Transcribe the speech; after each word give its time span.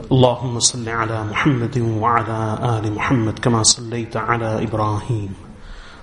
اللهم 0.00 0.60
صل 0.60 0.88
على 0.88 1.24
محمد 1.24 1.78
وعلى 1.78 2.58
آل 2.78 2.94
محمد 2.94 3.38
كما 3.38 3.62
صليت 3.62 4.16
على 4.16 4.62
إبراهيم 4.64 5.34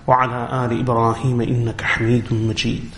وعلى 0.07 0.65
آل 0.65 0.79
إبراهيم 0.79 1.41
إنك 1.41 1.81
حميد 1.81 2.33
مجيد 2.33 2.89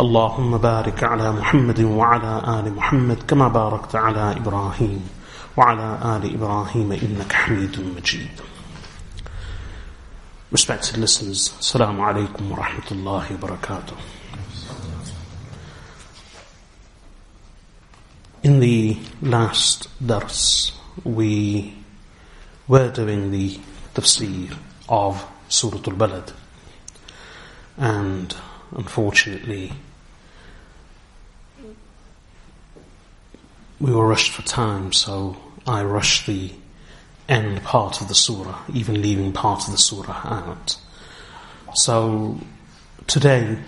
اللهم 0.00 0.58
بارك 0.58 1.04
على 1.04 1.32
محمد 1.32 1.80
وعلى 1.80 2.42
آل 2.58 2.74
محمد 2.74 3.18
كما 3.28 3.48
باركت 3.48 3.96
على 3.96 4.36
إبراهيم 4.36 5.08
وعلى 5.56 5.98
آل 6.16 6.34
إبراهيم 6.34 6.92
إنك 6.92 7.32
حميد 7.32 7.80
مجيد 7.96 8.30
Respected 10.50 10.96
listeners, 10.96 11.52
Assalamu 11.60 12.00
alaikum 12.08 12.48
wa 12.50 12.56
rahmatullahi 12.56 13.36
wa 13.36 13.48
barakatuh. 13.48 14.17
In 18.40 18.60
the 18.60 18.96
last 19.20 19.88
dars, 20.04 20.70
we 21.02 21.74
were 22.68 22.88
doing 22.88 23.32
the 23.32 23.58
tafsir 23.94 24.56
of 24.88 25.26
Surah 25.48 25.78
Al-Balad. 25.78 26.32
And 27.76 28.36
unfortunately, 28.70 29.72
we 33.80 33.92
were 33.92 34.06
rushed 34.06 34.30
for 34.30 34.42
time, 34.42 34.92
so 34.92 35.36
I 35.66 35.82
rushed 35.82 36.28
the 36.28 36.52
end 37.28 37.64
part 37.64 38.00
of 38.00 38.06
the 38.06 38.14
surah, 38.14 38.60
even 38.72 39.02
leaving 39.02 39.32
part 39.32 39.64
of 39.66 39.72
the 39.72 39.78
surah 39.78 40.20
out. 40.24 40.76
So 41.74 42.38
today 43.08 43.58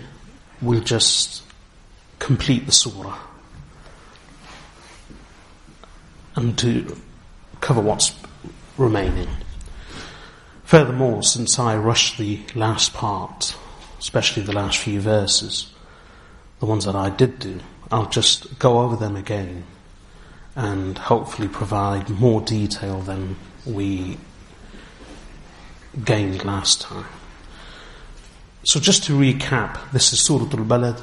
we'll 0.61 0.79
just 0.79 1.43
complete 2.19 2.65
the 2.65 2.71
surah 2.71 3.17
and 6.35 6.57
to 6.59 6.95
cover 7.59 7.81
what's 7.81 8.13
remaining. 8.77 9.27
Furthermore, 10.63 11.23
since 11.23 11.59
I 11.59 11.75
rushed 11.75 12.17
the 12.17 12.39
last 12.55 12.93
part, 12.93 13.55
especially 13.99 14.43
the 14.43 14.53
last 14.53 14.77
few 14.77 15.01
verses, 15.01 15.71
the 16.59 16.65
ones 16.65 16.85
that 16.85 16.95
I 16.95 17.09
did 17.09 17.39
do, 17.39 17.59
I'll 17.91 18.09
just 18.09 18.57
go 18.57 18.79
over 18.79 18.95
them 18.95 19.15
again 19.15 19.65
and 20.55 20.97
hopefully 20.97 21.47
provide 21.47 22.09
more 22.09 22.41
detail 22.41 23.01
than 23.01 23.35
we 23.65 24.17
gained 26.05 26.45
last 26.45 26.81
time. 26.81 27.05
So 28.63 28.79
just 28.79 29.03
to 29.05 29.13
recap, 29.13 29.91
this 29.91 30.13
is 30.13 30.23
Surah 30.23 30.43
Al-Balad, 30.43 31.01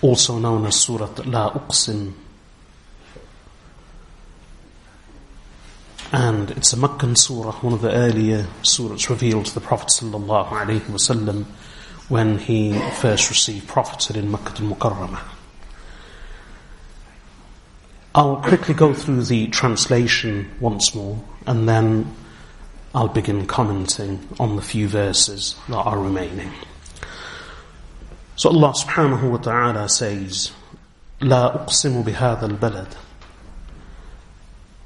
also 0.00 0.38
known 0.38 0.66
as 0.66 0.76
Surah 0.76 1.10
La 1.24 1.52
Uqsim. 1.52 2.12
And 6.11 6.51
it's 6.51 6.71
a 6.73 6.77
Meccan 6.77 7.15
surah, 7.15 7.53
one 7.59 7.73
of 7.73 7.81
the 7.81 7.91
earlier 7.91 8.47
surahs 8.61 9.09
revealed 9.09 9.47
to 9.47 9.53
the 9.53 9.59
Prophet 9.59 9.89
sallallahu 9.89 10.49
alaihi 10.49 10.79
wasallam 10.81 11.45
when 12.07 12.37
he 12.37 12.79
first 13.01 13.29
received 13.29 13.67
prophethood 13.67 14.15
in 14.15 14.31
Makkah 14.31 14.63
al-Mukarramah. 14.63 15.21
I'll 18.15 18.37
quickly 18.37 18.73
go 18.73 18.93
through 18.93 19.23
the 19.23 19.47
translation 19.47 20.49
once 20.59 20.95
more 20.95 21.21
and 21.45 21.67
then 21.67 22.15
I'll 22.95 23.09
begin 23.09 23.45
commenting 23.45 24.27
on 24.39 24.55
the 24.55 24.61
few 24.61 24.87
verses 24.87 25.55
that 25.67 25.75
are 25.75 25.99
remaining. 25.99 26.51
So 28.37 28.49
Allah 28.49 28.73
subhanahu 28.73 29.29
wa 29.29 29.37
ta'ala 29.37 29.89
says, 29.89 30.51
لا 31.21 31.65
أقسم 31.65 32.03
بهذا 32.03 32.45
البلد 32.57 32.95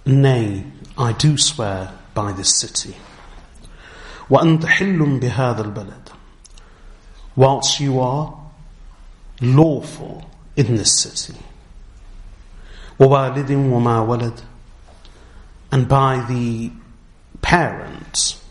Nay, 0.06 0.66
I 0.98 1.14
do 1.14 1.38
swear 1.38 1.92
by 2.14 2.32
this 2.32 2.58
city. 2.60 2.96
وأنت 4.30 4.66
حل 4.66 5.20
بهذا 5.20 5.62
البلد 5.62 6.10
Whilst 7.36 7.80
you 7.80 8.00
are 8.00 8.38
lawful 9.42 10.30
in 10.56 10.76
this 10.76 11.00
city. 11.00 11.40
ووالد 13.00 13.52
وما 13.52 14.00
ولد 14.08 14.42
and 15.72 15.88
by 15.88 16.24
the 16.28 16.72
parents 17.42 18.44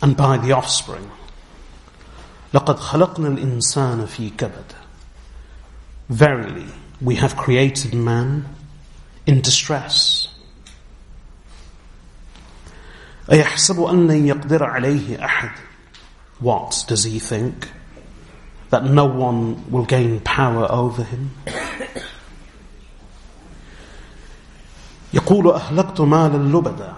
and 0.00 0.16
by 0.16 0.38
the 0.38 0.52
offspring 0.52 1.10
لقد 2.54 2.78
خلقنا 2.78 3.28
الإنسان 3.28 4.06
في 4.06 4.30
كبد 4.30 4.74
Verily, 6.08 6.72
we 7.02 7.16
have 7.16 7.36
created 7.36 7.92
man 7.92 8.46
in 9.26 9.40
distress. 9.40 10.28
أيحسب 13.32 13.82
أن 13.82 14.06
لن 14.08 14.28
يقدر 14.28 14.64
عليه 14.64 15.24
أحد 15.24 15.50
What 16.40 16.84
does 16.88 17.04
he 17.04 17.18
think? 17.18 17.68
That 18.70 18.84
no 18.84 19.06
one 19.06 19.70
will 19.70 19.84
gain 19.84 20.20
power 20.20 20.66
over 20.70 21.02
him? 21.02 21.30
يقول 25.12 25.50
أهلكت 25.50 26.00
مالا 26.00 26.56
لبدا 26.58 26.94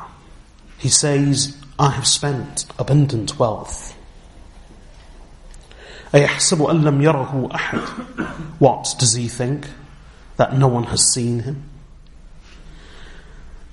He 0.78 0.88
says, 0.88 1.56
I 1.78 1.90
have 1.90 2.06
spent 2.06 2.64
abundant 2.78 3.38
wealth. 3.38 3.94
أيحسب 6.14 6.62
أن 6.62 6.84
لم 6.84 7.02
يره 7.02 7.48
أحد 7.54 7.80
What 8.58 8.94
does 8.98 9.14
he 9.14 9.28
think? 9.28 9.66
That 10.36 10.56
no 10.56 10.68
one 10.68 10.84
has 10.84 11.12
seen 11.12 11.40
him? 11.40 11.64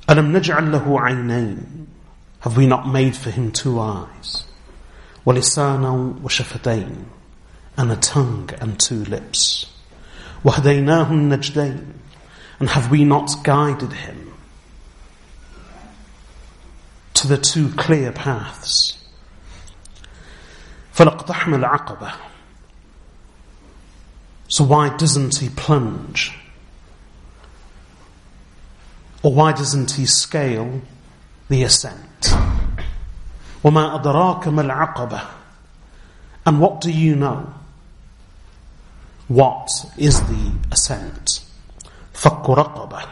ألم 0.10 0.38
نجعل 0.38 0.72
له 0.72 1.02
عينين 1.02 1.88
Have 2.42 2.56
we 2.56 2.66
not 2.66 2.88
made 2.88 3.16
for 3.16 3.30
him 3.30 3.52
two 3.52 3.80
eyes? 3.80 4.46
ولسانا 5.26 6.16
وشفتين 6.24 7.06
And 7.78 7.92
a 7.92 7.96
tongue 7.98 8.50
and 8.60 8.80
two 8.80 9.04
lips. 9.06 9.66
وهديناه 10.46 11.10
النجدين 11.12 11.94
And 12.60 12.70
have 12.70 12.90
we 12.90 13.04
not 13.04 13.44
guided 13.44 13.94
him 13.94 14.34
to 17.14 17.28
the 17.28 17.38
two 17.38 17.70
clear 17.70 18.12
paths? 18.12 18.98
فلقتحم 20.94 21.54
العقبة 21.54 22.14
So 24.48 24.64
why 24.64 24.96
doesn't 24.96 25.36
he 25.38 25.50
plunge? 25.50 26.34
Or 29.24 29.34
why 29.34 29.52
doesn't 29.52 29.92
he 29.92 30.06
scale 30.06 30.82
the 31.50 31.64
ascent? 31.64 32.34
وما 33.64 33.96
أدراك 33.96 34.48
ما 34.48 34.62
العقبة 34.62 35.22
And 36.46 36.60
what 36.60 36.80
do 36.82 36.92
you 36.92 37.16
know? 37.16 37.54
What 39.28 39.70
is 39.98 40.22
the 40.22 40.52
ascent? 40.72 41.42
فك 42.14 42.50
رقبة 42.50 43.06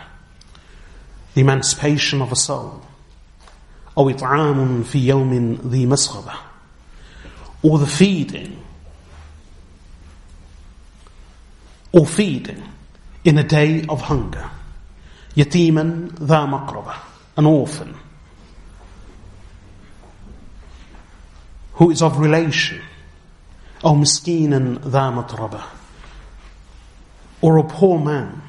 The 1.34 1.42
emancipation 1.42 2.22
of 2.22 2.32
a 2.32 2.36
soul. 2.36 2.82
أو 3.98 4.10
إطعام 4.10 4.84
في 4.84 5.08
يوم 5.08 5.60
ذي 5.68 5.86
مسغبة 5.86 6.34
Or 7.64 7.80
the 7.80 7.88
feeding 7.88 8.66
or 11.92 12.06
feeding 12.06 12.62
in 13.24 13.38
a 13.38 13.44
day 13.44 13.86
of 13.88 14.02
hunger. 14.02 14.50
يتيما 15.40 16.10
ذا 16.22 16.46
مقربة 16.46 16.94
an 17.38 17.46
orphan 17.46 17.96
who 21.74 21.92
is 21.92 22.02
of 22.02 22.18
relation 22.20 22.82
أو 23.86 23.96
مسكينا 23.96 24.80
ذا 24.88 25.10
مطربة 25.10 25.62
or 27.42 27.58
a 27.58 27.64
poor 27.64 28.00
man 28.00 28.42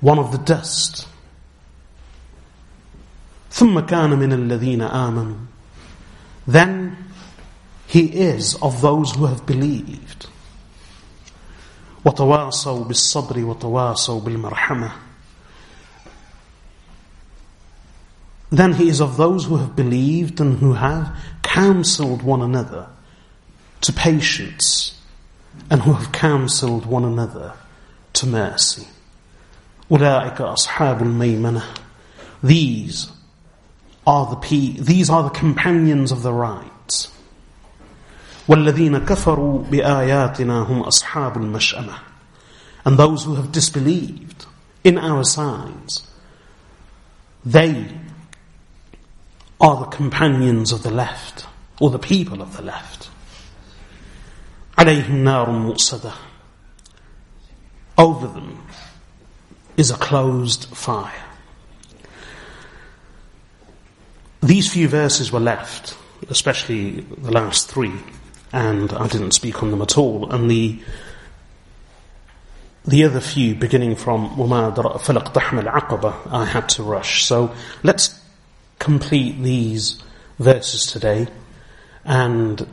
one 0.00 0.18
of 0.18 0.30
the 0.32 0.38
dust 0.38 1.06
ثم 3.50 3.80
كان 3.80 4.10
من 4.10 4.32
الذين 4.32 4.82
آمنوا 4.82 5.36
then 6.46 6.96
he 7.86 8.04
is 8.04 8.56
of 8.56 8.80
those 8.80 9.12
who 9.12 9.26
have 9.26 9.46
believed 9.46 10.26
وتواصوا 12.04 12.84
بالصبر 12.84 13.44
وتواصوا 13.44 14.20
بالمرحمة 14.20 14.90
then 18.50 18.74
he 18.74 18.88
is 18.88 19.00
of 19.00 19.16
those 19.16 19.46
who 19.46 19.56
have 19.56 19.74
believed 19.74 20.40
and 20.40 20.58
who 20.58 20.74
have 20.74 21.16
counseled 21.42 22.22
one 22.22 22.40
another 22.40 22.86
to 23.80 23.92
patience 23.92 25.00
and 25.70 25.82
who 25.82 25.92
have 25.92 26.12
counseled 26.12 26.86
one 26.86 27.04
another 27.04 27.54
to 28.12 28.26
mercy. 28.26 28.86
أولئك 29.90 30.40
أصحاب 30.40 31.02
الميمنة 31.02 31.62
These 32.42 33.10
are 34.06 34.26
the 34.30 34.36
pe- 34.36 34.78
these 34.78 35.10
are 35.10 35.24
the 35.24 35.30
companions 35.30 36.12
of 36.12 36.22
the 36.22 36.32
right. 36.32 36.67
والذين 38.48 38.98
كفروا 38.98 39.62
بآياتنا 39.70 40.58
هم 40.58 40.82
أصحاب 40.82 41.36
المشأمة 41.36 41.94
And 42.84 42.98
those 42.98 43.24
who 43.24 43.34
have 43.36 43.50
disbelieved 43.50 44.44
in 44.82 44.98
our 44.98 45.24
signs, 45.24 46.06
they 47.44 47.88
are 49.60 49.80
the 49.80 49.86
companions 49.86 50.72
of 50.72 50.82
the 50.82 50.90
left, 50.90 51.46
or 51.80 51.88
the 51.90 51.98
people 51.98 52.42
of 52.42 52.56
the 52.56 52.62
left. 52.62 53.08
عليهم 54.78 55.24
نار 55.24 55.50
مؤصدة 55.50 56.12
Over 57.96 58.26
them 58.26 58.58
is 59.76 59.90
a 59.90 59.96
closed 59.96 60.64
fire. 60.66 61.24
These 64.42 64.72
few 64.72 64.88
verses 64.88 65.32
were 65.32 65.40
left, 65.40 65.96
especially 66.28 67.00
the 67.00 67.30
last 67.30 67.68
three, 67.68 67.94
and 68.52 68.92
I 68.92 69.08
didn't 69.08 69.32
speak 69.32 69.62
on 69.62 69.70
them 69.70 69.82
at 69.82 69.98
all. 69.98 70.30
And 70.30 70.50
the 70.50 70.80
the 72.86 73.04
other 73.04 73.20
few, 73.20 73.54
beginning 73.54 73.96
from 73.96 74.36
وَمَا 74.36 74.74
فَلَقْ 74.74 75.32
تَحْمَلْ 75.32 75.72
عَقَبَةً, 75.72 76.30
I 76.30 76.44
had 76.44 76.68
to 76.70 76.82
rush. 76.82 77.24
So 77.24 77.54
let's 77.82 78.20
complete 78.78 79.40
these 79.40 80.02
verses 80.38 80.86
today. 80.92 81.26
And 82.04 82.66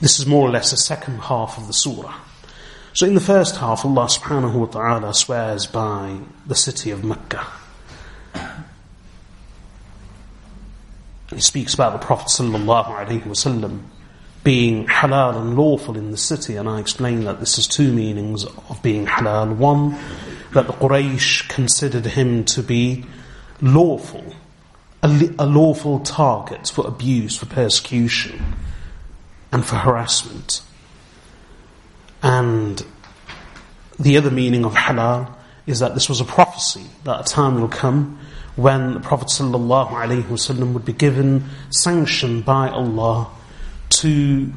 this 0.00 0.20
is 0.20 0.26
more 0.26 0.46
or 0.48 0.52
less 0.52 0.70
the 0.70 0.76
second 0.76 1.18
half 1.18 1.58
of 1.58 1.66
the 1.66 1.72
surah. 1.72 2.14
So 2.92 3.06
in 3.06 3.14
the 3.14 3.20
first 3.20 3.56
half, 3.56 3.84
Allah 3.84 4.06
subhanahu 4.06 4.54
wa 4.54 4.66
ta'ala 4.66 5.14
swears 5.14 5.66
by 5.66 6.20
the 6.46 6.54
city 6.54 6.92
of 6.92 7.02
Mecca. 7.02 7.44
He 11.30 11.40
speaks 11.40 11.74
about 11.74 11.92
the 11.92 12.06
Prophet 12.06 12.28
sallallahu 12.28 12.86
alaihi 12.86 13.22
wasallam 13.22 13.82
being 14.45 14.85
halal 14.85 15.35
and 15.41 15.57
lawful 15.57 15.97
in 15.97 16.11
the 16.11 16.17
city, 16.17 16.55
and 16.55 16.69
I 16.69 16.79
explained 16.79 17.25
that 17.25 17.39
this 17.39 17.55
has 17.55 17.67
two 17.67 17.91
meanings 17.91 18.45
of 18.45 18.79
being 18.83 19.07
halal. 19.07 19.57
One, 19.57 19.97
that 20.53 20.67
the 20.67 20.73
Quraysh 20.73 21.49
considered 21.49 22.05
him 22.05 22.45
to 22.45 22.61
be 22.61 23.05
lawful, 23.59 24.35
a, 25.01 25.07
a 25.39 25.47
lawful 25.47 25.99
target 25.99 26.67
for 26.67 26.87
abuse, 26.87 27.35
for 27.35 27.47
persecution, 27.47 28.53
and 29.51 29.65
for 29.65 29.77
harassment. 29.77 30.61
And 32.21 32.85
the 33.99 34.15
other 34.17 34.29
meaning 34.29 34.63
of 34.63 34.75
halal 34.75 35.33
is 35.65 35.79
that 35.79 35.95
this 35.95 36.07
was 36.07 36.21
a 36.21 36.25
prophecy 36.25 36.85
that 37.03 37.19
a 37.19 37.23
time 37.23 37.59
will 37.59 37.67
come 37.67 38.19
when 38.55 38.93
the 38.93 38.99
Prophet 38.99 39.27
ﷺ 39.29 40.73
would 40.73 40.85
be 40.85 40.93
given 40.93 41.45
sanction 41.71 42.41
by 42.41 42.69
Allah 42.69 43.31
to 44.01 44.51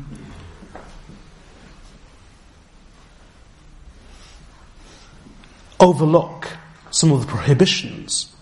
overlook 5.81 6.49
some 6.91 7.13
of 7.13 7.21
the 7.21 7.27
prohibitions 7.27 8.35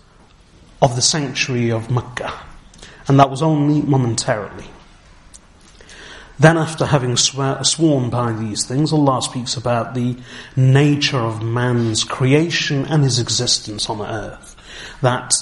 of 0.81 0.95
the 0.95 1.01
sanctuary 1.01 1.71
of 1.71 1.91
Mecca. 1.91 2.33
And 3.07 3.19
that 3.19 3.29
was 3.29 3.41
only 3.41 3.81
momentarily. 3.81 4.65
Then, 6.39 6.57
after 6.57 6.85
having 6.85 7.17
swear, 7.17 7.63
sworn 7.63 8.09
by 8.09 8.31
these 8.31 8.65
things, 8.65 8.93
Allah 8.93 9.21
speaks 9.21 9.57
about 9.57 9.95
the 9.95 10.17
nature 10.55 11.17
of 11.17 11.41
man's 11.41 12.03
creation 12.03 12.85
and 12.85 13.03
his 13.03 13.19
existence 13.19 13.89
on 13.89 14.01
earth. 14.01 14.55
That 15.01 15.33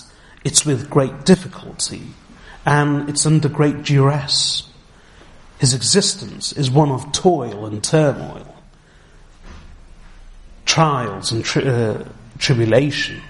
it's 0.44 0.66
with 0.66 0.90
great 0.90 1.25
difficulty 1.25 2.04
and 2.66 3.10
it's 3.10 3.25
under 3.25 3.50
great 3.50 3.84
duress. 3.84 4.69
His 5.60 5.74
existence 5.74 6.52
is 6.54 6.69
one 6.69 6.92
of 6.92 7.12
toil 7.12 7.66
and 7.66 7.84
turmoil, 7.84 8.56
trials 10.66 11.31
and 11.31 11.46
tri- 11.46 11.63
uh, 11.63 12.06
tribulation. 12.38 13.22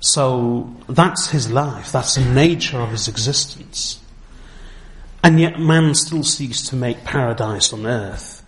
So 0.00 0.74
that's 0.88 1.28
his 1.30 1.50
life, 1.50 1.90
that's 1.90 2.14
the 2.14 2.24
nature 2.24 2.78
of 2.78 2.90
his 2.90 3.08
existence. 3.08 4.00
And 5.22 5.40
yet 5.40 5.58
man 5.58 5.94
still 5.94 6.22
seeks 6.22 6.68
to 6.68 6.76
make 6.76 7.02
paradise 7.02 7.72
on 7.72 7.86
earth. 7.86 8.42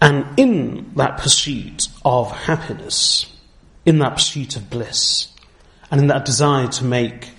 And 0.00 0.26
in 0.38 0.92
that 0.96 1.18
pursuit 1.18 1.88
of 2.04 2.30
happiness, 2.32 3.32
in 3.86 4.00
that 4.00 4.14
pursuit 4.14 4.56
of 4.56 4.68
bliss, 4.68 5.28
and 5.90 6.00
in 6.00 6.08
that 6.08 6.24
desire 6.24 6.66
to 6.68 6.84
make 6.84 7.30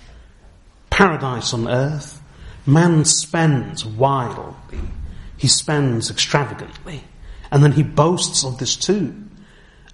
paradise 0.88 1.52
on 1.52 1.68
earth, 1.68 2.17
Man 2.68 3.06
spends 3.06 3.82
wildly, 3.82 4.80
he 5.38 5.48
spends 5.48 6.10
extravagantly, 6.10 7.02
and 7.50 7.64
then 7.64 7.72
he 7.72 7.82
boasts 7.82 8.44
of 8.44 8.58
this 8.58 8.76
too. 8.76 9.14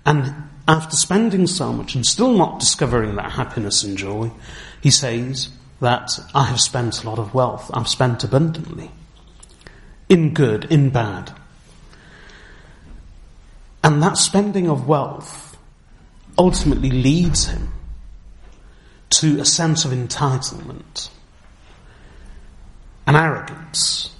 And 0.04 0.34
after 0.66 0.96
spending 0.96 1.46
so 1.46 1.72
much 1.72 1.94
and 1.94 2.04
still 2.04 2.32
not 2.32 2.58
discovering 2.58 3.14
that 3.14 3.30
happiness 3.30 3.84
and 3.84 3.96
joy, 3.96 4.32
he 4.80 4.90
says 4.90 5.50
that 5.78 6.18
I 6.34 6.46
have 6.46 6.60
spent 6.60 7.04
a 7.04 7.08
lot 7.08 7.20
of 7.20 7.32
wealth, 7.32 7.70
I've 7.72 7.86
spent 7.86 8.24
abundantly, 8.24 8.90
in 10.08 10.34
good, 10.34 10.64
in 10.64 10.90
bad. 10.90 11.32
And 13.84 14.02
that 14.02 14.18
spending 14.18 14.68
of 14.68 14.88
wealth 14.88 15.56
ultimately 16.36 16.90
leads 16.90 17.46
him 17.46 17.72
to 19.10 19.38
a 19.38 19.44
sense 19.44 19.84
of 19.84 19.92
entitlement 19.92 21.10
and 23.06 23.16
arrogance 23.16 24.10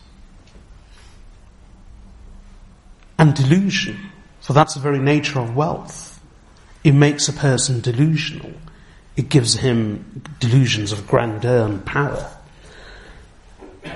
and 3.19 3.35
delusion, 3.35 3.99
for 4.41 4.53
that's 4.53 4.75
the 4.75 4.81
very 4.81 4.99
nature 4.99 5.39
of 5.39 5.57
wealth. 5.57 6.21
It 6.83 6.93
makes 6.93 7.29
a 7.29 7.33
person 7.33 7.81
delusional. 7.81 8.53
It 9.17 9.29
gives 9.29 9.55
him 9.55 10.23
delusions 10.41 10.93
of 10.93 11.07
grandeur 11.07 11.65
and 11.65 11.85
power. 11.85 12.31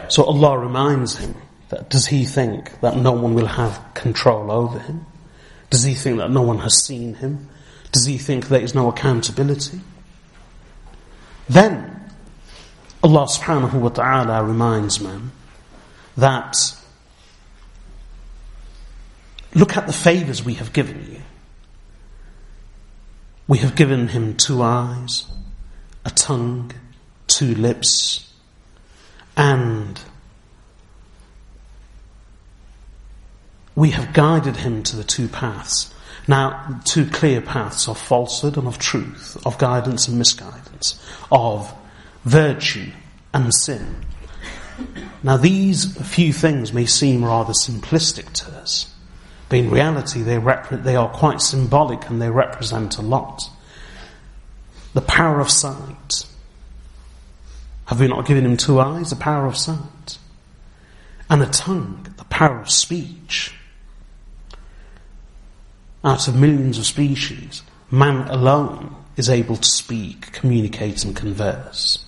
So 0.09 0.25
Allah 0.25 0.59
reminds 0.59 1.17
him 1.17 1.35
that 1.69 1.91
does 1.91 2.07
he 2.07 2.25
think 2.25 2.81
that 2.81 2.97
no 2.97 3.13
one 3.13 3.35
will 3.35 3.47
have 3.47 3.83
control 3.95 4.51
over 4.51 4.79
him? 4.79 5.05
Does 5.71 5.83
he 5.83 5.95
think 5.95 6.19
that 6.19 6.31
no 6.31 6.43
one 6.43 6.59
has 6.61 6.83
seen 6.85 7.15
him? 7.15 7.49
Does 7.93 8.07
he 8.07 8.17
think 8.17 8.49
there 8.49 8.61
is 8.61 8.75
no 8.75 8.89
accountability? 8.89 9.81
Then 11.49 11.98
Allah 13.03 13.27
subhanahu 13.27 13.75
wa 13.75 13.89
ta'ala 13.91 14.43
reminds 14.43 15.01
man 15.01 15.31
that 16.17 16.57
look 19.55 19.77
at 19.77 19.87
the 19.87 19.93
favors 19.93 20.45
we 20.45 20.55
have 20.55 20.73
given 20.73 21.07
you. 21.11 21.23
We 23.47 23.59
have 23.59 23.77
given 23.77 24.09
him 24.09 24.37
two 24.37 24.63
eyes, 24.63 25.27
a 26.05 26.11
tongue, 26.11 26.73
two 27.29 27.55
lips, 27.55 28.33
and 29.37 30.01
we 33.77 33.91
have 33.91 34.13
guided 34.13 34.57
him 34.57 34.83
to 34.83 34.97
the 34.97 35.05
two 35.05 35.29
paths. 35.29 35.95
Now, 36.27 36.81
two 36.85 37.07
clear 37.07 37.41
paths 37.41 37.89
of 37.89 37.97
falsehood 37.97 38.59
and 38.59 38.67
of 38.67 38.79
truth, 38.79 39.41
of 39.47 39.57
guidance 39.57 40.09
and 40.09 40.19
misguidance, 40.19 41.01
of 41.31 41.73
virtue, 42.29 42.91
and 43.33 43.53
sin. 43.55 43.97
Now, 45.23 45.37
these 45.37 45.97
few 46.09 46.33
things 46.33 46.73
may 46.73 46.87
seem 46.87 47.25
rather 47.25 47.53
simplistic 47.53 48.33
to 48.35 48.53
us, 48.59 48.95
But 49.49 49.61
in 49.61 49.71
reality, 49.71 50.23
they, 50.23 50.39
rep- 50.39 50.69
they 50.71 50.95
are 50.95 51.09
quite 51.09 51.41
symbolic 51.41 52.09
and 52.09 52.21
they 52.21 52.31
represent 52.31 52.99
a 52.99 53.03
lot. 53.03 53.51
The 54.95 55.01
power 55.01 55.41
of 55.41 55.51
sight. 55.51 56.27
Have 57.87 58.01
we 58.01 58.09
not 58.09 58.27
given 58.27 58.45
him 58.45 58.57
two 58.57 58.79
eyes? 58.79 59.11
The 59.11 59.17
power 59.17 59.47
of 59.47 59.57
sight. 59.57 60.19
And 61.31 61.43
a 61.43 61.47
tongue, 61.47 62.07
the 62.17 62.25
power 62.25 62.61
of 62.61 62.71
speech. 62.71 63.55
Out 66.05 66.29
of 66.29 66.37
millions 66.37 66.79
of 66.79 66.87
species, 66.87 67.63
man 67.91 68.29
alone 68.29 68.95
is 69.17 69.29
able 69.29 69.57
to 69.57 69.69
speak, 69.69 70.33
communicate, 70.33 71.05
and 71.05 71.17
converse. 71.17 72.05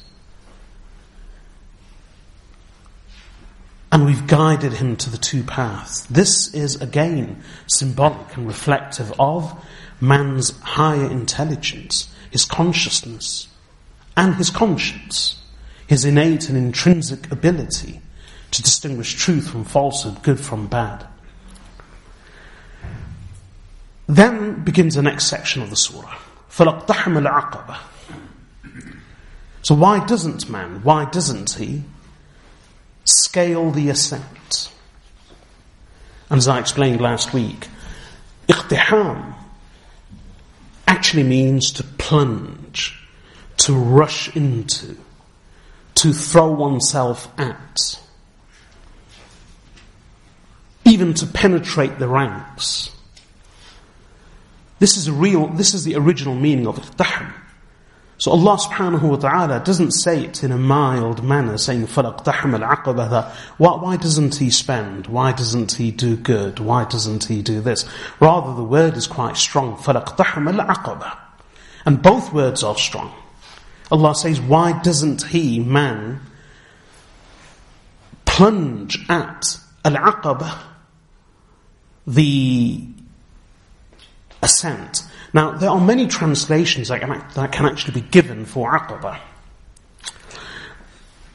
And 3.91 4.05
we've 4.05 4.27
guided 4.27 4.73
him 4.73 4.95
to 4.97 5.09
the 5.09 5.17
two 5.17 5.43
paths. 5.43 6.05
This 6.07 6.53
is 6.53 6.81
again 6.81 7.41
symbolic 7.67 8.35
and 8.35 8.47
reflective 8.47 9.13
of 9.19 9.63
man's 10.01 10.59
higher 10.59 11.09
intelligence, 11.09 12.13
his 12.31 12.45
consciousness, 12.45 13.47
and 14.17 14.35
his 14.35 14.49
conscience, 14.49 15.41
his 15.87 16.03
innate 16.03 16.49
and 16.49 16.57
intrinsic 16.57 17.31
ability 17.31 18.01
to 18.51 18.61
distinguish 18.61 19.13
truth 19.15 19.49
from 19.49 19.63
falsehood, 19.63 20.21
good 20.23 20.39
from 20.39 20.67
bad. 20.67 21.05
Then 24.07 24.63
begins 24.63 24.95
the 24.95 25.01
next 25.01 25.25
section 25.25 25.61
of 25.61 25.69
the 25.69 25.75
surah. 25.75 26.15
فَلَقْتَحَمَ 26.49 27.27
الْعَقَبَةِ 27.27 27.77
So 29.61 29.75
why 29.75 30.05
doesn't 30.05 30.49
man, 30.49 30.83
why 30.83 31.05
doesn't 31.05 31.51
he 31.51 31.83
scale 33.04 33.70
the 33.70 33.88
ascent. 33.88 34.70
And 36.28 36.38
as 36.38 36.48
I 36.48 36.60
explained 36.60 37.00
last 37.00 37.32
week, 37.32 37.68
iqtiham 38.48 39.34
actually 40.86 41.24
means 41.24 41.72
to 41.72 41.82
plunge, 41.84 43.00
to 43.58 43.74
rush 43.74 44.34
into, 44.36 44.96
to 45.96 46.12
throw 46.12 46.52
oneself 46.52 47.28
at, 47.38 48.00
even 50.84 51.14
to 51.14 51.26
penetrate 51.26 51.98
the 51.98 52.08
ranks. 52.08 52.90
This 54.78 54.96
is 54.96 55.08
a 55.08 55.12
real, 55.12 55.48
this 55.48 55.74
is 55.74 55.84
the 55.84 55.96
original 55.96 56.34
meaning 56.34 56.66
of 56.66 56.76
iqtiham. 56.76 57.32
So 58.19 58.31
Allah 58.31 58.57
subhanahu 58.57 59.01
wa 59.01 59.15
ta'ala 59.17 59.61
doesn't 59.65 59.91
say 59.91 60.23
it 60.23 60.43
in 60.43 60.51
a 60.51 60.57
mild 60.57 61.21
manner, 61.23 61.57
saying, 61.57 61.87
فَلَقْتَحَمَ 61.87 62.57
الْعَقَبَةَ 62.57 63.31
why, 63.57 63.75
why 63.75 63.97
doesn't 63.97 64.35
he 64.35 64.49
spend? 64.49 65.07
Why 65.07 65.33
doesn't 65.33 65.73
he 65.73 65.91
do 65.91 66.15
good? 66.15 66.59
Why 66.59 66.85
doesn't 66.85 67.25
he 67.25 67.41
do 67.41 67.59
this? 67.59 67.85
Rather, 68.21 68.53
the 68.53 68.63
word 68.63 68.95
is 68.95 69.05
quite 69.05 69.35
strong, 69.35 69.75
فَلَقْتَحَمَ 69.75 70.59
الْعَقَبَةَ 70.59 71.17
And 71.85 72.01
both 72.01 72.31
words 72.31 72.63
are 72.63 72.77
strong. 72.77 73.13
Allah 73.91 74.15
says, 74.15 74.39
why 74.39 74.81
doesn't 74.81 75.23
he, 75.23 75.59
man, 75.59 76.21
plunge 78.25 78.97
at 79.09 79.57
al-aqaba, 79.83 80.57
the 82.07 82.81
ascent. 84.41 85.03
now, 85.32 85.52
there 85.52 85.70
are 85.70 85.80
many 85.80 86.08
translations 86.08 86.88
that 86.88 87.00
can, 87.00 87.24
that 87.34 87.52
can 87.52 87.66
actually 87.66 88.00
be 88.00 88.08
given 88.08 88.44
for 88.44 88.76
Aqaba. 88.76 89.20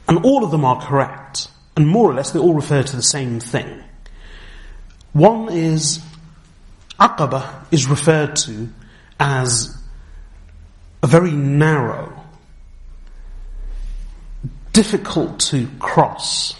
And 0.08 0.24
all 0.24 0.44
of 0.44 0.50
them 0.50 0.64
are 0.64 0.80
correct. 0.80 1.48
And 1.76 1.88
more 1.88 2.10
or 2.10 2.14
less, 2.14 2.30
they 2.30 2.38
all 2.38 2.54
refer 2.54 2.82
to 2.82 2.96
the 2.96 3.02
same 3.02 3.40
thing. 3.40 3.82
One 5.12 5.50
is, 5.50 6.04
Aqaba 7.00 7.64
is 7.72 7.86
referred 7.86 8.36
to 8.36 8.68
as 9.18 9.76
a 11.02 11.06
very 11.06 11.32
narrow, 11.32 12.22
difficult 14.72 15.40
to 15.40 15.68
cross, 15.78 16.54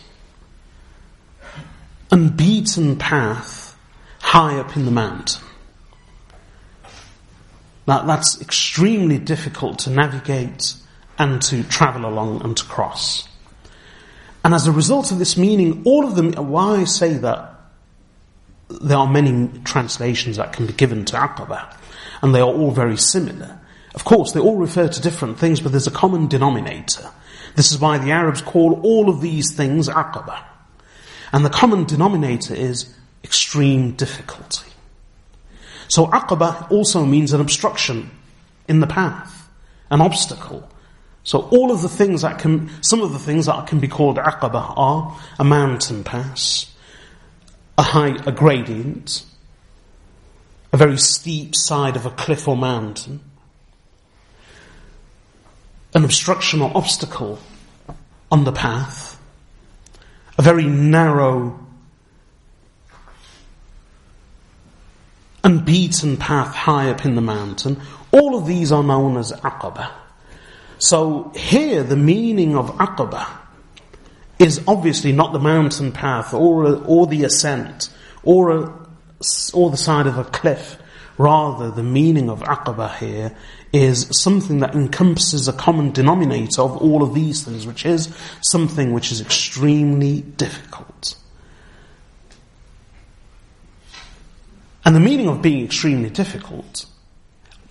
unbeaten 2.11 2.97
path 2.97 3.77
high 4.21 4.59
up 4.59 4.77
in 4.77 4.87
the 4.87 4.91
mountain. 4.91 5.46
That, 7.87 8.07
that's 8.07 8.41
extremely 8.41 9.19
difficult 9.19 9.81
to 9.81 9.91
navigate 9.91 10.75
and 11.19 11.41
to 11.43 11.63
travel 11.65 12.05
along 12.05 12.43
and 12.43 12.57
to 12.57 12.65
cross. 12.65 13.29
And 14.45 14.55
as 14.55 14.67
a 14.67 14.73
result 14.73 15.11
of 15.11 15.19
this 15.19 15.37
meaning, 15.37 15.83
all 15.85 16.07
of 16.07 16.15
them, 16.15 16.33
why 16.33 16.81
I 16.81 16.85
say 16.85 17.15
that 17.15 17.55
there 18.69 18.97
are 18.97 19.07
many 19.07 19.49
translations 19.65 20.37
that 20.37 20.53
can 20.53 20.67
be 20.67 20.73
given 20.73 21.05
to 21.07 21.17
Aqaba, 21.17 21.75
and 22.23 22.35
they 22.35 22.41
are 22.41 22.49
all 22.49 22.71
very 22.71 22.97
similar. 22.97 23.59
Of 23.95 24.05
course, 24.05 24.33
they 24.33 24.41
all 24.41 24.57
refer 24.57 24.89
to 24.89 25.01
different 25.01 25.39
things, 25.39 25.61
but 25.61 25.73
there's 25.73 25.87
a 25.87 25.93
common 25.93 26.29
denominator. 26.29 27.11
This 27.55 27.73
is 27.73 27.79
why 27.79 27.99
the 27.99 28.11
Arabs 28.11 28.43
call 28.43 28.81
all 28.83 29.09
of 29.09 29.21
these 29.21 29.55
things 29.55 29.89
Aqaba. 29.89 30.43
And 31.33 31.45
the 31.45 31.51
common 31.51 31.85
denominator 31.85 32.55
is 32.55 32.95
extreme 33.25 33.93
difficulty. 33.93 34.71
So 35.89 36.07
aqaba 36.07 36.71
also 36.71 37.05
means 37.05 37.33
an 37.33 37.41
obstruction 37.41 38.11
in 38.69 38.81
the 38.81 38.87
path, 38.87 39.49
an 39.91 40.01
obstacle. 40.01 40.69
So 41.25 41.41
all 41.41 41.73
of 41.73 41.83
the 41.83 41.89
things 41.89 42.23
that 42.23 42.39
can, 42.39 42.71
some 42.83 43.03
of 43.03 43.13
the 43.13 43.19
things 43.19 43.47
that 43.47 43.67
can 43.67 43.81
be 43.81 43.89
called 43.89 44.17
aqaba 44.17 44.75
are 44.77 45.17
a 45.39 45.45
mountain 45.45 46.05
pass, 46.05 46.73
a 47.77 47.83
high, 47.83 48.17
a 48.27 48.33
gradient, 48.33 49.25
a 50.73 50.77
very 50.77 50.99
steep 50.99 51.55
side 51.55 51.97
of 51.97 52.07
a 52.07 52.11
cliff 52.11 52.47
or 52.47 52.57
mountain, 52.57 53.21
an 55.95 56.05
obstruction 56.05 56.61
or 56.63 56.71
obstacle 56.77 57.39
on 58.31 58.45
the 58.45 58.53
path, 58.53 59.21
a 60.39 60.43
very 60.43 60.67
narrow 60.67 61.66
unbeaten 65.47 66.17
path 66.17 66.53
high 66.53 66.91
up 66.91 67.05
in 67.05 67.15
the 67.15 67.21
mountain. 67.21 67.81
All 68.11 68.37
of 68.37 68.47
these 68.47 68.73
are 68.73 68.83
known 68.83 69.17
as 69.17 69.31
Aqaba. 69.31 69.93
So 70.79 71.33
here 71.37 71.85
the 71.85 71.97
meaning 71.97 72.57
of 72.57 72.71
Aqaba 72.79 73.29
is 74.41 74.61
obviously 74.67 75.13
not 75.13 75.33
the 75.33 75.39
mountain 75.39 75.93
path 75.93 76.35
or, 76.35 76.83
or 76.85 77.07
the 77.07 77.23
ascent 77.23 77.91
or, 78.25 78.51
a, 78.51 78.87
or 79.55 79.71
the 79.71 79.77
side 79.77 80.09
of 80.09 80.19
a 80.19 80.25
cliff. 80.25 80.79
Rather, 81.17 81.71
the 81.71 81.83
meaning 81.83 82.29
of 82.29 82.41
Aqaba 82.41 82.97
here 82.97 83.35
is 83.73 84.09
something 84.21 84.59
that 84.59 84.75
encompasses 84.75 85.47
a 85.47 85.53
common 85.53 85.93
denominator 85.93 86.61
of 86.61 86.77
all 86.77 87.05
of 87.05 87.15
these 87.15 87.43
things, 87.45 87.67
which 87.67 87.87
is 87.87 88.15
something 88.43 88.93
which 88.93 89.13
is 89.13 89.21
extremely 89.21 90.23
difficult. 90.23 91.15
And 94.87 94.95
the 94.95 95.01
meaning 95.01 95.27
of 95.27 95.43
being 95.43 95.65
extremely 95.65 96.11
difficult, 96.11 96.87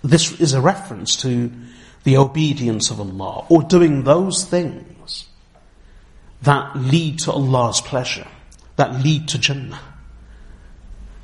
this 0.04 0.38
is 0.42 0.54
a 0.54 0.60
reference 0.60 1.16
to 1.22 1.50
the 2.04 2.18
obedience 2.18 2.92
of 2.92 3.00
Allah 3.00 3.46
or 3.50 3.64
doing 3.64 4.04
those 4.04 4.44
things 4.44 5.26
that 6.42 6.76
lead 6.76 7.20
to 7.20 7.32
Allah's 7.32 7.80
pleasure, 7.80 8.28
that 8.76 9.02
lead 9.02 9.30
to 9.30 9.40
Jannah. 9.40 9.80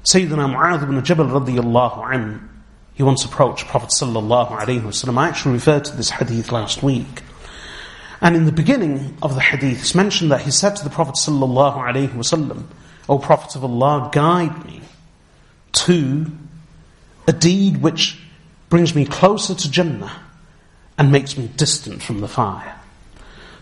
Sayyidina 0.05 0.55
Mu'adh 0.55 0.81
ibn 0.81 1.03
Jabal 1.03 1.25
radiyallahu 1.25 2.03
anhu, 2.05 2.47
he 2.93 3.03
once 3.03 3.25
approached 3.25 3.67
Prophet 3.67 3.89
sallallahu 3.89 4.49
alayhi 4.49 4.81
wasallam. 4.81 5.17
I 5.17 5.27
actually 5.27 5.55
referred 5.55 5.85
to 5.85 5.97
this 5.97 6.09
hadith 6.09 6.53
last 6.53 6.81
week. 6.81 7.21
And 8.21 8.37
in 8.37 8.45
the 8.45 8.51
beginning 8.53 9.17
of 9.21 9.35
the 9.35 9.41
hadith, 9.41 9.81
it's 9.81 9.93
mentioned 9.93 10.31
that 10.31 10.41
he 10.41 10.51
said 10.51 10.77
to 10.77 10.83
the 10.85 10.89
Prophet 10.89 11.15
sallallahu 11.15 11.75
alayhi 11.75 12.09
wasallam, 12.09 12.63
O 13.09 13.19
Prophet 13.19 13.57
of 13.57 13.65
Allah, 13.65 14.09
guide 14.13 14.65
me 14.65 14.80
to 15.73 16.25
a 17.27 17.33
deed 17.33 17.77
which 17.77 18.19
brings 18.69 18.95
me 18.95 19.05
closer 19.05 19.53
to 19.53 19.71
Jannah 19.71 20.11
and 20.97 21.11
makes 21.11 21.37
me 21.37 21.49
distant 21.55 22.01
from 22.01 22.21
the 22.21 22.27
fire. 22.27 22.79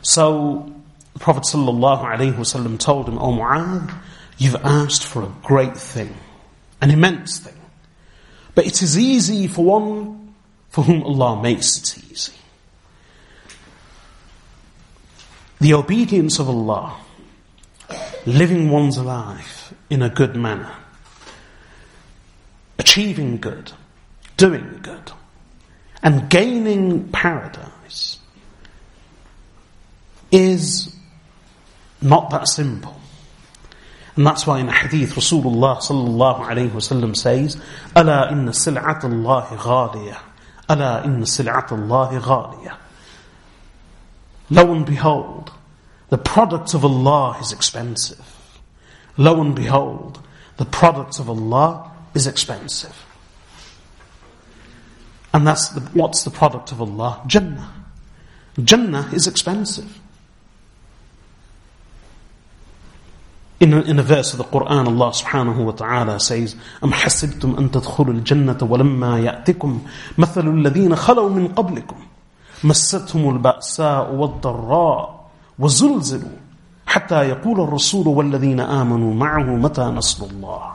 So 0.02 0.74
the 1.14 1.20
Prophet 1.20 1.44
ﷺ 1.44 2.80
told 2.80 3.08
him, 3.08 3.18
O 3.18 3.32
Mu'adh, 3.32 3.94
you've 4.38 4.56
asked 4.64 5.04
for 5.04 5.24
a 5.24 5.32
great 5.44 5.78
thing, 5.78 6.16
an 6.82 6.92
immense 6.92 7.40
thing. 7.40 7.56
But 8.56 8.66
it 8.68 8.82
is 8.82 8.98
easy 8.98 9.48
for 9.48 9.66
one 9.66 10.34
for 10.70 10.84
whom 10.84 11.04
Allah 11.04 11.42
makes 11.42 11.78
it 11.78 12.12
easy. 12.12 12.34
The 15.62 15.74
obedience 15.74 16.40
of 16.40 16.48
Allah, 16.48 16.96
living 18.26 18.70
one's 18.70 18.98
life 18.98 19.74
in 19.90 20.02
a 20.02 20.10
good 20.10 20.36
manner, 20.36 20.74
achieving 22.80 23.38
good, 23.38 23.72
doing 24.38 24.80
good, 24.82 25.12
and 26.02 26.30
gaining 26.30 27.10
paradise 27.10 28.18
is 30.32 30.96
not 32.02 32.30
that 32.30 32.48
simple. 32.48 32.96
And 34.16 34.26
that's 34.26 34.48
why 34.48 34.60
in 34.60 34.68
a 34.68 34.74
hadith 34.74 35.16
Rasulullah 35.16 35.78
sallallahu 35.78 36.42
alayhi 36.42 36.70
wasallam 36.70 37.16
says, 37.16 37.62
Ala 37.96 38.30
inna 38.32 38.52
sil'at 38.52 39.04
Allahi 39.04 39.56
ghaliyah. 39.56 40.20
Ala 40.70 41.04
inna 41.06 41.26
sil'at 41.26 41.72
Allahi. 41.72 42.70
Lo 44.50 44.74
and 44.74 44.86
behold, 44.86 45.52
the 46.10 46.18
product 46.18 46.74
of 46.74 46.84
Allah 46.84 47.38
is 47.40 47.52
expensive. 47.52 48.26
Lo 49.16 49.40
and 49.42 49.56
behold, 49.56 50.20
the 50.58 50.66
product 50.66 51.20
of 51.20 51.30
Allah 51.30 51.89
is 52.19 52.27
expensive. 52.27 52.95
And 55.33 55.47
that's 55.47 55.71
the, 55.71 55.81
what's 55.81 56.23
the 56.23 56.31
product 56.31 56.71
of 56.71 56.81
Allah? 56.81 57.21
Jannah. 57.27 57.73
Jannah 58.63 59.11
is 59.13 59.27
expensive. 59.27 60.01
In 63.59 63.73
a, 63.73 63.81
in 63.81 63.99
a 63.99 64.03
verse 64.03 64.33
of 64.33 64.39
the 64.39 64.45
Quran, 64.45 64.87
Allah 64.87 65.11
subhanahu 65.11 65.65
wa 65.65 65.73
ta'ala 65.73 66.21
says, 66.21 66.55
أَمْ 66.83 66.93
حَسِبْتُمْ 66.93 67.59
أَن 67.59 67.71
تَدْخُلُوا 67.71 68.23
الْجَنَّةَ 68.23 68.59
وَلَمَّا 68.63 69.19
يَأْتِكُمْ 69.21 69.81
مَثَلُ 70.19 70.49
الَّذِينَ 70.49 70.95
خَلَوْا 70.97 71.29
مِنْ 71.29 71.49
قَبْلِكُمْ 71.55 71.97
مَسَّتْهُمُ 72.65 73.31
الْبَأْسَاءُ 73.31 74.15
وَالضَّرَّاءُ 74.15 75.31
وَزُلْزِلُوا 75.59 76.45
حتى 76.87 77.29
يقول 77.29 77.61
الرسول 77.61 78.09
والذين 78.09 78.61
آمنوا 78.61 79.15
معه 79.15 79.57
متى 79.57 79.83
نصر 79.83 80.27
الله 80.27 80.73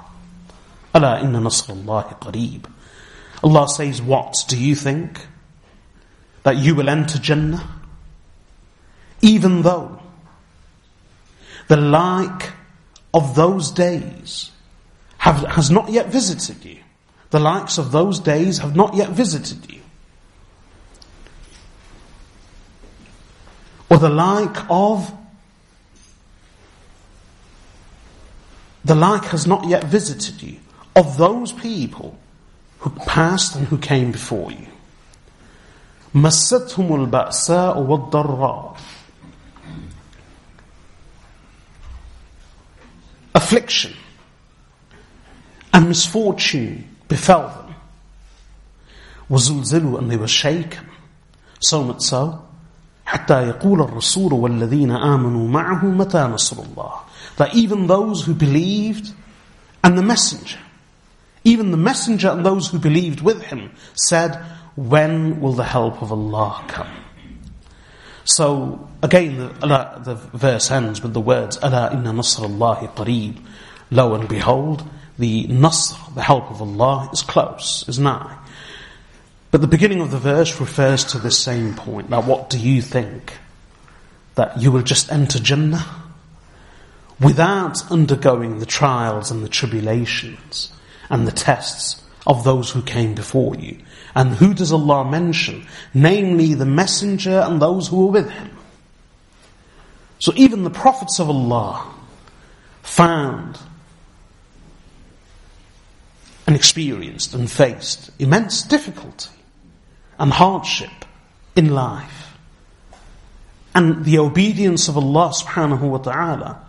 Inna 0.94 1.40
nasrullahi. 1.40 2.64
Allah 3.42 3.68
says, 3.68 4.00
What 4.00 4.44
do 4.48 4.56
you 4.56 4.74
think? 4.74 5.26
That 6.44 6.56
you 6.56 6.74
will 6.74 6.88
enter 6.88 7.18
Jannah? 7.18 7.66
Even 9.20 9.62
though 9.62 10.00
the 11.68 11.76
like 11.76 12.52
of 13.12 13.34
those 13.34 13.70
days 13.70 14.50
have, 15.18 15.42
has 15.44 15.70
not 15.70 15.88
yet 15.88 16.08
visited 16.08 16.64
you. 16.64 16.78
The 17.30 17.40
likes 17.40 17.78
of 17.78 17.90
those 17.90 18.20
days 18.20 18.58
have 18.58 18.76
not 18.76 18.94
yet 18.94 19.10
visited 19.10 19.72
you. 19.72 19.80
Or 23.90 23.98
the 23.98 24.10
like 24.10 24.68
of 24.68 25.12
the 28.84 28.94
like 28.94 29.24
has 29.26 29.46
not 29.46 29.66
yet 29.66 29.84
visited 29.84 30.42
you 30.42 30.58
of 30.95 31.17
those 31.17 31.51
people 31.51 32.17
who 32.79 32.89
passed 32.89 33.55
and 33.55 33.67
who 33.67 33.77
came 33.77 34.11
before 34.11 34.51
you. 34.51 34.67
مستهم 36.15 36.95
البأساء 36.95 37.77
والضراء 37.77 38.77
affliction 43.35 43.93
and 45.73 45.87
misfortune 45.87 46.95
befell 47.07 47.47
them. 47.49 47.75
وزلزلوا 49.29 49.99
and 49.99 50.11
they 50.11 50.17
were 50.17 50.27
shaken. 50.27 50.85
So 51.59 51.83
much 51.83 52.01
so 52.01 52.45
حتى 53.05 53.47
يقول 53.47 53.81
الرسول 53.81 54.33
والذين 54.33 54.91
آمنوا 54.91 55.47
معه 55.47 55.85
متى 55.85 56.17
نصر 56.17 56.63
الله 56.63 56.91
that 57.37 57.53
even 57.55 57.87
those 57.87 58.23
who 58.23 58.33
believed 58.33 59.13
and 59.83 59.97
the 59.97 60.03
messenger 60.03 60.59
even 61.44 61.70
the 61.70 61.76
messenger 61.76 62.30
and 62.30 62.44
those 62.44 62.68
who 62.68 62.78
believed 62.78 63.20
with 63.20 63.42
him 63.42 63.70
said 63.94 64.34
when 64.76 65.40
will 65.40 65.52
the 65.52 65.64
help 65.64 66.02
of 66.02 66.10
Allah 66.10 66.64
come 66.66 67.04
so 68.24 68.88
again, 69.02 69.36
the, 69.36 70.00
the 70.02 70.14
verse 70.14 70.70
ends 70.70 71.02
with 71.02 71.12
the 71.12 71.20
words, 71.20 71.58
"Ala 71.62 71.90
inna 71.92 72.12
nasr 72.12 72.44
Allahi 72.44 72.88
qareeb." 72.88 73.36
Lo 73.90 74.14
and 74.14 74.28
behold, 74.28 74.88
the 75.18 75.46
nasr, 75.46 75.96
the 76.14 76.22
help 76.22 76.50
of 76.50 76.62
Allah, 76.62 77.10
is 77.12 77.22
close, 77.22 77.84
is 77.86 77.98
nigh. 77.98 78.38
But 79.50 79.60
the 79.60 79.66
beginning 79.66 80.00
of 80.00 80.10
the 80.10 80.18
verse 80.18 80.58
refers 80.58 81.04
to 81.04 81.18
this 81.18 81.38
same 81.38 81.74
point. 81.74 82.08
Now, 82.08 82.22
what 82.22 82.50
do 82.50 82.58
you 82.58 82.80
think? 82.82 83.34
That 84.34 84.60
you 84.60 84.72
will 84.72 84.82
just 84.82 85.12
enter 85.12 85.38
Jannah 85.38 85.84
without 87.20 87.88
undergoing 87.92 88.58
the 88.58 88.66
trials 88.66 89.30
and 89.30 89.44
the 89.44 89.48
tribulations 89.48 90.72
and 91.10 91.26
the 91.26 91.32
tests 91.32 92.02
of 92.26 92.44
those 92.44 92.70
who 92.70 92.82
came 92.82 93.14
before 93.14 93.54
you. 93.56 93.78
And 94.14 94.34
who 94.34 94.54
does 94.54 94.72
Allah 94.72 95.04
mention? 95.08 95.66
Namely, 95.92 96.54
the 96.54 96.66
messenger 96.66 97.40
and 97.40 97.60
those 97.60 97.88
who 97.88 98.06
were 98.06 98.12
with 98.12 98.30
him. 98.30 98.50
So 100.18 100.32
even 100.36 100.64
the 100.64 100.70
prophets 100.70 101.18
of 101.18 101.28
Allah 101.28 101.92
found 102.82 103.58
and 106.46 106.56
experienced 106.56 107.34
and 107.34 107.50
faced 107.50 108.10
immense 108.18 108.62
difficulty 108.62 109.30
and 110.18 110.32
hardship 110.32 110.90
in 111.56 111.74
life. 111.74 112.36
And 113.74 114.04
the 114.04 114.18
obedience 114.18 114.88
of 114.88 114.96
Allah 114.96 115.32
subhanahu 115.34 115.80
wa 115.80 115.98
ta'ala 115.98 116.64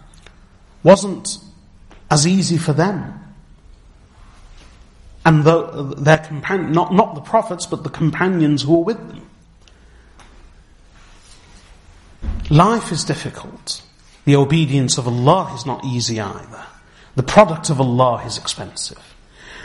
wasn't 0.84 1.38
as 2.10 2.26
easy 2.26 2.58
for 2.58 2.74
them 2.74 3.25
and 5.25 5.45
the, 5.45 5.95
their 5.97 6.19
companion, 6.19 6.73
not, 6.73 6.93
not 6.93 7.15
the 7.15 7.21
prophets, 7.21 7.67
but 7.67 7.83
the 7.85 7.91
companions 7.91 8.63
who 8.63 8.79
were 8.79 8.85
with 8.85 9.09
them. 9.09 9.29
Life 12.49 12.91
is 12.91 13.05
difficult. 13.05 13.83
The 14.25 14.37
obedience 14.37 14.99
of 14.99 15.07
Allah 15.07 15.53
is 15.55 15.67
not 15.67 15.85
easy 15.85 16.21
either. 16.21 16.67
The 17.17 17.23
product 17.23 17.71
of 17.71 17.81
Allah 17.81 18.25
is 18.25 18.39
expensive. 18.39 19.15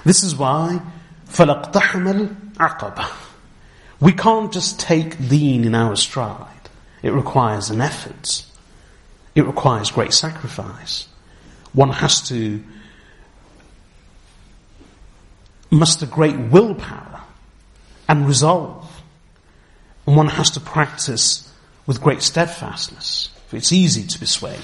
This 0.03 0.23
is 0.23 0.35
why 0.35 0.81
فَلَقْتَحَمَ 1.27 2.53
الْعَقَبَةِ 2.55 3.11
We 3.99 4.13
can't 4.13 4.51
just 4.51 4.79
take 4.79 5.29
deen 5.29 5.63
in 5.63 5.73
our 5.73 5.95
stride. 5.95 6.47
It 7.01 7.11
requires 7.11 7.69
an 7.69 7.81
effort. 7.81 8.45
It 9.35 9.45
requires 9.45 9.91
great 9.91 10.13
sacrifice. 10.13 11.07
One 11.73 11.89
has 11.89 12.27
to 12.29 12.63
muster 15.69 16.05
great 16.05 16.38
willpower 16.38 17.21
and 18.07 18.27
resolve. 18.27 19.01
And 20.07 20.15
one 20.15 20.27
has 20.27 20.51
to 20.51 20.59
practice 20.59 21.51
with 21.88 22.01
great 22.01 22.21
steadfastness. 22.21 23.29
For 23.47 23.57
it's 23.57 23.71
easy 23.71 24.05
to 24.05 24.19
be 24.19 24.25
swayed. 24.25 24.59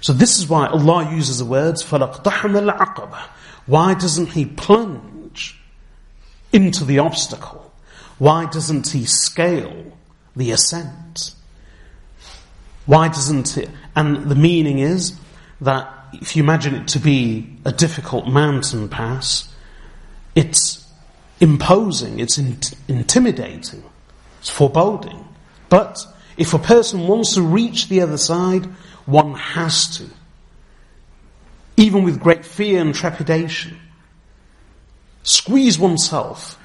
So 0.00 0.12
this 0.12 0.38
is 0.38 0.48
why 0.48 0.66
Allah 0.66 1.12
uses 1.14 1.38
the 1.38 1.44
words 1.44 1.82
فَلَقْتَحَمَ 1.82 2.22
الْعَقَبَةِ 2.22 3.20
Why 3.66 3.94
doesn't 3.94 4.28
He 4.28 4.46
plunge 4.46 5.60
into 6.52 6.84
the 6.84 6.98
obstacle? 7.00 7.72
Why 8.18 8.46
doesn't 8.46 8.88
He 8.88 9.04
scale 9.04 9.92
the 10.34 10.52
ascent? 10.52 11.34
Why 12.86 13.08
doesn't 13.08 13.56
it? 13.58 13.70
And 13.94 14.30
the 14.30 14.34
meaning 14.34 14.78
is 14.78 15.18
that 15.60 15.92
if 16.14 16.34
you 16.34 16.42
imagine 16.42 16.74
it 16.74 16.88
to 16.88 16.98
be 16.98 17.56
a 17.64 17.72
difficult 17.72 18.26
mountain 18.26 18.88
pass, 18.88 19.52
it's 20.34 20.86
imposing, 21.40 22.20
it's 22.20 22.38
in- 22.38 22.58
intimidating, 22.88 23.82
it's 24.40 24.50
foreboding. 24.50 25.24
But 25.68 26.04
if 26.36 26.54
a 26.54 26.58
person 26.58 27.06
wants 27.06 27.34
to 27.34 27.42
reach 27.42 27.88
the 27.88 28.00
other 28.00 28.18
side, 28.18 28.64
one 29.06 29.34
has 29.34 29.98
to. 29.98 30.06
Even 31.76 32.02
with 32.04 32.20
great 32.20 32.44
fear 32.44 32.80
and 32.80 32.94
trepidation. 32.94 33.78
Squeeze 35.22 35.78
oneself 35.78 36.58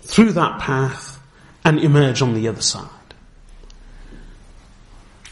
through 0.00 0.32
that 0.32 0.60
path 0.60 1.20
and 1.64 1.78
emerge 1.80 2.20
on 2.22 2.34
the 2.34 2.48
other 2.48 2.60
side. 2.60 2.88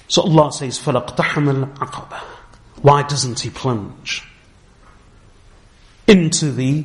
So 0.09 0.23
Allah 0.23 0.53
says, 0.53 0.79
فَلَقْتَحَمَ 0.79 1.75
الْعَقَبَةِ 1.75 2.21
Why 2.83 3.03
doesn't 3.03 3.41
he 3.41 3.51
plunge 3.51 4.23
into 6.07 6.53
the 6.53 6.85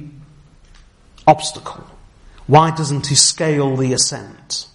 obstacle? 1.26 1.86
Why 2.48 2.72
doesn't 2.72 3.08
he 3.08 3.16
scale 3.16 3.76
the 3.76 3.94
ascent? 3.94 4.68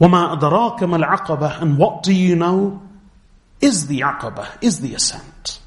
وَمَا 0.00 0.38
أَدْرَاكَ 0.38 0.78
مَا 0.80 1.02
الْعَقَبَةِ 1.02 1.62
And 1.62 1.78
what 1.78 2.02
do 2.02 2.12
you 2.12 2.36
know 2.36 2.82
is 3.60 3.86
the 3.86 4.00
aqabah, 4.00 4.62
is 4.62 4.80
the 4.80 4.94
ascent. 4.94 5.60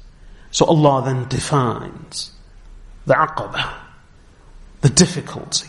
So 0.50 0.66
Allah 0.66 1.02
then 1.04 1.28
defines 1.28 2.32
the 3.06 3.14
aqabah, 3.14 3.74
the 4.82 4.90
difficulty. 4.90 5.68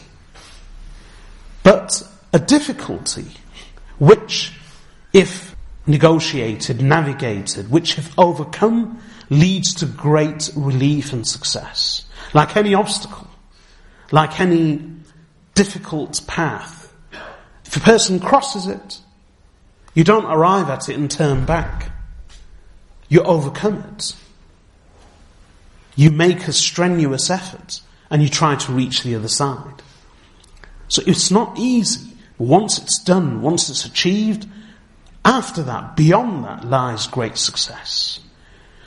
But 1.63 2.03
a 2.31 2.39
difficulty 2.39 3.25
which, 3.97 4.53
if 5.13 5.55
negotiated, 5.87 6.81
navigated, 6.81 7.71
which 7.71 7.97
if 7.97 8.17
overcome, 8.17 9.01
leads 9.29 9.73
to 9.75 9.85
great 9.85 10.51
relief 10.55 11.13
and 11.13 11.27
success. 11.27 12.05
Like 12.33 12.55
any 12.55 12.73
obstacle. 12.73 13.27
like 14.10 14.40
any 14.40 14.82
difficult 15.54 16.20
path, 16.26 16.92
if 17.64 17.76
a 17.76 17.80
person 17.80 18.20
crosses 18.20 18.66
it, 18.66 19.00
you 19.94 20.04
don't 20.04 20.26
arrive 20.26 20.68
at 20.68 20.88
it 20.88 20.96
and 20.96 21.10
turn 21.10 21.44
back. 21.44 21.90
You 23.08 23.22
overcome 23.22 23.84
it. 23.94 24.14
You 25.96 26.10
make 26.10 26.48
a 26.48 26.52
strenuous 26.52 27.30
effort 27.30 27.80
and 28.10 28.22
you 28.22 28.28
try 28.28 28.56
to 28.56 28.72
reach 28.72 29.02
the 29.02 29.14
other 29.14 29.28
side. 29.28 29.82
So 30.88 31.02
it's 31.06 31.30
not 31.30 31.58
easy. 31.58 32.10
But 32.38 32.48
once 32.48 32.78
it's 32.78 33.02
done, 33.02 33.42
once 33.42 33.70
it's 33.70 33.84
achieved, 33.84 34.46
after 35.24 35.62
that, 35.62 35.96
beyond 35.96 36.44
that 36.44 36.64
lies 36.64 37.06
great 37.06 37.38
success. 37.38 38.20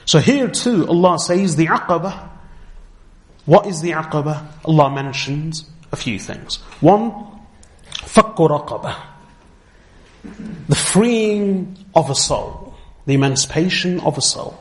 So 0.06 0.20
here 0.20 0.50
too, 0.50 0.88
Allah 0.88 1.20
says 1.20 1.56
the 1.56 1.68
aqabah. 1.68 2.30
What 3.47 3.67
is 3.67 3.81
the 3.81 3.91
aqabah? 3.91 4.47
Allah 4.65 4.91
mentions 4.91 5.65
a 5.91 5.97
few 5.97 6.19
things. 6.19 6.57
One, 6.81 7.11
fakku 7.91 8.49
raqabah. 8.49 8.97
The 10.69 10.77
freeing 10.77 11.77
of 11.95 12.11
a 12.11 12.15
soul. 12.15 12.75
The 13.07 13.15
emancipation 13.15 14.01
of 14.01 14.17
a 14.17 14.23
soul. 14.23 14.59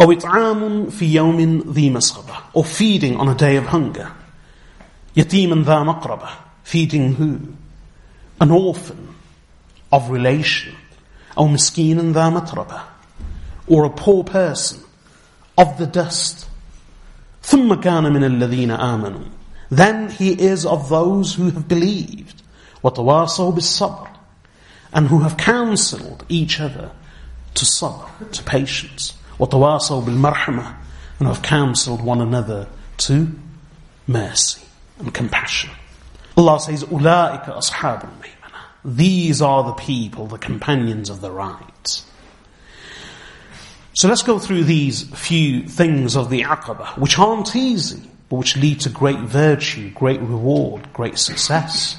أو 0.00 0.12
إطعام 0.12 0.90
في 0.90 1.14
يوم 1.14 1.64
ذي 1.72 1.90
مسغبة 1.90 2.34
or 2.54 2.64
feeding 2.64 3.16
on 3.16 3.28
a 3.28 3.34
day 3.34 3.56
of 3.56 3.66
hunger 3.66 4.12
يتيما 5.16 5.64
ذا 5.64 5.82
مقربة 5.82 6.28
feeding 6.64 7.14
who? 7.14 7.40
An 8.40 8.52
orphan 8.52 9.14
of 9.90 10.10
relation 10.10 10.74
أو 11.36 11.48
مسكينا 11.48 12.12
ذا 12.12 12.30
متربة 12.30 12.80
or 13.66 13.84
a 13.84 13.90
poor 13.90 14.22
person 14.22 14.78
of 15.56 15.78
the 15.78 15.86
dust 15.86 16.46
ثم 17.42 17.74
كان 17.74 18.12
من 18.12 18.24
الذين 18.24 18.70
آمنوا 18.70 19.26
then 19.70 20.10
he 20.10 20.32
is 20.32 20.64
of 20.64 20.88
those 20.88 21.34
who 21.34 21.50
have 21.50 21.68
believed 21.68 22.42
وتواصوا 22.82 23.54
بالصبر 23.54 24.08
and 24.92 25.08
who 25.08 25.20
have 25.20 25.36
counseled 25.36 26.24
each 26.28 26.60
other 26.60 26.90
to 27.54 27.64
sabr, 27.64 28.08
to 28.32 28.42
patience 28.42 29.14
وتواصوا 29.38 30.04
بالمرحمة 30.04 30.74
and 31.18 31.28
have 31.28 31.42
counseled 31.42 32.02
one 32.02 32.20
another 32.20 32.68
to 32.96 33.28
mercy 34.06 34.62
and 34.98 35.12
compassion. 35.12 35.70
Allah 36.36 36.60
says, 36.60 36.84
أولئك 36.84 37.48
أصحاب 37.48 38.02
الميمنة. 38.02 38.60
These 38.84 39.42
are 39.42 39.64
the 39.64 39.72
people, 39.72 40.26
the 40.26 40.38
companions 40.38 41.10
of 41.10 41.20
the 41.20 41.30
right. 41.30 41.71
So 43.93 44.07
let's 44.07 44.23
go 44.23 44.39
through 44.39 44.63
these 44.63 45.03
few 45.15 45.63
things 45.67 46.15
of 46.15 46.29
the 46.29 46.41
aqabah, 46.41 46.97
which 46.97 47.19
aren't 47.19 47.55
easy, 47.55 48.01
but 48.29 48.37
which 48.37 48.57
lead 48.57 48.81
to 48.81 48.89
great 48.89 49.19
virtue, 49.19 49.91
great 49.91 50.19
reward, 50.19 50.91
great 50.93 51.17
success, 51.17 51.97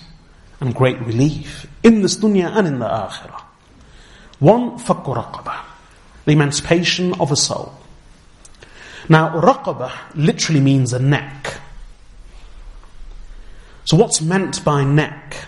and 0.60 0.74
great 0.74 1.00
relief 1.00 1.66
in 1.82 2.02
this 2.02 2.16
dunya 2.16 2.50
and 2.56 2.66
in 2.66 2.78
the 2.78 2.86
akhirah. 2.86 3.42
One, 4.40 4.78
fakku 4.78 5.14
raqabah 5.14 5.64
the 6.24 6.32
emancipation 6.32 7.14
of 7.20 7.30
a 7.30 7.36
soul. 7.36 7.72
Now, 9.08 9.40
raqabah 9.40 9.92
literally 10.14 10.60
means 10.60 10.92
a 10.92 10.98
neck. 10.98 11.60
So 13.84 13.96
what's 13.96 14.22
meant 14.22 14.64
by 14.64 14.84
neck? 14.84 15.46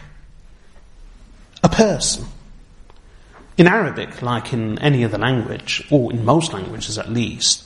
A 1.63 1.69
person. 1.69 2.27
In 3.57 3.67
Arabic, 3.67 4.21
like 4.21 4.53
in 4.53 4.79
any 4.81 5.05
other 5.05 5.19
language, 5.19 5.87
or 5.91 6.13
in 6.13 6.25
most 6.25 6.53
languages 6.53 6.99
at 6.99 7.11
least, 7.11 7.65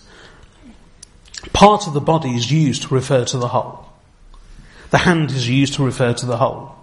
part 1.52 1.86
of 1.86 1.94
the 1.94 2.00
body 2.00 2.30
is 2.30 2.50
used 2.50 2.82
to 2.82 2.94
refer 2.94 3.24
to 3.24 3.38
the 3.38 3.48
whole. 3.48 3.86
The 4.90 4.98
hand 4.98 5.30
is 5.30 5.48
used 5.48 5.74
to 5.74 5.84
refer 5.84 6.12
to 6.14 6.26
the 6.26 6.36
whole. 6.36 6.74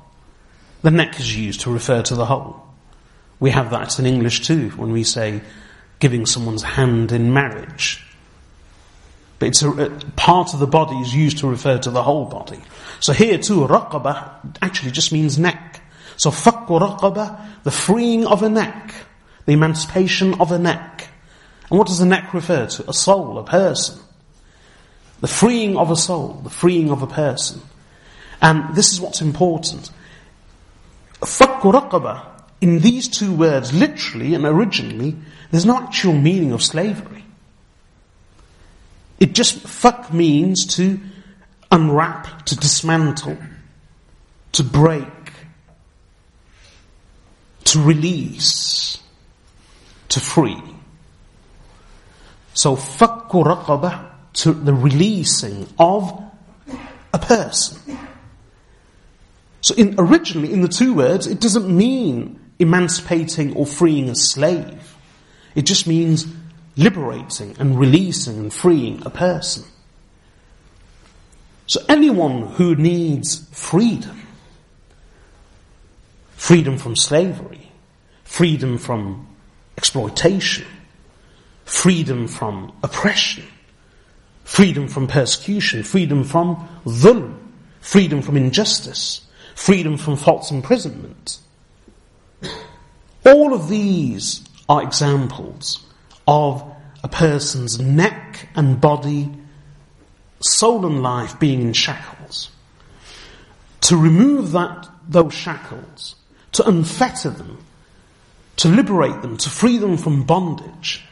The 0.82 0.92
neck 0.92 1.20
is 1.20 1.36
used 1.36 1.62
to 1.62 1.72
refer 1.72 2.02
to 2.04 2.16
the 2.16 2.26
whole. 2.26 2.62
We 3.40 3.52
have 3.52 3.72
that 3.72 4.00
in 4.00 4.06
English 4.06 4.46
too, 4.46 4.70
when 4.72 4.92
we 4.92 5.04
say 5.04 5.42
giving 6.00 6.26
someone's 6.26 6.64
hand 6.64 7.12
in 7.12 7.34
marriage. 7.34 8.04
But 9.40 9.50
it's 9.50 9.62
a, 9.62 9.70
a, 9.70 9.90
part 10.16 10.54
of 10.54 10.60
the 10.60 10.68
body 10.68 10.96
is 10.98 11.14
used 11.14 11.40
to 11.40 11.50
refer 11.50 11.78
to 11.78 11.92
the 11.92 12.04
whole 12.04 12.26
body. 12.26 12.60
So 13.00 13.14
here 13.14 13.38
too, 13.38 13.68
raqabah 13.68 14.58
actually 14.62 14.92
just 14.92 15.12
means 15.12 15.38
neck. 15.38 15.82
So 16.18 16.32
fakku 16.32 16.80
raqabah, 16.82 17.64
the 17.64 17.72
freeing 17.72 18.26
of 18.26 18.44
a 18.44 18.50
neck, 18.50 18.94
the 19.46 19.54
emancipation 19.54 20.34
of 20.42 20.52
a 20.52 20.60
neck. 20.60 21.08
And 21.70 21.78
what 21.78 21.88
does 21.88 22.00
the 22.00 22.06
neck 22.06 22.34
refer 22.34 22.66
to? 22.66 22.90
A 22.90 22.94
soul, 22.94 23.38
a 23.38 23.44
person. 23.44 24.00
The 25.22 25.28
freeing 25.28 25.78
of 25.78 25.90
a 25.90 25.96
soul, 25.96 26.42
the 26.44 26.50
freeing 26.50 26.92
of 26.92 27.02
a 27.02 27.08
person. 27.08 27.62
And 28.42 28.76
this 28.76 28.92
is 28.92 29.00
what's 29.02 29.22
important. 29.22 29.92
Fakku 31.22 31.74
raqabah, 31.74 32.26
in 32.62 32.80
these 32.80 33.08
two 33.08 33.34
words, 33.34 33.74
literally 33.74 34.34
and 34.34 34.46
originally, 34.46 35.16
there's 35.52 35.66
no 35.66 35.78
actual 35.78 36.14
meaning 36.14 36.52
of 36.52 36.64
slavery. 36.64 37.24
It 39.20 39.34
just 39.34 39.64
fakk 39.64 40.14
means 40.14 40.66
to 40.76 41.00
unwrap, 41.72 42.46
to 42.46 42.56
dismantle, 42.56 43.38
to 44.54 44.64
break, 44.64 45.17
to 47.78 47.84
release, 47.84 48.98
to 50.10 50.20
free. 50.20 50.62
So 52.54 52.76
fakku 52.76 53.44
raqabah, 53.46 54.06
to 54.34 54.54
the 54.54 54.74
releasing 54.74 55.68
of 55.78 56.24
a 57.14 57.20
person. 57.20 58.00
So 59.62 59.76
in, 59.76 59.96
originally 59.98 60.52
in 60.54 60.62
the 60.62 60.68
two 60.68 60.94
words, 60.94 61.28
it 61.28 61.40
doesn't 61.40 61.70
mean 61.70 62.40
emancipating 62.60 63.56
or 63.56 63.66
freeing 63.66 64.10
a 64.10 64.16
slave. 64.16 64.96
It 65.54 65.64
just 65.64 65.88
means 65.88 66.26
liberating 66.76 67.56
and 67.60 67.80
releasing 67.80 68.38
and 68.38 68.54
freeing 68.54 69.04
a 69.06 69.10
person. 69.10 69.64
So 71.68 71.82
anyone 71.90 72.44
who 72.44 72.76
needs 72.76 73.48
freedom, 73.52 74.22
freedom 76.36 76.78
from 76.78 76.96
slavery, 76.96 77.57
freedom 78.28 78.78
from 78.78 79.26
exploitation, 79.78 80.68
freedom 81.64 82.28
from 82.28 82.74
oppression, 82.84 83.46
freedom 84.44 84.88
from 84.88 85.08
persecution, 85.08 85.82
freedom 85.82 86.24
from 86.24 86.68
dhulm, 86.86 87.36
freedom 87.80 88.22
from 88.22 88.36
injustice, 88.36 89.22
freedom 89.56 89.98
from 89.98 90.18
false 90.18 90.52
imprisonment. 90.52 91.40
All 93.26 93.54
of 93.54 93.70
these 93.70 94.44
are 94.68 94.84
examples 94.84 95.86
of 96.28 96.64
a 97.04 97.08
person's 97.08 97.80
neck 97.80 98.50
and 98.56 98.80
body, 98.80 99.32
soul 100.42 100.86
and 100.86 101.02
life 101.02 101.40
being 101.40 101.62
in 101.62 101.74
shackles. 101.74 102.52
To 103.82 103.96
remove 103.96 104.52
that, 104.52 104.88
those 105.08 105.34
shackles, 105.34 106.16
to 106.52 106.64
unfetter 106.64 107.36
them, 107.36 107.64
to 108.58 108.68
liberate 108.68 109.22
them, 109.22 109.38
to 109.38 109.50
free 109.50 109.78
them 109.78 109.98
from 109.98 110.24
bondage, 110.24 111.04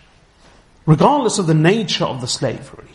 regardless 0.85 1.39
of 1.39 1.47
the 1.47 1.53
nature 1.53 2.05
of 2.05 2.21
the 2.21 2.27
slavery, 2.27 2.89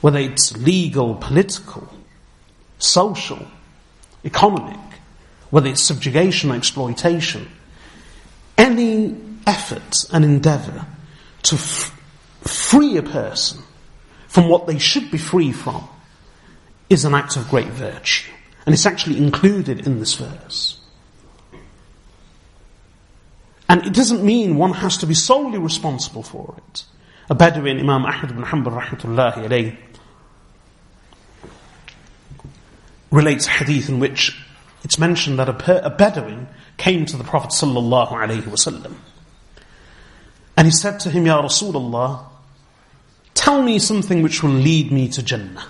whether 0.00 0.18
it's 0.18 0.56
legal, 0.56 1.16
political, 1.16 1.88
social, 2.78 3.46
economic, 4.24 4.78
whether 5.50 5.68
it's 5.68 5.80
subjugation 5.80 6.50
or 6.50 6.56
exploitation, 6.56 7.48
any 8.58 9.16
effort 9.46 10.04
and 10.12 10.24
endeavour 10.24 10.86
to 11.42 11.56
f- 11.56 11.92
free 12.42 12.96
a 12.96 13.02
person 13.02 13.62
from 14.28 14.48
what 14.48 14.66
they 14.66 14.78
should 14.78 15.10
be 15.10 15.18
free 15.18 15.52
from 15.52 15.88
is 16.88 17.04
an 17.04 17.14
act 17.14 17.36
of 17.36 17.48
great 17.48 17.68
virtue. 17.68 18.30
And 18.64 18.72
it's 18.72 18.86
actually 18.86 19.18
included 19.18 19.86
in 19.86 20.00
this 20.00 20.14
verse. 20.14 20.80
And 23.69 23.85
it 23.85 23.93
doesn't 23.93 24.23
mean 24.23 24.57
one 24.57 24.73
has 24.73 24.97
to 24.97 25.07
be 25.07 25.13
solely 25.13 25.57
responsible 25.57 26.23
for 26.23 26.55
it. 26.57 26.83
A 27.29 27.35
Bedouin, 27.35 27.79
Imam 27.79 28.05
Ahmad 28.05 28.31
ibn 28.31 28.43
Hanbal 28.43 28.81
rahmatullahi 28.81 29.47
alayhi, 29.47 29.77
relates 33.11 33.47
a 33.47 33.49
hadith 33.49 33.87
in 33.87 33.99
which 33.99 34.37
it's 34.83 34.97
mentioned 34.97 35.39
that 35.39 35.47
a, 35.47 35.53
per, 35.53 35.79
a 35.83 35.89
Bedouin 35.89 36.47
came 36.77 37.05
to 37.05 37.15
the 37.15 37.23
Prophet 37.23 37.51
sallallahu 37.51 38.09
alaihi 38.09 38.41
wasallam. 38.43 38.95
And 40.57 40.67
he 40.67 40.71
said 40.71 40.99
to 41.01 41.09
him, 41.09 41.25
Ya 41.25 41.41
Rasulullah, 41.41 42.25
tell 43.33 43.61
me 43.61 43.79
something 43.79 44.21
which 44.21 44.43
will 44.43 44.49
lead 44.49 44.91
me 44.91 45.07
to 45.09 45.23
Jannah. 45.23 45.65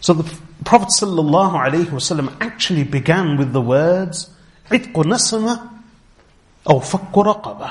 So 0.00 0.14
the 0.14 0.38
Prophet 0.64 0.88
sallallahu 0.88 1.52
alaihi 1.52 1.86
wasallam 1.86 2.34
actually 2.40 2.84
began 2.84 3.36
with 3.36 3.52
the 3.52 3.60
words, 3.60 4.30
عِتْقُ 4.70 4.92
نَسَمَ 4.92 5.75
أو 6.68 6.80
فَكُّ 6.80 7.12
رَقَبَةً 7.12 7.70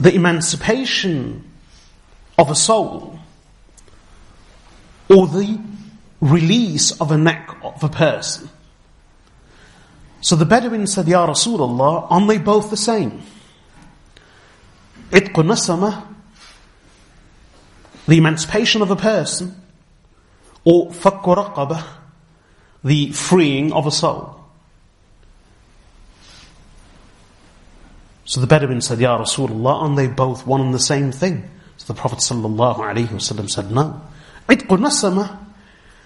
The 0.00 0.14
emancipation 0.14 1.44
of 2.38 2.50
a 2.50 2.54
soul 2.54 3.18
or 5.08 5.26
the 5.26 5.60
release 6.20 6.92
of 7.00 7.12
a 7.12 7.18
neck 7.18 7.56
of 7.62 7.82
a 7.82 7.88
person 7.88 8.48
So 10.22 10.36
the 10.36 10.44
Bedouin 10.44 10.86
said, 10.86 11.08
Ya 11.08 11.26
Rasulullah, 11.26 12.06
aren't 12.08 12.28
they 12.28 12.38
both 12.38 12.70
the 12.70 12.76
same? 12.76 13.22
Itqu 15.10 15.42
nasama, 15.42 16.06
the 18.06 18.18
emancipation 18.18 18.82
of 18.82 18.92
a 18.92 18.96
person, 18.96 19.60
or 20.62 20.90
fakku 20.90 21.34
raqabah, 21.36 21.84
the 22.84 23.10
freeing 23.10 23.72
of 23.72 23.88
a 23.88 23.90
soul. 23.90 24.35
So 28.27 28.41
the 28.41 28.47
Bedouin 28.47 28.81
said, 28.81 28.99
Ya 28.99 29.17
Rasulullah, 29.17 29.83
aren't 29.83 29.95
they 29.95 30.07
both 30.07 30.45
one 30.45 30.59
and 30.59 30.73
the 30.73 30.79
same 30.79 31.13
thing? 31.13 31.49
So 31.77 31.93
the 31.93 31.97
Prophet 31.97 32.19
ﷺ 32.19 33.49
said, 33.49 33.71
no. 33.71 34.01
Itqu 34.49 34.77
nasama, 34.77 35.39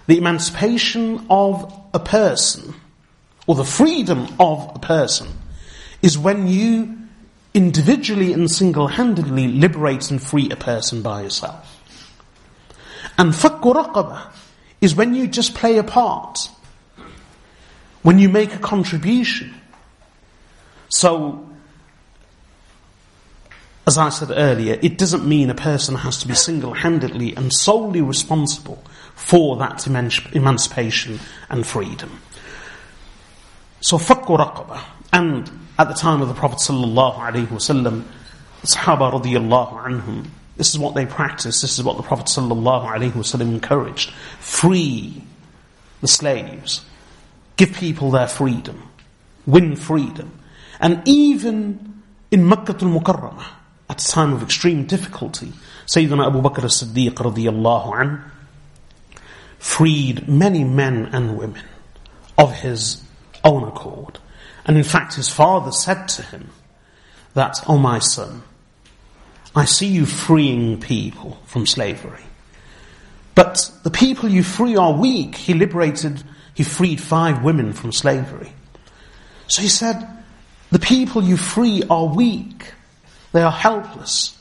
the 0.06 0.18
emancipation 0.18 1.26
of 1.28 1.88
a 1.92 1.98
person, 1.98 2.74
or 3.48 3.56
the 3.56 3.64
freedom 3.64 4.28
of 4.38 4.70
a 4.76 4.78
person, 4.78 5.26
is 6.00 6.16
when 6.16 6.46
you 6.46 6.96
individually 7.54 8.32
and 8.32 8.48
single-handedly 8.48 9.48
liberate 9.48 10.08
and 10.12 10.22
free 10.22 10.48
a 10.50 10.56
person 10.56 11.02
by 11.02 11.22
yourself. 11.22 11.80
And 13.18 13.32
fakku 13.32 14.30
is 14.80 14.94
when 14.94 15.16
you 15.16 15.26
just 15.26 15.56
play 15.56 15.78
a 15.78 15.84
part, 15.84 16.48
when 18.02 18.20
you 18.20 18.28
make 18.28 18.54
a 18.54 18.58
contribution. 18.58 19.54
So, 20.88 21.48
as 23.86 23.98
I 23.98 24.10
said 24.10 24.30
earlier, 24.30 24.78
it 24.80 24.96
doesn't 24.96 25.26
mean 25.26 25.50
a 25.50 25.54
person 25.54 25.96
has 25.96 26.18
to 26.18 26.28
be 26.28 26.34
single-handedly 26.34 27.34
and 27.36 27.52
solely 27.52 28.00
responsible 28.00 28.82
for 29.14 29.56
that 29.56 29.86
emancipation 29.86 31.18
and 31.50 31.66
freedom. 31.66 32.20
So, 33.80 33.98
fakku 33.98 34.38
raqabah. 34.38 34.82
And 35.12 35.50
at 35.78 35.88
the 35.88 35.94
time 35.94 36.22
of 36.22 36.28
the 36.28 36.34
Prophet 36.34 36.58
sallallahu 36.58 37.16
alaihi 37.16 37.46
wasallam, 37.48 38.04
Sahaba 38.62 39.12
radiyallahu 39.12 39.84
anhum, 39.84 40.26
this 40.56 40.70
is 40.70 40.78
what 40.78 40.94
they 40.94 41.04
practiced, 41.04 41.62
this 41.62 41.78
is 41.78 41.84
what 41.84 41.96
the 41.96 42.04
Prophet 42.04 42.26
sallallahu 42.26 42.86
alaihi 42.86 43.12
wasallam 43.12 43.52
encouraged. 43.52 44.10
Free 44.38 45.24
the 46.00 46.08
slaves. 46.08 46.84
Give 47.56 47.72
people 47.72 48.10
their 48.10 48.28
freedom. 48.28 48.88
Win 49.46 49.74
freedom. 49.74 50.38
And 50.78 51.02
even 51.06 52.02
in 52.30 52.46
Makkah 52.46 52.72
al-Mukarramah, 52.74 53.46
at 53.92 54.02
a 54.02 54.08
time 54.08 54.32
of 54.32 54.42
extreme 54.42 54.86
difficulty, 54.86 55.52
Sayyidina 55.84 56.26
Abu 56.26 56.40
Bakr 56.40 56.64
as-Siddiq 56.64 57.12
radiyallahu 57.12 57.92
anhu 57.92 58.24
freed 59.58 60.26
many 60.26 60.64
men 60.64 61.10
and 61.12 61.36
women 61.36 61.66
of 62.38 62.54
his 62.54 63.04
own 63.44 63.68
accord. 63.68 64.18
And 64.64 64.78
in 64.78 64.82
fact, 64.82 65.16
his 65.16 65.28
father 65.28 65.70
said 65.72 66.08
to 66.08 66.22
him 66.22 66.48
that, 67.34 67.62
Oh 67.68 67.76
my 67.76 67.98
son, 67.98 68.42
I 69.54 69.66
see 69.66 69.88
you 69.88 70.06
freeing 70.06 70.80
people 70.80 71.38
from 71.44 71.66
slavery. 71.66 72.24
But 73.34 73.70
the 73.82 73.90
people 73.90 74.30
you 74.30 74.42
free 74.42 74.74
are 74.74 74.94
weak. 74.94 75.34
He 75.34 75.52
liberated, 75.52 76.24
he 76.54 76.62
freed 76.64 76.98
five 76.98 77.44
women 77.44 77.74
from 77.74 77.92
slavery. 77.92 78.54
So 79.48 79.60
he 79.60 79.68
said, 79.68 80.08
the 80.70 80.78
people 80.78 81.22
you 81.22 81.36
free 81.36 81.82
are 81.90 82.06
weak. 82.06 82.72
They 83.32 83.42
are 83.42 83.52
helpless. 83.52 84.38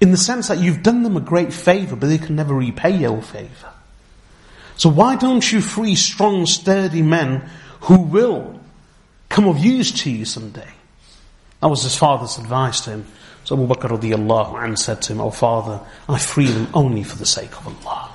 In 0.00 0.10
the 0.10 0.16
sense 0.16 0.48
that 0.48 0.58
you've 0.58 0.82
done 0.82 1.02
them 1.02 1.16
a 1.16 1.20
great 1.20 1.52
favor, 1.52 1.96
but 1.96 2.08
they 2.08 2.18
can 2.18 2.36
never 2.36 2.54
repay 2.54 2.96
your 2.96 3.22
favor. 3.22 3.72
So 4.76 4.88
why 4.88 5.16
don't 5.16 5.50
you 5.50 5.60
free 5.60 5.96
strong, 5.96 6.46
sturdy 6.46 7.02
men 7.02 7.48
who 7.82 8.00
will 8.00 8.60
come 9.28 9.48
of 9.48 9.58
use 9.58 9.90
to 10.02 10.10
you 10.10 10.24
someday? 10.24 10.68
That 11.60 11.68
was 11.68 11.82
his 11.82 11.96
father's 11.96 12.38
advice 12.38 12.82
to 12.82 12.90
him. 12.90 13.06
So 13.42 13.56
Abu 13.56 13.66
Bakr 13.66 13.98
radiallahu 13.98 14.52
anhu 14.52 14.78
said 14.78 15.02
to 15.02 15.12
him, 15.12 15.20
Oh 15.20 15.30
father, 15.30 15.80
I 16.08 16.18
free 16.18 16.46
them 16.46 16.68
only 16.74 17.02
for 17.02 17.16
the 17.16 17.26
sake 17.26 17.50
of 17.52 17.86
Allah. 17.86 18.12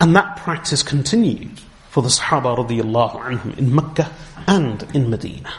And 0.00 0.16
that 0.16 0.38
practice 0.38 0.82
continued 0.82 1.60
for 1.90 2.02
the 2.02 2.08
Sahaba 2.08 2.56
radiallahu 2.56 3.20
anhum 3.20 3.58
in 3.58 3.74
Mecca 3.74 4.10
and 4.46 4.82
in 4.94 5.10
Medina. 5.10 5.52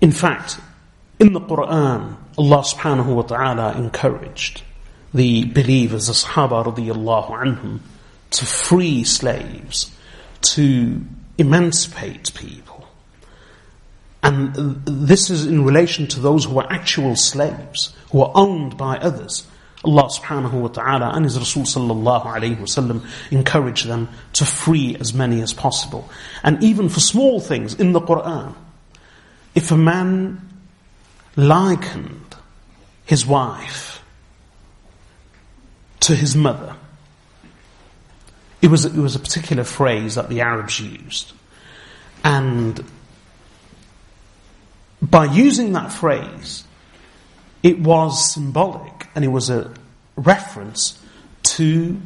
In 0.00 0.10
fact, 0.10 0.58
in 1.20 1.32
the 1.32 1.40
Quran, 1.40 2.16
Allah 2.36 2.62
subhanahu 2.64 3.14
wa 3.14 3.22
ta'ala 3.22 3.76
encouraged 3.76 4.62
the 5.14 5.44
believers, 5.44 6.08
the 6.08 6.12
Sahaba 6.12 6.64
radiallahu 6.64 7.30
anhum, 7.30 7.80
to 8.30 8.44
free 8.44 9.04
slaves, 9.04 9.96
to 10.40 11.00
emancipate 11.38 12.34
people. 12.34 12.88
And 14.24 14.54
this 14.84 15.30
is 15.30 15.46
in 15.46 15.64
relation 15.64 16.06
to 16.08 16.20
those 16.20 16.44
who 16.46 16.58
are 16.58 16.72
actual 16.72 17.16
slaves, 17.16 17.94
who 18.10 18.22
are 18.22 18.32
owned 18.34 18.76
by 18.76 18.96
others. 18.96 19.46
Allah 19.84 20.04
subhanahu 20.04 20.52
wa 20.52 20.68
ta'ala 20.68 21.12
and 21.14 21.24
His 21.24 21.38
Rasul 21.38 21.62
sallallahu 21.62 22.24
alayhi 22.24 22.56
wasallam 22.56 23.04
encourage 23.30 23.84
them 23.84 24.08
to 24.34 24.44
free 24.44 24.96
as 25.00 25.12
many 25.12 25.42
as 25.42 25.52
possible. 25.52 26.08
And 26.44 26.62
even 26.62 26.88
for 26.88 27.00
small 27.00 27.40
things 27.40 27.74
in 27.74 27.92
the 27.92 28.00
Quran, 28.00 28.54
if 29.54 29.70
a 29.70 29.76
man 29.76 30.48
likened 31.36 32.36
his 33.04 33.26
wife 33.26 34.02
to 36.00 36.14
his 36.14 36.34
mother, 36.34 36.76
it 38.60 38.68
was, 38.68 38.84
it 38.84 38.94
was 38.94 39.16
a 39.16 39.18
particular 39.18 39.64
phrase 39.64 40.14
that 40.14 40.28
the 40.28 40.40
Arabs 40.40 40.78
used. 40.78 41.32
And 42.24 42.84
by 45.00 45.24
using 45.24 45.72
that 45.72 45.92
phrase, 45.92 46.64
it 47.62 47.80
was 47.80 48.32
symbolic 48.32 49.01
and 49.14 49.24
it 49.24 49.28
was 49.28 49.50
a 49.50 49.72
reference 50.16 51.02
to 51.42 52.00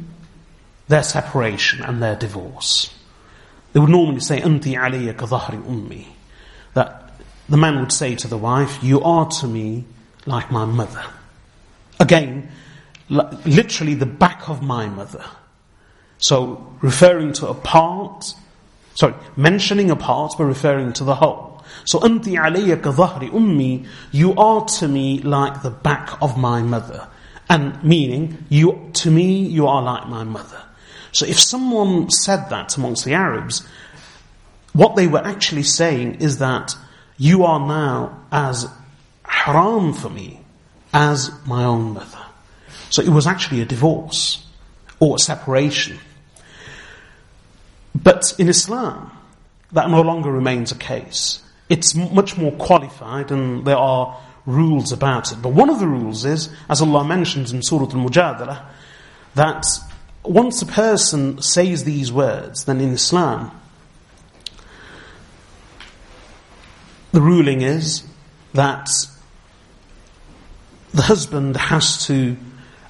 their 0.87 1.03
separation 1.03 1.83
and 1.83 2.01
their 2.01 2.15
divorce. 2.15 2.93
They 3.73 3.79
would 3.79 3.89
normally 3.89 4.21
say, 4.21 4.41
Anti 4.41 4.75
aliyya 4.75 5.15
ka 5.15 5.27
ummi. 5.27 6.05
That 6.73 7.11
the 7.49 7.57
man 7.57 7.79
would 7.79 7.91
say 7.91 8.15
to 8.15 8.27
the 8.27 8.37
wife, 8.37 8.83
You 8.83 9.01
are 9.01 9.27
to 9.27 9.47
me 9.47 9.85
like 10.25 10.51
my 10.51 10.65
mother. 10.65 11.03
Again, 11.99 12.49
literally 13.09 13.93
the 13.95 14.05
back 14.05 14.49
of 14.49 14.61
my 14.61 14.87
mother. 14.87 15.23
So, 16.19 16.73
referring 16.81 17.33
to 17.33 17.47
a 17.47 17.53
part, 17.53 18.33
sorry, 18.95 19.13
mentioning 19.35 19.91
a 19.91 19.95
part, 19.95 20.33
but 20.37 20.45
referring 20.45 20.93
to 20.93 21.03
the 21.03 21.15
whole. 21.15 21.46
So, 21.85 22.03
Anti 22.03 22.35
alayya 22.35 22.77
kadhahri 22.81 23.29
ummi, 23.29 23.87
you 24.11 24.33
are 24.35 24.65
to 24.65 24.87
me 24.87 25.19
like 25.19 25.61
the 25.61 25.69
back 25.69 26.21
of 26.21 26.37
my 26.37 26.61
mother. 26.61 27.07
And 27.49 27.81
meaning, 27.83 28.45
you 28.49 28.89
to 28.93 29.11
me, 29.11 29.45
you 29.45 29.67
are 29.67 29.81
like 29.81 30.07
my 30.07 30.23
mother. 30.23 30.61
So, 31.11 31.25
if 31.25 31.39
someone 31.39 32.09
said 32.09 32.49
that 32.49 32.75
amongst 32.77 33.05
the 33.05 33.13
Arabs, 33.13 33.67
what 34.73 34.95
they 34.95 35.07
were 35.07 35.25
actually 35.25 35.63
saying 35.63 36.15
is 36.15 36.39
that 36.39 36.75
you 37.17 37.43
are 37.43 37.59
now 37.59 38.25
as 38.31 38.67
haram 39.23 39.93
for 39.93 40.09
me 40.09 40.41
as 40.93 41.31
my 41.45 41.63
own 41.63 41.93
mother. 41.93 42.25
So, 42.89 43.01
it 43.01 43.09
was 43.09 43.27
actually 43.27 43.61
a 43.61 43.65
divorce 43.65 44.45
or 44.99 45.15
a 45.15 45.19
separation. 45.19 45.99
But 47.95 48.33
in 48.37 48.49
Islam, 48.49 49.11
that 49.71 49.89
no 49.89 50.01
longer 50.01 50.31
remains 50.31 50.71
a 50.71 50.75
case. 50.75 51.41
It's 51.69 51.95
much 51.95 52.37
more 52.37 52.51
qualified 52.53 53.31
and 53.31 53.65
there 53.65 53.77
are 53.77 54.17
rules 54.45 54.91
about 54.91 55.31
it. 55.31 55.41
But 55.41 55.49
one 55.49 55.69
of 55.69 55.79
the 55.79 55.87
rules 55.87 56.25
is, 56.25 56.49
as 56.69 56.81
Allah 56.81 57.03
mentions 57.03 57.51
in 57.51 57.61
Surah 57.61 57.83
Al-Mujadala, 57.83 58.63
that 59.35 59.65
once 60.23 60.61
a 60.61 60.65
person 60.65 61.41
says 61.41 61.83
these 61.83 62.11
words, 62.11 62.65
then 62.65 62.79
in 62.79 62.93
Islam, 62.93 63.51
the 67.11 67.21
ruling 67.21 67.61
is 67.61 68.03
that 68.53 68.89
the 70.93 71.01
husband 71.03 71.57
has 71.57 72.05
to 72.07 72.37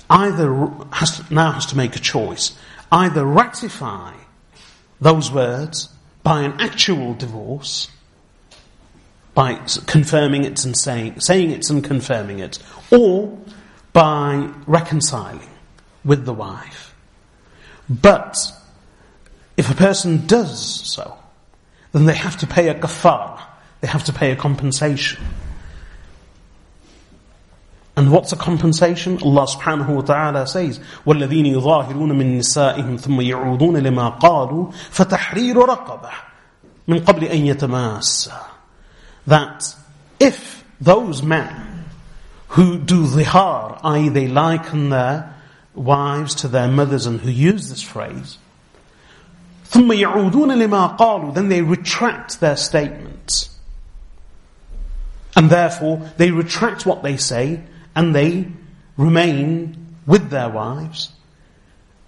either 0.10 0.72
has 0.92 1.18
to, 1.18 1.34
now 1.34 1.52
has 1.52 1.66
to 1.68 1.78
make 1.78 1.96
a 1.96 2.00
choice, 2.00 2.58
either 2.92 3.26
ratify 3.26 4.14
those 5.02 5.32
words 5.32 5.90
by 6.24 6.42
an 6.42 6.54
actual 6.60 7.14
divorce, 7.14 7.90
by 9.37 9.55
confirming 9.87 10.45
it 10.45 10.65
and 10.65 10.77
saying 10.77 11.21
saying 11.21 11.51
it 11.51 11.69
and 11.71 11.83
confirming 11.83 12.39
it, 12.39 12.59
or 12.91 13.39
by 13.93 14.49
reconciling 14.67 15.49
with 16.05 16.25
the 16.25 16.33
wife. 16.33 16.95
But 17.89 18.39
if 19.57 19.71
a 19.71 19.75
person 19.75 20.27
does 20.27 20.61
so, 20.61 21.17
then 21.93 22.07
they 22.07 22.15
have 22.15 22.39
to 22.39 22.47
pay 22.47 22.69
a 22.69 22.75
kafara 22.75 23.43
they 23.83 23.89
have 23.89 24.05
to 24.05 24.13
pay 24.13 24.31
a 24.31 24.37
compensation. 24.37 25.23
And 27.97 28.11
what's 28.11 28.31
the 28.31 28.37
compensation? 28.37 29.19
Allah 29.23 29.47
subhanahu 29.47 29.97
wa 29.97 30.01
ta'ala 30.03 30.47
says, 30.47 30.79
وَالَّذِينَ 31.05 31.53
يُظَاهِرُونَ 31.53 32.13
مِن 32.17 32.39
نِسَائِهِمْ 32.39 33.01
ثُمَّ 33.01 33.21
يَعُودُونَ 33.21 33.77
لِمَا 33.83 34.19
قَالُوا 34.19 34.73
فَتَحْرِيرُ 34.73 35.57
رَقَبَةٍ 35.57 36.11
مِن 36.89 37.01
قَبْلِ 37.01 37.25
أَن 37.25 37.47
يَتَمَاسَّ 37.47 38.31
That 39.27 39.75
if 40.19 40.65
those 40.81 41.23
men 41.23 41.85
who 42.49 42.79
do 42.79 43.07
dhihar, 43.07 43.81
i.e. 43.83 44.09
they 44.09 44.29
liken 44.29 44.91
their 44.91 45.35
wives 45.75 46.35
to 46.37 46.49
their 46.49 46.69
mothers 46.69 47.07
and 47.07 47.21
who 47.21 47.31
use 47.31 47.69
this 47.69 47.83
phrase, 47.83 48.39
ثُمَّ 49.71 49.89
يَعُودُونَ 49.89 50.33
لِمَا 50.33 50.99
قَالُوا 50.99 51.35
Then 51.35 51.49
they 51.49 51.63
retract 51.63 52.41
their 52.41 52.57
statements. 52.57 53.49
And 55.35 55.49
therefore, 55.49 56.11
they 56.19 56.31
retract 56.31 56.85
what 56.85 57.03
they 57.03 57.17
say 57.17 57.63
and 57.95 58.15
they 58.15 58.49
remain 58.99 59.97
with 60.07 60.29
their 60.29 60.51
wives. 60.51 61.11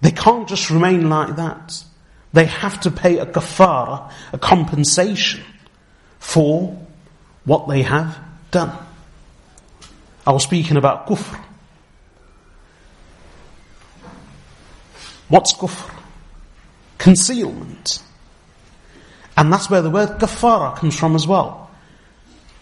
They 0.01 0.11
can't 0.11 0.47
just 0.47 0.69
remain 0.69 1.09
like 1.09 1.37
that. 1.37 1.83
They 2.33 2.45
have 2.45 2.81
to 2.81 2.91
pay 2.91 3.17
a 3.17 3.25
kafara, 3.25 4.11
a 4.31 4.37
compensation 4.37 5.43
for 6.19 6.77
what 7.44 7.68
they 7.68 7.82
have 7.82 8.18
done. 8.50 8.76
I 10.26 10.32
was 10.32 10.42
speaking 10.42 10.76
about 10.76 11.06
kufr. 11.06 11.42
What's 15.28 15.52
kufr? 15.52 15.94
Concealment. 16.98 18.02
And 19.36 19.52
that's 19.52 19.70
where 19.70 19.80
the 19.80 19.90
word 19.90 20.18
kafara 20.18 20.76
comes 20.76 20.98
from 20.98 21.14
as 21.14 21.26
well. 21.26 21.70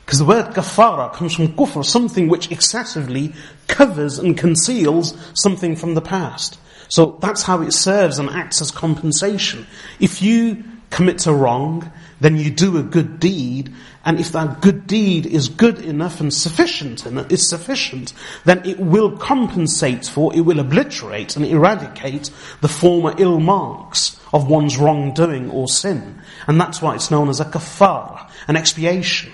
Because 0.04 0.20
the 0.20 0.24
word 0.24 0.54
kafara 0.54 1.12
comes 1.12 1.34
from 1.34 1.48
kufr, 1.48 1.84
something 1.84 2.28
which 2.28 2.50
excessively 2.50 3.34
covers 3.66 4.18
and 4.18 4.38
conceals 4.38 5.14
something 5.34 5.76
from 5.76 5.94
the 5.94 6.00
past. 6.00 6.58
So 6.88 7.18
that's 7.20 7.42
how 7.42 7.62
it 7.62 7.72
serves 7.72 8.18
and 8.18 8.30
acts 8.30 8.62
as 8.62 8.70
compensation. 8.70 9.66
If 10.00 10.22
you 10.22 10.64
commit 10.90 11.26
a 11.26 11.32
wrong, 11.32 11.90
then 12.20 12.36
you 12.36 12.50
do 12.50 12.78
a 12.78 12.82
good 12.82 13.20
deed, 13.20 13.72
and 14.04 14.18
if 14.18 14.32
that 14.32 14.60
good 14.60 14.86
deed 14.86 15.26
is 15.26 15.48
good 15.48 15.78
enough 15.80 16.20
and 16.20 16.32
sufficient, 16.32 17.06
and 17.06 17.30
is 17.30 17.48
sufficient, 17.48 18.12
then 18.44 18.64
it 18.64 18.80
will 18.80 19.16
compensate 19.16 20.06
for, 20.06 20.34
it 20.34 20.40
will 20.40 20.60
obliterate 20.60 21.36
and 21.36 21.44
eradicate 21.44 22.30
the 22.60 22.68
former 22.68 23.14
ill 23.18 23.38
marks 23.40 24.18
of 24.32 24.48
one's 24.48 24.76
wrongdoing 24.76 25.50
or 25.50 25.68
sin. 25.68 26.20
And 26.46 26.60
that's 26.60 26.82
why 26.82 26.94
it's 26.94 27.10
known 27.10 27.28
as 27.28 27.40
a 27.40 27.44
kafara, 27.44 28.30
an 28.46 28.56
expiation 28.56 29.32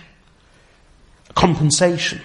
a 1.29 1.33
compensation. 1.33 2.20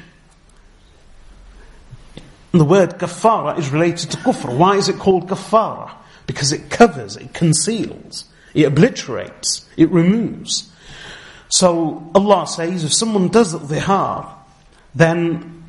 And 2.51 2.59
the 2.59 2.65
word 2.65 2.97
kafara 2.97 3.57
is 3.59 3.69
related 3.69 4.11
to 4.11 4.17
kufr. 4.17 4.55
Why 4.57 4.75
is 4.75 4.89
it 4.89 4.97
called 4.97 5.27
kafara? 5.27 5.91
Because 6.25 6.51
it 6.51 6.69
covers, 6.69 7.15
it 7.15 7.33
conceals, 7.33 8.25
it 8.54 8.64
obliterates, 8.64 9.68
it 9.76 9.90
removes. 9.90 10.70
So 11.48 12.10
Allah 12.14 12.46
says 12.46 12.84
if 12.84 12.92
someone 12.92 13.28
does 13.28 13.52
the 13.52 13.58
dhihar, 13.58 14.28
then 14.94 15.64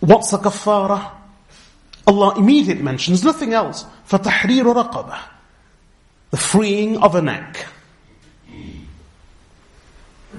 what's 0.00 0.30
the 0.30 0.38
kafara? 0.38 1.12
Allah 2.06 2.34
immediately 2.36 2.82
mentions 2.82 3.24
nothing 3.24 3.52
else. 3.52 3.84
فَتَحْرِيرُ 4.08 4.90
رَقَبَةً 4.90 5.18
The 6.30 6.36
freeing 6.36 6.98
of 6.98 7.14
a 7.14 7.22
neck. 7.22 7.66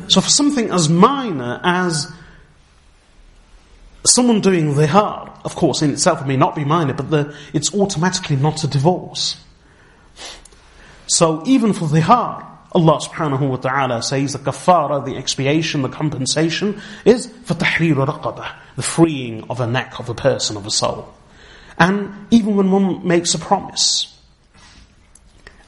So 0.08 0.22
for 0.22 0.30
something 0.30 0.72
as 0.72 0.88
minor 0.88 1.60
as 1.64 2.12
someone 4.06 4.42
doing 4.42 4.74
dhihar, 4.74 5.32
of 5.44 5.56
course 5.56 5.82
in 5.82 5.92
itself 5.92 6.22
it 6.22 6.28
may 6.28 6.38
not 6.38 6.56
be 6.56 6.64
minor, 6.64 6.94
but 6.94 7.10
the, 7.10 7.36
it's 7.54 7.74
automatically 7.74 8.36
not 8.36 8.64
a 8.64 8.68
divorce. 8.68 9.38
So 11.12 11.44
even 11.46 11.74
for 11.74 11.86
dhihar, 11.86 12.46
Allah 12.74 13.00
subhanahu 13.00 13.50
wa 13.50 13.56
ta'ala 13.56 14.04
says 14.04 14.34
the 14.34 14.40
kafara, 14.40 15.04
the 15.04 15.16
expiation, 15.16 15.82
the 15.82 15.90
compensation 15.90 16.82
is 17.06 17.28
for 17.46 17.54
tahrir 17.54 18.06
raqabah, 18.06 18.56
the 18.76 18.84
freeing 18.84 19.44
of 19.50 19.62
a 19.62 19.68
neck 19.68 20.00
of 20.00 20.10
a 20.10 20.14
person, 20.14 20.58
of 20.58 20.66
a 20.66 20.72
soul. 20.72 21.14
And 21.80 22.28
even 22.30 22.56
when 22.56 22.72
one 22.72 23.08
makes 23.08 23.34
a 23.34 23.40
promise, 23.40 24.14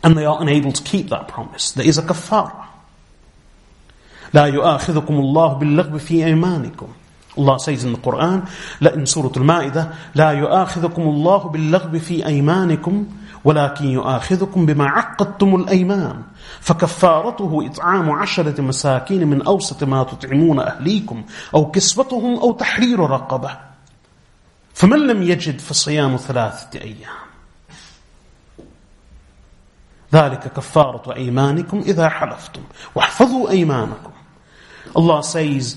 and 0.03 0.17
they 0.17 0.25
are 0.25 0.41
unable 0.41 0.71
to 0.71 0.83
keep 0.83 1.09
that 1.09 1.27
promise, 1.27 1.71
there 1.71 1.85
is 1.85 1.97
a 1.97 2.03
kafara. 2.03 2.65
لا 4.33 4.45
يؤاخذكم 4.45 5.13
الله 5.13 5.53
باللغو 5.59 5.99
في 5.99 6.25
أيمانكم 6.25 6.87
Allah 7.37 7.59
says 7.59 7.83
in 7.83 7.93
the 7.93 7.97
Quran 7.97 8.47
in 8.93 9.05
Surah 9.05 9.31
Al-Ma'idah 9.35 9.95
لا 10.15 10.31
يؤاخذكم 10.31 11.01
الله 11.01 11.49
باللغو 11.49 11.99
في 11.99 12.25
أيمانكم 12.25 13.07
ولكن 13.44 13.84
يؤاخذكم 13.84 14.66
بما 14.66 14.88
عقدتم 14.88 15.54
الأيمان. 15.54 16.22
فكفارته 16.60 17.66
إطعام 17.66 18.10
عشرة 18.10 18.60
مساكين 18.60 19.28
من 19.28 19.42
أوسط 19.42 19.84
ما 19.84 20.04
تطعمون 20.04 20.60
أهليكم 20.60 21.24
أو 21.54 21.70
كسوتهم 21.70 22.38
أو 22.38 22.52
تحرير 22.52 23.00
رقبة. 23.00 23.58
فمن 24.74 25.06
لم 25.06 25.22
يجد 25.22 25.58
فصيام 25.58 26.16
ثلاثة 26.16 26.80
أيام؟ 26.80 27.24
ذلك 30.14 30.52
كفارة 30.52 31.16
أيمانكم 31.16 31.78
إذا 31.78 32.08
حلفتم. 32.08 32.62
واحفظوا 32.94 33.50
أيمانكم. 33.50 34.10
Allah 34.96 35.22
says, 35.22 35.76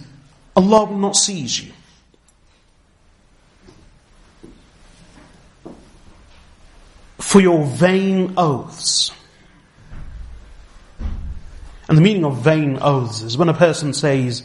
Allah 0.56 0.86
will 0.86 0.97
not 0.97 1.15
seize 1.15 1.62
you. 1.62 1.71
For 7.27 7.41
your 7.41 7.65
vain 7.65 8.35
oaths. 8.37 9.11
And 11.89 11.97
the 11.97 12.01
meaning 12.01 12.23
of 12.23 12.37
vain 12.37 12.77
oaths 12.81 13.21
is 13.21 13.37
when 13.37 13.49
a 13.49 13.53
person 13.53 13.91
says, 13.91 14.43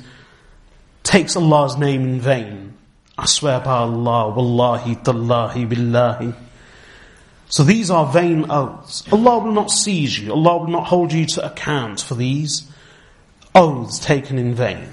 takes 1.05 1.37
Allah's 1.37 1.77
name 1.77 2.03
in 2.03 2.21
vain. 2.21 2.75
I 3.17 3.27
swear 3.27 3.61
by 3.61 3.77
Allah, 3.77 4.31
wallahi, 4.31 4.97
tallahi, 4.97 5.65
billahi. 5.65 6.35
So 7.49 7.63
these 7.63 7.89
are 7.89 8.13
vain 8.13 8.51
oaths. 8.51 9.05
Allah 9.13 9.39
will 9.39 9.53
not 9.53 9.71
seize 9.71 10.19
you. 10.19 10.33
Allah 10.33 10.59
will 10.59 10.73
not 10.73 10.89
hold 10.89 11.13
you 11.13 11.25
to 11.27 11.47
account 11.47 12.01
for 12.01 12.17
these 12.17 12.69
oaths 13.55 14.01
taken 14.01 14.41
in 14.41 14.57
vain. 14.57 14.89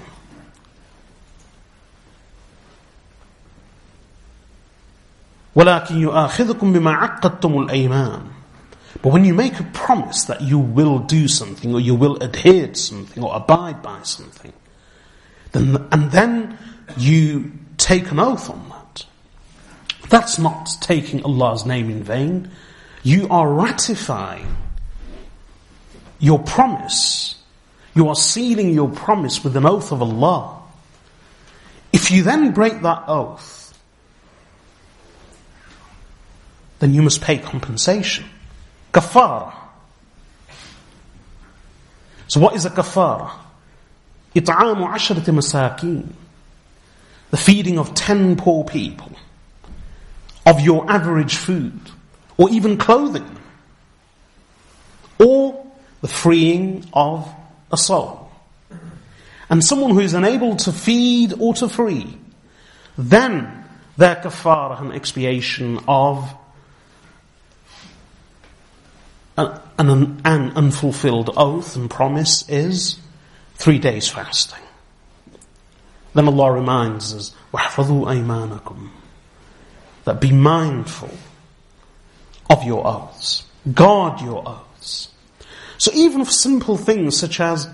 ولكن 5.55 5.95
يؤاخذكم 5.95 6.73
بما 6.73 6.91
عقدتم 6.91 7.57
الأيمان 7.61 8.21
But 9.01 9.11
when 9.11 9.25
you 9.25 9.33
make 9.33 9.59
a 9.59 9.63
promise 9.63 10.23
that 10.23 10.41
you 10.41 10.57
will 10.57 10.99
do 10.99 11.27
something 11.27 11.73
or 11.73 11.81
you 11.81 11.95
will 11.95 12.15
adhere 12.23 12.67
to 12.67 12.75
something 12.75 13.21
or 13.21 13.35
abide 13.35 13.81
by 13.81 13.99
something, 14.03 14.53
then, 15.51 15.85
and 15.91 16.11
then 16.11 16.57
you 16.97 17.51
take 17.77 18.09
an 18.11 18.19
oath 18.19 18.49
on 18.49 18.69
that, 18.69 19.05
that's 20.09 20.39
not 20.39 20.77
taking 20.79 21.23
Allah's 21.23 21.65
name 21.65 21.89
in 21.89 22.03
vain. 22.03 22.49
You 23.03 23.27
are 23.29 23.51
ratifying 23.51 24.55
your 26.19 26.39
promise 26.39 27.35
you 27.95 28.09
are 28.09 28.15
sealing 28.15 28.73
your 28.73 28.89
promise 28.89 29.43
with 29.43 29.55
an 29.55 29.65
oath 29.65 29.91
of 29.93 30.01
Allah. 30.01 30.61
If 31.93 32.11
you 32.11 32.23
then 32.23 32.51
break 32.51 32.81
that 32.81 33.05
oath, 33.07 33.58
then 36.80 36.92
you 36.92 37.02
must 37.02 37.20
pay 37.20 37.38
compensation. 37.38 38.24
Kafara. 38.92 39.54
So 42.26 42.40
what 42.40 42.56
is 42.56 42.64
a 42.64 42.70
kafara? 42.70 43.30
It'amu 44.34 44.92
ashrati 44.92 45.32
masakin. 45.32 46.08
The 47.30 47.36
feeding 47.36 47.78
of 47.78 47.94
ten 47.94 48.34
poor 48.34 48.64
people. 48.64 49.12
Of 50.44 50.60
your 50.60 50.90
average 50.90 51.36
food. 51.36 51.80
Or 52.36 52.50
even 52.50 52.76
clothing. 52.76 53.38
Or 55.18 55.66
the 56.00 56.08
freeing 56.08 56.84
of 56.92 57.32
a 57.70 57.76
soul, 57.76 58.30
and 59.48 59.64
someone 59.64 59.90
who 59.90 60.00
is 60.00 60.14
unable 60.14 60.56
to 60.56 60.72
feed 60.72 61.34
or 61.38 61.54
to 61.54 61.68
free, 61.68 62.16
then 62.96 63.64
their 63.96 64.16
kafara 64.16 64.80
and 64.80 64.92
expiation 64.92 65.78
of 65.86 66.34
an, 69.37 69.59
an, 69.77 70.21
an 70.23 70.51
unfulfilled 70.55 71.31
oath 71.35 71.75
and 71.75 71.89
promise 71.89 72.47
is 72.49 72.99
three 73.55 73.79
days 73.79 74.07
fasting. 74.07 74.63
Then 76.13 76.27
Allah 76.27 76.53
reminds 76.53 77.13
us, 77.13 77.35
وَحْفَظُوا 77.53 78.07
أَيْمَانَكُمْ 78.07 78.89
That 80.05 80.21
be 80.21 80.31
mindful 80.31 81.11
of 82.49 82.63
your 82.63 82.87
oaths. 82.87 83.43
Guard 83.73 84.21
your 84.21 84.47
oaths. 84.47 85.09
So 85.77 85.91
even 85.93 86.23
for 86.23 86.31
simple 86.31 86.77
things 86.77 87.17
such 87.17 87.41
as 87.41 87.67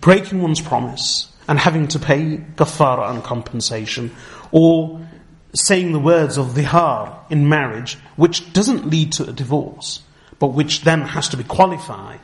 breaking 0.00 0.42
one's 0.42 0.60
promise, 0.60 1.32
and 1.48 1.58
having 1.58 1.88
to 1.88 1.98
pay 1.98 2.36
kafara 2.56 3.10
and 3.10 3.24
compensation, 3.24 4.14
or 4.52 5.00
saying 5.54 5.92
the 5.92 5.98
words 5.98 6.36
of 6.36 6.48
dhihar 6.48 7.18
in 7.30 7.48
marriage, 7.48 7.96
which 8.16 8.52
doesn't 8.52 8.86
lead 8.86 9.12
to 9.12 9.28
a 9.28 9.32
divorce, 9.32 10.02
but 10.42 10.48
which 10.48 10.82
then 10.82 11.02
has 11.02 11.28
to 11.30 11.36
be 11.36 11.44
qualified, 11.44 12.20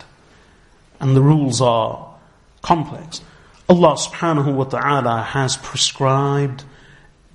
and 1.01 1.17
the 1.17 1.23
rules 1.23 1.61
are 1.61 2.15
complex. 2.63 3.21
Allah 3.69 3.97
subhanahu 3.97 4.55
wa 4.55 4.65
ta'ala 4.65 5.23
has 5.23 5.57
prescribed 5.57 6.65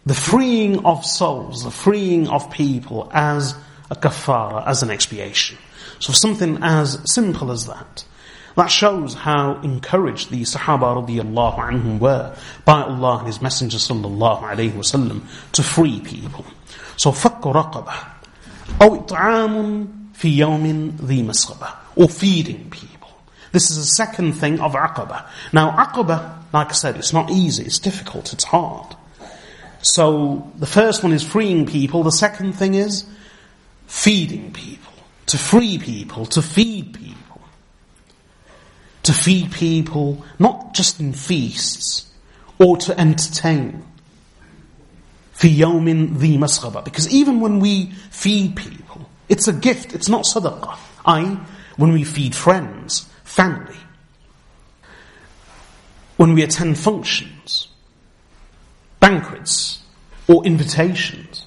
the 0.06 0.14
freeing 0.14 0.86
of 0.86 1.06
souls, 1.06 1.64
the 1.64 1.72
freeing 1.72 2.28
of 2.28 2.50
people 2.52 3.10
as 3.14 3.56
a 3.92 3.96
kafara, 3.96 4.66
as 4.66 4.84
an 4.84 4.90
expiation. 4.90 5.58
So 6.00 6.14
something 6.14 6.60
as 6.62 7.00
simple 7.12 7.52
as 7.52 7.66
that. 7.68 8.06
That 8.56 8.68
shows 8.68 9.14
how 9.14 9.60
encouraged 9.62 10.32
the 10.32 10.42
Sahaba 10.42 11.06
radiallahu 11.06 11.60
anhum 11.60 12.00
were 12.00 12.36
by 12.66 12.84
Allah 12.84 13.20
and 13.20 13.28
His 13.28 13.42
Messenger 13.42 13.78
sallallahu 13.78 14.42
alayhi 14.42 14.72
wasallam 14.72 15.22
to 15.54 15.64
free 15.64 16.00
people. 16.00 16.46
So 16.98 17.12
فَكُّ 17.12 17.42
رَقَبَةً 17.42 17.94
أو 18.82 18.96
إطعام 18.96 19.88
في 20.14 20.38
يوم 20.38 20.96
ذي 21.04 21.24
مسغبة 21.24 21.68
or 21.96 22.08
feeding 22.08 22.70
people. 22.70 23.10
This 23.52 23.72
is 23.72 23.78
the 23.78 23.84
second 23.84 24.34
thing 24.34 24.60
of 24.60 24.74
aqaba. 24.74 25.26
Now 25.52 25.72
aqaba, 25.72 26.44
like 26.54 26.70
I 26.70 26.74
said, 26.74 26.98
it's 26.98 27.14
not 27.14 27.32
easy, 27.32 27.64
it's 27.64 27.80
difficult, 27.80 28.34
it's 28.34 28.44
hard. 28.44 28.96
So 29.82 30.52
the 30.58 30.66
first 30.66 31.04
one 31.04 31.14
is 31.14 31.24
freeing 31.24 31.66
people, 31.66 32.04
the 32.04 32.12
second 32.12 32.54
thing 32.54 32.74
is 32.76 33.06
feeding 33.88 34.52
people, 34.52 34.94
to 35.28 35.38
free 35.38 35.78
people, 35.78 36.26
to 36.28 36.42
feed 36.42 36.94
people 36.94 37.20
to 39.10 39.14
feed 39.14 39.52
people, 39.52 40.24
not 40.38 40.74
just 40.76 41.00
in 41.00 41.14
feasts, 41.14 42.12
or 42.60 42.78
to 42.78 43.00
entertain. 43.00 43.84
في 45.36 45.58
يوم 45.58 46.18
ذي 46.18 46.38
مسغبة. 46.38 46.84
Because 46.84 47.10
even 47.10 47.40
when 47.40 47.60
we 47.60 47.92
feed 48.12 48.56
people, 48.56 49.10
it's 49.29 49.49
a 49.49 49.53
gift, 49.53 49.95
it's 49.95 50.09
not 50.09 50.25
sadaqah. 50.25 50.77
I, 51.05 51.41
when 51.77 51.93
we 51.93 52.05
feed 52.05 52.35
friends, 52.35 53.09
family, 53.25 53.77
when 56.17 56.35
we 56.35 56.43
attend 56.43 56.79
functions, 56.79 57.69
banquets, 59.01 59.83
or 60.29 60.45
invitations, 60.45 61.47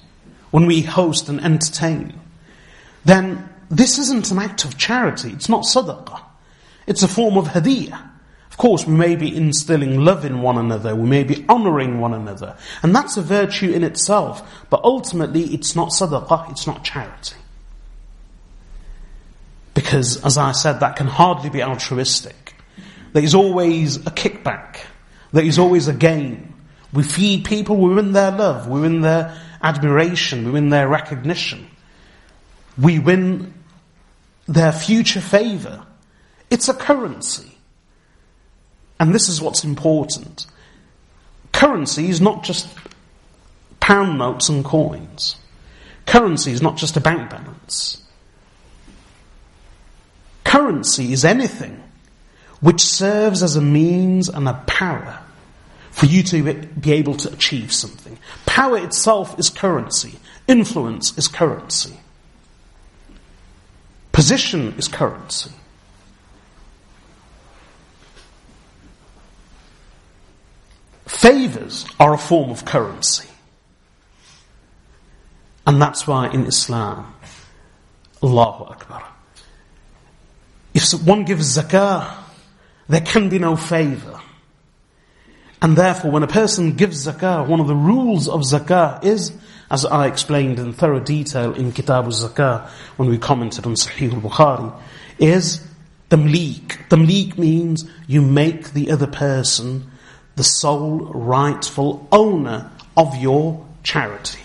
when 0.50 0.66
we 0.66 0.82
host 0.82 1.28
and 1.28 1.40
entertain, 1.40 2.18
then 3.04 3.48
this 3.70 3.98
isn't 3.98 4.30
an 4.30 4.38
act 4.38 4.64
of 4.64 4.78
charity, 4.78 5.30
it's 5.30 5.48
not 5.48 5.64
sadaqah. 5.64 6.22
It's 6.86 7.02
a 7.02 7.08
form 7.08 7.36
of 7.36 7.48
hadiyah. 7.48 8.08
Of 8.50 8.56
course, 8.56 8.86
we 8.86 8.94
may 8.94 9.14
be 9.14 9.34
instilling 9.34 10.04
love 10.04 10.24
in 10.24 10.42
one 10.42 10.58
another, 10.58 10.96
we 10.96 11.08
may 11.08 11.22
be 11.22 11.44
honoring 11.48 12.00
one 12.00 12.14
another, 12.14 12.56
and 12.82 12.94
that's 12.94 13.16
a 13.16 13.22
virtue 13.22 13.70
in 13.70 13.84
itself, 13.84 14.66
but 14.68 14.80
ultimately 14.84 15.42
it's 15.54 15.76
not 15.76 15.90
sadaqah, 15.90 16.50
it's 16.50 16.66
not 16.66 16.82
charity. 16.82 17.36
Because, 19.78 20.24
as 20.24 20.36
I 20.36 20.50
said, 20.50 20.80
that 20.80 20.96
can 20.96 21.06
hardly 21.06 21.50
be 21.50 21.62
altruistic. 21.62 22.52
There 23.12 23.22
is 23.22 23.32
always 23.32 23.98
a 23.98 24.10
kickback. 24.10 24.78
There 25.30 25.44
is 25.44 25.56
always 25.56 25.86
a 25.86 25.92
gain. 25.92 26.52
We 26.92 27.04
feed 27.04 27.44
people, 27.44 27.76
we 27.76 27.94
win 27.94 28.10
their 28.10 28.32
love, 28.32 28.66
we 28.66 28.80
win 28.80 29.02
their 29.02 29.40
admiration, 29.62 30.46
we 30.46 30.50
win 30.50 30.70
their 30.70 30.88
recognition. 30.88 31.70
We 32.76 32.98
win 32.98 33.54
their 34.48 34.72
future 34.72 35.20
favour. 35.20 35.86
It's 36.50 36.68
a 36.68 36.74
currency. 36.74 37.56
And 38.98 39.14
this 39.14 39.28
is 39.28 39.40
what's 39.40 39.62
important. 39.62 40.48
Currency 41.52 42.08
is 42.08 42.20
not 42.20 42.42
just 42.42 42.66
pound 43.78 44.18
notes 44.18 44.48
and 44.48 44.64
coins. 44.64 45.36
Currency 46.04 46.50
is 46.50 46.62
not 46.62 46.76
just 46.78 46.96
a 46.96 47.00
bank 47.00 47.30
balance. 47.30 48.02
Currency 50.48 51.12
is 51.12 51.26
anything 51.26 51.78
which 52.60 52.80
serves 52.80 53.42
as 53.42 53.56
a 53.56 53.60
means 53.60 54.30
and 54.30 54.48
a 54.48 54.54
power 54.66 55.20
for 55.90 56.06
you 56.06 56.22
to 56.22 56.54
be 56.54 56.92
able 56.92 57.16
to 57.16 57.30
achieve 57.30 57.70
something. 57.70 58.16
Power 58.46 58.78
itself 58.78 59.38
is 59.38 59.50
currency. 59.50 60.18
Influence 60.46 61.18
is 61.18 61.28
currency. 61.28 62.00
Position 64.10 64.72
is 64.78 64.88
currency. 64.88 65.50
Favors 71.04 71.84
are 72.00 72.14
a 72.14 72.18
form 72.18 72.48
of 72.48 72.64
currency. 72.64 73.28
And 75.66 75.82
that's 75.82 76.06
why 76.06 76.30
in 76.30 76.46
Islam, 76.46 77.12
Allahu 78.22 78.64
Akbar. 78.64 79.07
If 80.78 80.94
one 81.02 81.24
gives 81.24 81.58
zakah, 81.58 82.08
there 82.86 83.00
can 83.00 83.28
be 83.28 83.40
no 83.40 83.56
favor. 83.56 84.20
And 85.60 85.76
therefore, 85.76 86.12
when 86.12 86.22
a 86.22 86.28
person 86.28 86.76
gives 86.76 87.04
zakah, 87.04 87.48
one 87.48 87.58
of 87.58 87.66
the 87.66 87.74
rules 87.74 88.28
of 88.28 88.42
zakah 88.42 89.02
is, 89.02 89.32
as 89.72 89.84
I 89.84 90.06
explained 90.06 90.60
in 90.60 90.72
thorough 90.72 91.00
detail 91.00 91.52
in 91.52 91.72
Kitab 91.72 92.04
al-Zakah, 92.04 92.68
when 92.96 93.08
we 93.08 93.18
commented 93.18 93.66
on 93.66 93.74
Sahih 93.74 94.14
al-Bukhari, 94.14 94.72
is 95.18 95.66
tamleek. 96.10 96.88
Tamleek 96.88 97.36
means 97.36 97.90
you 98.06 98.22
make 98.22 98.72
the 98.72 98.92
other 98.92 99.08
person 99.08 99.90
the 100.36 100.44
sole 100.44 101.06
rightful 101.12 102.06
owner 102.12 102.70
of 102.96 103.16
your 103.16 103.66
charity. 103.82 104.42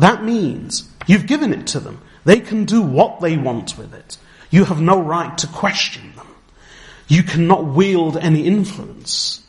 That 0.00 0.24
means 0.24 0.88
you've 1.06 1.28
given 1.28 1.52
it 1.52 1.68
to 1.68 1.78
them. 1.78 2.00
They 2.24 2.40
can 2.40 2.64
do 2.64 2.82
what 2.82 3.20
they 3.20 3.36
want 3.36 3.78
with 3.78 3.94
it. 3.94 4.18
You 4.54 4.64
have 4.66 4.80
no 4.80 5.02
right 5.02 5.36
to 5.38 5.48
question 5.48 6.12
them. 6.14 6.28
You 7.08 7.24
cannot 7.24 7.64
wield 7.64 8.16
any 8.16 8.46
influence. 8.46 9.44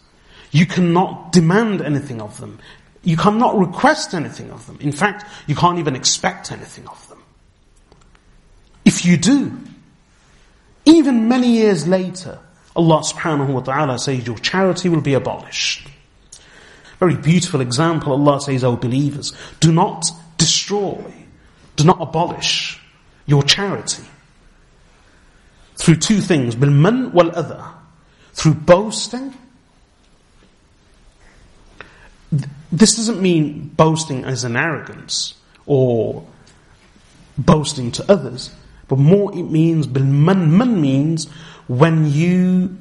You 0.49 0.65
cannot 0.65 1.31
demand 1.31 1.83
anything 1.83 2.19
of 2.19 2.39
them. 2.39 2.57
You 3.03 3.15
cannot 3.15 3.55
request 3.55 4.15
anything 4.15 4.49
of 4.49 4.65
them. 4.65 4.79
In 4.81 4.91
fact, 4.91 5.23
you 5.45 5.53
can't 5.53 5.77
even 5.77 5.95
expect 5.95 6.51
anything 6.51 6.87
of 6.87 7.07
them. 7.07 7.21
If 8.83 9.05
you 9.05 9.17
do, 9.17 9.55
even 10.85 11.27
many 11.27 11.51
years 11.51 11.87
later, 11.87 12.39
Allah 12.75 13.03
subhanahu 13.03 13.49
wa 13.49 13.59
ta'ala 13.59 13.99
says 13.99 14.25
your 14.25 14.39
charity 14.39 14.89
will 14.89 15.01
be 15.01 15.13
abolished. 15.13 15.87
Very 16.97 17.15
beautiful 17.15 17.61
example, 17.61 18.13
Allah 18.13 18.41
says, 18.41 18.63
O 18.63 18.75
believers, 18.75 19.33
do 19.59 19.71
not 19.71 20.03
destroy, 20.39 21.13
do 21.75 21.83
not 21.83 22.01
abolish 22.01 22.81
your 23.27 23.43
charity. 23.43 24.01
Through 25.86 25.97
two 25.97 26.19
things, 26.19 26.55
bil 26.55 26.71
man 26.71 27.11
wal 27.11 27.29
adha. 27.29 27.73
Through 28.33 28.55
boasting. 28.55 29.36
This 32.71 32.95
doesn't 32.95 33.21
mean 33.21 33.67
boasting 33.77 34.23
as 34.25 34.43
an 34.43 34.55
arrogance 34.55 35.36
or 35.67 36.25
boasting 37.38 37.91
to 37.91 38.11
others, 38.11 38.49
but 38.88 38.97
more 38.97 39.31
it 39.38 39.43
means 39.43 39.86
bil 39.86 40.05
man. 40.05 40.57
Man 40.57 40.81
means 40.81 41.29
when 41.67 42.09
you 42.09 42.79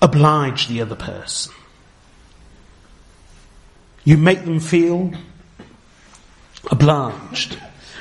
oblige 0.00 0.68
the 0.68 0.80
other 0.80 0.96
person. 0.96 1.52
You 4.04 4.16
make 4.16 4.46
them 4.46 4.58
feel 4.58 5.12
obliged. 6.70 7.58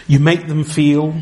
You 0.08 0.20
make 0.20 0.47
them 0.47 0.64
feel, 0.64 1.16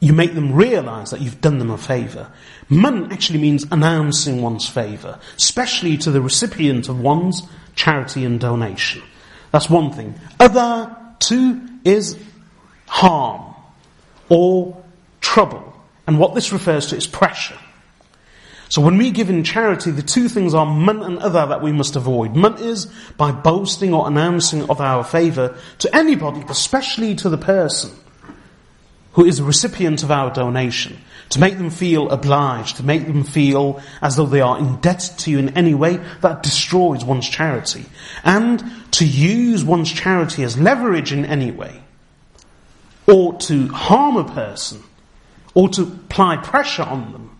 you 0.00 0.12
make 0.12 0.34
them 0.34 0.52
realize 0.52 1.10
that 1.10 1.20
you've 1.20 1.40
done 1.40 1.58
them 1.58 1.70
a 1.70 1.78
favor. 1.78 2.30
Man 2.68 3.10
actually 3.10 3.40
means 3.40 3.66
announcing 3.70 4.42
one's 4.42 4.68
favor, 4.68 5.18
especially 5.36 5.96
to 5.98 6.10
the 6.10 6.20
recipient 6.20 6.88
of 6.88 7.00
one's 7.00 7.42
charity 7.74 8.24
and 8.24 8.38
donation. 8.38 9.02
That's 9.50 9.68
one 9.68 9.92
thing. 9.92 10.14
Adha 10.38 11.18
two 11.18 11.60
is 11.84 12.18
harm 12.86 13.54
or 14.28 14.82
trouble. 15.20 15.74
And 16.06 16.18
what 16.18 16.34
this 16.34 16.52
refers 16.52 16.86
to 16.86 16.96
is 16.96 17.06
pressure. 17.06 17.58
So 18.70 18.82
when 18.82 18.98
we 18.98 19.10
give 19.10 19.30
in 19.30 19.44
charity, 19.44 19.90
the 19.90 20.02
two 20.02 20.28
things 20.28 20.54
are 20.54 20.66
man 20.66 21.02
and 21.02 21.18
adha 21.18 21.48
that 21.48 21.62
we 21.62 21.72
must 21.72 21.96
avoid. 21.96 22.36
Man 22.36 22.58
is 22.58 22.86
by 23.16 23.32
boasting 23.32 23.94
or 23.94 24.06
announcing 24.06 24.68
of 24.68 24.80
our 24.80 25.02
favour 25.02 25.56
to 25.78 25.96
anybody, 25.96 26.44
especially 26.48 27.14
to 27.16 27.30
the 27.30 27.38
person 27.38 27.90
who 29.18 29.24
is 29.24 29.38
the 29.38 29.42
recipient 29.42 30.04
of 30.04 30.12
our 30.12 30.32
donation. 30.32 30.96
To 31.30 31.40
make 31.40 31.58
them 31.58 31.70
feel 31.70 32.08
obliged, 32.08 32.76
to 32.76 32.84
make 32.84 33.04
them 33.04 33.24
feel 33.24 33.82
as 34.00 34.14
though 34.14 34.26
they 34.26 34.40
are 34.40 34.56
indebted 34.56 35.18
to 35.18 35.32
you 35.32 35.40
in 35.40 35.56
any 35.56 35.74
way, 35.74 35.96
that 36.20 36.44
destroys 36.44 37.04
one's 37.04 37.28
charity. 37.28 37.84
And 38.22 38.62
to 38.92 39.04
use 39.04 39.64
one's 39.64 39.92
charity 39.92 40.44
as 40.44 40.56
leverage 40.56 41.12
in 41.12 41.24
any 41.24 41.50
way, 41.50 41.82
or 43.08 43.36
to 43.40 43.66
harm 43.70 44.16
a 44.16 44.32
person, 44.32 44.84
or 45.52 45.68
to 45.70 45.82
apply 45.82 46.36
pressure 46.36 46.84
on 46.84 47.10
them, 47.10 47.38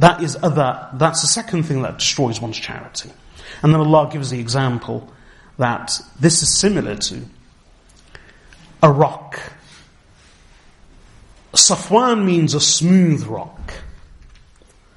That 0.00 0.22
is 0.22 0.34
adha, 0.36 0.98
that's 0.98 1.20
the 1.20 1.28
second 1.28 1.64
thing 1.64 1.82
that 1.82 1.98
destroys 1.98 2.40
one's 2.40 2.58
charity. 2.58 3.10
And 3.62 3.74
then 3.74 3.82
Allah 3.82 4.08
gives 4.10 4.30
the 4.30 4.40
example 4.40 5.12
that 5.58 6.00
this 6.18 6.42
is 6.42 6.58
similar 6.58 6.96
to 6.96 7.26
a 8.82 8.90
rock. 8.90 9.38
Safwan 11.53 12.25
means 12.25 12.53
a 12.53 12.59
smooth 12.59 13.23
rock. 13.27 13.73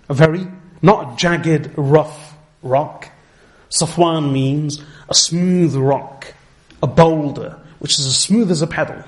A 0.09 0.15
very, 0.15 0.47
not 0.83 1.13
a 1.13 1.17
jagged, 1.17 1.73
rough 1.77 2.37
rock. 2.63 3.11
Safwan 3.71 4.33
means 4.33 4.83
a 5.09 5.15
smooth 5.15 5.75
rock, 5.77 6.35
a 6.83 6.87
boulder, 6.87 7.59
which 7.79 7.99
is 7.99 8.07
as 8.07 8.19
smooth 8.19 8.51
as 8.51 8.63
a 8.63 8.67
pebble. 8.67 9.05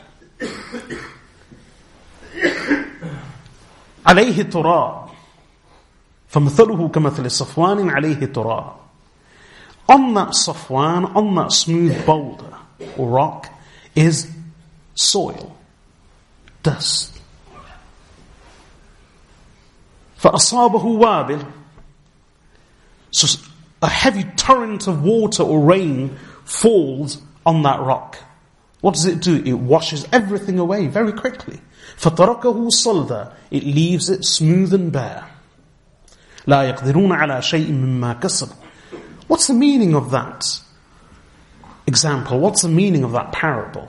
عليه 4.06 4.42
تراب 4.50 5.10
فمثله 6.28 6.88
كمثل 6.88 7.30
صفوان 7.30 7.90
عليه 7.90 8.32
تراب 8.32 8.80
On 9.88 10.14
that 10.14 10.28
Safwan, 10.28 11.16
on 11.16 11.34
that 11.34 11.52
smooth 11.52 12.06
boulder 12.06 12.54
or 12.96 13.08
rock 13.08 13.48
is 13.96 14.30
soil, 14.94 15.56
dust. 16.62 17.13
فأصابه 20.24 20.84
وابل 20.84 21.44
So 23.12 23.40
a 23.82 23.88
heavy 23.88 24.24
torrent 24.36 24.86
of 24.86 25.02
water 25.02 25.42
or 25.42 25.60
rain 25.60 26.16
falls 26.44 27.20
on 27.44 27.62
that 27.62 27.80
rock. 27.80 28.18
What 28.80 28.94
does 28.94 29.06
it 29.06 29.20
do? 29.20 29.42
It 29.44 29.54
washes 29.54 30.06
everything 30.12 30.58
away 30.58 30.86
very 30.86 31.12
quickly. 31.12 31.60
فَتَرَكَهُ 31.96 32.68
صَلْدًا 32.70 33.32
It 33.50 33.64
leaves 33.64 34.08
it 34.08 34.24
smooth 34.24 34.72
and 34.72 34.92
bare. 34.92 35.26
لا 36.46 36.74
يقدرون 36.74 37.12
على 37.12 37.42
شيء 37.42 37.72
مما 37.72 38.20
كسبوا 38.20 38.54
What's 39.26 39.46
the 39.46 39.54
meaning 39.54 39.94
of 39.94 40.10
that 40.10 40.60
example? 41.86 42.40
What's 42.40 42.62
the 42.62 42.68
meaning 42.68 43.04
of 43.04 43.12
that 43.12 43.32
parable? 43.32 43.88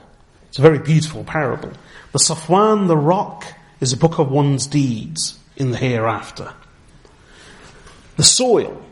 It's 0.49 0.59
a 0.59 0.61
very 0.61 0.79
beautiful 0.79 1.23
parable. 1.23 1.71
The 2.11 2.19
Safwan, 2.19 2.87
the 2.87 2.97
rock, 2.97 3.45
is 3.79 3.93
a 3.93 3.97
book 3.97 4.19
of 4.19 4.29
one's 4.29 4.67
deeds 4.67 5.39
in 5.56 5.70
the 5.70 5.76
hereafter. 5.76 6.52
The 8.16 8.22
soil 8.22 8.82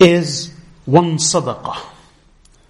is 0.00 0.54
one 0.84 1.16
sadaqah, 1.16 1.78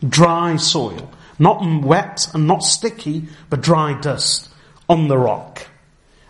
dry 0.06 0.56
soil, 0.56 1.10
not 1.38 1.62
wet 1.82 2.28
and 2.34 2.46
not 2.46 2.62
sticky, 2.62 3.28
but 3.48 3.60
dry 3.60 3.98
dust 4.00 4.50
on 4.88 5.08
the 5.08 5.18
rock. 5.18 5.66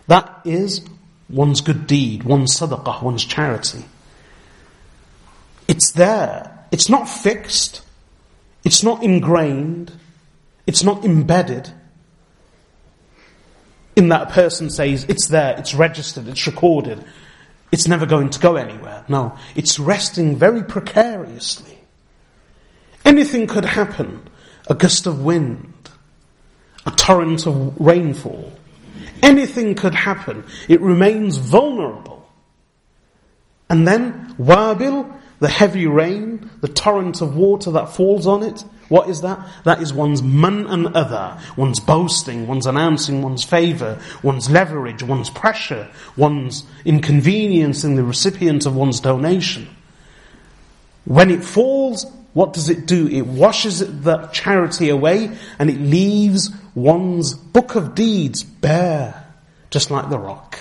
That 0.07 0.41
is 0.45 0.85
one's 1.29 1.61
good 1.61 1.87
deed, 1.87 2.23
one's 2.23 2.57
sadaqah, 2.57 3.01
one's 3.01 3.25
charity. 3.25 3.85
It's 5.67 5.91
there. 5.91 6.65
It's 6.71 6.89
not 6.89 7.07
fixed. 7.07 7.81
It's 8.63 8.83
not 8.83 9.03
ingrained. 9.03 9.91
It's 10.65 10.83
not 10.83 11.05
embedded. 11.05 11.71
In 13.95 14.09
that 14.09 14.29
person 14.29 14.69
says, 14.69 15.05
it's 15.09 15.27
there, 15.27 15.57
it's 15.57 15.73
registered, 15.73 16.27
it's 16.27 16.45
recorded. 16.47 17.03
It's 17.71 17.87
never 17.87 18.05
going 18.05 18.29
to 18.31 18.39
go 18.39 18.55
anywhere. 18.55 19.05
No, 19.07 19.37
it's 19.55 19.79
resting 19.79 20.35
very 20.35 20.63
precariously. 20.63 21.77
Anything 23.05 23.47
could 23.47 23.65
happen. 23.65 24.27
A 24.67 24.75
gust 24.75 25.07
of 25.07 25.23
wind, 25.23 25.73
a 26.85 26.91
torrent 26.91 27.47
of 27.47 27.79
rainfall. 27.79 28.53
Anything 29.23 29.75
could 29.75 29.95
happen. 29.95 30.43
It 30.67 30.79
remains 30.81 31.37
vulnerable. 31.37 32.29
And 33.69 33.87
then, 33.87 34.35
wabil, 34.35 35.11
the 35.39 35.47
heavy 35.47 35.87
rain, 35.87 36.49
the 36.61 36.67
torrent 36.67 37.21
of 37.21 37.35
water 37.35 37.71
that 37.71 37.95
falls 37.95 38.27
on 38.27 38.43
it, 38.43 38.63
what 38.89 39.07
is 39.07 39.21
that? 39.21 39.39
That 39.63 39.81
is 39.81 39.93
one's 39.93 40.21
man 40.21 40.65
and 40.65 40.87
adha, 40.87 41.39
one's 41.55 41.79
boasting, 41.79 42.47
one's 42.47 42.65
announcing 42.65 43.21
one's 43.21 43.43
favour, 43.43 44.01
one's 44.23 44.49
leverage, 44.49 45.03
one's 45.03 45.29
pressure, 45.29 45.87
one's 46.17 46.63
inconvenience 46.85 47.83
in 47.83 47.95
the 47.95 48.03
recipient 48.03 48.65
of 48.65 48.75
one's 48.75 48.99
donation. 48.99 49.67
When 51.05 51.29
it 51.29 51.43
falls, 51.43 52.05
what 52.33 52.53
does 52.53 52.69
it 52.69 52.87
do? 52.87 53.07
It 53.07 53.25
washes 53.25 53.79
the 53.79 54.27
charity 54.27 54.89
away 54.89 55.37
and 55.59 55.69
it 55.69 55.79
leaves 55.79 56.49
one's 56.73 57.35
book 57.35 57.75
of 57.75 57.93
deeds 57.93 58.43
bare, 58.43 59.25
just 59.69 59.91
like 59.91 60.09
the 60.09 60.19
rock. 60.19 60.59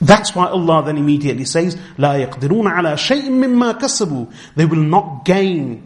That's 0.00 0.34
why 0.34 0.46
Allah 0.46 0.84
then 0.84 0.98
immediately 0.98 1.46
says, 1.46 1.76
لا 1.98 2.28
يقدرون 2.28 2.66
على 2.66 2.96
شيء 2.96 3.30
مما 3.30 3.78
كسبوا. 3.78 4.26
They 4.54 4.66
will 4.66 4.82
not 4.82 5.24
gain 5.24 5.85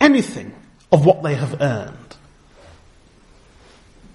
anything 0.00 0.54
of 0.92 1.04
what 1.04 1.22
they 1.22 1.34
have 1.34 1.60
earned. 1.60 2.16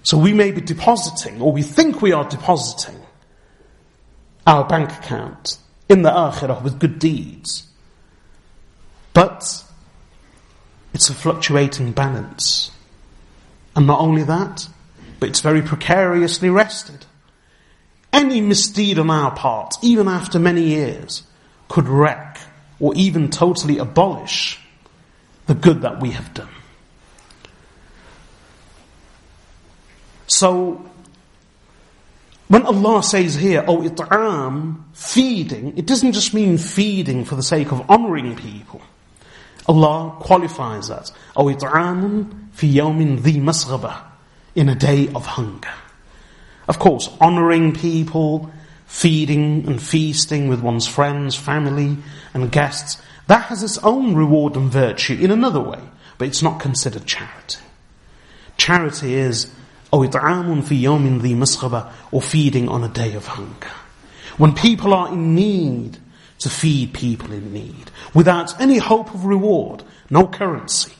So 0.02 0.18
we 0.18 0.32
may 0.32 0.50
be 0.50 0.60
depositing, 0.60 1.40
or 1.40 1.52
we 1.52 1.62
think 1.62 2.02
we 2.02 2.12
are 2.12 2.28
depositing, 2.28 3.00
our 4.46 4.66
bank 4.66 4.90
account 4.90 5.58
in 5.88 6.02
the 6.02 6.10
akhirah 6.10 6.62
with 6.62 6.80
good 6.80 6.98
deeds. 6.98 7.68
But 9.12 9.64
it's 10.92 11.08
a 11.08 11.14
fluctuating 11.14 11.92
balance. 11.92 12.70
And 13.76 13.86
not 13.86 14.00
only 14.00 14.24
that, 14.24 14.68
but 15.20 15.28
it's 15.28 15.40
very 15.40 15.62
precariously 15.62 16.50
rested. 16.50 17.06
Any 18.12 18.40
misdeed 18.40 18.98
on 18.98 19.10
our 19.10 19.34
part, 19.34 19.74
even 19.82 20.08
after 20.08 20.38
many 20.38 20.62
years, 20.62 21.22
could 21.68 21.88
wreck 21.88 22.38
or 22.80 22.92
even 22.94 23.30
totally 23.30 23.78
abolish 23.78 24.58
the 25.52 25.60
good 25.60 25.82
that 25.82 26.00
we 26.00 26.12
have 26.12 26.32
done. 26.32 26.48
So, 30.26 30.90
when 32.48 32.62
Allah 32.64 33.02
says 33.02 33.34
here, 33.34 33.62
oh, 33.68 33.84
it'am, 33.84 34.86
feeding, 34.94 35.76
it 35.76 35.84
doesn't 35.84 36.12
just 36.12 36.32
mean 36.32 36.56
feeding 36.56 37.26
for 37.26 37.36
the 37.36 37.42
sake 37.42 37.70
of 37.70 37.90
honoring 37.90 38.34
people. 38.34 38.80
Allah 39.66 40.16
qualifies 40.20 40.88
that. 40.88 41.12
Oh, 41.36 41.46
it'amun 41.46 42.48
fi 42.52 42.72
yawmin 42.72 43.20
dhi 43.20 43.36
masghaba, 43.36 44.00
in 44.54 44.70
a 44.70 44.74
day 44.74 45.12
of 45.12 45.26
hunger. 45.26 45.74
Of 46.66 46.78
course, 46.78 47.10
honoring 47.20 47.74
people, 47.74 48.50
feeding 48.86 49.66
and 49.66 49.82
feasting 49.82 50.48
with 50.48 50.62
one's 50.62 50.86
friends, 50.86 51.36
family, 51.36 51.98
and 52.32 52.50
guests, 52.50 53.02
that 53.31 53.43
has 53.43 53.63
its 53.63 53.77
own 53.79 54.15
reward 54.15 54.55
and 54.55 54.71
virtue 54.71 55.17
in 55.19 55.31
another 55.31 55.59
way, 55.59 55.81
but 56.17 56.27
it's 56.27 56.41
not 56.41 56.59
considered 56.59 57.05
charity. 57.05 57.59
Charity 58.57 59.13
is 59.13 59.51
أو 59.93 60.05
إطعام 60.05 60.61
في 60.61 60.83
يوم 60.83 61.19
ذي 61.19 61.35
مسغبة 61.35 61.89
or 62.11 62.21
feeding 62.21 62.67
on 62.67 62.83
a 62.83 62.89
day 62.89 63.13
of 63.13 63.25
hunger. 63.27 63.71
When 64.37 64.53
people 64.53 64.93
are 64.93 65.11
in 65.11 65.33
need, 65.33 65.97
to 66.39 66.49
feed 66.49 66.93
people 66.93 67.31
in 67.31 67.51
need, 67.53 67.89
without 68.13 68.59
any 68.61 68.77
hope 68.77 69.13
of 69.13 69.25
reward, 69.25 69.83
no 70.09 70.27
currency. 70.27 70.93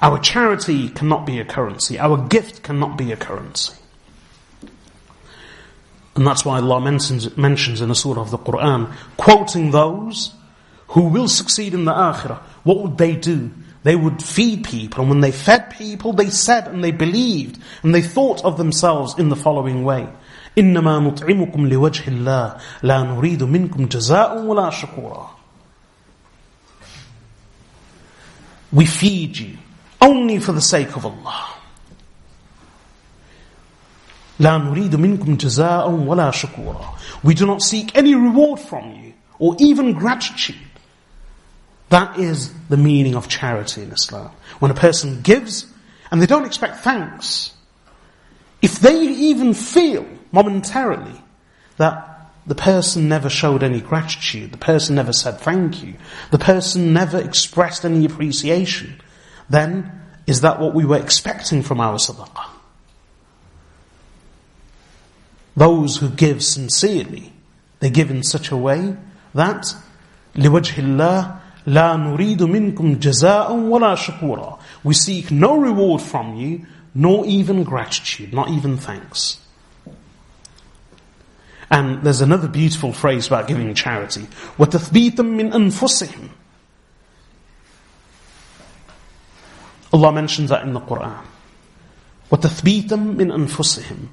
Our 0.00 0.18
charity 0.18 0.88
cannot 0.88 1.26
be 1.26 1.38
a 1.38 1.44
currency. 1.44 1.98
Our 1.98 2.16
gift 2.28 2.62
cannot 2.62 2.96
be 2.96 3.12
a 3.12 3.16
currency. 3.16 3.74
And 6.16 6.26
that's 6.26 6.44
why 6.44 6.58
Allah 6.58 6.80
mentions, 6.80 7.36
mentions 7.36 7.80
in 7.80 7.90
a 7.90 7.94
surah 7.94 8.22
of 8.22 8.30
the 8.30 8.38
Quran, 8.38 8.92
quoting 9.16 9.70
those 9.70 10.34
who 10.88 11.02
will 11.02 11.28
succeed 11.28 11.74
in 11.74 11.84
the 11.84 11.92
akhirah. 11.92 12.38
What 12.64 12.82
would 12.82 12.98
they 12.98 13.14
do? 13.14 13.50
They 13.84 13.94
would 13.94 14.22
feed 14.22 14.64
people, 14.64 15.02
and 15.02 15.10
when 15.10 15.20
they 15.20 15.30
fed 15.30 15.70
people, 15.70 16.12
they 16.12 16.30
said 16.30 16.66
and 16.66 16.82
they 16.82 16.90
believed, 16.90 17.62
and 17.82 17.94
they 17.94 18.02
thought 18.02 18.44
of 18.44 18.58
themselves 18.58 19.18
in 19.18 19.28
the 19.28 19.36
following 19.36 19.84
way. 19.84 20.08
إنما 20.58 20.98
نطعمكم 20.98 21.66
لوجه 21.68 22.08
الله 22.08 22.56
لا 22.82 23.02
نريد 23.02 23.42
منكم 23.42 23.86
جزاء 23.86 24.42
ولا 24.42 24.70
شكورا 24.70 25.30
We 28.72 28.84
feed 28.84 29.38
you 29.38 29.56
only 30.02 30.38
for 30.40 30.52
the 30.52 30.60
sake 30.60 30.96
of 30.96 31.06
Allah. 31.06 31.51
We 37.23 37.33
do 37.33 37.45
not 37.45 37.61
seek 37.61 37.95
any 37.95 38.15
reward 38.15 38.59
from 38.59 38.91
you, 38.95 39.13
or 39.39 39.55
even 39.59 39.93
gratitude. 39.93 40.55
That 41.89 42.19
is 42.19 42.53
the 42.69 42.77
meaning 42.77 43.15
of 43.15 43.27
charity 43.27 43.83
in 43.83 43.91
Islam. 43.91 44.31
When 44.59 44.71
a 44.71 44.75
person 44.75 45.21
gives, 45.21 45.65
and 46.11 46.21
they 46.21 46.25
don't 46.25 46.45
expect 46.45 46.77
thanks, 46.77 47.53
if 48.61 48.79
they 48.79 49.01
even 49.01 49.53
feel 49.53 50.05
momentarily 50.31 51.21
that 51.77 52.13
the 52.45 52.55
person 52.55 53.07
never 53.07 53.29
showed 53.29 53.63
any 53.63 53.79
gratitude. 53.79 54.51
The 54.51 54.57
person 54.57 54.95
never 54.95 55.13
said 55.13 55.39
thank 55.39 55.81
you. 55.83 55.95
The 56.31 56.39
person 56.39 56.93
never 56.93 57.17
expressed 57.17 57.85
any 57.85 58.05
appreciation. 58.05 59.01
Then, 59.49 60.01
is 60.27 60.41
that 60.41 60.59
what 60.59 60.73
we 60.73 60.85
were 60.85 60.97
expecting 60.97 61.61
from 61.61 61.79
our 61.79 61.95
sadaqah? 61.95 62.52
those 65.56 65.96
who 65.98 66.08
give 66.08 66.42
sincerely, 66.42 67.32
they 67.80 67.90
give 67.90 68.10
in 68.10 68.22
such 68.22 68.50
a 68.50 68.56
way 68.56 68.96
that 69.34 69.74
لِوَجْهِ 70.34 70.74
اللَّهِ 70.74 71.38
لَا 71.66 71.96
نُرِيدُ 71.96 72.38
مِنْكُمْ 72.38 72.98
جَزَاءً 72.98 73.50
وَلَا 73.50 73.94
شُكُورًا 73.94 74.58
We 74.84 74.94
seek 74.94 75.30
no 75.30 75.58
reward 75.58 76.00
from 76.00 76.36
you, 76.36 76.66
nor 76.94 77.26
even 77.26 77.64
gratitude, 77.64 78.32
not 78.32 78.48
even 78.50 78.76
thanks. 78.76 79.38
And 81.70 82.02
there's 82.02 82.22
another 82.22 82.48
beautiful 82.48 82.92
phrase 82.92 83.26
about 83.26 83.46
giving 83.46 83.74
charity. 83.74 84.26
وَتَثْبِيتًا 84.58 85.16
مِنْ 85.16 85.52
أَنفُسِهِمْ 85.52 86.30
Allah 89.92 90.12
mentions 90.12 90.50
that 90.50 90.62
in 90.64 90.72
the 90.72 90.80
Quran. 90.80 91.24
وَتَثْبِيتًا 92.30 93.16
مِنْ 93.16 93.32
أَنفُسِهِمْ 93.32 94.08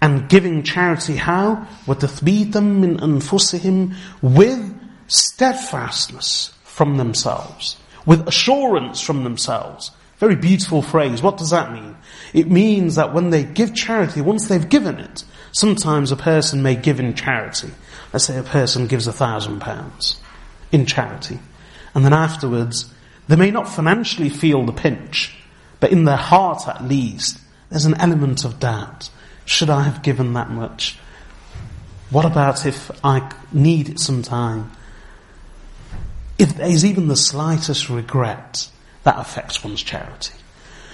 And 0.00 0.28
giving 0.28 0.62
charity 0.62 1.16
how? 1.16 1.66
وَتَثْبِيتًا 1.86 2.52
مِنْ 2.52 3.00
أَنفُسِهِمْ 3.00 3.94
With 4.22 4.80
steadfastness 5.08 6.52
from 6.64 6.96
themselves. 6.96 7.76
With 8.04 8.28
assurance 8.28 9.00
from 9.00 9.24
themselves. 9.24 9.90
Very 10.18 10.36
beautiful 10.36 10.82
phrase. 10.82 11.22
What 11.22 11.38
does 11.38 11.50
that 11.50 11.72
mean? 11.72 11.96
It 12.32 12.50
means 12.50 12.96
that 12.96 13.14
when 13.14 13.30
they 13.30 13.44
give 13.44 13.74
charity, 13.74 14.20
once 14.20 14.46
they've 14.48 14.68
given 14.68 14.98
it, 14.98 15.24
Sometimes 15.54 16.10
a 16.10 16.16
person 16.16 16.64
may 16.64 16.74
give 16.74 16.98
in 16.98 17.14
charity. 17.14 17.70
Let's 18.12 18.24
say 18.24 18.36
a 18.36 18.42
person 18.42 18.88
gives 18.88 19.06
a 19.06 19.12
thousand 19.12 19.60
pounds 19.60 20.20
in 20.72 20.84
charity. 20.84 21.38
And 21.94 22.04
then 22.04 22.12
afterwards, 22.12 22.92
they 23.28 23.36
may 23.36 23.52
not 23.52 23.68
financially 23.68 24.30
feel 24.30 24.64
the 24.64 24.72
pinch, 24.72 25.32
but 25.78 25.92
in 25.92 26.06
their 26.06 26.16
heart 26.16 26.66
at 26.66 26.82
least, 26.82 27.38
there's 27.70 27.84
an 27.84 27.94
element 28.00 28.44
of 28.44 28.58
doubt. 28.58 29.10
should 29.49 29.71
I 29.71 29.81
have 29.81 30.03
given 30.03 30.33
that 30.33 30.51
much? 30.51 30.95
What 32.11 32.23
about 32.23 32.67
if 32.67 32.91
I 33.03 33.33
need 33.51 33.99
some 33.99 34.21
time? 34.21 34.71
If 36.37 36.55
there's 36.55 36.85
even 36.85 37.07
the 37.07 37.15
slightest 37.15 37.89
regret, 37.89 38.69
that 39.03 39.17
affects 39.17 39.63
one's 39.63 39.81
charity. 39.81 40.35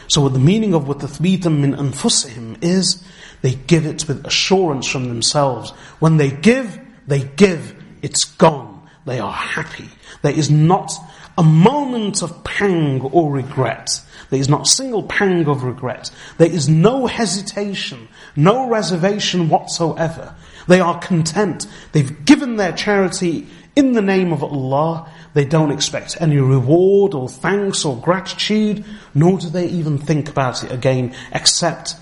So 0.07 0.21
what 0.21 0.31
the 0.31 0.39
meaning 0.39 0.73
of 0.73 0.87
what 0.87 0.99
the 0.99 1.07
tathbitan 1.07 1.59
min 1.59 1.73
anfusihim 1.73 2.63
is, 2.63 3.03
they 3.41 3.55
give 3.55 3.85
it 3.85 4.07
with 4.07 4.25
assurance 4.25 4.87
from 4.87 5.09
themselves. 5.09 5.71
When 5.99 6.15
they 6.15 6.31
give, 6.31 6.79
they 7.07 7.23
give, 7.23 7.75
it's 8.01 8.23
gone. 8.23 8.87
They 9.05 9.19
are 9.19 9.33
happy. 9.33 9.89
There 10.21 10.33
is 10.33 10.49
not 10.49 10.93
a 11.37 11.43
moment 11.43 12.23
of 12.23 12.43
pang 12.45 13.01
or 13.01 13.31
regret. 13.31 14.01
There 14.29 14.39
is 14.39 14.49
not 14.49 14.61
a 14.61 14.65
single 14.65 15.03
pang 15.03 15.47
of 15.47 15.63
regret. 15.63 16.09
There 16.37 16.49
is 16.49 16.67
no 16.69 17.05
hesitation, 17.05 18.07
no 18.35 18.69
reservation 18.69 19.49
whatsoever. 19.49 20.35
They 20.67 20.79
are 20.79 20.99
content. 20.99 21.67
They've 21.91 22.25
given 22.25 22.57
their 22.57 22.73
charity 22.73 23.47
in 23.75 23.93
the 23.93 24.01
name 24.01 24.33
of 24.33 24.43
Allah. 24.43 25.09
They 25.33 25.45
don't 25.45 25.71
expect 25.71 26.17
any 26.19 26.37
reward 26.37 27.13
or 27.13 27.29
thanks 27.29 27.85
or 27.85 27.97
gratitude, 27.97 28.85
nor 29.13 29.37
do 29.37 29.49
they 29.49 29.67
even 29.67 29.97
think 29.97 30.29
about 30.29 30.63
it 30.63 30.71
again, 30.71 31.15
except 31.31 31.95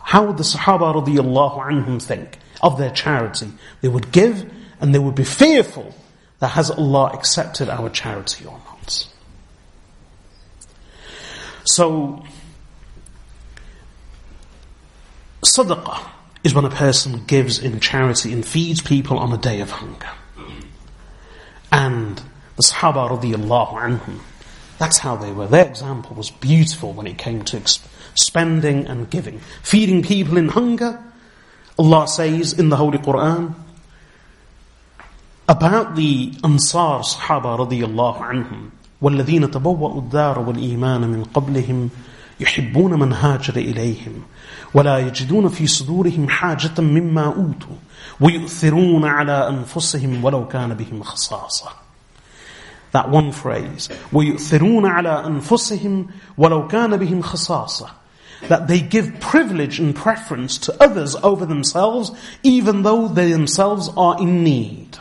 how 0.00 0.26
would 0.26 0.36
the 0.36 0.44
Sahaba 0.44 0.94
radiallahu 0.94 1.66
anhum 1.66 2.00
think 2.00 2.38
of 2.62 2.78
their 2.78 2.90
charity? 2.90 3.50
They 3.80 3.88
would 3.88 4.12
give 4.12 4.50
and 4.80 4.94
they 4.94 4.98
would 4.98 5.14
be 5.14 5.24
fearful 5.24 5.94
that 6.40 6.48
has 6.48 6.70
Allah 6.70 7.10
accepted 7.14 7.68
our 7.68 7.88
charity 7.88 8.44
or 8.44 8.60
not. 8.70 9.08
So, 11.64 12.22
sadaqah 15.43 16.09
is 16.43 16.53
when 16.53 16.65
a 16.65 16.69
person 16.69 17.25
gives 17.25 17.59
in 17.59 17.79
charity 17.79 18.31
and 18.31 18.45
feeds 18.45 18.81
people 18.81 19.17
on 19.17 19.31
a 19.33 19.37
day 19.37 19.61
of 19.61 19.71
hunger. 19.71 20.09
And 21.71 22.17
the 22.55 22.63
Sahaba 22.63 23.09
radiallahu 23.09 23.73
anhum, 23.73 24.19
that's 24.77 24.97
how 24.97 25.15
they 25.15 25.31
were. 25.31 25.47
Their 25.47 25.67
example 25.67 26.15
was 26.15 26.31
beautiful 26.31 26.93
when 26.93 27.07
it 27.07 27.17
came 27.17 27.43
to 27.45 27.61
spending 28.15 28.87
and 28.87 29.09
giving. 29.09 29.39
Feeding 29.61 30.03
people 30.03 30.37
in 30.37 30.49
hunger. 30.49 31.03
Allah 31.77 32.07
says 32.07 32.53
in 32.53 32.69
the 32.69 32.75
Holy 32.75 32.97
Quran 32.97 33.53
about 35.47 35.95
the 35.95 36.33
Ansar 36.43 37.01
Sahaba 37.01 37.57
radiallahu 37.57 38.19
anhum 38.21 38.71
والذين 39.01 39.51
تبوأوا 39.51 40.01
الدار 40.01 40.39
والإيمان 40.39 41.01
من 41.01 41.23
قبلهم 41.23 41.89
يحبون 42.39 42.99
من 42.99 43.13
هاجر 43.13 43.55
إليهم 43.55 44.21
ولا 44.73 44.97
يجدون 44.97 45.49
في 45.49 45.67
صدورهم 45.67 46.29
حاجة 46.29 46.81
مما 46.81 47.25
أوتوا 47.25 47.75
ويؤثرون 48.19 49.05
على 49.05 49.49
أنفسهم 49.49 50.25
ولو 50.25 50.47
كان 50.47 50.73
بهم 50.73 51.03
خصاصة 51.03 51.69
That 52.91 53.09
one 53.09 53.31
phrase 53.31 53.91
ويؤثرون 54.13 54.85
على 54.85 55.25
أنفسهم 55.25 56.07
ولو 56.37 56.67
كان 56.67 56.97
بهم 56.97 57.21
خصاصة 57.21 57.87
that 58.47 58.67
they 58.67 58.79
give 58.79 59.19
privilege 59.19 59.79
and 59.79 59.95
preference 59.95 60.57
to 60.59 60.75
others 60.81 61.15
over 61.17 61.45
themselves, 61.45 62.11
even 62.41 62.83
though 62.83 63.07
they 63.07 63.31
themselves 63.31 63.89
are 63.97 64.17
in 64.19 64.43
need. 64.43 64.97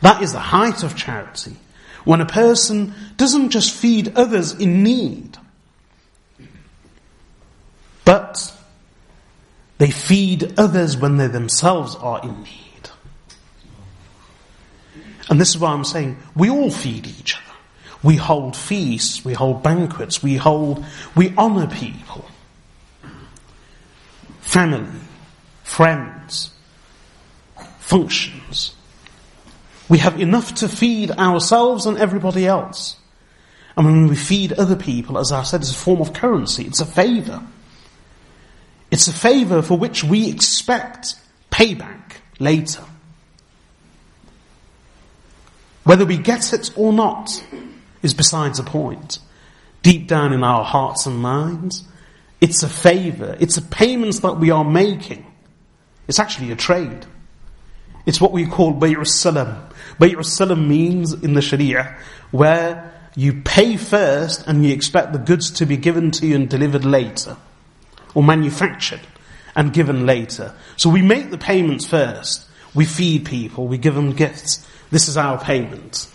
That 0.00 0.22
is 0.22 0.32
the 0.32 0.38
height 0.38 0.84
of 0.84 0.94
charity. 0.94 1.56
When 2.04 2.20
a 2.20 2.26
person 2.26 2.94
doesn't 3.16 3.50
just 3.50 3.74
feed 3.74 4.16
others 4.16 4.52
in 4.52 4.82
need, 4.82 5.38
but 8.09 8.51
they 9.77 9.91
feed 9.91 10.55
others 10.57 10.97
when 10.97 11.17
they 11.17 11.27
themselves 11.27 11.95
are 11.97 12.19
in 12.23 12.41
need. 12.41 12.89
And 15.29 15.39
this 15.39 15.49
is 15.49 15.59
why 15.59 15.73
I'm 15.73 15.83
saying 15.83 16.17
we 16.35 16.49
all 16.49 16.71
feed 16.71 17.05
each 17.05 17.35
other. 17.35 17.55
We 18.01 18.15
hold 18.15 18.57
feasts, 18.57 19.23
we 19.23 19.33
hold 19.33 19.61
banquets, 19.61 20.23
we 20.23 20.37
hold, 20.37 20.83
we 21.15 21.35
honor 21.37 21.67
people. 21.67 22.25
Family, 24.41 24.89
friends, 25.61 26.49
functions. 27.77 28.73
We 29.87 29.99
have 29.99 30.19
enough 30.19 30.55
to 30.55 30.67
feed 30.67 31.11
ourselves 31.11 31.85
and 31.85 31.95
everybody 31.99 32.47
else. 32.47 32.97
And 33.77 33.85
when 33.85 34.07
we 34.07 34.15
feed 34.15 34.53
other 34.53 34.75
people, 34.75 35.19
as 35.19 35.31
I 35.31 35.43
said, 35.43 35.61
it's 35.61 35.69
a 35.69 35.75
form 35.75 36.01
of 36.01 36.13
currency. 36.13 36.65
It's 36.65 36.81
a 36.81 36.87
favor. 36.87 37.43
It's 38.91 39.07
a 39.07 39.13
favor 39.13 39.61
for 39.61 39.77
which 39.77 40.03
we 40.03 40.29
expect 40.29 41.15
payback 41.51 42.17
later. 42.39 42.83
Whether 45.83 46.05
we 46.05 46.17
get 46.17 46.53
it 46.53 46.71
or 46.77 46.93
not, 46.93 47.43
is 48.01 48.13
besides 48.13 48.57
the 48.57 48.63
point. 48.63 49.19
Deep 49.81 50.07
down 50.07 50.33
in 50.33 50.43
our 50.43 50.63
hearts 50.63 51.05
and 51.05 51.17
minds, 51.17 51.83
it's 52.41 52.63
a 52.63 52.69
favor, 52.69 53.35
it's 53.39 53.57
a 53.57 53.61
payment 53.61 54.21
that 54.21 54.37
we 54.37 54.51
are 54.51 54.63
making. 54.63 55.25
It's 56.07 56.19
actually 56.19 56.51
a 56.51 56.55
trade. 56.55 57.05
It's 58.05 58.19
what 58.19 58.31
we 58.31 58.45
call 58.45 58.73
bay'u 58.73 59.05
salam. 59.05 59.69
Bay'u 59.99 60.25
salam 60.25 60.67
means 60.67 61.13
in 61.13 61.33
the 61.33 61.41
sharia 61.41 61.97
where 62.31 62.93
you 63.15 63.41
pay 63.41 63.77
first 63.77 64.47
and 64.47 64.65
you 64.65 64.73
expect 64.73 65.13
the 65.13 65.19
goods 65.19 65.51
to 65.51 65.65
be 65.65 65.77
given 65.77 66.11
to 66.11 66.25
you 66.25 66.35
and 66.35 66.49
delivered 66.49 66.85
later. 66.85 67.37
Or 68.13 68.23
manufactured 68.23 69.01
and 69.55 69.73
given 69.73 70.05
later. 70.05 70.53
So 70.77 70.89
we 70.89 71.01
make 71.01 71.31
the 71.31 71.37
payments 71.37 71.85
first. 71.85 72.45
We 72.73 72.85
feed 72.85 73.25
people, 73.25 73.67
we 73.67 73.77
give 73.77 73.95
them 73.95 74.13
gifts. 74.13 74.65
This 74.91 75.07
is 75.07 75.17
our 75.17 75.39
payment. 75.39 76.07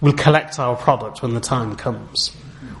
We'll 0.00 0.14
collect 0.14 0.58
our 0.58 0.76
product 0.76 1.22
when 1.22 1.34
the 1.34 1.40
time 1.40 1.76
comes. 1.76 2.34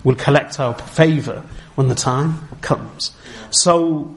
We'll 0.04 0.16
collect 0.16 0.58
our 0.58 0.74
favor 0.74 1.44
when 1.74 1.88
the 1.88 1.94
time 1.94 2.48
comes. 2.60 3.14
So, 3.50 4.16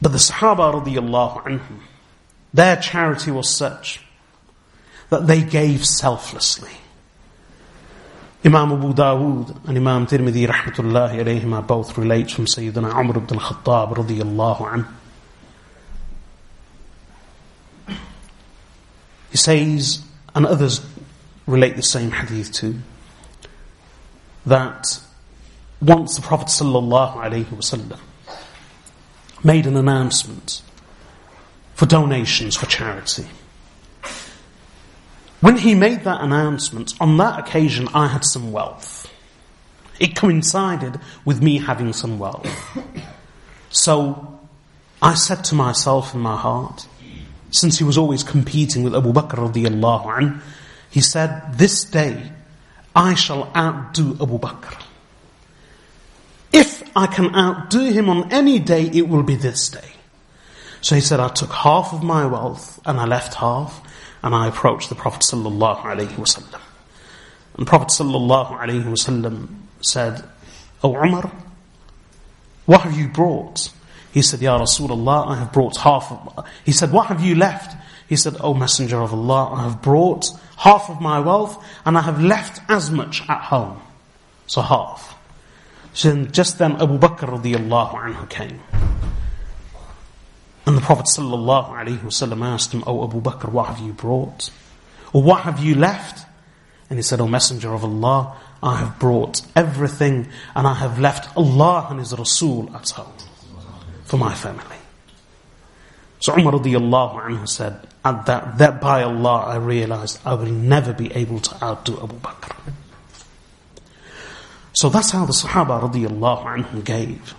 but 0.00 0.12
the 0.12 0.18
Sahaba 0.18 0.82
radiallahu 0.82 1.60
their 2.52 2.76
charity 2.76 3.30
was 3.30 3.48
such 3.48 4.00
that 5.08 5.26
they 5.26 5.42
gave 5.42 5.86
selflessly. 5.86 6.72
Imam 8.44 8.72
Abu 8.72 8.92
Dawood 8.92 9.68
and 9.68 9.76
Imam 9.76 10.06
Tirmidhi 10.06 10.48
rahmatullahi 10.48 11.20
alayhima 11.20 11.64
both 11.64 11.96
relate 11.96 12.28
from 12.30 12.46
Sayyidina 12.46 12.92
Umar 12.98 13.18
ibn 13.18 13.38
al-Khattab 13.38 13.94
radiallahu 13.94 14.58
anhu. 14.58 14.88
He 19.30 19.36
says, 19.36 20.04
and 20.34 20.44
others 20.44 20.84
relate 21.46 21.76
the 21.76 21.82
same 21.84 22.10
hadith 22.10 22.52
too, 22.52 22.80
that 24.44 25.00
once 25.80 26.16
the 26.16 26.22
Prophet 26.22 26.48
ﷺ 26.48 27.98
made 29.44 29.66
an 29.66 29.76
announcement 29.76 30.62
for 31.74 31.86
donations 31.86 32.56
for 32.56 32.66
charity. 32.66 33.26
When 35.42 35.56
he 35.56 35.74
made 35.74 36.04
that 36.04 36.20
announcement, 36.20 36.94
on 37.00 37.16
that 37.16 37.40
occasion 37.40 37.88
I 37.92 38.06
had 38.06 38.24
some 38.24 38.52
wealth. 38.52 39.12
It 39.98 40.14
coincided 40.14 41.00
with 41.24 41.42
me 41.42 41.58
having 41.58 41.92
some 41.92 42.20
wealth. 42.20 42.46
So 43.68 44.38
I 45.02 45.14
said 45.14 45.42
to 45.46 45.56
myself 45.56 46.14
in 46.14 46.20
my 46.20 46.36
heart, 46.36 46.86
since 47.50 47.76
he 47.76 47.82
was 47.82 47.98
always 47.98 48.22
competing 48.22 48.84
with 48.84 48.94
Abu 48.94 49.12
Bakr 49.12 49.50
radiallahu 49.50 50.16
anh, 50.16 50.40
he 50.90 51.00
said, 51.00 51.58
this 51.58 51.84
day 51.86 52.30
I 52.94 53.14
shall 53.14 53.50
outdo 53.56 54.12
Abu 54.22 54.38
Bakr. 54.38 54.80
If 56.52 56.88
I 56.94 57.08
can 57.08 57.34
outdo 57.34 57.90
him 57.90 58.08
on 58.08 58.32
any 58.32 58.60
day, 58.60 58.88
it 58.94 59.08
will 59.08 59.24
be 59.24 59.34
this 59.34 59.68
day. 59.70 59.90
So 60.82 60.94
he 60.94 61.00
said, 61.00 61.18
I 61.18 61.30
took 61.30 61.50
half 61.50 61.92
of 61.92 62.04
my 62.04 62.26
wealth 62.26 62.80
and 62.86 63.00
I 63.00 63.06
left 63.06 63.34
half 63.34 63.82
and 64.22 64.34
I 64.34 64.48
approached 64.48 64.88
the 64.88 64.94
Prophet 64.94 65.22
sallallahu 65.22 65.82
alaihi 65.82 66.08
wasallam. 66.14 66.60
And 67.56 67.66
Prophet 67.66 67.88
sallallahu 67.88 68.58
alaihi 68.58 68.84
wasallam 68.84 69.48
said, 69.80 70.24
O 70.82 70.94
Umar, 70.94 71.30
what 72.66 72.82
have 72.82 72.98
you 72.98 73.08
brought? 73.08 73.72
He 74.12 74.22
said, 74.22 74.40
Ya 74.40 74.58
Rasulullah, 74.58 75.28
I 75.28 75.36
have 75.36 75.52
brought 75.52 75.76
half 75.78 76.12
of, 76.12 76.46
he 76.64 76.72
said, 76.72 76.92
what 76.92 77.06
have 77.06 77.22
you 77.22 77.34
left? 77.34 77.76
He 78.08 78.16
said, 78.16 78.36
O 78.40 78.54
Messenger 78.54 79.00
of 79.00 79.12
Allah, 79.12 79.54
I 79.54 79.62
have 79.64 79.80
brought 79.80 80.26
half 80.58 80.90
of 80.90 81.00
my 81.00 81.18
wealth 81.18 81.64
and 81.84 81.96
I 81.96 82.02
have 82.02 82.22
left 82.22 82.60
as 82.68 82.90
much 82.90 83.22
at 83.28 83.40
home. 83.40 83.80
So 84.46 84.60
half. 84.60 85.16
So 85.94 86.10
then 86.10 86.30
just 86.30 86.58
then 86.58 86.72
Abu 86.72 86.98
Bakr 86.98 87.28
radiallahu 87.40 87.94
anhu 87.94 88.28
came. 88.28 88.60
And 90.64 90.76
the 90.76 90.80
Prophet 90.80 91.06
wasallam 91.06 92.44
asked 92.44 92.72
him, 92.72 92.84
O 92.86 93.04
Abu 93.04 93.20
Bakr, 93.20 93.50
what 93.50 93.68
have 93.68 93.78
you 93.80 93.92
brought? 93.92 94.50
Or 95.12 95.22
what 95.22 95.42
have 95.42 95.62
you 95.62 95.74
left? 95.74 96.26
And 96.88 96.98
he 96.98 97.02
said, 97.02 97.20
O 97.20 97.26
Messenger 97.26 97.74
of 97.74 97.84
Allah, 97.84 98.36
I 98.62 98.76
have 98.76 98.98
brought 98.98 99.42
everything 99.56 100.28
and 100.54 100.66
I 100.66 100.74
have 100.74 101.00
left 101.00 101.36
Allah 101.36 101.88
and 101.90 101.98
His 101.98 102.16
Rasul 102.16 102.70
at 102.74 102.88
home 102.90 103.12
for 104.04 104.16
my 104.16 104.34
family. 104.34 104.76
So 106.20 106.38
Umar 106.38 106.52
radiallahu 106.52 107.20
anhu 107.24 107.48
said, 107.48 107.80
at 108.04 108.26
that, 108.26 108.58
that 108.58 108.80
by 108.80 109.02
Allah 109.02 109.44
I 109.46 109.56
realized 109.56 110.20
I 110.24 110.34
will 110.34 110.46
never 110.46 110.92
be 110.92 111.12
able 111.12 111.40
to 111.40 111.64
outdo 111.64 112.00
Abu 112.00 112.14
Bakr. 112.16 112.54
So 114.74 114.88
that's 114.88 115.10
how 115.10 115.26
the 115.26 115.32
Sahaba 115.32 115.82
radiallahu 115.82 116.44
anhum 116.44 116.84
gave. 116.84 117.34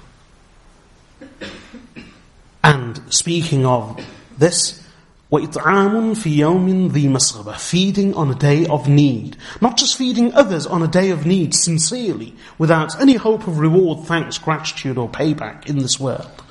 And 2.61 2.92
speaking 3.12 3.66
of 3.66 4.04
this, 4.36 4.82
وَإِطْعَامٌ 5.32 6.16
فِي 6.16 6.36
يَوْمٍ 6.36 6.90
ذِي 6.90 7.08
مَسْغَبَةٍ 7.08 7.58
Feeding 7.58 8.14
on 8.14 8.30
a 8.30 8.34
day 8.34 8.66
of 8.66 8.88
need. 8.88 9.36
Not 9.60 9.76
just 9.76 9.96
feeding 9.96 10.32
others 10.34 10.66
on 10.66 10.82
a 10.82 10.88
day 10.88 11.10
of 11.10 11.26
need 11.26 11.54
sincerely, 11.54 12.34
without 12.56 13.00
any 13.00 13.14
hope 13.14 13.46
of 13.46 13.58
reward, 13.58 14.06
thanks, 14.06 14.38
gratitude 14.38 14.96
or 14.96 15.08
payback 15.08 15.66
in 15.66 15.78
this 15.78 16.00
world. 16.00 16.42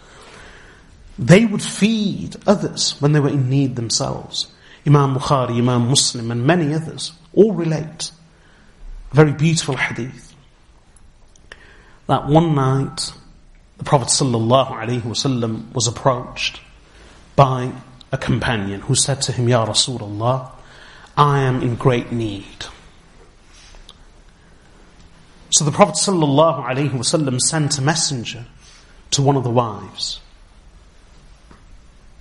They 1.17 1.45
would 1.45 1.63
feed 1.63 2.36
others 2.45 2.95
when 2.99 3.13
they 3.13 3.19
were 3.19 3.30
in 3.30 3.49
need 3.49 3.75
themselves. 3.75 4.47
Imam 4.86 5.15
Bukhari, 5.15 5.57
Imam 5.57 5.88
Muslim 5.88 6.30
and 6.30 6.45
many 6.45 6.73
others 6.73 7.13
all 7.34 7.53
relate. 7.53 8.11
Very 9.11 9.34
beautiful 9.34 9.75
hadith 9.75 10.28
that 12.07 12.28
one 12.28 12.55
night 12.55 13.13
the 13.83 13.89
Prophet 13.89 14.11
ﷺ 14.11 15.74
was 15.74 15.89
approached 15.89 16.61
by 17.35 17.72
a 18.12 18.16
companion 18.16 18.80
who 18.83 18.95
said 18.95 19.20
to 19.22 19.33
him, 19.33 19.49
Ya 19.49 19.66
Rasulullah, 19.66 20.53
I 21.16 21.41
am 21.41 21.62
in 21.62 21.74
great 21.74 22.12
need. 22.12 22.66
So 25.51 25.64
the 25.64 25.72
Prophet 25.72 25.97
ﷺ 25.97 27.41
sent 27.41 27.78
a 27.78 27.83
messenger 27.83 28.45
to 29.11 29.20
one 29.20 29.35
of 29.35 29.43
the 29.43 29.51
wives 29.51 30.20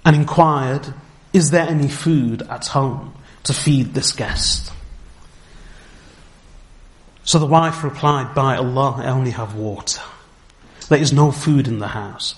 and 0.03 0.15
inquired, 0.15 0.95
Is 1.31 1.51
there 1.51 1.67
any 1.67 1.89
food 1.89 2.41
at 2.49 2.65
home 2.65 3.13
to 3.43 3.53
feed 3.53 3.93
this 3.93 4.13
guest? 4.13 4.73
So 7.23 7.37
the 7.37 7.45
wife 7.45 7.83
replied, 7.83 8.33
By 8.33 8.57
Allah, 8.57 9.03
I 9.05 9.11
only 9.11 9.31
have 9.31 9.53
water. 9.53 10.01
There 10.91 10.99
is 10.99 11.13
no 11.13 11.31
food 11.31 11.69
in 11.69 11.79
the 11.79 11.87
house. 11.87 12.35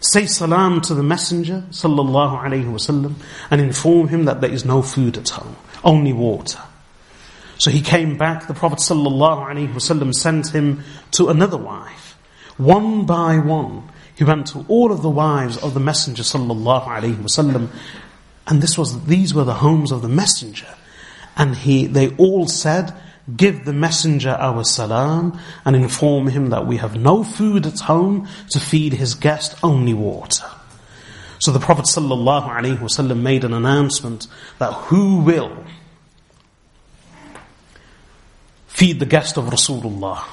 Say 0.00 0.24
salam 0.24 0.80
to 0.80 0.94
the 0.94 1.02
messenger, 1.02 1.64
sallallahu 1.68 2.42
alayhi 2.42 2.64
wasallam, 2.64 3.16
and 3.50 3.60
inform 3.60 4.08
him 4.08 4.24
that 4.24 4.40
there 4.40 4.50
is 4.50 4.64
no 4.64 4.80
food 4.80 5.18
at 5.18 5.28
home, 5.28 5.54
only 5.84 6.14
water. 6.14 6.62
So 7.58 7.70
he 7.70 7.82
came 7.82 8.16
back, 8.16 8.46
the 8.46 8.54
Prophet 8.54 8.78
sallallahu 8.78 9.50
alayhi 9.50 9.70
wasallam 9.70 10.14
sent 10.14 10.48
him 10.48 10.82
to 11.10 11.28
another 11.28 11.58
wife. 11.58 12.18
One 12.56 13.04
by 13.04 13.36
one, 13.38 13.90
he 14.16 14.24
went 14.24 14.46
to 14.46 14.64
all 14.66 14.90
of 14.90 15.02
the 15.02 15.10
wives 15.10 15.58
of 15.58 15.74
the 15.74 15.80
messenger 15.80 16.22
sallallahu 16.22 16.86
alayhi 16.86 17.16
wasallam, 17.16 17.68
and 18.46 18.62
this 18.62 18.78
was, 18.78 19.04
these 19.04 19.34
were 19.34 19.44
the 19.44 19.52
homes 19.52 19.92
of 19.92 20.00
the 20.00 20.08
messenger. 20.08 20.74
And 21.36 21.54
he, 21.54 21.84
they 21.84 22.16
all 22.16 22.46
said, 22.46 22.94
give 23.36 23.64
the 23.64 23.72
messenger 23.72 24.30
our 24.30 24.64
salam 24.64 25.38
and 25.64 25.74
inform 25.74 26.28
him 26.28 26.50
that 26.50 26.66
we 26.66 26.76
have 26.76 26.96
no 26.96 27.24
food 27.24 27.66
at 27.66 27.80
home 27.80 28.28
to 28.50 28.60
feed 28.60 28.92
his 28.94 29.14
guest, 29.14 29.56
only 29.62 29.94
water. 29.94 30.44
So 31.38 31.50
the 31.50 31.60
Prophet 31.60 31.86
ﷺ 31.86 33.20
made 33.20 33.44
an 33.44 33.52
announcement 33.52 34.26
that 34.58 34.72
who 34.72 35.20
will 35.20 35.64
feed 38.66 38.98
the 39.00 39.06
guest 39.06 39.36
of 39.36 39.44
Rasulullah 39.46 40.24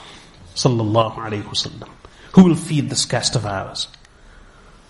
sallallahu 0.56 1.16
alaihi 1.16 1.44
wasallam? 1.44 1.90
Who 2.34 2.44
will 2.46 2.56
feed 2.56 2.90
this 2.90 3.06
guest 3.06 3.36
of 3.36 3.46
ours? 3.46 3.88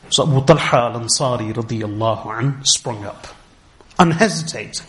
So 0.09 0.23
Abu 0.23 0.45
Talha 0.45 0.93
al-Ansari 0.93 1.53
radiyallahu 1.53 2.39
an 2.39 2.65
sprung 2.65 3.03
up, 3.05 3.27
unhesitating. 3.97 4.87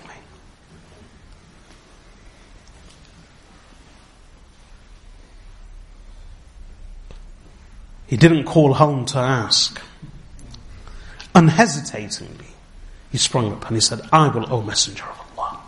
He 8.12 8.18
didn't 8.18 8.44
call 8.44 8.74
home 8.74 9.06
to 9.06 9.18
ask. 9.18 9.80
Unhesitatingly, 11.34 12.52
he 13.10 13.16
sprung 13.16 13.50
up 13.50 13.66
and 13.66 13.74
he 13.74 13.80
said, 13.80 14.02
I 14.12 14.28
will, 14.28 14.52
O 14.52 14.60
Messenger 14.60 15.04
of 15.04 15.38
Allah. 15.38 15.60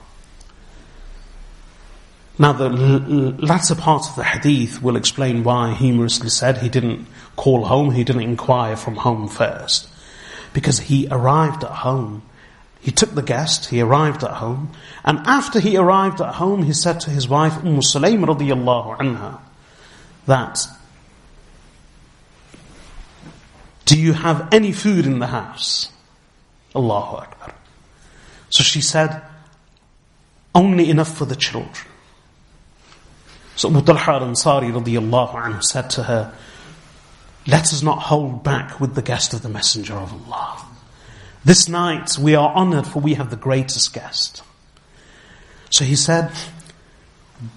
Now 2.38 2.52
the 2.52 2.68
latter 2.68 3.74
part 3.74 4.10
of 4.10 4.16
the 4.16 4.24
hadith 4.24 4.82
will 4.82 4.96
explain 4.96 5.42
why 5.42 5.72
humorously 5.72 6.28
said 6.28 6.58
he 6.58 6.68
didn't 6.68 7.06
call 7.34 7.64
home, 7.64 7.92
he 7.92 8.04
didn't 8.04 8.20
inquire 8.20 8.76
from 8.76 8.96
home 8.96 9.26
first. 9.26 9.88
Because 10.52 10.80
he 10.80 11.08
arrived 11.10 11.64
at 11.64 11.70
home. 11.70 12.20
He 12.78 12.90
took 12.90 13.14
the 13.14 13.22
guest, 13.22 13.70
he 13.70 13.80
arrived 13.80 14.22
at 14.22 14.32
home, 14.32 14.70
and 15.02 15.20
after 15.20 15.60
he 15.60 15.78
arrived 15.78 16.20
at 16.20 16.34
home, 16.34 16.64
he 16.64 16.74
said 16.74 17.00
to 17.00 17.10
his 17.10 17.26
wife, 17.26 17.56
Umm 17.64 17.80
Sulaym 17.80 18.22
radiallahu 18.26 18.98
anha, 18.98 19.38
that 20.26 20.66
do 23.84 23.98
you 23.98 24.12
have 24.12 24.48
any 24.52 24.72
food 24.72 25.06
in 25.06 25.18
the 25.18 25.26
house? 25.26 25.90
Allahu 26.74 27.16
Akbar. 27.16 27.54
So 28.50 28.62
she 28.62 28.80
said, 28.80 29.22
only 30.54 30.90
enough 30.90 31.16
for 31.16 31.24
the 31.24 31.36
children. 31.36 31.86
So 33.56 33.68
Abu 33.68 33.82
Talha 33.82 34.12
al-Ansari 34.12 35.62
said 35.62 35.90
to 35.90 36.02
her, 36.04 36.34
let 37.46 37.62
us 37.62 37.82
not 37.82 37.98
hold 37.98 38.42
back 38.42 38.80
with 38.80 38.94
the 38.94 39.02
guest 39.02 39.34
of 39.34 39.42
the 39.42 39.48
Messenger 39.48 39.94
of 39.94 40.12
Allah. 40.12 40.64
This 41.44 41.68
night 41.68 42.16
we 42.18 42.34
are 42.34 42.52
honored 42.54 42.86
for 42.86 43.00
we 43.00 43.14
have 43.14 43.30
the 43.30 43.36
greatest 43.36 43.92
guest. 43.92 44.42
So 45.70 45.84
he 45.84 45.94
said, 45.94 46.30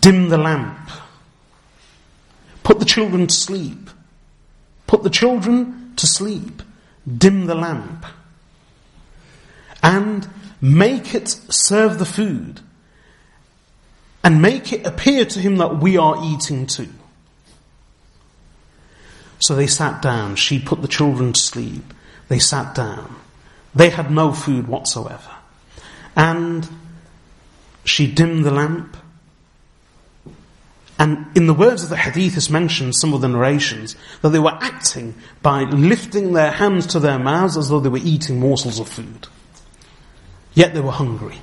dim 0.02 0.30
the 0.30 0.38
lamp. 0.38 0.90
Put 2.64 2.80
the 2.80 2.86
children 2.86 3.28
to 3.28 3.34
sleep. 3.34 3.90
Put 4.88 5.04
the 5.04 5.10
children 5.10 5.87
to 5.98 6.08
sleep, 6.08 6.62
dim 7.08 7.46
the 7.46 7.56
lamp, 7.56 8.06
and 9.84 10.28
make 10.62 11.14
it 11.14 11.28
serve 11.28 12.00
the 12.00 12.06
food, 12.06 12.62
and 14.24 14.42
make 14.42 14.74
it 14.74 14.86
appear 14.86 15.26
to 15.26 15.40
him 15.40 15.58
that 15.58 15.78
we 15.78 15.98
are 15.98 16.18
eating 16.24 16.66
too. 16.66 16.90
So 19.40 19.56
they 19.56 19.68
sat 19.68 20.02
down. 20.02 20.36
She 20.36 20.60
put 20.60 20.82
the 20.82 20.88
children 20.88 21.34
to 21.34 21.40
sleep. 21.40 21.94
They 22.28 22.40
sat 22.40 22.74
down. 22.76 23.16
They 23.74 23.90
had 23.90 24.10
no 24.12 24.34
food 24.34 24.68
whatsoever. 24.68 25.32
And 26.16 26.68
she 27.86 28.12
dimmed 28.12 28.44
the 28.44 28.52
lamp 28.52 28.98
and 31.00 31.28
in 31.36 31.46
the 31.46 31.54
words 31.54 31.84
of 31.84 31.90
the 31.90 31.98
hadith 31.98 32.38
is 32.38 32.50
mentioned, 32.50 32.96
some 32.96 33.14
of 33.14 33.22
the 33.22 33.28
narrations, 33.28 33.96
that 34.22 34.30
they 34.30 34.40
were 34.40 34.58
acting 34.62 35.14
by 35.44 35.64
lifting 35.64 36.34
their 36.34 36.52
hands 36.52 36.88
to 36.88 37.00
their 37.00 37.20
mouths 37.20 37.56
as 37.56 37.70
though 37.70 37.80
they 37.80 37.90
were 37.90 38.00
eating 38.00 38.40
morsels 38.40 38.80
of 38.80 38.90
food. 38.90 39.28
Yet 40.54 40.74
they 40.74 40.80
were 40.82 40.92
hungry. 40.92 41.40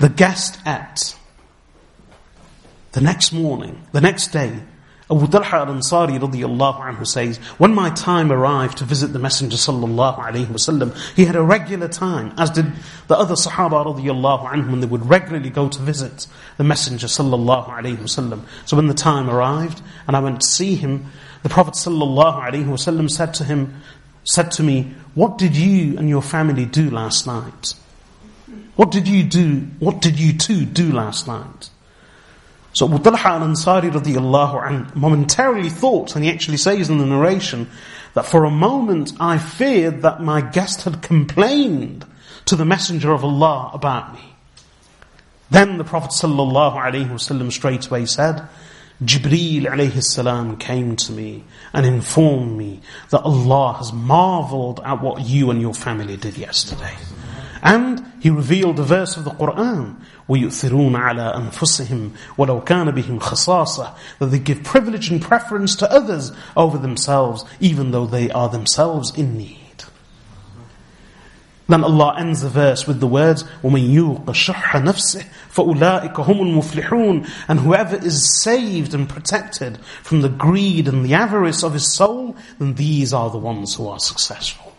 The 0.00 0.08
guest 0.08 0.58
ate. 0.66 1.16
The 2.92 3.00
next 3.00 3.32
morning, 3.32 3.86
the 3.92 4.00
next 4.00 4.28
day, 4.28 4.60
Abu 5.10 5.26
Talha 5.26 5.56
al-Ansari 5.56 6.20
radiyallahu 6.20 6.80
anhu 6.80 7.04
says, 7.04 7.38
when 7.58 7.74
my 7.74 7.90
time 7.90 8.30
arrived 8.30 8.78
to 8.78 8.84
visit 8.84 9.12
the 9.12 9.18
Messenger 9.18 9.56
sallallahu 9.56 10.18
alayhi 10.18 10.46
wasallam, 10.46 10.96
he 11.16 11.24
had 11.24 11.34
a 11.34 11.42
regular 11.42 11.88
time, 11.88 12.32
as 12.38 12.50
did 12.50 12.66
the 13.08 13.18
other 13.18 13.34
Sahaba 13.34 13.84
radiyallahu 13.84 14.46
anhum, 14.48 14.70
when 14.70 14.80
they 14.80 14.86
would 14.86 15.04
regularly 15.04 15.50
go 15.50 15.68
to 15.68 15.80
visit 15.80 16.28
the 16.58 16.64
Messenger 16.64 17.08
sallallahu 17.08 17.68
alayhi 17.68 17.96
wasallam. 17.96 18.42
So 18.66 18.76
when 18.76 18.86
the 18.86 18.94
time 18.94 19.28
arrived, 19.28 19.82
and 20.06 20.16
I 20.16 20.20
went 20.20 20.42
to 20.42 20.46
see 20.46 20.76
him, 20.76 21.06
the 21.42 21.48
Prophet 21.48 21.74
sallallahu 21.74 22.42
alayhi 22.42 22.66
wasallam 22.66 23.10
said 23.10 23.34
to 23.34 23.44
him, 23.44 23.82
said 24.22 24.52
to 24.52 24.62
me, 24.62 24.94
what 25.14 25.38
did 25.38 25.56
you 25.56 25.98
and 25.98 26.08
your 26.08 26.22
family 26.22 26.66
do 26.66 26.88
last 26.88 27.26
night? 27.26 27.74
What 28.76 28.92
did 28.92 29.08
you 29.08 29.24
do, 29.24 29.66
what 29.80 30.00
did 30.00 30.20
you 30.20 30.38
two 30.38 30.64
do 30.64 30.92
last 30.92 31.26
night? 31.26 31.70
So 32.72 32.86
Abu 32.86 33.02
Talha 33.02 33.28
al-Ansari 33.30 33.90
radiallahu 33.90 34.62
anh 34.64 34.92
momentarily 34.94 35.70
thought, 35.70 36.14
and 36.14 36.24
he 36.24 36.30
actually 36.30 36.56
says 36.56 36.88
in 36.88 36.98
the 36.98 37.06
narration, 37.06 37.68
that 38.14 38.26
for 38.26 38.44
a 38.44 38.50
moment 38.50 39.12
I 39.20 39.38
feared 39.38 40.02
that 40.02 40.20
my 40.22 40.40
guest 40.40 40.82
had 40.84 41.02
complained 41.02 42.04
to 42.46 42.56
the 42.56 42.64
Messenger 42.64 43.12
of 43.12 43.24
Allah 43.24 43.70
about 43.74 44.14
me. 44.14 44.34
Then 45.50 45.78
the 45.78 45.84
Prophet 45.84 46.10
sallallahu 46.10 46.76
alaihi 46.76 47.08
wasallam 47.08 47.50
straight 47.50 47.86
away 47.88 48.06
said, 48.06 48.48
Jibreel 49.02 49.62
alayhi 49.62 50.02
salam 50.02 50.56
came 50.58 50.94
to 50.94 51.12
me 51.12 51.42
and 51.72 51.86
informed 51.86 52.56
me 52.56 52.82
that 53.10 53.22
Allah 53.22 53.74
has 53.78 53.92
marveled 53.92 54.80
at 54.84 55.00
what 55.02 55.22
you 55.22 55.50
and 55.50 55.60
your 55.60 55.74
family 55.74 56.16
did 56.16 56.36
yesterday. 56.36 56.94
And 57.62 58.12
he 58.20 58.30
revealed 58.30 58.78
a 58.78 58.82
verse 58.82 59.16
of 59.16 59.24
the 59.24 59.30
Quran, 59.30 59.96
وَيُؤْثِرُونَ 60.29 60.95
عَلَىٰ 60.95 61.35
أَنفُسِهِمْ 61.35 62.11
وَلَوْ 62.37 62.65
كَانَ 62.65 62.91
بِهِمْ 62.91 63.19
خَصَاصَةً 63.19 63.93
That 64.19 64.27
they 64.27 64.39
give 64.39 64.63
privilege 64.63 65.09
and 65.09 65.21
preference 65.21 65.75
to 65.77 65.91
others 65.91 66.31
over 66.57 66.77
themselves, 66.77 67.45
even 67.59 67.91
though 67.91 68.05
they 68.05 68.31
are 68.31 68.49
themselves 68.49 69.15
in 69.17 69.37
need. 69.37 69.59
Then 71.67 71.83
Allah 71.83 72.15
ends 72.19 72.41
the 72.41 72.49
verse 72.49 72.85
with 72.85 72.99
the 72.99 73.07
words, 73.07 73.43
وَمَن 73.63 73.91
يُوقَ 73.91 74.25
شُحَّ 74.25 74.83
نَفْسِهِ 74.83 75.25
فَأُولَٰئِكَ 75.51 76.13
هُمُ 76.13 76.61
الْمُفْلِحُونَ 76.61 77.27
And 77.47 77.59
whoever 77.59 77.95
is 77.95 78.41
saved 78.41 78.93
and 78.93 79.09
protected 79.09 79.79
from 80.03 80.21
the 80.21 80.29
greed 80.29 80.87
and 80.87 81.03
the 81.03 81.15
avarice 81.15 81.63
of 81.63 81.73
his 81.73 81.91
soul, 81.91 82.35
then 82.59 82.75
these 82.75 83.13
are 83.13 83.31
the 83.31 83.39
ones 83.39 83.75
who 83.75 83.87
are 83.87 83.99
successful. 83.99 84.73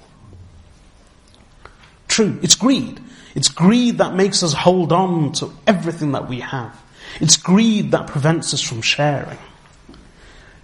True, 2.06 2.38
it's 2.40 2.54
greed. 2.54 3.00
It's 3.35 3.49
greed 3.49 3.99
that 3.99 4.15
makes 4.15 4.43
us 4.43 4.53
hold 4.53 4.91
on 4.91 5.31
to 5.33 5.51
everything 5.65 6.11
that 6.13 6.27
we 6.27 6.39
have. 6.41 6.79
It's 7.19 7.37
greed 7.37 7.91
that 7.91 8.07
prevents 8.07 8.53
us 8.53 8.61
from 8.61 8.81
sharing. 8.81 9.37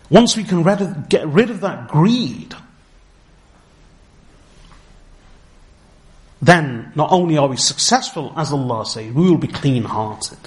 Once 0.10 0.38
we 0.38 0.44
can 0.44 0.64
get 1.10 1.28
rid 1.28 1.50
of 1.50 1.62
that 1.62 1.88
greed, 1.88 2.54
then 6.42 6.92
not 6.96 7.12
only 7.12 7.38
are 7.38 7.48
we 7.48 7.58
successful, 7.58 8.34
as 8.38 8.52
Allah 8.52 8.86
says, 8.86 9.12
we 9.14 9.30
will 9.30 9.38
be 9.38 9.48
clean 9.48 9.84
hearted. 9.84 10.38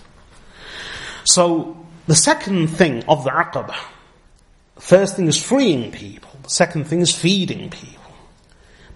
So, 1.25 1.77
the 2.07 2.16
second 2.16 2.68
thing 2.68 3.05
of 3.05 3.25
the 3.25 3.31
aqabah, 3.31 3.77
first 4.79 5.16
thing 5.16 5.27
is 5.27 5.41
freeing 5.43 5.93
people, 5.93 6.31
the 6.43 6.51
second 6.51 6.85
thing 6.85 7.01
is 7.01 7.14
feeding 7.14 7.68
people, 7.71 8.12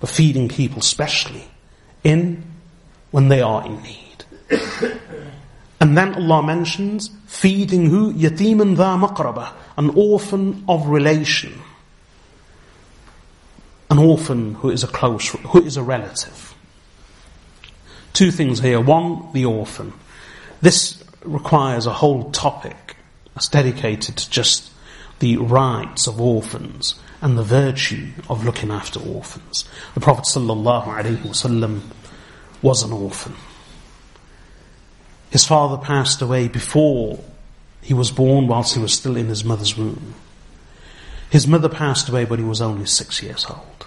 but 0.01 0.09
feeding 0.09 0.49
people 0.49 0.81
specially 0.81 1.45
in 2.03 2.54
when 3.15 3.29
they 3.29 3.41
are 3.41 3.65
in 3.65 3.81
need. 3.81 4.25
and 5.81 5.97
then 5.97 6.17
Allah 6.17 6.43
mentions 6.43 7.11
feeding 7.27 7.89
who? 7.89 8.13
Yatiman 8.13 8.75
dha 8.75 8.99
maqraba, 8.99 9.53
an 9.77 9.91
orphan 9.91 10.65
of 10.69 10.89
relation. 10.89 11.63
An 13.89 13.99
orphan 13.99 14.55
who 14.55 14.69
is 14.69 14.83
a 14.83 14.89
close, 14.89 15.29
who 15.29 15.63
is 15.63 15.77
a 15.77 15.83
relative. 15.85 16.57
Two 18.15 18.33
things 18.33 18.59
here. 18.59 18.81
One, 18.81 19.33
the 19.33 19.45
orphan. 19.45 19.93
This 20.61 21.01
requires 21.23 21.87
a 21.87 21.93
whole 21.93 22.33
topic 22.33 22.97
that's 23.33 23.49
dedicated 23.49 24.17
to 24.17 24.29
just 24.29 24.73
the 25.21 25.37
rights 25.37 26.09
of 26.09 26.21
orphans 26.21 26.97
and 27.23 27.39
the 27.39 27.45
virtue 27.45 28.09
of 28.29 28.45
looking 28.45 28.73
after 28.73 28.99
orphans. 28.99 29.69
The 29.95 30.01
Prophet 30.01 30.25
sallallahu 30.25 30.87
alaihi 30.87 31.19
wasallam 31.19 31.83
was 32.65 32.83
an 32.83 32.93
orphan. 32.93 33.35
His 35.31 35.45
father 35.45 35.77
passed 35.77 36.23
away 36.23 36.49
before 36.49 37.23
he 37.83 37.93
was 37.93 38.11
born 38.11 38.49
whilst 38.49 38.75
he 38.75 38.81
was 38.81 38.95
still 38.95 39.17
in 39.17 39.27
his 39.27 39.45
mother's 39.45 39.77
womb. 39.77 40.15
His 41.29 41.47
mother 41.47 41.69
passed 41.69 42.09
away 42.09 42.25
when 42.25 42.39
he 42.39 42.45
was 42.45 42.63
only 42.63 42.87
six 42.87 43.23
years 43.23 43.45
old. 43.51 43.87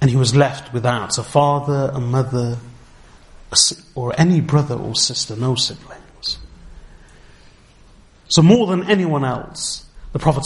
And 0.00 0.08
he 0.08 0.16
was 0.16 0.32
left 0.32 0.72
without 0.72 1.18
a 1.18 1.24
father, 1.24 1.90
a 1.92 2.00
mother, 2.00 2.58
or 3.96 4.14
any 4.16 4.40
brother 4.40 4.76
or 4.76 4.94
sister, 4.94 5.34
no 5.34 5.56
siblings. 5.56 6.38
So 8.28 8.42
more 8.42 8.68
than 8.68 8.84
anyone 8.84 9.24
else, 9.24 9.86
the 10.12 10.20
Prophet 10.20 10.44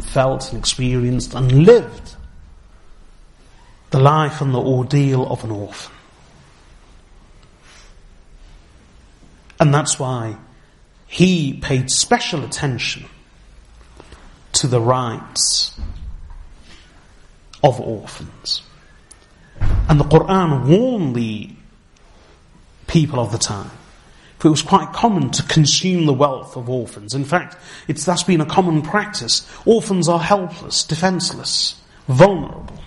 felt 0.00 0.50
and 0.50 0.58
experienced 0.58 1.34
and 1.34 1.64
lived 1.64 2.16
the 3.90 3.98
life 3.98 4.40
and 4.40 4.54
the 4.54 4.60
ordeal 4.60 5.26
of 5.26 5.44
an 5.44 5.50
orphan. 5.50 5.94
And 9.60 9.74
that's 9.74 9.98
why 9.98 10.36
he 11.06 11.54
paid 11.54 11.90
special 11.90 12.44
attention 12.44 13.06
to 14.52 14.66
the 14.66 14.80
rights 14.80 15.78
of 17.62 17.80
orphans. 17.80 18.62
And 19.88 19.98
the 19.98 20.04
Quran 20.04 20.66
warned 20.66 21.16
the 21.16 21.50
people 22.86 23.20
of 23.20 23.32
the 23.32 23.38
time. 23.38 23.70
For 24.38 24.46
it 24.46 24.52
was 24.52 24.62
quite 24.62 24.92
common 24.92 25.30
to 25.32 25.42
consume 25.42 26.06
the 26.06 26.12
wealth 26.12 26.56
of 26.56 26.70
orphans. 26.70 27.14
In 27.14 27.24
fact, 27.24 27.56
it's 27.88 28.04
thus 28.04 28.22
been 28.22 28.40
a 28.40 28.46
common 28.46 28.82
practice. 28.82 29.48
Orphans 29.64 30.08
are 30.08 30.20
helpless, 30.20 30.84
defenseless, 30.84 31.80
vulnerable. 32.06 32.77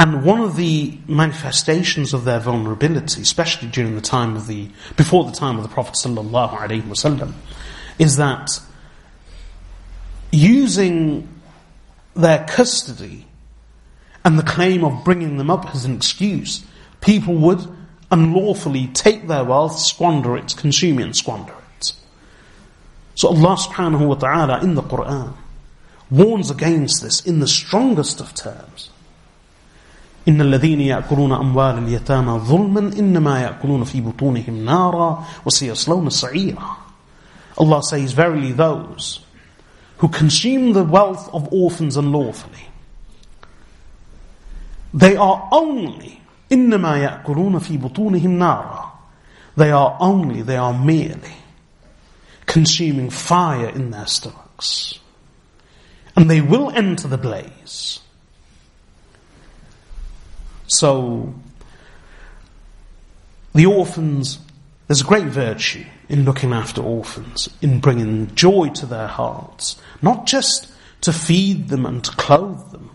And 0.00 0.24
one 0.24 0.40
of 0.40 0.56
the 0.56 0.96
manifestations 1.06 2.14
of 2.14 2.24
their 2.24 2.40
vulnerability, 2.40 3.20
especially 3.20 3.68
during 3.68 3.96
the 3.96 4.00
time 4.00 4.34
of 4.34 4.46
the, 4.46 4.70
before 4.96 5.24
the 5.24 5.30
time 5.30 5.58
of 5.58 5.62
the 5.62 5.68
Prophet 5.68 5.92
sallallahu 5.92 6.56
alaihi 6.56 6.80
wasallam, 6.84 7.34
is 7.98 8.16
that 8.16 8.62
using 10.32 11.28
their 12.16 12.46
custody 12.48 13.26
and 14.24 14.38
the 14.38 14.42
claim 14.42 14.84
of 14.84 15.04
bringing 15.04 15.36
them 15.36 15.50
up 15.50 15.74
as 15.74 15.84
an 15.84 15.96
excuse, 15.96 16.64
people 17.02 17.34
would 17.34 17.60
unlawfully 18.10 18.86
take 18.94 19.28
their 19.28 19.44
wealth, 19.44 19.78
squander 19.78 20.34
it, 20.34 20.56
consume 20.56 20.98
it 20.98 21.02
and 21.02 21.16
squander 21.16 21.52
it. 21.78 21.92
So 23.16 23.28
Allah 23.28 23.54
subhanahu 23.56 24.06
wa 24.08 24.14
ta'ala 24.14 24.62
in 24.62 24.76
the 24.76 24.82
Quran 24.82 25.34
warns 26.10 26.50
against 26.50 27.02
this 27.02 27.20
in 27.26 27.40
the 27.40 27.46
strongest 27.46 28.22
of 28.22 28.32
terms. 28.32 28.89
إن 30.29 30.41
الذين 30.41 30.81
يأكلون 30.81 31.31
أموال 31.31 31.77
اليتامى 31.77 32.39
ظلما 32.39 32.79
إنما 32.79 33.41
يأكلون 33.41 33.83
في 33.83 34.01
بطونهم 34.01 34.65
نارا 34.65 35.23
وسيصلون 35.45 36.09
سعيرا 36.09 36.77
Allah 37.57 37.81
says, 37.83 38.11
Verily 38.11 38.51
those 38.51 39.21
who 39.99 40.09
consume 40.09 40.73
the 40.73 40.83
wealth 40.83 41.33
of 41.33 41.47
orphans 41.53 41.95
unlawfully, 41.95 42.67
they 44.93 45.15
are 45.15 45.47
only 45.51 46.21
إنما 46.51 46.97
يأكلون 46.97 47.59
في 47.59 47.77
بطونهم 47.77 48.39
نارا 48.39 48.91
They 49.57 49.71
are 49.71 49.95
only, 50.01 50.41
they 50.41 50.57
are 50.57 50.73
merely 50.73 51.37
consuming 52.45 53.09
fire 53.09 53.69
in 53.69 53.91
their 53.91 54.05
stomachs. 54.05 54.99
And 56.15 56.29
they 56.29 56.41
will 56.41 56.71
enter 56.71 57.07
the 57.07 57.17
blaze. 57.17 57.99
So, 60.70 61.34
the 63.54 63.66
orphans, 63.66 64.38
there's 64.86 65.00
a 65.00 65.04
great 65.04 65.26
virtue 65.26 65.84
in 66.08 66.24
looking 66.24 66.52
after 66.52 66.80
orphans, 66.80 67.48
in 67.60 67.80
bringing 67.80 68.32
joy 68.36 68.68
to 68.74 68.86
their 68.86 69.08
hearts, 69.08 69.80
not 70.00 70.26
just 70.26 70.72
to 71.00 71.12
feed 71.12 71.68
them 71.68 71.84
and 71.84 72.04
to 72.04 72.12
clothe 72.12 72.70
them, 72.70 72.90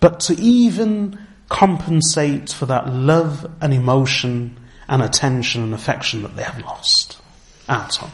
but 0.00 0.20
to 0.20 0.40
even 0.40 1.18
compensate 1.50 2.50
for 2.50 2.64
that 2.64 2.88
love 2.88 3.46
and 3.60 3.74
emotion 3.74 4.58
and 4.88 5.02
attention 5.02 5.62
and 5.62 5.74
affection 5.74 6.22
that 6.22 6.34
they 6.34 6.44
have 6.44 6.58
lost 6.60 7.20
at 7.68 7.96
home. 7.96 8.10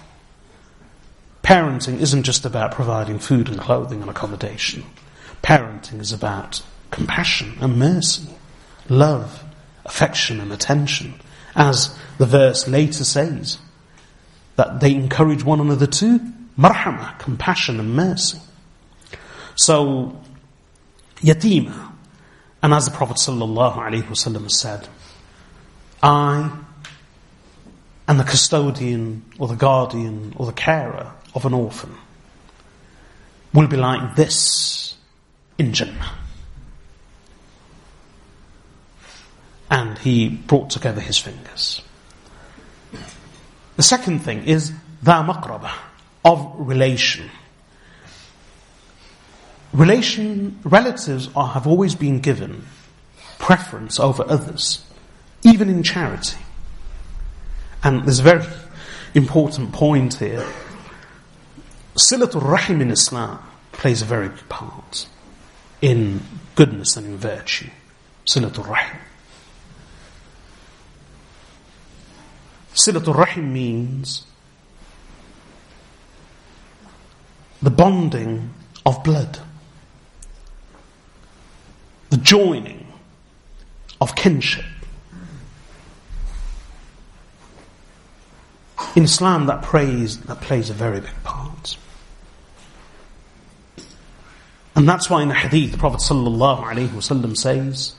Parenting 1.44 2.00
isn't 2.00 2.24
just 2.24 2.44
about 2.44 2.72
providing 2.72 3.20
food 3.20 3.48
and 3.48 3.60
clothing 3.60 4.00
and 4.00 4.10
accommodation. 4.10 4.84
Parenting 5.40 6.00
is 6.00 6.12
about 6.12 6.62
compassion 6.90 7.56
and 7.60 7.78
mercy 7.78 8.28
love, 8.88 9.44
affection 9.84 10.40
and 10.40 10.52
attention, 10.52 11.14
As 11.54 11.96
the 12.18 12.26
verse 12.26 12.66
later 12.66 13.04
says, 13.04 13.58
that 14.56 14.80
they 14.80 14.94
encourage 14.94 15.44
one 15.44 15.60
another 15.60 15.86
to 15.86 16.18
marhamah, 16.58 17.18
compassion 17.18 17.78
and 17.80 17.94
mercy. 17.94 18.40
So, 19.54 20.20
yatima, 21.16 21.92
and 22.62 22.72
as 22.72 22.86
the 22.86 22.90
Prophet 22.90 23.16
ﷺ 23.16 24.50
said, 24.50 24.88
I 26.02 26.50
and 28.08 28.18
the 28.18 28.24
custodian 28.24 29.24
or 29.38 29.46
the 29.48 29.54
guardian 29.54 30.34
or 30.36 30.46
the 30.46 30.52
carer 30.52 31.12
of 31.34 31.46
an 31.46 31.54
orphan 31.54 31.94
will 33.54 33.68
be 33.68 33.76
like 33.76 34.16
this 34.16 34.96
in 35.58 35.72
Jannah. 35.72 36.10
And 39.72 39.96
he 39.96 40.28
brought 40.28 40.68
together 40.68 41.00
his 41.00 41.16
fingers. 41.16 41.80
The 43.76 43.82
second 43.82 44.18
thing 44.18 44.44
is 44.44 44.70
the 45.02 45.12
maqraba, 45.12 45.72
of 46.26 46.54
relation. 46.58 47.30
Relation, 49.72 50.60
relatives 50.62 51.30
are, 51.34 51.48
have 51.48 51.66
always 51.66 51.94
been 51.94 52.20
given 52.20 52.66
preference 53.38 53.98
over 53.98 54.24
others, 54.28 54.84
even 55.42 55.70
in 55.70 55.82
charity. 55.82 56.36
And 57.82 58.04
there's 58.04 58.18
a 58.18 58.24
very 58.24 58.44
important 59.14 59.72
point 59.72 60.14
here. 60.14 60.46
Silatul 61.96 62.46
Rahim 62.46 62.82
in 62.82 62.90
Islam 62.90 63.42
plays 63.72 64.02
a 64.02 64.04
very 64.04 64.28
big 64.28 64.48
part 64.50 65.06
in 65.80 66.20
goodness 66.56 66.98
and 66.98 67.06
in 67.06 67.16
virtue. 67.16 67.70
Silatul 68.26 68.68
Rahim. 68.68 69.00
Silatul 72.74 73.16
Rahim 73.16 73.52
means 73.52 74.24
the 77.60 77.70
bonding 77.70 78.50
of 78.84 79.04
blood, 79.04 79.38
the 82.10 82.16
joining 82.16 82.86
of 84.00 84.16
kinship. 84.16 84.64
In 88.96 89.04
Islam, 89.04 89.46
that 89.46 89.62
praise 89.62 90.18
that 90.22 90.40
plays 90.40 90.68
a 90.68 90.74
very 90.74 91.00
big 91.00 91.22
part. 91.22 91.76
And 94.74 94.88
that's 94.88 95.08
why 95.08 95.22
in 95.22 95.28
the 95.28 95.34
hadith, 95.34 95.72
the 95.72 95.78
Prophet 95.78 96.00
ﷺ 96.00 97.36
says 97.36 97.94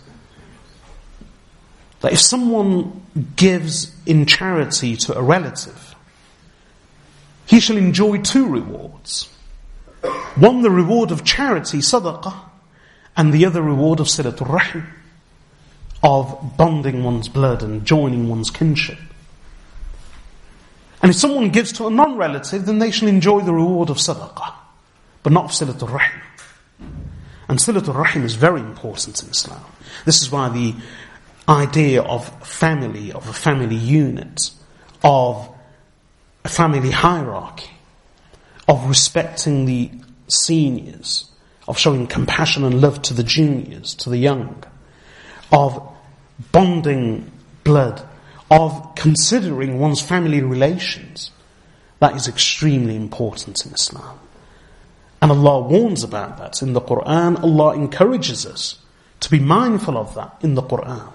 that 2.04 2.12
if 2.12 2.20
someone 2.20 3.02
gives 3.38 3.96
in 4.06 4.26
charity 4.26 4.98
to 4.98 5.18
a 5.18 5.22
relative, 5.22 5.96
he 7.46 7.62
shall 7.62 7.78
enjoy 7.78 8.18
two 8.18 8.46
rewards. 8.46 9.30
One, 10.36 10.64
the 10.64 10.70
reward 10.70 11.12
of 11.12 11.24
charity, 11.24 11.78
sadaqah, 11.78 12.36
and 13.16 13.32
the 13.32 13.46
other 13.46 13.62
reward 13.62 14.02
of 14.02 14.08
silatul 14.08 14.54
rahim, 14.54 14.86
of 16.04 16.58
bonding 16.58 17.06
one's 17.06 17.30
blood 17.30 17.64
and 17.64 17.86
joining 17.86 18.28
one's 18.28 18.52
kinship. 18.52 19.00
And 21.02 21.10
if 21.10 21.16
someone 21.16 21.52
gives 21.52 21.72
to 21.74 21.88
a 21.88 21.90
non-relative, 21.90 22.66
then 22.66 22.80
they 22.80 22.92
shall 22.92 23.08
enjoy 23.08 23.40
the 23.44 23.54
reward 23.54 23.90
of 23.90 23.96
sadaqah, 23.96 24.54
but 25.24 25.32
not 25.32 25.46
of 25.46 25.52
silatul 25.52 25.94
rahim. 25.94 26.22
And 27.48 27.60
silatul 27.60 27.96
rahim 27.96 28.26
is 28.26 28.36
very 28.36 28.60
important 28.60 29.24
in 29.24 29.30
Islam. 29.30 29.64
This 30.04 30.22
is 30.22 30.30
why 30.30 30.50
the 30.50 30.76
idea 31.48 32.02
of 32.02 32.28
family, 32.48 33.12
of 33.12 33.28
a 33.28 33.34
family 33.34 33.76
unit, 33.76 34.52
of 35.04 35.50
a 36.44 36.50
family 36.50 36.92
hierarchy, 36.92 37.72
of 38.68 38.88
respecting 38.88 39.66
the 39.66 39.92
seniors, 40.28 41.32
of 41.68 41.78
showing 41.78 42.08
compassion 42.08 42.64
and 42.64 42.82
love 42.82 43.02
to 43.04 43.14
the 43.14 43.24
juniors, 43.24 43.94
to 43.96 44.10
the 44.10 44.18
young, 44.18 44.64
of 45.52 45.82
bonding 46.52 47.32
blood, 47.64 48.06
of 48.50 48.96
considering 48.96 49.80
one's 49.80 50.02
family 50.02 50.42
relations. 50.42 51.32
That 52.00 52.16
is 52.16 52.28
extremely 52.28 52.96
important 52.96 53.66
in 53.66 53.74
Islam. 53.74 54.20
And 55.22 55.32
Allah 55.32 55.62
warns 55.62 56.04
about 56.04 56.38
that 56.40 56.62
in 56.62 56.74
the 56.74 56.82
Quran. 56.82 57.42
Allah 57.42 57.76
encourages 57.76 58.46
us 58.46 58.80
to 59.22 59.32
be 59.32 59.40
mindful 59.40 59.98
of 59.98 60.14
that 60.16 60.36
in 60.42 60.56
the 60.56 60.62
Quran. 60.62 61.13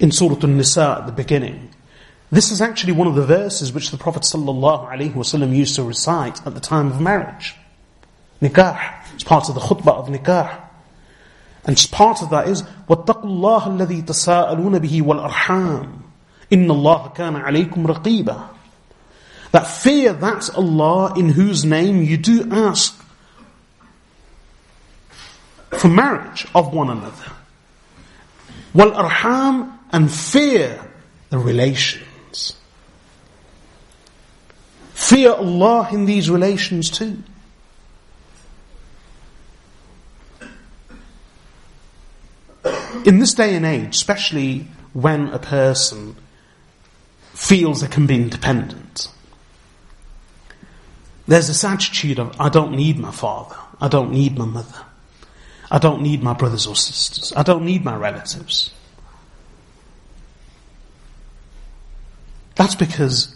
In 0.00 0.12
Surah 0.12 0.38
An-Nisa 0.42 0.98
at 1.00 1.06
the 1.06 1.12
beginning, 1.12 1.70
this 2.30 2.50
is 2.50 2.60
actually 2.60 2.92
one 2.92 3.06
of 3.06 3.14
the 3.14 3.24
verses 3.24 3.72
which 3.72 3.90
the 3.90 3.96
Prophet 3.96 4.22
ﷺ 4.22 5.56
used 5.56 5.76
to 5.76 5.82
recite 5.82 6.46
at 6.46 6.54
the 6.54 6.60
time 6.60 6.88
of 6.88 7.00
marriage. 7.00 7.54
Nikah. 8.42 8.94
It's 9.14 9.24
part 9.24 9.48
of 9.48 9.54
the 9.54 9.60
khutbah 9.60 9.94
of 9.94 10.08
nikah. 10.08 10.60
And 11.64 11.88
part 11.90 12.22
of 12.22 12.30
that 12.30 12.48
is, 12.48 12.62
وَاتَّقُوا 12.88 13.24
اللَّهَ 13.24 13.62
الَّذِي 13.78 14.04
تَسَاءَلُونَ 14.04 14.78
بِهِ 14.78 15.02
وَالْأَرْحَامِ 15.02 16.02
إِنَّ 16.52 16.66
اللَّهَ 16.66 17.14
كَانَ 17.14 17.42
عَلَيْكُمْ 17.42 17.86
رَقِيبًا 17.86 18.48
That 19.52 19.66
fear 19.66 20.12
that's 20.12 20.50
Allah 20.50 21.14
in 21.16 21.30
whose 21.30 21.64
name 21.64 22.02
you 22.02 22.16
do 22.16 22.48
ask 22.52 23.02
for 25.70 25.88
marriage 25.88 26.46
of 26.54 26.72
one 26.72 26.90
another. 26.90 27.32
وَالْأَرْحَامِ 28.74 29.72
and 29.91 30.11
fear 30.11 30.79
the 31.29 31.37
relations. 31.37 32.57
Fear 34.93 35.33
Allah 35.33 35.89
in 35.91 36.05
these 36.05 36.29
relations 36.29 36.89
too. 36.89 37.23
In 43.03 43.19
this 43.19 43.33
day 43.33 43.55
and 43.55 43.65
age, 43.65 43.95
especially 43.95 44.67
when 44.93 45.29
a 45.29 45.39
person 45.39 46.15
feels 47.33 47.81
they 47.81 47.87
can 47.87 48.05
be 48.05 48.15
independent, 48.15 49.07
there's 51.27 51.47
this 51.47 51.63
attitude 51.63 52.19
of, 52.19 52.39
I 52.39 52.49
don't 52.49 52.73
need 52.73 52.99
my 52.99 53.11
father, 53.11 53.55
I 53.79 53.87
don't 53.87 54.11
need 54.11 54.37
my 54.37 54.45
mother, 54.45 54.85
I 55.71 55.79
don't 55.79 56.01
need 56.01 56.21
my 56.21 56.33
brothers 56.33 56.67
or 56.67 56.75
sisters, 56.75 57.33
I 57.35 57.41
don't 57.41 57.65
need 57.65 57.83
my 57.83 57.95
relatives. 57.95 58.71
That's 62.55 62.75
because 62.75 63.35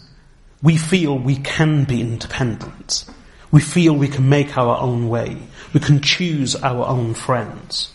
we 0.62 0.76
feel 0.76 1.18
we 1.18 1.36
can 1.36 1.84
be 1.84 2.00
independent. 2.00 3.04
We 3.50 3.60
feel 3.60 3.94
we 3.94 4.08
can 4.08 4.28
make 4.28 4.56
our 4.56 4.78
own 4.78 5.08
way. 5.08 5.38
We 5.72 5.80
can 5.80 6.00
choose 6.00 6.56
our 6.56 6.86
own 6.86 7.14
friends. 7.14 7.92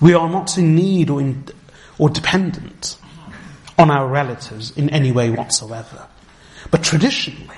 We 0.00 0.14
are 0.14 0.28
not 0.28 0.56
in 0.58 0.74
need 0.74 1.10
or, 1.10 1.20
in, 1.20 1.44
or 1.98 2.08
dependent 2.08 2.98
on 3.78 3.90
our 3.90 4.06
relatives 4.06 4.76
in 4.76 4.90
any 4.90 5.12
way 5.12 5.30
whatsoever. 5.30 6.06
But 6.70 6.82
traditionally, 6.82 7.56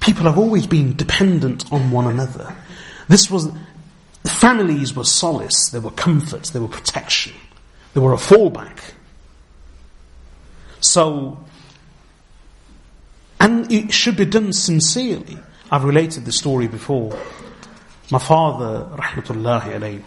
people 0.00 0.24
have 0.24 0.38
always 0.38 0.66
been 0.66 0.96
dependent 0.96 1.70
on 1.72 1.90
one 1.90 2.06
another. 2.06 2.54
This 3.08 3.30
was, 3.30 3.50
families 4.24 4.94
were 4.94 5.04
solace, 5.04 5.70
they 5.70 5.78
were 5.78 5.90
comfort, 5.92 6.44
they 6.44 6.58
were 6.58 6.68
protection, 6.68 7.32
they 7.94 8.00
were 8.00 8.12
a 8.12 8.16
fallback. 8.16 8.78
So, 10.80 11.44
and 13.40 13.72
it 13.72 13.92
should 13.92 14.16
be 14.16 14.26
done 14.26 14.52
sincerely. 14.52 15.38
I've 15.70 15.84
related 15.84 16.26
the 16.26 16.32
story 16.32 16.68
before. 16.68 17.18
My 18.10 18.18
father, 18.18 18.86
rahmatullahi 18.94 19.72
alayhi, 19.78 20.02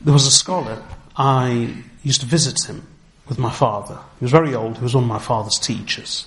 there 0.00 0.12
was 0.12 0.26
a 0.26 0.30
scholar, 0.30 0.82
I 1.16 1.74
used 2.02 2.20
to 2.20 2.26
visit 2.26 2.68
him 2.68 2.86
with 3.28 3.38
my 3.38 3.50
father. 3.50 3.98
He 4.20 4.24
was 4.24 4.32
very 4.32 4.54
old, 4.54 4.76
he 4.76 4.82
was 4.82 4.94
one 4.94 5.04
of 5.04 5.08
my 5.08 5.18
father's 5.18 5.58
teachers. 5.58 6.26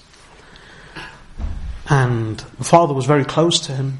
And 1.87 2.43
my 2.57 2.65
father 2.65 2.93
was 2.93 3.05
very 3.05 3.23
close 3.23 3.59
to 3.61 3.71
him, 3.71 3.99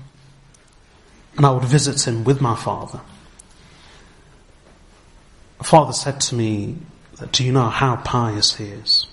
and 1.38 1.46
I 1.46 1.52
would 1.52 1.64
visit 1.64 2.06
him 2.06 2.24
with 2.24 2.42
my 2.42 2.56
father. 2.56 3.00
My 5.60 5.66
father 5.66 5.94
said 5.94 6.20
to 6.22 6.36
me, 6.36 6.78
Do 7.32 7.46
you 7.46 7.52
know 7.52 7.70
how 7.70 7.98
pious 7.98 8.56
he 8.56 8.66
is? 8.66 9.06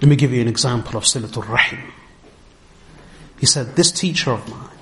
Let 0.00 0.08
me 0.08 0.16
give 0.16 0.32
you 0.32 0.40
an 0.40 0.48
example 0.48 0.96
of 0.96 1.04
Silatul 1.04 1.48
Rahim. 1.48 1.80
He 3.38 3.46
said, 3.46 3.76
This 3.76 3.90
teacher 3.90 4.30
of 4.30 4.48
mine, 4.48 4.78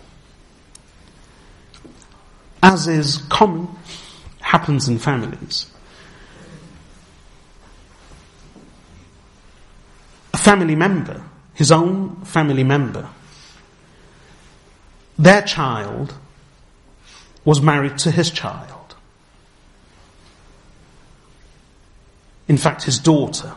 as 2.63 2.89
is 2.89 3.19
common, 3.29 3.69
happens 4.41 4.89
in 4.89 4.99
families, 4.99 5.71
a 10.33 10.39
family 10.39 10.75
member, 10.75 11.23
his 11.55 11.71
own 11.71 12.17
family 12.25 12.65
member, 12.65 13.09
their 15.19 15.43
child 15.43 16.15
was 17.45 17.61
married 17.61 17.99
to 17.99 18.11
his 18.11 18.31
child. 18.31 18.85
in 22.49 22.57
fact, 22.57 22.83
his 22.85 22.99
daughter. 22.99 23.55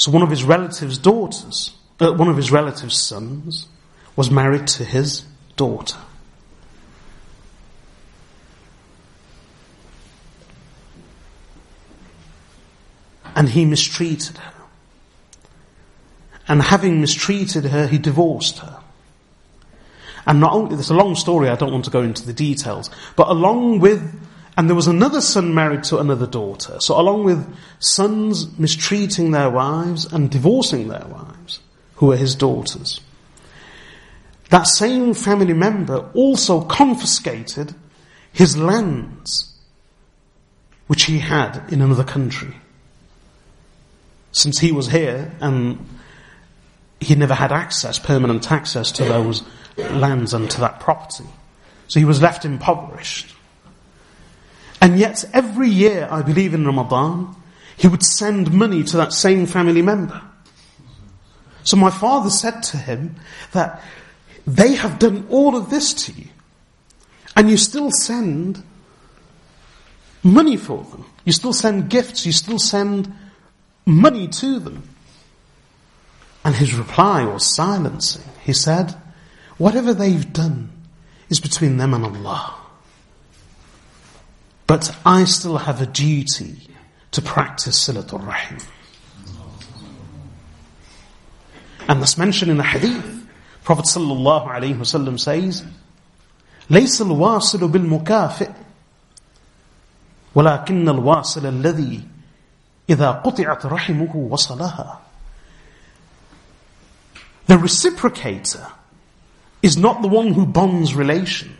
So 0.00 0.10
one 0.10 0.22
of 0.22 0.30
his 0.30 0.44
relatives' 0.44 0.96
daughters, 0.96 1.76
uh, 2.00 2.14
one 2.14 2.28
of 2.28 2.36
his 2.38 2.50
relatives' 2.50 2.96
sons, 2.96 3.68
was 4.16 4.30
married 4.30 4.66
to 4.68 4.82
his 4.82 5.26
daughter. 5.56 5.98
And 13.36 13.50
he 13.50 13.66
mistreated 13.66 14.38
her. 14.38 14.54
And 16.48 16.62
having 16.62 17.02
mistreated 17.02 17.66
her, 17.66 17.86
he 17.86 17.98
divorced 17.98 18.60
her. 18.60 18.80
And 20.24 20.40
not 20.40 20.54
only, 20.54 20.76
there's 20.76 20.88
a 20.88 20.94
long 20.94 21.14
story, 21.14 21.50
I 21.50 21.56
don't 21.56 21.72
want 21.72 21.84
to 21.84 21.90
go 21.90 22.00
into 22.00 22.24
the 22.24 22.32
details, 22.32 22.88
but 23.16 23.28
along 23.28 23.80
with, 23.80 24.00
and 24.56 24.68
there 24.68 24.76
was 24.76 24.86
another 24.86 25.20
son 25.20 25.54
married 25.54 25.84
to 25.84 25.98
another 25.98 26.26
daughter. 26.26 26.78
So 26.80 27.00
along 27.00 27.24
with 27.24 27.46
sons 27.78 28.58
mistreating 28.58 29.30
their 29.30 29.50
wives 29.50 30.04
and 30.12 30.30
divorcing 30.30 30.88
their 30.88 31.06
wives, 31.06 31.60
who 31.96 32.06
were 32.06 32.16
his 32.16 32.34
daughters, 32.34 33.00
that 34.50 34.66
same 34.66 35.14
family 35.14 35.52
member 35.52 36.10
also 36.12 36.62
confiscated 36.62 37.74
his 38.32 38.56
lands, 38.56 39.54
which 40.88 41.04
he 41.04 41.20
had 41.20 41.72
in 41.72 41.80
another 41.80 42.04
country. 42.04 42.54
Since 44.32 44.58
he 44.58 44.72
was 44.72 44.88
here 44.88 45.32
and 45.40 45.86
he 47.00 47.14
never 47.14 47.34
had 47.34 47.52
access, 47.52 47.98
permanent 47.98 48.50
access 48.50 48.92
to 48.92 49.04
those 49.04 49.42
lands 49.76 50.34
and 50.34 50.50
to 50.50 50.60
that 50.60 50.80
property. 50.80 51.28
So 51.88 51.98
he 51.98 52.04
was 52.04 52.20
left 52.20 52.44
impoverished. 52.44 53.34
And 54.80 54.98
yet 54.98 55.24
every 55.32 55.68
year, 55.68 56.08
I 56.10 56.22
believe 56.22 56.54
in 56.54 56.64
Ramadan, 56.64 57.36
he 57.76 57.88
would 57.88 58.02
send 58.02 58.52
money 58.52 58.82
to 58.84 58.96
that 58.96 59.12
same 59.12 59.46
family 59.46 59.82
member. 59.82 60.20
So 61.64 61.76
my 61.76 61.90
father 61.90 62.30
said 62.30 62.62
to 62.64 62.76
him 62.76 63.16
that 63.52 63.82
they 64.46 64.74
have 64.74 64.98
done 64.98 65.26
all 65.30 65.56
of 65.56 65.70
this 65.70 65.92
to 66.06 66.12
you. 66.12 66.28
And 67.36 67.50
you 67.50 67.56
still 67.56 67.90
send 67.90 68.62
money 70.22 70.56
for 70.56 70.82
them. 70.84 71.04
You 71.24 71.32
still 71.32 71.52
send 71.52 71.90
gifts. 71.90 72.26
You 72.26 72.32
still 72.32 72.58
send 72.58 73.12
money 73.86 74.28
to 74.28 74.58
them. 74.58 74.88
And 76.44 76.54
his 76.54 76.74
reply 76.74 77.24
was 77.24 77.54
silencing. 77.54 78.22
He 78.42 78.52
said, 78.52 78.94
whatever 79.58 79.92
they've 79.92 80.32
done 80.32 80.70
is 81.28 81.40
between 81.40 81.76
them 81.76 81.94
and 81.94 82.04
Allah. 82.04 82.56
But 84.69 84.95
I 85.05 85.25
still 85.25 85.57
have 85.57 85.81
a 85.81 85.85
duty 85.85 86.69
to 87.11 87.21
practice 87.21 87.87
Silatul 87.87 88.25
Rahim. 88.25 88.57
And 91.87 92.01
that's 92.01 92.17
mentioned 92.17 92.51
in 92.51 92.57
the 92.57 92.63
hadith. 92.63 93.27
Prophet 93.63 93.85
sallallahu 93.85 94.47
alayhi 94.47 94.77
wasallam 94.77 95.19
says, 95.19 95.63
ليس 96.69 97.01
الواصل 97.01 97.67
بالمكافئ 97.67 98.51
ولكن 100.35 100.89
الواصل 100.89 101.45
الذي 101.45 102.07
إذا 102.89 103.11
قطعت 103.11 103.65
رحمه 103.65 104.15
وصلها 104.15 104.99
the 107.47 107.57
reciprocator 107.57 108.71
is 109.61 109.77
not 109.77 110.01
the 110.01 110.07
one 110.07 110.33
who 110.33 110.45
bonds 110.45 110.95
relations. 110.95 111.51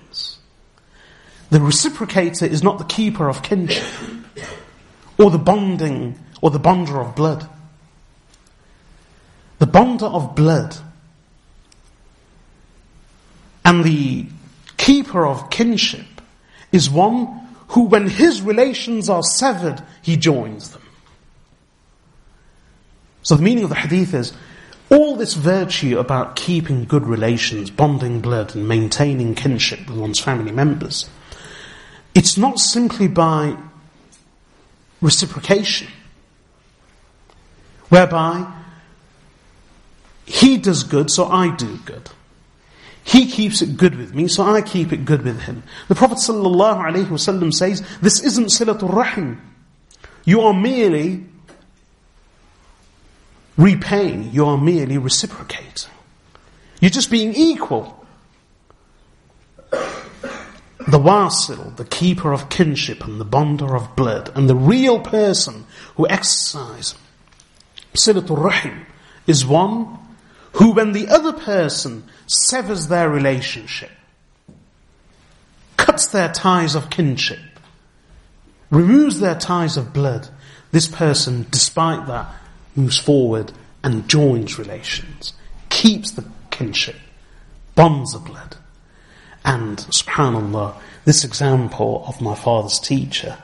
the 1.50 1.58
reciprocator 1.58 2.48
is 2.48 2.62
not 2.62 2.78
the 2.78 2.84
keeper 2.84 3.28
of 3.28 3.42
kinship 3.42 3.84
or 5.18 5.30
the 5.30 5.38
bonding 5.38 6.18
or 6.40 6.50
the 6.50 6.58
bonder 6.58 7.00
of 7.00 7.14
blood. 7.16 7.48
The 9.58 9.66
bonder 9.66 10.06
of 10.06 10.34
blood 10.34 10.76
and 13.64 13.84
the 13.84 14.26
keeper 14.76 15.26
of 15.26 15.50
kinship 15.50 16.06
is 16.72 16.88
one 16.88 17.48
who 17.68 17.84
when 17.84 18.08
his 18.08 18.42
relations 18.42 19.08
are 19.08 19.22
severed, 19.22 19.82
he 20.02 20.16
joins 20.16 20.70
them. 20.70 20.82
So 23.22 23.36
the 23.36 23.42
meaning 23.42 23.64
of 23.64 23.70
the 23.70 23.76
hadith 23.76 24.14
is, 24.14 24.32
all 24.90 25.14
this 25.14 25.34
virtue 25.34 25.98
about 25.98 26.34
keeping 26.34 26.84
good 26.84 27.06
relations, 27.06 27.70
bonding 27.70 28.20
blood, 28.20 28.56
and 28.56 28.66
maintaining 28.66 29.34
kinship 29.34 29.88
with 29.88 29.98
one's 29.98 30.18
family 30.18 30.50
members, 30.50 31.08
it's 32.14 32.36
not 32.36 32.58
simply 32.58 33.08
by 33.08 33.56
reciprocation, 35.00 35.88
whereby 37.88 38.52
he 40.26 40.56
does 40.58 40.84
good, 40.84 41.10
so 41.10 41.26
I 41.26 41.54
do 41.54 41.78
good. 41.84 42.10
He 43.02 43.26
keeps 43.26 43.62
it 43.62 43.76
good 43.76 43.96
with 43.96 44.14
me, 44.14 44.28
so 44.28 44.44
I 44.44 44.62
keep 44.62 44.92
it 44.92 45.04
good 45.04 45.22
with 45.22 45.40
him. 45.40 45.62
The 45.88 45.94
Prophet 45.94 46.18
ﷺ 46.18 47.54
says, 47.54 47.82
this 48.00 48.22
isn't 48.22 48.46
silatul 48.46 48.94
rahim. 48.94 49.40
You 50.24 50.42
are 50.42 50.54
merely 50.54 51.24
repaying, 53.56 54.30
you 54.32 54.46
are 54.46 54.58
merely 54.58 54.98
reciprocating. 54.98 55.90
You're 56.80 56.90
just 56.90 57.10
being 57.10 57.34
equal. 57.34 57.99
The 60.88 60.98
wasil, 60.98 61.76
the 61.76 61.84
keeper 61.84 62.32
of 62.32 62.48
kinship 62.48 63.04
and 63.04 63.20
the 63.20 63.24
bonder 63.24 63.76
of 63.76 63.94
blood, 63.96 64.32
and 64.34 64.48
the 64.48 64.56
real 64.56 65.00
person 65.00 65.66
who 65.96 66.08
exercises 66.08 66.94
silatul 67.94 68.42
rahim 68.42 68.86
is 69.26 69.44
one 69.44 69.98
who 70.52 70.72
when 70.72 70.92
the 70.92 71.08
other 71.08 71.32
person 71.32 72.04
severs 72.26 72.88
their 72.88 73.08
relationship, 73.08 73.90
cuts 75.76 76.06
their 76.08 76.30
ties 76.32 76.74
of 76.74 76.90
kinship, 76.90 77.38
removes 78.70 79.20
their 79.20 79.34
ties 79.34 79.76
of 79.76 79.92
blood, 79.92 80.28
this 80.72 80.88
person, 80.88 81.46
despite 81.50 82.06
that, 82.06 82.32
moves 82.74 82.98
forward 82.98 83.52
and 83.82 84.08
joins 84.08 84.58
relations, 84.58 85.32
keeps 85.68 86.12
the 86.12 86.24
kinship, 86.50 86.96
bonds 87.74 88.14
of 88.14 88.24
blood. 88.24 88.56
And 89.50 89.78
subhanAllah, 89.78 90.76
this 91.04 91.24
example 91.24 92.04
of 92.06 92.20
my 92.20 92.36
father's 92.36 92.78
teacher 92.78 93.36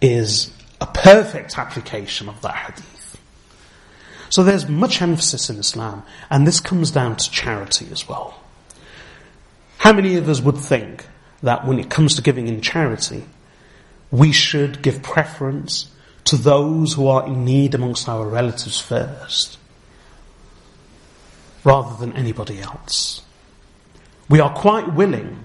is 0.00 0.50
a 0.80 0.86
perfect 0.86 1.58
application 1.58 2.26
of 2.26 2.40
that 2.40 2.54
hadith. 2.54 3.20
So 4.30 4.42
there's 4.42 4.66
much 4.66 5.02
emphasis 5.02 5.50
in 5.50 5.58
Islam, 5.58 6.04
and 6.30 6.46
this 6.46 6.58
comes 6.58 6.90
down 6.90 7.16
to 7.16 7.30
charity 7.30 7.88
as 7.92 8.08
well. 8.08 8.40
How 9.76 9.92
many 9.92 10.16
of 10.16 10.26
us 10.26 10.40
would 10.40 10.56
think 10.56 11.04
that 11.42 11.66
when 11.66 11.78
it 11.78 11.90
comes 11.90 12.14
to 12.14 12.22
giving 12.22 12.48
in 12.48 12.62
charity, 12.62 13.24
we 14.10 14.32
should 14.32 14.80
give 14.80 15.02
preference 15.02 15.90
to 16.24 16.36
those 16.36 16.94
who 16.94 17.08
are 17.08 17.26
in 17.26 17.44
need 17.44 17.74
amongst 17.74 18.08
our 18.08 18.26
relatives 18.26 18.80
first, 18.80 19.58
rather 21.62 21.94
than 21.98 22.16
anybody 22.16 22.62
else. 22.62 23.20
We 24.30 24.38
are 24.38 24.54
quite 24.54 24.94
willing 24.94 25.44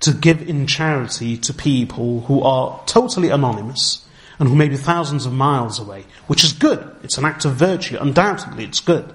to 0.00 0.12
give 0.12 0.46
in 0.46 0.66
charity 0.66 1.36
to 1.38 1.54
people 1.54 2.22
who 2.22 2.42
are 2.42 2.82
totally 2.84 3.30
anonymous 3.30 4.04
and 4.40 4.48
who 4.48 4.56
may 4.56 4.68
be 4.68 4.76
thousands 4.76 5.26
of 5.26 5.32
miles 5.32 5.78
away, 5.78 6.04
which 6.26 6.42
is 6.42 6.52
good. 6.52 6.84
It's 7.04 7.18
an 7.18 7.24
act 7.24 7.44
of 7.44 7.54
virtue. 7.54 7.96
Undoubtedly, 8.00 8.64
it's 8.64 8.80
good. 8.80 9.14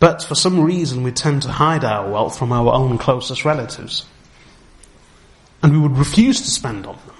But 0.00 0.24
for 0.24 0.34
some 0.34 0.60
reason, 0.60 1.04
we 1.04 1.12
tend 1.12 1.42
to 1.42 1.48
hide 1.48 1.84
our 1.84 2.10
wealth 2.10 2.36
from 2.36 2.52
our 2.52 2.74
own 2.74 2.98
closest 2.98 3.44
relatives. 3.44 4.04
And 5.62 5.72
we 5.72 5.78
would 5.78 5.96
refuse 5.96 6.40
to 6.40 6.50
spend 6.50 6.86
on 6.86 6.96
them, 7.06 7.16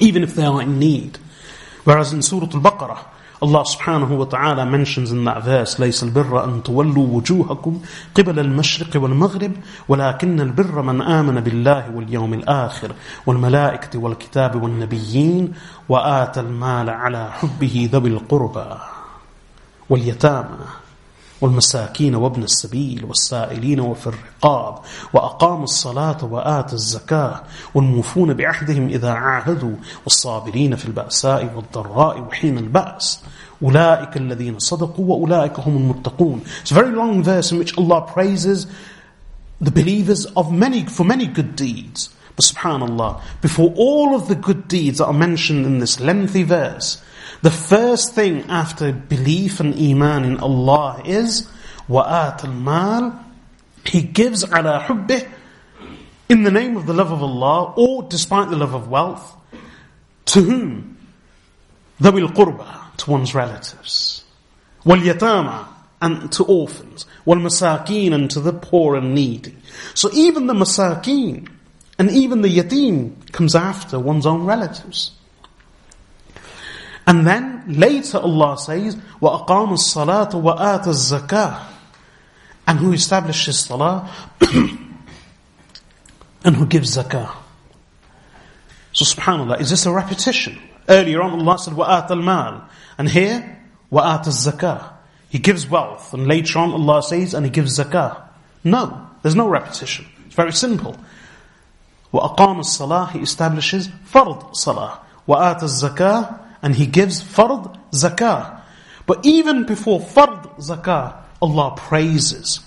even 0.00 0.24
if 0.24 0.34
they 0.34 0.44
are 0.44 0.60
in 0.60 0.80
need. 0.80 1.18
Whereas 1.84 2.12
in 2.12 2.22
Surah 2.22 2.50
Al-Baqarah, 2.52 3.06
Allah 3.42 3.64
subhanahu 3.64 4.16
wa 4.18 4.24
ta'ala 4.24 4.64
mentions 4.64 5.10
in 5.10 5.24
that 5.24 5.42
verse, 5.42 5.80
ليس 5.80 6.02
البر 6.02 6.44
أن 6.44 6.62
تولوا 6.62 7.06
وجوهكم 7.16 7.80
قبل 8.14 8.38
المشرق 8.38 9.02
والمغرب 9.02 9.52
ولكن 9.88 10.40
البر 10.40 10.82
من 10.82 11.02
آمن 11.02 11.40
بالله 11.40 11.90
واليوم 11.94 12.34
الآخر 12.34 12.92
والملائكة 13.26 13.98
والكتاب 13.98 14.62
والنبيين 14.62 15.52
وآتى 15.88 16.40
المال 16.40 16.90
على 16.90 17.32
حبه 17.32 17.88
ذوي 17.92 18.08
القربى 18.08 18.78
واليتامى. 19.90 20.81
والمساكين 21.42 22.14
وابن 22.14 22.42
السبيل 22.42 23.04
والسائلين 23.04 23.80
وفي 23.80 24.06
الرقاب 24.06 24.78
وأقاموا 25.12 25.64
الصلاة 25.64 26.24
وآتوا 26.24 26.74
الزكاة 26.74 27.42
والموفون 27.74 28.34
بعهدهم 28.34 28.88
إذا 28.88 29.10
عاهدوا 29.10 29.76
والصابرين 30.04 30.76
في 30.76 30.86
البأساء 30.86 31.52
والضراء 31.56 32.20
وحين 32.20 32.58
البأس 32.58 33.22
أولئك 33.62 34.16
الذين 34.16 34.58
صدقوا 34.58 35.06
وأولئك 35.06 35.60
هم 35.60 35.76
المتقون 35.76 36.40
It's 36.62 36.70
a 36.70 36.74
very 36.74 36.92
long 36.92 37.22
verse 37.22 37.52
in 37.52 37.58
which 37.58 37.76
Allah 37.78 38.02
praises 38.02 38.66
the 39.60 39.70
believers 39.70 40.26
of 40.36 40.52
many, 40.52 40.86
for 40.86 41.04
many 41.04 41.26
good 41.26 41.54
deeds. 41.54 42.10
But 42.34 42.44
subhanAllah, 42.44 43.20
before 43.40 43.72
all 43.76 44.14
of 44.14 44.28
the 44.28 44.34
good 44.34 44.66
deeds 44.66 44.98
that 44.98 45.06
are 45.06 45.12
mentioned 45.12 45.66
in 45.66 45.78
this 45.78 46.00
lengthy 46.00 46.42
verse, 46.42 47.02
The 47.42 47.50
first 47.50 48.14
thing 48.14 48.44
after 48.48 48.92
belief 48.92 49.60
and 49.60 49.74
iman 49.74 50.24
in 50.24 50.38
Allah 50.38 51.02
is 51.04 51.48
wa'at 51.88 52.44
al-mal. 52.44 53.24
He 53.84 54.02
gives 54.02 54.44
ala 54.44 54.84
hubbih 54.86 55.28
in 56.28 56.44
the 56.44 56.50
name 56.50 56.76
of 56.76 56.86
the 56.86 56.94
love 56.94 57.10
of 57.10 57.22
Allah 57.22 57.74
or 57.76 58.04
despite 58.04 58.48
the 58.48 58.56
love 58.56 58.74
of 58.74 58.88
wealth 58.88 59.36
to 60.26 60.40
whom? 60.40 60.96
Dawil 62.00 62.32
qurba, 62.32 62.96
to 62.96 63.10
one's 63.10 63.34
relatives. 63.34 64.24
Wal 64.84 64.98
yatama, 64.98 65.66
and 66.00 66.32
to 66.32 66.44
orphans. 66.44 67.06
Wal 67.24 67.38
masakeen, 67.38 68.12
and 68.14 68.30
to 68.30 68.40
the 68.40 68.52
poor 68.52 68.96
and 68.96 69.14
needy. 69.14 69.56
So 69.94 70.10
even 70.12 70.46
the 70.46 70.54
masakeen 70.54 71.48
and 71.98 72.10
even 72.10 72.42
the 72.42 72.48
yatim 72.48 73.30
comes 73.32 73.54
after 73.54 73.98
one's 73.98 74.26
own 74.26 74.44
relatives. 74.44 75.12
And 77.07 77.25
then 77.25 77.63
later 77.67 78.17
Allah 78.17 78.57
says, 78.57 78.97
وَأَقَامُ 79.21 79.47
الصَّلَاةَ 79.47 80.31
وَآتَ 80.31 80.83
الزَّكَاةَ 80.83 81.63
And 82.67 82.79
who 82.79 82.91
establishes 82.91 83.59
salah 83.59 84.11
and 86.43 86.55
who 86.55 86.65
gives 86.65 86.97
zakah. 86.97 87.33
So 88.91 89.05
subhanAllah, 89.05 89.61
is 89.61 89.69
this 89.69 89.85
a 89.85 89.91
repetition? 89.91 90.59
Earlier 90.89 91.21
on 91.21 91.39
Allah 91.39 91.59
said, 91.59 91.73
وَآتَ 91.73 92.09
الْمَالِ 92.09 92.67
And 92.97 93.07
here, 93.07 93.57
وَآتَ 93.89 94.25
الزَّكَاةَ 94.25 94.93
He 95.29 95.39
gives 95.39 95.65
wealth. 95.65 96.13
And 96.13 96.27
later 96.27 96.59
on 96.59 96.71
Allah 96.71 97.01
says, 97.03 97.33
and 97.33 97.45
He 97.45 97.49
gives 97.49 97.79
zakah. 97.79 98.21
No, 98.65 99.07
there's 99.21 99.35
no 99.35 99.47
repetition. 99.47 100.05
It's 100.25 100.35
very 100.35 100.51
simple. 100.51 100.97
وَأَقَامَ 102.11 102.59
الصَّلَاةِ 102.59 103.11
He 103.11 103.19
establishes 103.19 103.87
fard 103.87 104.55
salah. 104.57 104.99
وَآتَ 105.25 105.61
الزَّكَاةَ 105.61 106.40
and 106.62 106.74
He 106.74 106.86
gives 106.86 107.22
fard 107.22 107.78
zakah. 107.90 108.60
But 109.06 109.26
even 109.26 109.66
before 109.66 110.00
fard 110.00 110.58
zakah, 110.58 111.16
Allah 111.40 111.74
praises 111.76 112.60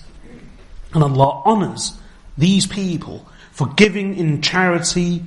and 0.92 1.02
Allah 1.02 1.42
honors 1.44 1.98
these 2.36 2.66
people 2.66 3.26
for 3.52 3.66
giving 3.68 4.16
in 4.16 4.42
charity, 4.42 5.24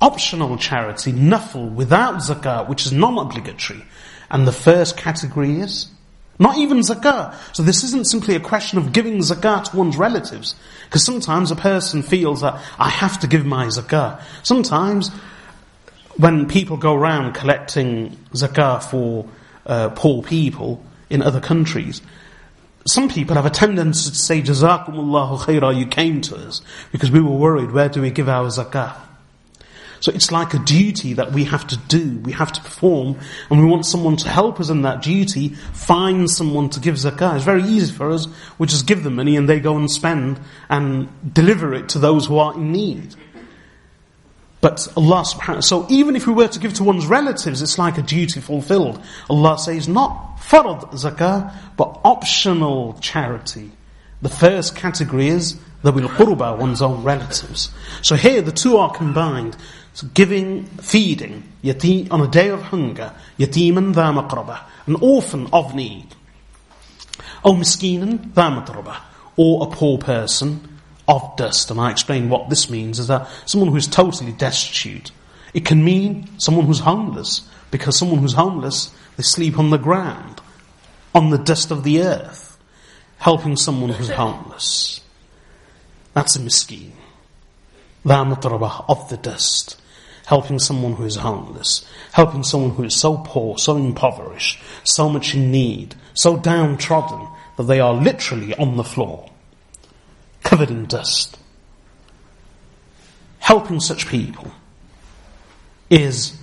optional 0.00 0.56
charity, 0.58 1.12
nafl, 1.12 1.72
without 1.72 2.16
zakah, 2.16 2.68
which 2.68 2.86
is 2.86 2.92
non-obligatory. 2.92 3.84
And 4.30 4.46
the 4.46 4.52
first 4.52 4.96
category 4.96 5.60
is 5.60 5.88
not 6.38 6.58
even 6.58 6.78
zakah. 6.78 7.34
So 7.54 7.62
this 7.62 7.84
isn't 7.84 8.06
simply 8.06 8.34
a 8.34 8.40
question 8.40 8.78
of 8.78 8.92
giving 8.92 9.18
zakah 9.18 9.70
to 9.70 9.76
one's 9.76 9.96
relatives. 9.96 10.56
Because 10.84 11.04
sometimes 11.04 11.50
a 11.50 11.56
person 11.56 12.02
feels 12.02 12.40
that 12.40 12.60
I 12.78 12.90
have 12.90 13.20
to 13.20 13.26
give 13.26 13.46
my 13.46 13.66
zakah. 13.66 14.20
Sometimes 14.42 15.10
when 16.16 16.46
people 16.48 16.76
go 16.76 16.94
around 16.94 17.34
collecting 17.34 18.16
zakah 18.32 18.82
for 18.82 19.28
uh, 19.66 19.90
poor 19.90 20.22
people 20.22 20.82
in 21.10 21.22
other 21.22 21.40
countries, 21.40 22.00
some 22.86 23.08
people 23.08 23.34
have 23.34 23.46
a 23.46 23.50
tendency 23.50 24.10
to 24.10 24.16
say, 24.16 24.40
Jazakumullahu 24.40 25.38
khairah, 25.40 25.76
you 25.76 25.86
came 25.86 26.20
to 26.22 26.36
us 26.36 26.62
because 26.92 27.10
we 27.10 27.20
were 27.20 27.36
worried, 27.36 27.72
where 27.72 27.88
do 27.88 28.00
we 28.00 28.10
give 28.10 28.28
our 28.28 28.46
zakah? 28.46 28.94
So 30.00 30.12
it's 30.12 30.30
like 30.30 30.54
a 30.54 30.58
duty 30.58 31.14
that 31.14 31.32
we 31.32 31.44
have 31.44 31.66
to 31.68 31.76
do, 31.76 32.18
we 32.18 32.32
have 32.32 32.52
to 32.52 32.60
perform, 32.60 33.18
and 33.50 33.60
we 33.60 33.66
want 33.66 33.86
someone 33.86 34.16
to 34.18 34.28
help 34.28 34.60
us 34.60 34.68
in 34.68 34.82
that 34.82 35.02
duty, 35.02 35.48
find 35.72 36.30
someone 36.30 36.70
to 36.70 36.80
give 36.80 36.94
zakah. 36.94 37.36
It's 37.36 37.44
very 37.44 37.64
easy 37.64 37.92
for 37.92 38.12
us, 38.12 38.28
we 38.58 38.66
just 38.66 38.86
give 38.86 39.02
them 39.02 39.16
money 39.16 39.36
and 39.36 39.48
they 39.48 39.58
go 39.58 39.76
and 39.76 39.90
spend 39.90 40.38
and 40.68 41.08
deliver 41.34 41.74
it 41.74 41.88
to 41.90 41.98
those 41.98 42.26
who 42.26 42.38
are 42.38 42.54
in 42.54 42.72
need. 42.72 43.16
But 44.66 44.88
Allah 44.96 45.22
subhanahu 45.22 45.62
so 45.62 45.86
even 45.88 46.16
if 46.16 46.26
we 46.26 46.32
were 46.32 46.48
to 46.48 46.58
give 46.58 46.74
to 46.74 46.82
one's 46.82 47.06
relatives, 47.06 47.62
it's 47.62 47.78
like 47.78 47.98
a 47.98 48.02
duty 48.02 48.40
fulfilled. 48.40 49.00
Allah 49.30 49.60
says 49.60 49.86
not 49.86 50.38
farad 50.38 50.90
zakah, 50.90 51.54
but 51.76 52.00
optional 52.02 52.98
charity. 53.00 53.70
The 54.22 54.28
first 54.28 54.74
category 54.74 55.28
is 55.28 55.56
the 55.82 55.92
bil 55.92 56.08
one's 56.56 56.82
own 56.82 57.04
relatives. 57.04 57.70
So 58.02 58.16
here 58.16 58.42
the 58.42 58.50
two 58.50 58.76
are 58.78 58.90
combined. 58.90 59.56
So 59.92 60.08
giving, 60.08 60.64
feeding, 60.82 61.44
yatim, 61.62 62.10
on 62.10 62.22
a 62.22 62.26
day 62.26 62.48
of 62.48 62.60
hunger, 62.62 63.14
dha 63.38 63.46
maqraba, 63.46 64.62
an 64.86 64.96
orphan 64.96 65.46
of 65.52 65.76
need. 65.76 66.08
Or 67.44 67.54
miskinan 67.54 68.34
dha 68.34 69.00
or 69.36 69.68
a 69.68 69.70
poor 69.70 69.98
person 69.98 70.75
of 71.08 71.36
dust. 71.36 71.70
And 71.70 71.80
I 71.80 71.90
explain 71.90 72.28
what 72.28 72.50
this 72.50 72.70
means 72.70 72.98
is 72.98 73.08
that 73.08 73.28
someone 73.46 73.70
who 73.70 73.76
is 73.76 73.86
totally 73.86 74.32
destitute. 74.32 75.10
It 75.54 75.64
can 75.64 75.84
mean 75.84 76.28
someone 76.38 76.66
who's 76.66 76.80
homeless, 76.80 77.48
because 77.70 77.98
someone 77.98 78.18
who's 78.18 78.34
homeless, 78.34 78.94
they 79.16 79.22
sleep 79.22 79.58
on 79.58 79.70
the 79.70 79.78
ground, 79.78 80.40
on 81.14 81.30
the 81.30 81.38
dust 81.38 81.70
of 81.70 81.84
the 81.84 82.02
earth, 82.02 82.58
helping 83.18 83.56
someone 83.56 83.90
who's 83.90 84.10
homeless. 84.10 85.00
That's 86.12 86.36
a 86.36 86.40
miskin. 86.40 86.92
The 88.04 88.14
of 88.88 89.08
the 89.08 89.16
dust. 89.16 89.80
Helping 90.26 90.58
someone 90.58 90.94
who 90.94 91.04
is 91.04 91.16
homeless. 91.16 91.86
Helping 92.12 92.42
someone 92.42 92.70
who 92.70 92.84
is 92.84 92.96
so 92.96 93.18
poor, 93.24 93.58
so 93.58 93.76
impoverished, 93.76 94.60
so 94.84 95.08
much 95.08 95.34
in 95.34 95.50
need, 95.50 95.94
so 96.14 96.36
downtrodden 96.36 97.28
that 97.56 97.64
they 97.64 97.80
are 97.80 97.94
literally 97.94 98.54
on 98.54 98.76
the 98.76 98.84
floor 98.84 99.30
covered 100.45 100.69
in 100.69 100.85
dust. 100.85 101.37
Helping 103.39 103.79
such 103.79 104.07
people 104.07 104.51
is 105.89 106.37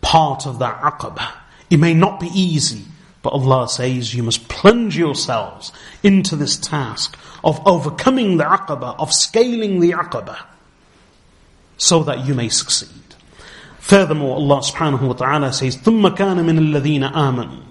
part 0.00 0.46
of 0.46 0.58
that 0.58 0.80
aqabah. 0.82 1.32
It 1.70 1.78
may 1.78 1.94
not 1.94 2.20
be 2.20 2.28
easy, 2.34 2.84
but 3.22 3.30
Allah 3.30 3.68
says 3.68 4.14
you 4.14 4.22
must 4.22 4.48
plunge 4.48 4.96
yourselves 4.98 5.72
into 6.02 6.36
this 6.36 6.58
task 6.58 7.18
of 7.42 7.66
overcoming 7.66 8.36
the 8.36 8.44
aqabah, 8.44 8.96
of 8.98 9.12
scaling 9.12 9.80
the 9.80 9.92
aqabah, 9.92 10.38
so 11.78 12.02
that 12.02 12.26
you 12.26 12.34
may 12.34 12.48
succeed. 12.48 12.90
Furthermore, 13.78 14.36
Allah 14.36 14.60
subhanahu 14.60 15.08
wa 15.08 15.12
ta'ala 15.14 15.52
says, 15.52 15.76
ثُمَّ 15.76 16.16
كَانَ 16.16 16.38
مِنَ 16.44 16.58
الَّذِينَ 16.58 17.12
آمَنُوا 17.12 17.62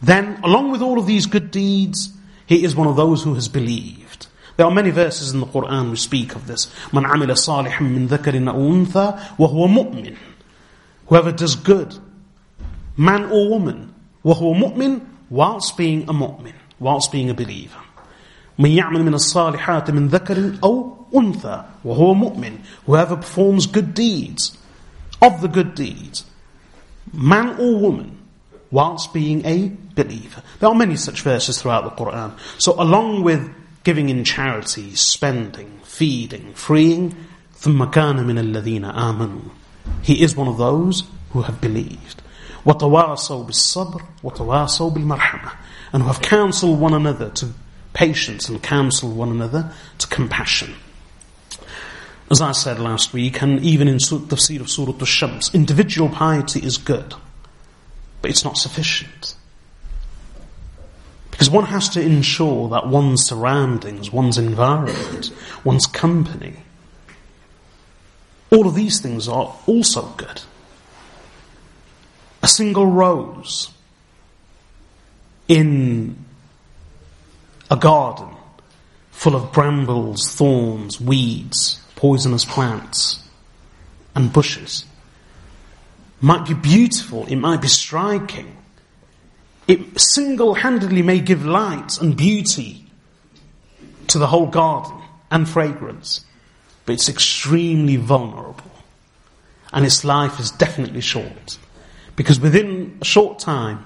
Then, 0.00 0.40
along 0.44 0.70
with 0.70 0.82
all 0.82 0.98
of 0.98 1.06
these 1.06 1.26
good 1.26 1.50
deeds, 1.50 2.12
he 2.46 2.64
is 2.64 2.76
one 2.76 2.86
of 2.86 2.96
those 2.96 3.22
who 3.22 3.34
has 3.34 3.48
believed. 3.48 4.05
There 4.56 4.66
are 4.66 4.72
many 4.72 4.90
verses 4.90 5.32
in 5.32 5.40
the 5.40 5.46
Quran 5.46 5.90
which 5.90 6.00
speak 6.00 6.34
of 6.34 6.46
this. 6.46 6.66
من 6.92 7.04
عمل 7.04 7.36
صالحا 7.36 7.80
من 7.80 8.08
ذكر 8.08 8.48
أو 8.48 8.70
أنثى 8.70 9.18
وهو 9.38 9.68
مؤمن. 9.68 10.16
Whoever 11.06 11.32
does 11.32 11.56
good, 11.56 11.98
man 12.96 13.24
or 13.24 13.48
woman, 13.48 13.94
وهو 14.24 14.54
مؤمن 14.54 15.00
whilst 15.30 15.76
being 15.76 16.02
a 16.02 16.12
mu'min, 16.12 16.54
whilst 16.78 17.10
being 17.10 17.30
a 17.30 17.34
believer. 17.34 17.78
من 18.58 18.70
يعمل 18.70 19.02
من 19.02 19.14
الصالحات 19.14 19.90
من 19.90 20.08
ذكر 20.08 20.58
أو 20.62 21.06
أنثى 21.14 21.64
وهو 21.84 22.14
مؤمن. 22.14 22.58
Whoever 22.86 23.16
performs 23.16 23.66
good 23.66 23.94
deeds, 23.94 24.58
of 25.22 25.40
the 25.40 25.48
good 25.48 25.74
deeds, 25.74 26.24
man 27.12 27.56
or 27.58 27.76
woman, 27.78 28.18
whilst 28.70 29.14
being 29.14 29.46
a 29.46 29.72
believer. 29.94 30.42
There 30.58 30.68
are 30.68 30.74
many 30.74 30.96
such 30.96 31.22
verses 31.22 31.62
throughout 31.62 31.84
the 31.84 32.04
Quran. 32.04 32.36
So 32.58 32.74
along 32.80 33.22
with 33.22 33.48
giving 33.86 34.08
in 34.08 34.24
charity, 34.24 34.94
spending, 34.94 35.80
feeding, 35.84 36.52
freeing, 36.54 37.14
ثم 37.56 37.84
كان 37.90 38.16
من 38.26 38.38
الذين 38.38 38.84
آمنوا. 38.84 39.50
He 40.02 40.22
is 40.22 40.36
one 40.36 40.48
of 40.48 40.58
those 40.58 41.04
who 41.30 41.42
have 41.42 41.60
believed. 41.60 42.22
وتواصوا 42.64 43.46
بالصبر 43.46 44.02
وتواصوا 44.22 44.94
بالمرحمة. 44.94 45.52
And 45.92 46.02
who 46.02 46.08
have 46.08 46.22
counseled 46.22 46.80
one 46.80 46.94
another 46.94 47.30
to 47.30 47.48
patience 47.92 48.48
and 48.48 48.62
counsel 48.62 49.10
one 49.10 49.30
another 49.30 49.72
to 49.98 50.06
compassion. 50.06 50.74
As 52.30 52.40
I 52.40 52.52
said 52.52 52.78
last 52.78 53.12
week, 53.12 53.42
and 53.42 53.60
even 53.60 53.88
in 53.88 53.96
the 53.96 54.00
tafsir 54.00 54.60
of 54.60 54.70
Surah 54.70 54.94
Al-Shams, 54.98 55.54
individual 55.54 56.08
piety 56.08 56.60
is 56.60 56.78
good, 56.78 57.14
but 58.22 58.30
it's 58.30 58.44
not 58.44 58.56
sufficient. 58.56 59.34
Because 61.37 61.51
one 61.51 61.65
has 61.65 61.89
to 61.89 62.01
ensure 62.01 62.67
that 62.69 62.87
one's 62.87 63.23
surroundings, 63.23 64.11
one's 64.11 64.39
environment, 64.39 65.31
one's 65.63 65.85
company, 65.85 66.55
all 68.49 68.65
of 68.65 68.73
these 68.73 68.99
things 68.99 69.27
are 69.27 69.55
also 69.67 70.01
good. 70.17 70.41
A 72.41 72.47
single 72.47 72.87
rose 72.87 73.69
in 75.47 76.25
a 77.69 77.75
garden 77.75 78.29
full 79.11 79.35
of 79.35 79.51
brambles, 79.51 80.33
thorns, 80.33 80.99
weeds, 80.99 81.81
poisonous 81.95 82.45
plants, 82.45 83.23
and 84.15 84.33
bushes 84.33 84.85
might 86.19 86.47
be 86.47 86.55
beautiful, 86.55 87.27
it 87.27 87.35
might 87.35 87.61
be 87.61 87.67
striking, 87.67 88.57
it 89.67 89.99
single-handedly 89.99 91.01
may 91.01 91.19
give 91.19 91.45
light 91.45 91.99
and 92.01 92.15
beauty 92.15 92.85
to 94.07 94.17
the 94.17 94.27
whole 94.27 94.47
garden 94.47 95.01
and 95.29 95.47
fragrance. 95.47 96.25
but 96.87 96.93
it's 96.93 97.09
extremely 97.09 97.97
vulnerable. 97.97 98.71
And 99.73 99.85
its 99.85 100.05
life 100.05 100.39
is 100.39 100.51
definitely 100.51 101.01
short. 101.01 101.59
Because 102.15 102.39
within 102.39 102.97
a 103.01 103.05
short 103.05 103.39
time, 103.39 103.83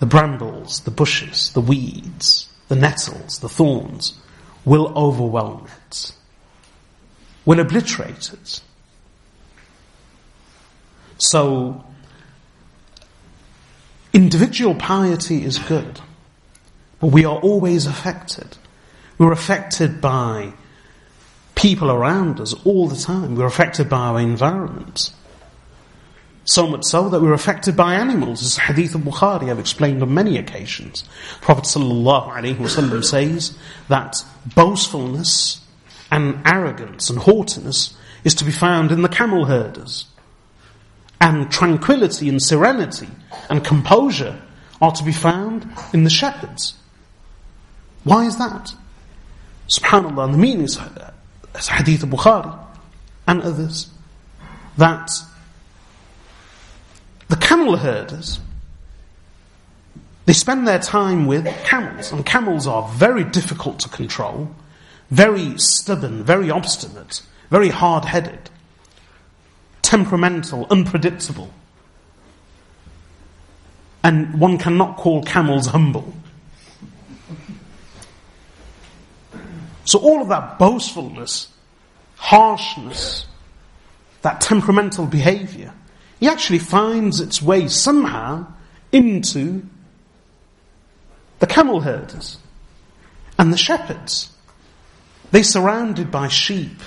the 0.00 0.06
brambles, 0.06 0.80
the 0.80 0.90
bushes, 0.90 1.52
the 1.52 1.60
weeds, 1.60 2.48
the 2.66 2.74
nettles, 2.74 3.38
the 3.38 3.48
thorns 3.48 4.20
will 4.64 4.92
overwhelm 4.96 5.68
it, 5.86 6.12
will 7.44 7.60
obliterate 7.60 8.32
it. 8.32 8.60
So, 11.18 11.84
individual 14.16 14.74
piety 14.74 15.44
is 15.44 15.58
good, 15.58 16.00
but 17.00 17.08
we 17.08 17.26
are 17.26 17.36
always 17.36 17.84
affected. 17.84 18.56
We're 19.18 19.30
affected 19.30 20.00
by 20.00 20.54
people 21.54 21.90
around 21.90 22.40
us 22.40 22.54
all 22.64 22.88
the 22.88 22.96
time. 22.96 23.36
We're 23.36 23.44
affected 23.44 23.90
by 23.90 23.98
our 23.98 24.20
environment. 24.20 25.12
So 26.46 26.66
much 26.66 26.84
so 26.84 27.10
that 27.10 27.20
we're 27.20 27.34
affected 27.34 27.76
by 27.76 27.94
animals. 27.94 28.42
As 28.42 28.56
Hadith 28.56 28.94
of 28.94 29.02
Bukhari 29.02 29.50
I've 29.50 29.58
explained 29.58 30.02
on 30.02 30.14
many 30.14 30.38
occasions. 30.38 31.04
Prophet 31.42 31.64
ﷺ 31.64 33.04
says 33.04 33.58
that 33.88 34.16
boastfulness 34.54 35.60
and 36.10 36.40
arrogance 36.46 37.10
and 37.10 37.18
haughtiness 37.18 37.94
is 38.24 38.34
to 38.36 38.44
be 38.44 38.52
found 38.52 38.92
in 38.92 39.02
the 39.02 39.10
camel 39.10 39.44
herders. 39.44 40.06
And 41.20 41.50
tranquility 41.50 42.28
and 42.28 42.42
serenity 42.42 43.08
and 43.48 43.64
composure 43.64 44.40
are 44.80 44.92
to 44.92 45.04
be 45.04 45.12
found 45.12 45.66
in 45.92 46.04
the 46.04 46.10
shepherds. 46.10 46.74
Why 48.04 48.26
is 48.26 48.36
that? 48.36 48.74
Subhanallah, 49.68 50.32
the 50.32 50.38
meaning 50.38 50.62
is 50.62 50.78
uh, 50.78 51.12
as 51.54 51.68
Hadith 51.68 52.02
of 52.02 52.10
Bukhari 52.10 52.56
and 53.26 53.42
others, 53.42 53.90
that 54.76 55.10
the 57.28 57.36
camel 57.36 57.76
herders, 57.76 58.38
they 60.26 60.32
spend 60.32 60.68
their 60.68 60.78
time 60.78 61.26
with 61.26 61.46
camels, 61.64 62.12
and 62.12 62.24
camels 62.24 62.66
are 62.66 62.88
very 62.90 63.24
difficult 63.24 63.80
to 63.80 63.88
control, 63.88 64.54
very 65.10 65.58
stubborn, 65.58 66.22
very 66.22 66.50
obstinate, 66.50 67.22
very 67.50 67.70
hard 67.70 68.04
headed, 68.04 68.50
temperamental, 69.86 70.66
unpredictable. 70.68 71.48
And 74.02 74.40
one 74.40 74.58
cannot 74.58 74.96
call 74.96 75.22
camels 75.22 75.68
humble. 75.68 76.12
So 79.84 80.00
all 80.00 80.20
of 80.20 80.28
that 80.28 80.58
boastfulness, 80.58 81.48
harshness, 82.16 83.26
that 84.22 84.40
temperamental 84.40 85.06
behavior, 85.06 85.72
he 86.18 86.28
actually 86.28 86.58
finds 86.58 87.20
its 87.20 87.40
way 87.40 87.68
somehow 87.68 88.46
into 88.90 89.62
the 91.38 91.46
camel 91.46 91.80
herders 91.80 92.38
and 93.38 93.52
the 93.52 93.56
shepherds. 93.56 94.32
They're 95.30 95.44
surrounded 95.44 96.10
by 96.10 96.26
sheep 96.26 96.80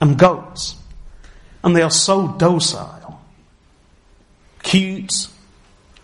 and 0.00 0.18
goats, 0.18 0.74
and 1.62 1.76
they 1.76 1.82
are 1.82 1.90
so 1.90 2.28
docile, 2.28 3.20
cute, 4.62 5.28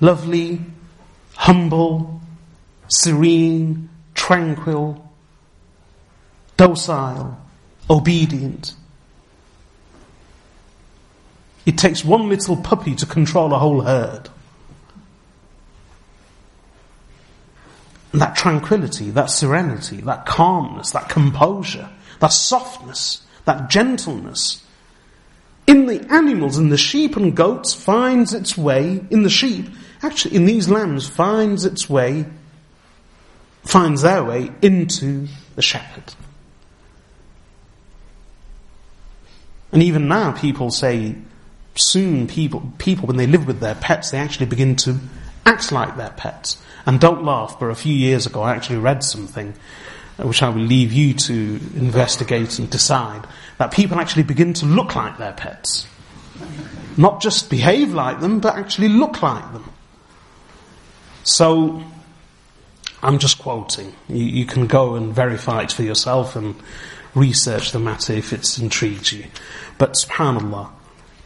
lovely, 0.00 0.60
humble, 1.34 2.20
serene, 2.88 3.88
tranquil, 4.14 5.10
docile, 6.56 7.38
obedient. 7.88 8.74
It 11.64 11.78
takes 11.78 12.04
one 12.04 12.28
little 12.28 12.56
puppy 12.56 12.94
to 12.94 13.06
control 13.06 13.52
a 13.52 13.58
whole 13.58 13.80
herd. 13.80 14.28
And 18.12 18.20
that 18.20 18.36
tranquility, 18.36 19.10
that 19.10 19.30
serenity, 19.30 20.00
that 20.02 20.26
calmness, 20.26 20.92
that 20.92 21.08
composure, 21.08 21.88
that 22.20 22.32
softness, 22.32 23.26
that 23.44 23.68
gentleness 23.68 24.65
in 25.66 25.86
the 25.86 26.00
animals, 26.12 26.58
in 26.58 26.68
the 26.68 26.76
sheep 26.76 27.16
and 27.16 27.36
goats 27.36 27.74
finds 27.74 28.32
its 28.32 28.56
way, 28.56 29.04
in 29.10 29.22
the 29.22 29.30
sheep, 29.30 29.66
actually 30.02 30.36
in 30.36 30.46
these 30.46 30.68
lambs 30.68 31.08
finds 31.08 31.64
its 31.64 31.90
way, 31.90 32.26
finds 33.64 34.02
their 34.02 34.24
way 34.24 34.50
into 34.62 35.26
the 35.56 35.62
shepherd. 35.62 36.14
And 39.72 39.82
even 39.82 40.08
now, 40.08 40.32
people 40.32 40.70
say, 40.70 41.16
soon 41.74 42.26
people, 42.26 42.72
people, 42.78 43.06
when 43.06 43.16
they 43.16 43.26
live 43.26 43.46
with 43.46 43.60
their 43.60 43.74
pets, 43.74 44.10
they 44.10 44.18
actually 44.18 44.46
begin 44.46 44.76
to 44.76 44.98
act 45.44 45.72
like 45.72 45.96
their 45.96 46.10
pets. 46.10 46.56
And 46.86 47.00
don't 47.00 47.24
laugh, 47.24 47.58
but 47.58 47.66
a 47.66 47.74
few 47.74 47.94
years 47.94 48.26
ago 48.26 48.42
I 48.42 48.54
actually 48.54 48.78
read 48.78 49.02
something, 49.02 49.54
which 50.18 50.42
I 50.42 50.48
will 50.48 50.62
leave 50.62 50.92
you 50.92 51.14
to 51.14 51.60
investigate 51.74 52.58
and 52.58 52.70
decide, 52.70 53.26
that 53.58 53.72
people 53.72 53.98
actually 54.00 54.22
begin 54.22 54.52
to 54.54 54.66
look 54.66 54.96
like 54.96 55.18
their 55.18 55.32
pets. 55.32 55.86
Not 56.96 57.20
just 57.20 57.50
behave 57.50 57.92
like 57.92 58.20
them, 58.20 58.40
but 58.40 58.56
actually 58.56 58.88
look 58.88 59.22
like 59.22 59.52
them. 59.52 59.70
So, 61.24 61.82
I'm 63.02 63.18
just 63.18 63.38
quoting. 63.38 63.94
You, 64.08 64.24
you 64.24 64.46
can 64.46 64.66
go 64.66 64.94
and 64.94 65.14
verify 65.14 65.62
it 65.62 65.72
for 65.72 65.82
yourself 65.82 66.36
and 66.36 66.54
research 67.14 67.72
the 67.72 67.78
matter 67.78 68.12
if 68.12 68.32
it's 68.32 68.58
intrigued 68.58 69.12
you. 69.12 69.26
But 69.78 69.94
subhanAllah, 69.94 70.70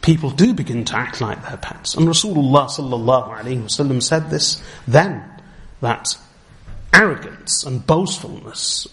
people 0.01 0.31
do 0.31 0.53
begin 0.53 0.83
to 0.85 0.95
act 0.97 1.21
like 1.21 1.47
their 1.47 1.57
pets. 1.57 1.95
And 1.95 2.07
Rasulullah 2.07 2.69
sallallahu 2.69 3.37
alayhi 3.37 3.63
wasallam 3.63 4.03
said 4.03 4.29
this 4.29 4.61
then, 4.87 5.23
that 5.81 6.17
arrogance 6.93 7.63
and 7.63 7.85
boastfulness 7.85 8.87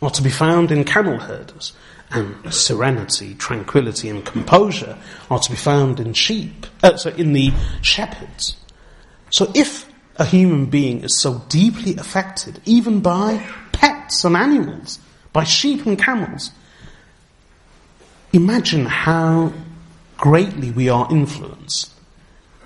are 0.00 0.10
to 0.10 0.22
be 0.22 0.30
found 0.30 0.70
in 0.70 0.84
camel 0.84 1.18
herders, 1.18 1.72
and 2.10 2.54
serenity, 2.54 3.34
tranquility, 3.34 4.08
and 4.08 4.24
composure 4.24 4.96
are 5.30 5.38
to 5.38 5.50
be 5.50 5.56
found 5.56 6.00
in 6.00 6.14
sheep, 6.14 6.66
uh, 6.82 6.96
so 6.96 7.10
in 7.10 7.32
the 7.32 7.52
shepherds. 7.82 8.56
So 9.30 9.50
if 9.54 9.88
a 10.18 10.24
human 10.24 10.66
being 10.66 11.02
is 11.02 11.20
so 11.20 11.42
deeply 11.48 11.96
affected, 11.96 12.60
even 12.64 13.00
by 13.00 13.44
pets 13.72 14.24
and 14.24 14.36
animals, 14.36 14.98
by 15.32 15.44
sheep 15.44 15.86
and 15.86 15.98
camels. 15.98 16.50
Imagine 18.32 18.86
how 18.86 19.52
greatly 20.16 20.70
we 20.72 20.88
are 20.88 21.06
influenced 21.10 21.92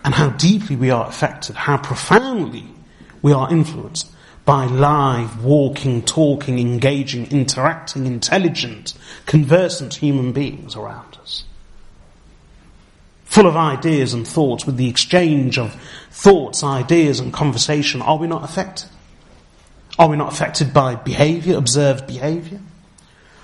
and 0.05 0.15
how 0.15 0.31
deeply 0.31 0.75
we 0.75 0.91
are 0.91 1.07
affected, 1.07 1.55
how 1.55 1.77
profoundly 1.77 2.67
we 3.21 3.33
are 3.33 3.51
influenced 3.53 4.11
by 4.45 4.67
live, 4.67 5.45
walking, 5.45 6.03
talking, 6.03 6.59
engaging, 6.59 7.31
interacting, 7.31 8.07
intelligent, 8.07 8.95
conversant 9.27 9.95
human 9.95 10.33
beings 10.33 10.75
around 10.75 11.17
us. 11.21 11.45
Full 13.25 13.47
of 13.47 13.57
ideas 13.57 14.13
and 14.13 14.27
thoughts, 14.27 14.67
with 14.67 14.77
the 14.77 14.89
exchange 14.89 15.59
of 15.59 15.75
thoughts, 16.11 16.65
ideas, 16.65 17.21
and 17.21 17.33
conversation, 17.33 18.03
are 18.03 18.19
we 18.19 18.27
not 18.27 18.45
affected? 18.45 18.91
Are 19.99 20.09
we 20.09 20.17
not 20.17 20.33
affected 20.33 20.75
by 20.75 20.97
behavior, 20.97 21.57
observed 21.57 22.07
behavior? 22.07 22.61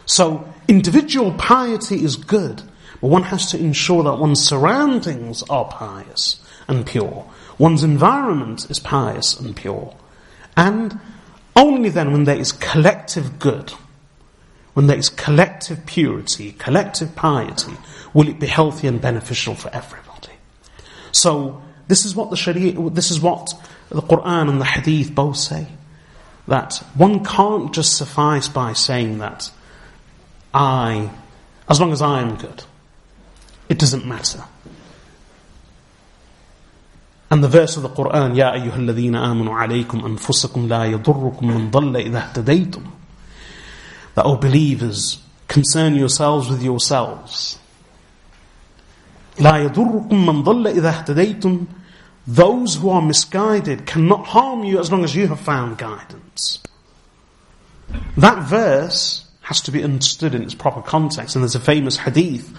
So, 0.05 0.53
individual 0.66 1.33
piety 1.35 2.03
is 2.03 2.16
good, 2.16 2.62
but 3.01 3.09
one 3.09 3.25
has 3.25 3.51
to 3.53 3.59
ensure 3.59 4.03
that 4.03 4.19
one's 4.19 4.45
surroundings 4.45 5.43
are 5.49 5.66
pious 5.66 6.45
and 6.66 6.87
pure. 6.87 7.25
One's 7.59 7.85
environment 7.85 8.70
is 8.70 8.79
pious 8.79 9.39
and 9.39 9.55
pure. 9.55 9.95
And 10.59 10.98
only 11.55 11.89
then, 11.89 12.10
when 12.10 12.24
there 12.24 12.36
is 12.36 12.51
collective 12.51 13.39
good, 13.39 13.72
when 14.74 14.89
there 14.89 14.98
is 14.98 15.09
collective 15.09 15.86
purity, 15.86 16.51
collective 16.51 17.14
piety, 17.14 17.74
will 18.12 18.28
it 18.28 18.40
be 18.40 18.48
healthy 18.48 18.89
and 18.89 19.01
beneficial 19.01 19.55
for 19.55 19.72
everybody. 19.72 20.32
So, 21.12 21.62
this 21.86 22.05
is 22.05 22.16
what 22.16 22.30
the 22.30 22.36
Sharia, 22.36 22.72
this 22.90 23.12
is 23.12 23.20
what 23.20 23.55
the 23.89 24.02
Quran 24.02 24.48
and 24.51 24.60
the 24.60 24.64
Hadith 24.64 25.14
both 25.14 25.36
say 25.36 25.68
that 26.48 26.82
one 26.94 27.24
can't 27.24 27.72
just 27.72 27.97
suffice 27.97 28.48
by 28.48 28.72
saying 28.72 29.18
that 29.18 29.52
I, 30.52 31.09
as 31.68 31.80
long 31.80 31.93
as 31.93 32.02
I 32.02 32.20
am 32.20 32.35
good, 32.35 32.64
it 33.68 33.78
doesn't 33.78 34.06
matter. 34.06 34.43
And 37.31 37.45
the 37.45 37.49
verse 37.49 37.77
of 37.77 37.83
the 37.83 37.91
Quran, 37.91 38.37
Ya 38.37 38.53
ayyuhal 38.53 38.89
amanu 38.91 39.51
alaykum 39.51 40.03
anfusakum 40.03 40.69
la 40.69 40.85
yadurrukum 40.85 41.43
man 41.43 41.71
dhalla 41.71 42.03
idha 42.03 42.33
htadaytum. 42.33 42.91
That, 44.15 44.25
O 44.25 44.33
oh 44.33 44.37
believers, 44.37 45.19
concern 45.47 45.95
yourselves 45.95 46.49
with 46.49 46.63
yourselves. 46.63 47.59
La 49.39 49.55
yadurrukum 49.55 50.25
man 50.25 50.43
dhalla 50.43 50.73
idha. 50.73 51.67
Those 52.27 52.77
who 52.77 52.91
are 52.91 53.03
misguided 53.03 53.87
cannot 53.87 54.27
harm 54.27 54.65
you 54.65 54.79
as 54.79 54.91
long 54.93 55.05
as 55.05 55.15
you 55.15 55.29
have 55.29 55.41
found 55.41 55.79
guidance. 55.79 56.63
That 58.17 58.47
verse 58.47 59.27
has 59.43 59.63
to 59.63 59.71
be 59.71 59.83
understood 59.83 60.35
in 60.35 60.43
its 60.43 60.55
proper 60.55 60.83
context. 60.83 61.35
And 61.35 61.43
there's 61.43 61.55
a 61.55 61.61
famous 61.61 61.97
hadith 61.97 62.55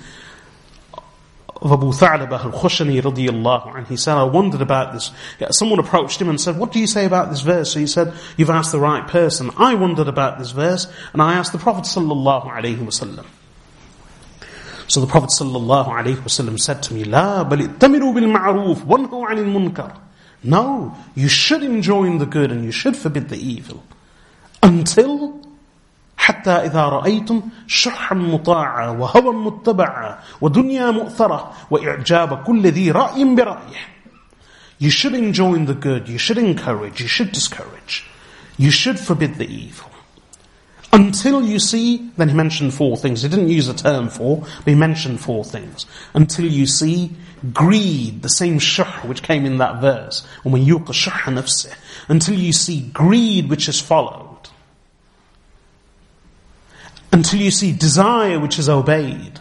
of 1.59 1.73
Abu 1.73 1.93
Tha'labah 1.93 2.45
al-Khushani 2.45 3.01
radiyallahu 3.01 3.77
and 3.77 3.87
he 3.87 3.97
said, 3.97 4.17
I 4.17 4.25
wondered 4.25 4.61
about 4.61 4.93
this. 4.93 5.11
Someone 5.51 5.79
approached 5.79 6.21
him 6.21 6.29
and 6.29 6.41
said, 6.41 6.59
what 6.59 6.73
do 6.73 6.79
you 6.79 6.87
say 6.87 7.07
about 7.07 7.31
this 7.31 7.41
verse? 7.41 7.73
So 7.73 7.81
he 7.81 7.87
said, 7.87 8.13
you've 8.37 8.51
asked 8.51 8.73
the 8.73 8.81
right 8.81 9.07
person. 9.07 9.51
I 9.57 9.75
wondered 9.75 10.09
about 10.09 10.39
this 10.39 10.51
verse 10.51 10.87
and 11.13 11.23
I 11.23 11.35
asked 11.35 11.53
the 11.53 11.59
Prophet 11.59 11.85
sallallahu 11.85 12.51
alayhi 12.51 12.77
wasallam. 12.77 13.25
So 14.89 15.01
the 15.01 15.07
Prophet 15.07 15.31
sallallahu 15.31 15.89
alayhi 15.89 16.17
wasallam 16.17 16.59
said 16.61 16.83
to 16.85 16.95
me, 16.95 17.05
لا 17.05 17.49
بل 17.49 17.79
اتمروا 17.79 18.15
بالمعروف 18.15 18.85
وانهوا 18.87 19.27
عن 19.27 19.39
المنكر. 19.39 19.97
No, 20.43 20.95
you 21.15 21.29
should 21.29 21.63
enjoin 21.63 22.19
the 22.19 22.27
good 22.27 22.53
and 22.53 22.65
you 22.65 22.73
should 22.73 22.97
forbid 22.97 23.31
the 23.31 23.39
evil. 23.39 23.83
Until 24.63 25.38
حتى 26.19 26.51
إذا 26.51 26.83
رأيتم 26.83 27.43
شحا 27.67 28.15
مطاعا 28.15 28.89
وهوى 28.89 29.35
متبعا 29.35 30.19
ودنيا 30.41 30.91
مؤثرة 30.91 31.53
وإعجاب 31.71 32.43
كل 32.43 32.67
ذي 32.67 32.91
رأي 32.91 33.35
برأيه 33.35 33.95
You 34.79 34.91
should 34.91 35.15
enjoin 35.15 35.67
the 35.67 35.75
good, 35.75 36.09
you 36.09 36.19
should 36.19 36.39
encourage, 36.39 37.01
you 37.01 37.07
should 37.07 37.31
discourage, 37.31 38.05
you 38.57 38.71
should 38.71 38.99
forbid 38.99 39.37
the 39.37 39.47
evil. 39.47 39.91
Until 40.93 41.43
you 41.43 41.59
see, 41.59 42.11
then 42.17 42.29
he 42.29 42.35
mentioned 42.35 42.73
four 42.75 42.97
things. 42.97 43.23
He 43.23 43.29
didn't 43.29 43.49
use 43.49 43.69
a 43.69 43.75
term 43.75 44.09
for, 44.09 44.41
but 44.41 44.67
he 44.67 44.75
mentioned 44.75 45.21
four 45.21 45.45
things. 45.45 45.87
Until 46.13 46.47
you 46.47 46.67
see 46.67 47.11
greed, 47.53 48.23
the 48.23 48.29
same 48.29 48.59
shuh 48.59 49.07
which 49.07 49.23
came 49.23 49.45
in 49.45 49.59
that 49.59 49.81
verse, 49.81 50.27
وَمَنْ 50.45 50.65
يُوقَ 50.67 50.87
شُحَّ 50.87 51.33
نَفْسِهِ 51.35 51.73
Until 52.09 52.39
you 52.39 52.53
see 52.53 52.83
greed 52.93 53.51
which 53.51 53.69
is 53.69 53.81
followed 53.81 54.28
until 57.12 57.40
you 57.40 57.52
see 57.52 57.72
desire 57.72 58.40
which 58.40 58.60
is 58.60 58.70
obeyed, 58.70 59.40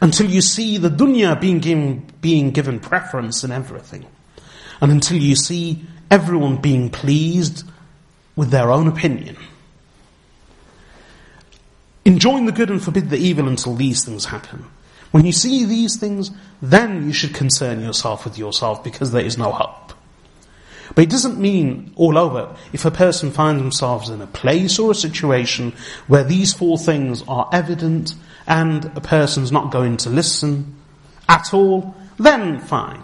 until 0.00 0.28
you 0.28 0.40
see 0.40 0.78
the 0.78 0.90
dunya 0.90 1.40
being 1.40 1.60
given, 1.60 2.10
being 2.20 2.50
given 2.50 2.80
preference 2.80 3.44
in 3.44 3.52
everything, 3.52 4.04
and 4.80 4.90
until 4.90 5.16
you 5.16 5.36
see 5.36 5.84
everyone 6.10 6.56
being 6.56 6.90
pleased 6.90 7.64
with 8.36 8.50
their 8.50 8.70
own 8.70 8.88
opinion. 8.88 9.36
Enjoin 12.04 12.46
the 12.46 12.52
good 12.52 12.70
and 12.70 12.82
forbid 12.82 13.10
the 13.10 13.16
evil 13.16 13.46
until 13.46 13.74
these 13.74 14.04
things 14.04 14.24
happen. 14.24 14.64
When 15.12 15.24
you 15.24 15.32
see 15.32 15.64
these 15.64 15.96
things, 15.96 16.30
then 16.60 17.06
you 17.06 17.12
should 17.12 17.34
concern 17.34 17.80
yourself 17.80 18.24
with 18.24 18.38
yourself 18.38 18.82
because 18.82 19.12
there 19.12 19.24
is 19.24 19.38
no 19.38 19.52
hope. 19.52 19.91
But 20.95 21.03
it 21.03 21.09
doesn't 21.09 21.37
mean 21.37 21.93
all 21.95 22.17
over. 22.17 22.55
If 22.73 22.85
a 22.85 22.91
person 22.91 23.31
finds 23.31 23.61
themselves 23.61 24.09
in 24.09 24.21
a 24.21 24.27
place 24.27 24.79
or 24.79 24.91
a 24.91 24.95
situation 24.95 25.73
where 26.07 26.23
these 26.23 26.53
four 26.53 26.77
things 26.77 27.23
are 27.27 27.49
evident 27.51 28.15
and 28.47 28.85
a 28.95 29.01
person's 29.01 29.51
not 29.51 29.71
going 29.71 29.97
to 29.97 30.09
listen 30.09 30.75
at 31.27 31.53
all, 31.53 31.93
then 32.17 32.59
fine. 32.59 33.03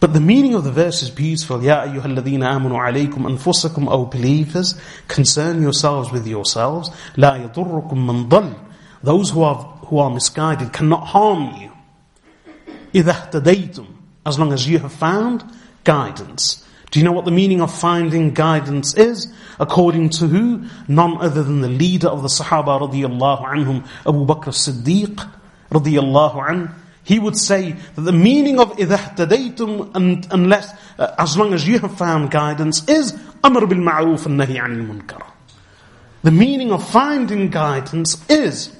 But 0.00 0.12
the 0.12 0.20
meaning 0.20 0.54
of 0.54 0.64
the 0.64 0.70
verse 0.70 1.02
is 1.02 1.10
beautiful. 1.10 1.62
Ya 1.62 1.86
ayyuhalladhina 1.86 2.46
amanu 2.60 2.76
alaykum 2.76 3.24
anfusakum, 3.24 3.88
O 3.90 4.04
believers, 4.04 4.78
concern 5.08 5.62
yourselves 5.62 6.12
with 6.12 6.26
yourselves. 6.26 6.90
La 7.16 7.38
yadurrukum 7.38 8.04
man 8.04 8.28
dal. 8.28 8.54
Those 9.02 9.30
who 9.30 9.42
are, 9.42 9.56
who 9.86 9.98
are 9.98 10.10
misguided 10.10 10.72
cannot 10.72 11.06
harm 11.06 11.54
you. 11.60 11.72
إِذَا 12.92 13.30
اهْتَدَيْتُمْ 13.30 13.86
As 14.26 14.38
long 14.38 14.52
as 14.52 14.68
you 14.68 14.78
have 14.78 14.92
found 14.92 15.42
guidance. 15.84 16.64
Do 16.90 17.00
you 17.00 17.04
know 17.04 17.12
what 17.12 17.24
the 17.24 17.32
meaning 17.32 17.60
of 17.60 17.74
finding 17.74 18.34
guidance 18.34 18.94
is? 18.94 19.32
According 19.58 20.10
to 20.10 20.28
who? 20.28 20.66
None 20.86 21.16
other 21.18 21.42
than 21.42 21.60
the 21.60 21.68
leader 21.68 22.08
of 22.08 22.22
the 22.22 22.28
Sahaba 22.28 22.80
radiallahu 22.80 23.44
anhum, 23.44 23.86
Abu 24.06 24.24
Bakr 24.24 24.52
Siddiq 24.54 25.28
radiallahu 25.70 26.48
anhu. 26.48 26.74
He 27.02 27.18
would 27.18 27.36
say 27.36 27.72
that 27.72 28.00
the 28.00 28.12
meaning 28.12 28.58
of 28.60 28.76
إِذَا 28.76 28.96
اهْتَدَيْتُمْ 28.96 30.32
unless, 30.32 30.72
uh, 30.98 31.14
as 31.18 31.36
long 31.36 31.52
as 31.52 31.66
you 31.66 31.78
have 31.80 31.98
found 31.98 32.30
guidance 32.30 32.88
is 32.88 33.12
أَمْرُ 33.42 33.68
بِالْمَعْرُوفِ 33.68 34.26
النَّهِي 34.26 34.56
عَنِ 34.56 35.02
الْمُنْكَرِ 35.02 35.22
The 36.22 36.30
meaning 36.30 36.72
of 36.72 36.88
finding 36.88 37.50
guidance 37.50 38.24
is 38.30 38.74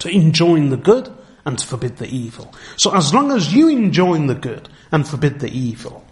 to 0.00 0.08
enjoin 0.08 0.70
the 0.70 0.76
good 0.76 1.14
and 1.44 1.58
to 1.58 1.66
forbid 1.66 1.98
the 1.98 2.08
evil. 2.08 2.52
So 2.76 2.94
as 2.94 3.14
long 3.14 3.30
as 3.30 3.54
you 3.54 3.68
enjoin 3.68 4.26
the 4.26 4.34
good 4.34 4.68
and 4.90 5.06
forbid 5.06 5.40
the 5.40 5.50
evil, 5.50 6.03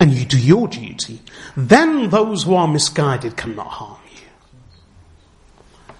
and 0.00 0.12
you 0.12 0.24
do 0.24 0.38
your 0.38 0.66
duty, 0.66 1.20
then 1.56 2.08
those 2.08 2.44
who 2.44 2.54
are 2.54 2.66
misguided 2.66 3.36
cannot 3.36 3.66
harm 3.66 4.00
you. 4.10 5.94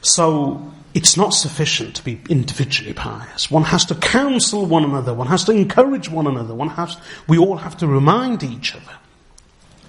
So 0.00 0.72
it's 0.94 1.16
not 1.16 1.34
sufficient 1.34 1.96
to 1.96 2.04
be 2.04 2.20
individually 2.28 2.94
pious. 2.94 3.50
One 3.50 3.64
has 3.64 3.84
to 3.86 3.96
counsel 3.96 4.64
one 4.64 4.84
another, 4.84 5.12
one 5.12 5.26
has 5.26 5.44
to 5.44 5.52
encourage 5.52 6.08
one 6.08 6.28
another, 6.28 6.54
one 6.54 6.68
has 6.70 6.96
we 7.26 7.36
all 7.36 7.56
have 7.56 7.76
to 7.78 7.86
remind 7.86 8.44
each 8.44 8.74
other. 8.74 8.96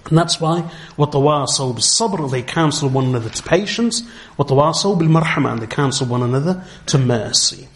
And 0.06 0.18
that's 0.18 0.40
why 0.40 0.68
what 0.96 1.12
the 1.12 1.18
wasaw 1.18 1.72
bil 1.72 1.82
sabr 1.82 2.28
they 2.30 2.42
counsel 2.42 2.88
one 2.88 3.06
another 3.06 3.30
to 3.30 3.42
patience, 3.44 4.02
what 4.34 4.48
the 4.48 4.54
wasaw 4.54 4.98
bil 4.98 5.08
marhaman 5.08 5.60
they 5.60 5.68
counsel 5.68 6.08
one 6.08 6.22
another 6.22 6.64
to 6.86 6.98
mercy. 6.98 7.68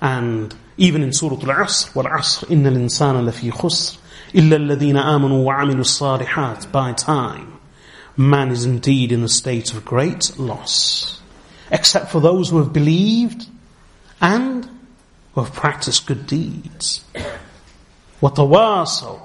And 0.00 0.54
even 0.76 1.02
in 1.02 1.12
Surah 1.12 1.36
Al 1.36 1.64
Asr, 1.66 1.94
Wal 1.94 2.04
Asr, 2.04 2.50
Inna 2.50 2.70
al 2.70 2.76
Insana 2.76 3.24
lafi 3.24 3.50
khusr, 3.50 3.98
إلا 4.35 4.55
الذين 4.55 4.97
آمنوا 4.97 5.45
وعملوا 5.45 5.81
الصالحات 5.81 6.71
by 6.71 6.93
time 6.93 7.59
man 8.17 8.51
is 8.51 8.65
indeed 8.65 9.11
in 9.11 9.23
a 9.23 9.29
state 9.29 9.73
of 9.73 9.85
great 9.85 10.37
loss 10.37 11.21
except 11.71 12.11
for 12.11 12.19
those 12.19 12.49
who 12.49 12.57
have 12.57 12.73
believed 12.73 13.47
and 14.21 14.69
who 15.33 15.41
have 15.41 15.53
practiced 15.53 16.05
good 16.05 16.27
deeds 16.27 17.03
وتواصوا 18.21 19.19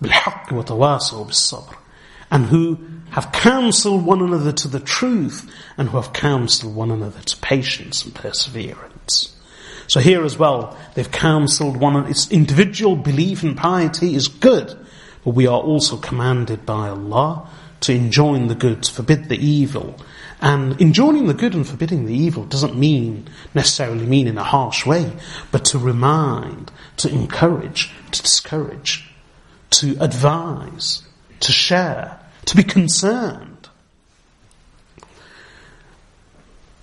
بالحق 0.00 0.52
وتواصوا 0.52 1.24
بالصبر 1.24 1.76
and 2.30 2.46
who 2.46 2.78
have 3.10 3.30
counseled 3.32 4.04
one 4.04 4.20
another 4.20 4.52
to 4.52 4.68
the 4.68 4.80
truth 4.80 5.50
and 5.78 5.88
who 5.88 5.96
have 5.96 6.12
counseled 6.12 6.74
one 6.74 6.90
another 6.90 7.20
to 7.20 7.36
patience 7.36 8.04
and 8.04 8.14
perseverance 8.14 9.34
so 9.89 9.99
here 9.99 10.23
as 10.23 10.37
well, 10.37 10.77
they've 10.93 11.11
counselled 11.11 11.75
one, 11.75 12.05
its 12.05 12.31
individual 12.31 12.95
belief 12.95 13.41
and 13.41 13.57
piety 13.57 14.13
is 14.13 14.27
good, 14.27 14.77
but 15.25 15.31
we 15.31 15.47
are 15.47 15.59
also 15.59 15.97
commanded 15.97 16.63
by 16.63 16.89
Allah 16.89 17.49
to 17.81 17.93
enjoin 17.93 18.47
the 18.47 18.55
good, 18.55 18.83
to 18.83 18.93
forbid 18.93 19.29
the 19.29 19.43
evil. 19.43 19.99
And 20.41 20.79
enjoining 20.79 21.25
the 21.25 21.33
good 21.33 21.55
and 21.55 21.67
forbidding 21.67 22.05
the 22.05 22.13
evil 22.13 22.45
doesn't 22.45 22.77
mean, 22.77 23.29
necessarily 23.55 24.05
mean 24.05 24.27
in 24.27 24.37
a 24.37 24.43
harsh 24.43 24.85
way, 24.85 25.11
but 25.51 25.65
to 25.65 25.79
remind, 25.79 26.71
to 26.97 27.09
encourage, 27.09 27.91
to 28.11 28.21
discourage, 28.21 29.09
to 29.71 29.97
advise, 29.99 31.01
to 31.39 31.51
share, 31.51 32.19
to 32.45 32.55
be 32.55 32.63
concerned. 32.63 33.69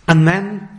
And 0.09 0.27
then 0.27 0.76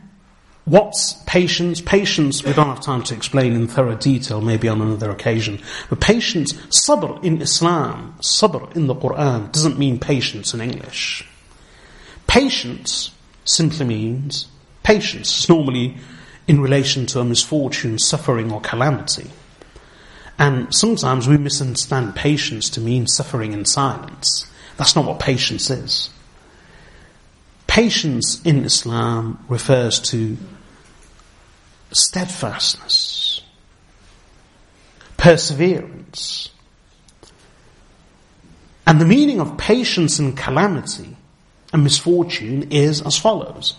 What's 0.68 1.14
patience? 1.26 1.80
Patience, 1.80 2.44
we 2.44 2.52
don't 2.52 2.68
have 2.68 2.81
time 2.81 3.02
to 3.03 3.15
explain 3.15 3.53
in 3.53 3.69
thorough 3.69 3.95
detail, 3.95 4.41
maybe 4.41 4.68
on 4.68 4.81
another 4.81 5.10
occasion. 5.10 5.61
But 5.89 6.02
patience, 6.02 6.52
sabr 6.52 7.23
in 7.23 7.41
Islam, 7.41 8.15
sabr 8.19 8.76
in 8.76 8.88
the 8.88 8.95
Quran, 8.95 9.49
doesn't 9.53 9.80
mean 9.80 9.98
patience 9.98 10.53
in 10.53 10.60
English. 10.60 11.26
Patience 12.27 13.11
simply 13.45 13.85
means 13.85 14.48
patience. 14.84 15.38
It's 15.38 15.48
normally 15.48 15.95
in 16.49 16.60
relation 16.60 17.06
to 17.07 17.22
a 17.22 17.23
misfortune, 17.23 17.98
suffering, 17.98 18.52
or 18.52 18.60
calamity. 18.60 19.30
And 20.38 20.76
sometimes 20.76 21.30
we 21.30 21.38
misunderstand 21.38 22.14
patience 22.18 22.69
to 22.72 22.81
mean 22.81 23.07
suffering 23.07 23.53
in 23.53 23.64
silence. 23.64 24.45
That's 24.76 24.98
not 24.98 25.06
what 25.06 25.22
patience 25.22 25.69
is. 25.69 26.10
Patience 27.68 28.41
in 28.44 28.65
Islam 28.65 29.45
refers 29.48 30.02
to 30.11 30.35
steadfastness, 31.98 33.41
perseverance. 35.18 36.49
And 38.86 39.02
the 39.02 39.06
meaning 39.06 39.41
of 39.41 39.57
patience 39.57 40.19
in 40.19 40.34
calamity 40.34 41.18
and 41.74 41.84
misfortune 41.84 42.72
is 42.72 43.02
as 43.02 43.18
follows. 43.18 43.76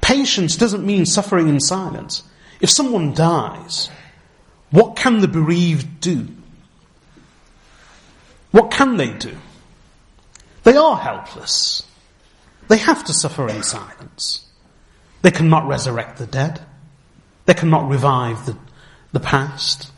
Patience 0.00 0.56
doesn't 0.56 0.84
mean 0.84 1.06
suffering 1.06 1.48
in 1.48 1.58
silence. 1.58 2.22
If 2.60 2.70
someone 2.70 3.14
dies, 3.14 3.88
what 4.70 4.96
can 4.96 5.20
the 5.20 5.28
bereaved 5.28 6.00
do? 6.00 6.28
What 8.50 8.70
can 8.70 8.96
they 8.96 9.12
do? 9.12 9.36
They 10.62 10.76
are 10.76 10.96
helpless. 10.96 11.82
They 12.68 12.78
have 12.78 13.04
to 13.04 13.12
suffer 13.12 13.48
in 13.48 13.62
silence. 13.62 14.45
They 15.25 15.31
cannot 15.31 15.67
resurrect 15.67 16.17
the 16.17 16.25
dead. 16.25 16.61
They 17.45 17.53
cannot 17.53 17.89
revive 17.89 18.45
the, 18.45 18.57
the 19.11 19.19
past. 19.19 19.91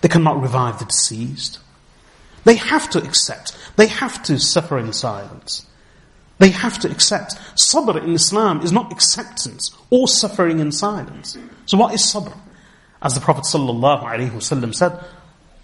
They 0.00 0.08
cannot 0.08 0.40
revive 0.40 0.78
the 0.78 0.84
deceased. 0.84 1.58
They 2.44 2.54
have 2.54 2.88
to 2.90 3.02
accept. 3.02 3.56
They 3.76 3.88
have 3.88 4.22
to 4.24 4.38
suffer 4.38 4.78
in 4.78 4.92
silence. 4.92 5.66
They 6.38 6.50
have 6.50 6.78
to 6.80 6.90
accept. 6.90 7.34
Sabr 7.56 8.02
in 8.02 8.14
Islam 8.14 8.62
is 8.62 8.72
not 8.72 8.92
acceptance 8.92 9.74
or 9.90 10.06
suffering 10.06 10.60
in 10.60 10.70
silence. 10.72 11.36
So 11.66 11.76
what 11.76 11.94
is 11.94 12.00
sabr? 12.00 12.36
As 13.02 13.14
the 13.14 13.20
Prophet 13.20 13.44
ﷺ 13.44 14.74
said, 14.74 15.04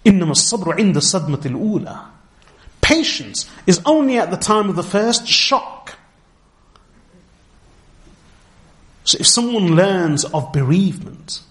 إِنَّمَا 0.05 0.31
الصَّبْرُ 0.31 0.77
عِنْدَ 0.77 0.93
صَدْمَةِ 0.93 1.37
الْأُولَى 1.37 2.05
Patience 2.81 3.49
is 3.65 3.81
only 3.85 4.17
at 4.17 4.31
the 4.31 4.37
time 4.37 4.69
of 4.69 4.75
the 4.75 4.83
first 4.83 5.27
shock. 5.27 5.97
So 9.04 9.18
if 9.18 9.26
someone 9.26 9.76
learns 9.76 10.24
of 10.24 10.52
bereavement, 10.52 11.42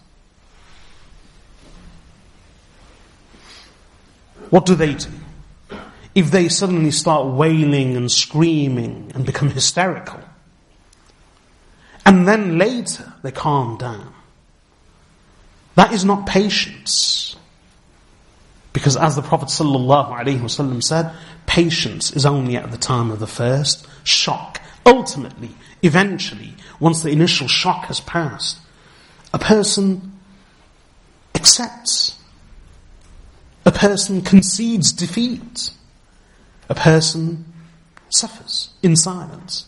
what 4.49 4.65
do 4.65 4.75
they 4.75 4.93
do? 4.93 5.09
If 6.15 6.31
they 6.31 6.49
suddenly 6.49 6.91
start 6.91 7.27
wailing 7.27 7.95
and 7.95 8.11
screaming 8.11 9.11
and 9.13 9.25
become 9.25 9.49
hysterical, 9.49 10.19
and 12.05 12.27
then 12.27 12.57
later 12.57 13.13
they 13.23 13.31
calm 13.31 13.77
down, 13.77 14.13
that 15.75 15.93
is 15.93 16.03
not 16.03 16.25
patience. 16.25 17.35
Because 18.73 18.97
as 18.97 19.15
the 19.15 19.21
Prophet 19.21 19.49
ﷺ 19.49 20.83
said, 20.83 21.11
patience 21.45 22.11
is 22.11 22.25
only 22.25 22.55
at 22.55 22.71
the 22.71 22.77
time 22.77 23.11
of 23.11 23.19
the 23.19 23.27
first 23.27 23.87
shock. 24.03 24.61
Ultimately, 24.85 25.51
eventually, 25.81 26.53
once 26.79 27.03
the 27.03 27.09
initial 27.09 27.47
shock 27.47 27.85
has 27.85 27.99
passed, 27.99 28.59
a 29.33 29.39
person 29.39 30.13
accepts. 31.35 32.17
A 33.65 33.71
person 33.71 34.21
concedes 34.21 34.91
defeat. 34.91 35.71
A 36.69 36.75
person 36.75 37.45
suffers 38.09 38.69
in 38.81 38.95
silence. 38.95 39.67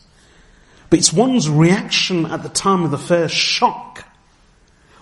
But 0.90 1.00
it's 1.00 1.14
one's 1.14 1.50
reaction 1.50 2.26
at 2.26 2.44
the 2.44 2.50
time 2.50 2.84
of 2.84 2.92
the 2.92 2.98
first 2.98 3.36
shock 3.36 4.06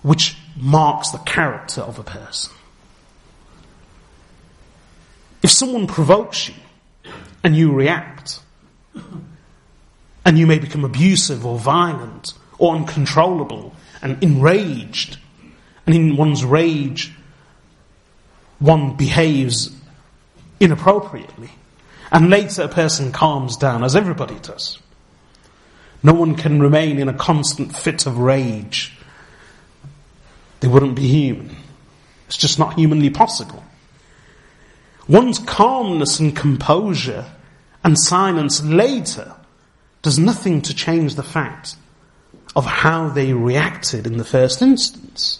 which 0.02 0.38
marks 0.56 1.10
the 1.10 1.18
character 1.20 1.82
of 1.82 2.00
a 2.00 2.04
person. 2.04 2.54
If 5.42 5.52
someone 5.52 5.88
provokes 5.88 6.50
you 6.50 6.56
and 7.44 7.56
you 7.56 7.72
react, 7.72 8.42
and 10.26 10.38
you 10.38 10.46
may 10.46 10.60
become 10.60 10.84
abusive 10.84 11.46
or 11.46 11.58
violent 11.58 12.34
or 12.58 12.76
uncontrollable 12.76 13.74
and 14.02 14.22
enraged, 14.24 15.18
and 15.86 15.96
in 15.96 16.16
one's 16.16 16.44
rage, 16.44 17.12
one 18.60 18.96
behaves 18.96 19.76
inappropriately, 20.60 21.50
and 22.12 22.30
later 22.30 22.64
a 22.64 22.68
person 22.68 23.12
calms 23.12 23.58
down, 23.58 23.84
as 23.84 23.96
everybody 23.96 24.38
does. 24.40 24.80
No 26.04 26.14
one 26.14 26.36
can 26.36 26.62
remain 26.62 27.00
in 27.00 27.10
a 27.10 27.14
constant 27.14 27.76
fit 27.76 28.06
of 28.06 28.18
rage. 28.18 28.98
They 30.60 30.68
wouldn't 30.68 30.96
be 30.96 31.08
human. 31.08 31.56
It's 32.28 32.38
just 32.38 32.60
not 32.60 32.76
humanly 32.76 33.10
possible. 33.10 33.64
One's 35.08 35.40
calmness 35.40 36.20
and 36.20 36.36
composure 36.36 37.26
and 37.84 37.98
silence 37.98 38.62
later 38.64 39.36
does 40.02 40.18
nothing 40.18 40.62
to 40.64 40.74
change 40.74 41.16
the 41.16 41.24
fact 41.24 41.76
of 42.56 42.66
how 42.66 43.10
they 43.10 43.34
reacted 43.34 44.08
in 44.08 44.18
the 44.18 44.24
first 44.24 44.62
instance. 44.62 45.40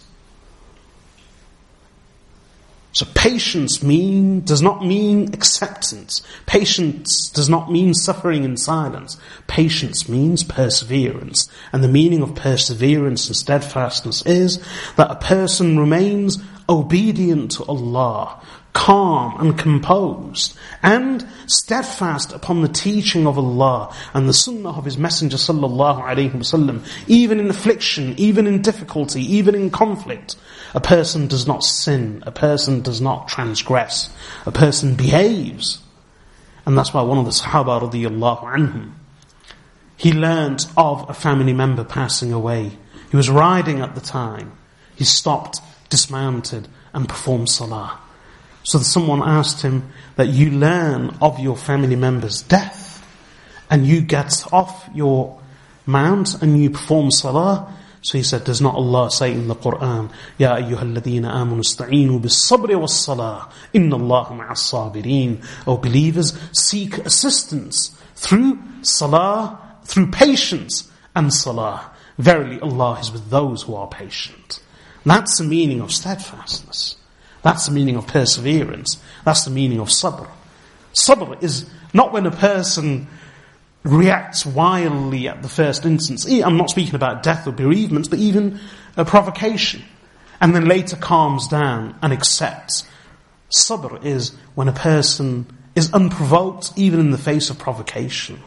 So 2.92 3.06
patience 3.14 3.82
mean, 3.82 4.40
does 4.40 4.62
not 4.62 4.84
mean 4.84 5.32
acceptance. 5.32 6.22
Patience 6.46 7.30
does 7.30 7.48
not 7.48 7.70
mean 7.70 7.94
suffering 7.94 8.42
in 8.42 8.56
silence. 8.56 9.16
Patience 9.46 10.08
means 10.08 10.42
perseverance. 10.42 11.48
And 11.72 11.84
the 11.84 11.88
meaning 11.88 12.20
of 12.20 12.34
perseverance 12.34 13.28
and 13.28 13.36
steadfastness 13.36 14.26
is 14.26 14.62
that 14.96 15.10
a 15.10 15.14
person 15.14 15.78
remains 15.78 16.38
obedient 16.68 17.52
to 17.52 17.64
Allah, 17.64 18.40
calm 18.72 19.40
and 19.40 19.58
composed, 19.58 20.56
and 20.82 21.26
steadfast 21.46 22.32
upon 22.32 22.62
the 22.62 22.68
teaching 22.68 23.26
of 23.26 23.36
Allah 23.38 23.94
and 24.14 24.28
the 24.28 24.32
sunnah 24.32 24.70
of 24.70 24.84
His 24.84 24.96
Messenger 24.96 25.36
sallallahu 25.36 26.02
alaihi 26.02 26.32
wasallam, 26.32 26.86
even 27.06 27.40
in 27.40 27.50
affliction, 27.50 28.14
even 28.16 28.46
in 28.46 28.62
difficulty, 28.62 29.22
even 29.22 29.54
in 29.54 29.70
conflict. 29.70 30.36
A 30.74 30.80
person 30.80 31.26
does 31.26 31.46
not 31.46 31.64
sin, 31.64 32.22
a 32.26 32.30
person 32.30 32.80
does 32.80 33.00
not 33.00 33.26
transgress, 33.28 34.10
a 34.46 34.52
person 34.52 34.94
behaves. 34.94 35.82
And 36.64 36.78
that's 36.78 36.94
why 36.94 37.02
one 37.02 37.18
of 37.18 37.24
the 37.24 37.32
Sahaba 37.32 37.80
radiallahu 37.80 38.44
anhum, 38.44 38.92
he 39.96 40.12
learnt 40.12 40.66
of 40.76 41.10
a 41.10 41.14
family 41.14 41.52
member 41.52 41.84
passing 41.84 42.32
away. 42.32 42.78
He 43.10 43.16
was 43.16 43.28
riding 43.28 43.80
at 43.80 43.94
the 43.94 44.00
time. 44.00 44.52
He 44.94 45.04
stopped, 45.04 45.60
dismounted, 45.88 46.68
and 46.94 47.08
performed 47.08 47.50
salah. 47.50 47.98
So 48.62 48.78
someone 48.80 49.22
asked 49.22 49.62
him 49.62 49.90
that 50.16 50.28
you 50.28 50.50
learn 50.50 51.16
of 51.20 51.38
your 51.38 51.56
family 51.56 51.96
member's 51.96 52.42
death 52.42 53.04
and 53.70 53.86
you 53.86 54.00
get 54.02 54.44
off 54.52 54.88
your 54.94 55.40
mount 55.86 56.42
and 56.42 56.60
you 56.60 56.70
perform 56.70 57.10
salah. 57.10 57.72
So 58.02 58.18
he 58.18 58.24
said, 58.24 58.44
does 58.44 58.60
not 58.60 58.74
Allah 58.74 59.10
say 59.10 59.32
in 59.32 59.48
the 59.48 59.54
Quran, 59.54 60.10
Ya 60.38 60.56
ayyuhalladhina 60.56 61.30
amanu 61.30 61.60
ista'inu 61.60 62.20
bis 62.20 62.34
sabri 62.50 62.78
was 62.78 62.98
salah, 62.98 63.50
inna 63.74 63.96
Allah 63.96 64.28
ma'as 64.30 64.72
sabirin. 64.72 65.44
O 65.66 65.72
oh, 65.72 65.76
believers, 65.76 66.36
seek 66.52 66.98
assistance 66.98 67.96
through 68.14 68.58
salah, 68.82 69.58
through 69.84 70.10
patience 70.10 70.90
and 71.14 71.32
salah. 71.32 71.90
Verily 72.18 72.60
Allah 72.60 72.98
is 73.00 73.12
with 73.12 73.28
those 73.30 73.62
who 73.62 73.74
are 73.74 73.88
patient. 73.88 74.60
That's 75.04 75.38
the 75.38 75.44
meaning 75.44 75.80
of 75.80 75.92
steadfastness. 75.92 76.96
That's 77.42 77.66
the 77.66 77.72
meaning 77.72 77.96
of 77.96 78.06
perseverance. 78.06 79.00
That's 79.24 79.44
the 79.44 79.50
meaning 79.50 79.80
of 79.80 79.88
sabr. 79.88 80.28
Sabr 80.94 81.42
is 81.42 81.68
not 81.94 82.12
when 82.12 82.26
a 82.26 82.30
person 82.30 83.06
reacts 83.82 84.44
wildly 84.44 85.28
at 85.28 85.42
the 85.42 85.48
first 85.48 85.86
instance. 85.86 86.26
I'm 86.26 86.56
not 86.56 86.70
speaking 86.70 86.94
about 86.94 87.22
death 87.22 87.46
or 87.46 87.52
bereavement, 87.52 88.10
but 88.10 88.18
even 88.18 88.60
a 88.96 89.04
provocation. 89.04 89.82
And 90.40 90.54
then 90.54 90.66
later 90.66 90.96
calms 90.96 91.48
down 91.48 91.98
and 92.02 92.12
accepts. 92.12 92.86
Sabr 93.50 94.04
is 94.04 94.30
when 94.54 94.68
a 94.68 94.72
person 94.72 95.46
is 95.74 95.92
unprovoked 95.92 96.72
even 96.76 97.00
in 97.00 97.10
the 97.10 97.18
face 97.18 97.50
of 97.50 97.58
provocation. 97.58 98.40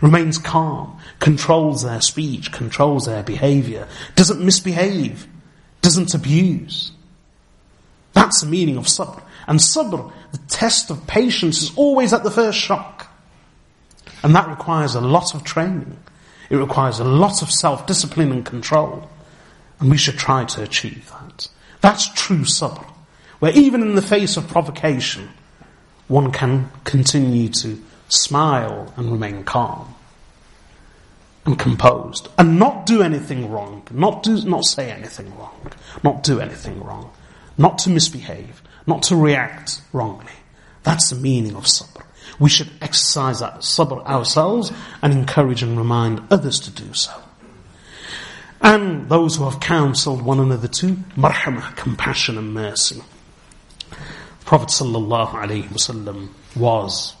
Remains 0.00 0.38
calm, 0.38 0.98
controls 1.18 1.82
their 1.82 2.00
speech, 2.00 2.52
controls 2.52 3.06
their 3.06 3.22
behavior, 3.22 3.86
doesn't 4.16 4.40
misbehave, 4.40 5.26
doesn't 5.82 6.14
abuse. 6.14 6.92
That's 8.12 8.40
the 8.40 8.46
meaning 8.46 8.76
of 8.76 8.86
sabr. 8.86 9.22
And 9.46 9.58
sabr, 9.58 10.12
the 10.32 10.38
test 10.48 10.90
of 10.90 11.06
patience, 11.06 11.62
is 11.62 11.76
always 11.76 12.12
at 12.12 12.22
the 12.22 12.30
first 12.30 12.58
shock. 12.58 13.08
And 14.22 14.34
that 14.34 14.48
requires 14.48 14.94
a 14.94 15.00
lot 15.00 15.34
of 15.34 15.44
training. 15.44 15.96
It 16.50 16.56
requires 16.56 16.98
a 16.98 17.04
lot 17.04 17.42
of 17.42 17.50
self-discipline 17.50 18.32
and 18.32 18.44
control. 18.44 19.08
And 19.78 19.90
we 19.90 19.96
should 19.96 20.18
try 20.18 20.44
to 20.44 20.62
achieve 20.62 21.10
that. 21.10 21.48
That's 21.80 22.12
true 22.14 22.40
sabr. 22.44 22.84
Where 23.38 23.52
even 23.52 23.82
in 23.82 23.94
the 23.94 24.02
face 24.02 24.36
of 24.36 24.48
provocation, 24.48 25.30
one 26.08 26.32
can 26.32 26.70
continue 26.84 27.48
to 27.48 27.82
smile 28.08 28.92
and 28.96 29.12
remain 29.12 29.44
calm 29.44 29.94
and 31.46 31.58
composed 31.58 32.28
and 32.36 32.58
not 32.58 32.84
do 32.84 33.02
anything 33.02 33.50
wrong, 33.50 33.86
not 33.90 34.22
do, 34.22 34.44
not 34.44 34.64
say 34.64 34.90
anything 34.90 35.34
wrong, 35.38 35.72
not 36.02 36.22
do 36.22 36.40
anything 36.40 36.82
wrong 36.82 37.10
not 37.60 37.76
to 37.76 37.90
misbehave, 37.90 38.62
not 38.86 39.02
to 39.02 39.14
react 39.14 39.82
wrongly. 39.92 40.32
That's 40.82 41.10
the 41.10 41.16
meaning 41.16 41.54
of 41.54 41.64
sabr. 41.64 42.02
We 42.38 42.48
should 42.48 42.70
exercise 42.80 43.40
that 43.40 43.56
sabr 43.56 44.02
ourselves 44.06 44.72
and 45.02 45.12
encourage 45.12 45.62
and 45.62 45.76
remind 45.76 46.22
others 46.30 46.58
to 46.60 46.70
do 46.70 46.94
so. 46.94 47.12
And 48.62 49.10
those 49.10 49.36
who 49.36 49.44
have 49.44 49.60
counseled 49.60 50.22
one 50.22 50.40
another 50.40 50.68
to 50.68 50.86
marhamah, 51.16 51.76
compassion 51.76 52.38
and 52.38 52.54
mercy. 52.54 53.02
Prophet 54.46 54.68
sallallahu 54.68 55.32
alaihi 55.32 55.68
wasallam 55.68 56.30
was 56.56 57.14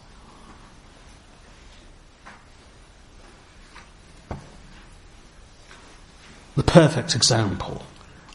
the 6.56 6.62
perfect 6.62 7.14
example 7.14 7.82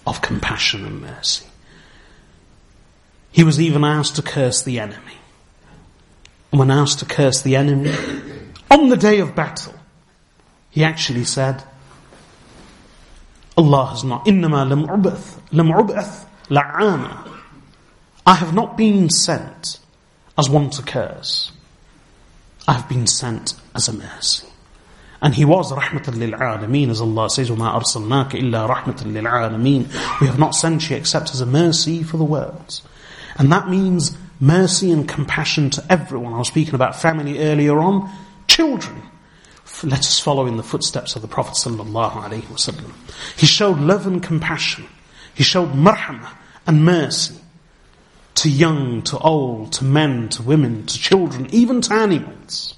of 0.06 0.22
compassion 0.22 0.86
and 0.86 1.02
mercy. 1.02 1.46
He 3.35 3.45
was 3.45 3.61
even 3.61 3.85
asked 3.85 4.17
to 4.17 4.23
curse 4.23 4.63
the 4.63 4.81
enemy. 4.81 5.19
And 6.51 6.59
when 6.59 6.71
asked 6.71 6.99
to 6.99 7.05
curse 7.05 7.43
the 7.43 7.57
enemy, 7.57 7.95
on 8.71 8.89
the 8.89 8.97
day 8.97 9.21
of 9.21 9.35
battle, 9.35 9.75
he 10.71 10.85
actually 10.85 11.25
said, 11.25 11.63
Allah 13.57 13.87
has 13.87 14.05
not, 14.05 14.25
إِنَّمَا 14.27 14.69
لَمْ 14.73 14.87
عُبَثْ 14.87 15.41
لَمْ 15.53 15.73
عُبَثْ 15.73 16.25
لَعَانًا 16.49 17.31
I 18.27 18.35
have 18.35 18.55
not 18.55 18.77
been 18.77 19.11
sent 19.11 19.81
as 20.39 20.49
one 20.49 20.71
to 20.71 20.83
curse. 20.83 21.53
I've 22.69 22.89
been 22.89 23.07
sent 23.07 23.55
as 23.75 23.89
a 23.89 23.93
mercy. 23.93 24.47
And 25.23 25.35
he 25.35 25.45
was 25.45 25.73
rahmatan 25.73 26.17
lil 26.17 26.33
alameen, 26.33 26.89
as 26.89 27.01
Allah 27.01 27.29
says, 27.29 27.51
وَمَا 27.51 27.83
أَرْسَلْنَاكَ 27.83 28.31
إِلَّا 28.31 28.69
رَحْمَةً 28.75 29.03
لِلْعَالَمِينَ 29.03 30.21
We 30.21 30.27
have 30.27 30.39
not 30.39 30.55
sent 30.55 30.89
you 30.89 30.97
except 30.97 31.31
as 31.35 31.41
a 31.41 31.47
mercy 31.47 32.03
for 32.03 32.17
the 32.17 32.25
worlds. 32.25 32.83
And 33.36 33.52
that 33.52 33.70
means 33.70 34.18
mercy 34.40 34.92
and 34.92 35.08
compassion 35.08 35.70
to 35.72 35.86
everyone. 35.90 36.34
I 36.34 36.38
was 36.38 36.48
speaking 36.48 36.76
about 36.76 36.96
family 36.96 37.40
earlier 37.40 37.78
on. 37.80 38.10
Children. 38.48 39.02
Let 39.84 40.00
us 40.00 40.20
follow 40.20 40.46
in 40.46 40.58
the 40.58 40.64
footsteps 40.64 41.16
of 41.16 41.22
the 41.22 41.28
Prophet. 41.28 41.58
He 43.36 43.46
showed 43.46 43.80
love 43.80 44.08
and 44.08 44.24
compassion. 44.24 44.86
He 45.34 45.44
showed 45.44 45.74
marhamah 45.74 46.32
and 46.66 46.86
mercy 46.86 47.36
to 48.36 48.50
young, 48.50 49.02
to 49.04 49.18
old, 49.18 49.74
to 49.74 49.84
men, 49.84 50.30
to 50.30 50.44
women, 50.44 50.86
to 50.86 50.98
children, 50.98 51.48
even 51.52 51.82
to 51.82 51.94
animals. 51.94 52.76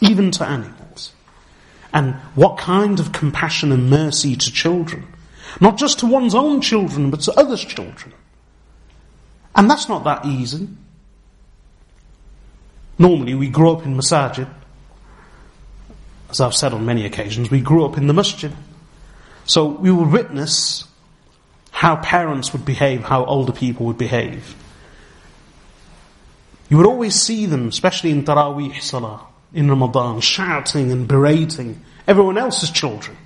Even 0.00 0.30
to 0.32 0.44
animals. 0.44 1.12
And 1.92 2.14
what 2.34 2.58
kind 2.58 3.00
of 3.00 3.12
compassion 3.12 3.72
and 3.72 3.90
mercy 3.90 4.36
to 4.36 4.52
children? 4.52 5.06
Not 5.60 5.76
just 5.76 5.98
to 6.00 6.06
one's 6.06 6.34
own 6.34 6.60
children, 6.60 7.10
but 7.10 7.20
to 7.20 7.32
others' 7.38 7.64
children. 7.64 8.12
And 9.54 9.70
that's 9.70 9.88
not 9.88 10.04
that 10.04 10.24
easy. 10.24 10.68
Normally 12.98 13.34
we 13.34 13.48
grow 13.48 13.76
up 13.76 13.84
in 13.84 13.96
masajid. 13.96 14.48
As 16.30 16.40
I've 16.40 16.54
said 16.54 16.72
on 16.72 16.86
many 16.86 17.06
occasions, 17.06 17.50
we 17.50 17.60
grew 17.60 17.84
up 17.84 17.96
in 17.96 18.06
the 18.06 18.12
masjid. 18.12 18.52
So 19.44 19.66
we 19.66 19.90
will 19.90 20.04
witness 20.04 20.84
how 21.70 21.96
parents 21.96 22.52
would 22.52 22.64
behave, 22.64 23.02
how 23.02 23.24
older 23.24 23.52
people 23.52 23.86
would 23.86 23.98
behave. 23.98 24.54
You 26.68 26.76
would 26.76 26.86
always 26.86 27.14
see 27.14 27.46
them, 27.46 27.68
especially 27.68 28.10
in 28.10 28.24
Taraweeh 28.24 28.80
Salah, 28.80 29.26
in 29.52 29.68
Ramadan, 29.68 30.20
shouting 30.20 30.92
and 30.92 31.08
berating 31.08 31.82
everyone 32.06 32.38
else's 32.38 32.70
children. 32.70 33.16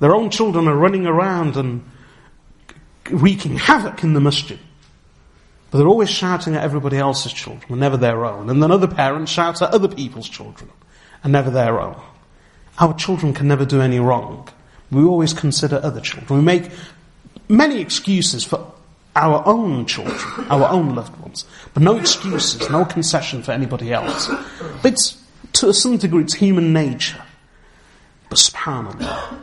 Their 0.00 0.16
own 0.16 0.30
children 0.30 0.66
are 0.66 0.74
running 0.74 1.06
around 1.06 1.56
and 1.56 1.88
wreaking 3.10 3.58
havoc 3.58 4.02
in 4.02 4.14
the 4.14 4.20
masjid. 4.20 4.58
But 5.72 5.78
they're 5.78 5.88
always 5.88 6.10
shouting 6.10 6.54
at 6.54 6.62
everybody 6.62 6.98
else's 6.98 7.32
children 7.32 7.64
and 7.70 7.80
never 7.80 7.96
their 7.96 8.26
own. 8.26 8.50
And 8.50 8.62
then 8.62 8.70
other 8.70 8.86
parents 8.86 9.32
shout 9.32 9.62
at 9.62 9.72
other 9.72 9.88
people's 9.88 10.28
children 10.28 10.70
and 11.24 11.32
never 11.32 11.50
their 11.50 11.80
own. 11.80 11.98
Our 12.78 12.92
children 12.92 13.32
can 13.32 13.48
never 13.48 13.64
do 13.64 13.80
any 13.80 13.98
wrong. 13.98 14.48
We 14.90 15.02
always 15.02 15.32
consider 15.32 15.80
other 15.82 16.02
children. 16.02 16.40
We 16.40 16.44
make 16.44 16.70
many 17.48 17.80
excuses 17.80 18.44
for 18.44 18.70
our 19.16 19.42
own 19.46 19.86
children, 19.86 20.18
our 20.50 20.68
own 20.68 20.94
loved 20.94 21.18
ones, 21.20 21.46
but 21.72 21.82
no 21.82 21.96
excuses, 21.96 22.68
no 22.68 22.84
concession 22.84 23.42
for 23.42 23.52
anybody 23.52 23.94
else. 23.94 24.28
But 24.82 24.92
it's, 24.92 25.22
to 25.54 25.72
some 25.72 25.96
degree, 25.96 26.22
it's 26.22 26.34
human 26.34 26.74
nature. 26.74 27.22
But 28.28 28.38
subhanAllah, 28.38 29.38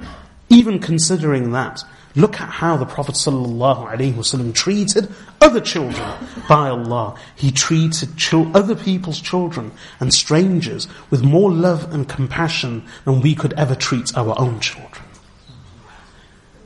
even 0.50 0.78
considering 0.80 1.54
that, 1.54 1.84
Look 2.16 2.42
at 2.42 2.50
how 2.50 2.76
the 2.76 2.86
Prophet 2.86 3.16
ﷺ 3.16 4.54
treated 4.56 5.14
other 5.40 5.62
children 5.62 6.12
by 6.48 6.70
Allah. 6.70 7.16
He 7.36 7.52
treated 7.52 8.10
other 8.34 8.76
people's 8.76 9.22
children 9.22 9.72
and 10.00 10.14
strangers 10.14 10.88
with 11.12 11.24
more 11.24 11.52
love 11.52 11.94
and 11.94 12.10
compassion 12.10 12.88
than 13.06 13.22
we 13.22 13.36
could 13.36 13.54
ever 13.54 13.76
treat 13.76 14.18
our 14.18 14.38
own 14.40 14.60
children. 14.60 15.06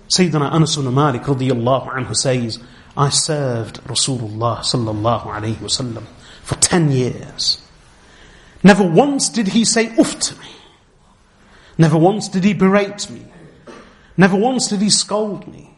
Sayyidina 0.08 0.52
Anas 0.54 0.78
ibn 0.78 0.94
Malik 0.94 1.24
radiyallahu 1.24 1.94
anhu 1.94 2.16
says, 2.16 2.60
I 2.96 3.10
served 3.10 3.84
Rasulullah 3.84 4.60
sallallahu 4.60 5.26
alayhi 5.26 5.56
wasallam 5.56 6.06
for 6.44 6.56
10 6.56 6.92
years. 6.92 7.60
Never 8.64 8.88
once 8.88 9.28
did 9.28 9.50
he 9.50 9.66
say 9.66 9.88
uff 9.98 10.20
to 10.20 10.40
me. 10.40 10.48
Never 11.78 11.98
once 11.98 12.30
did 12.30 12.44
he 12.44 12.54
berate 12.54 13.10
me. 13.10 13.26
Never 14.18 14.36
once 14.36 14.68
did 14.68 14.82
he 14.82 14.90
scold 14.90 15.48
me. 15.48 15.70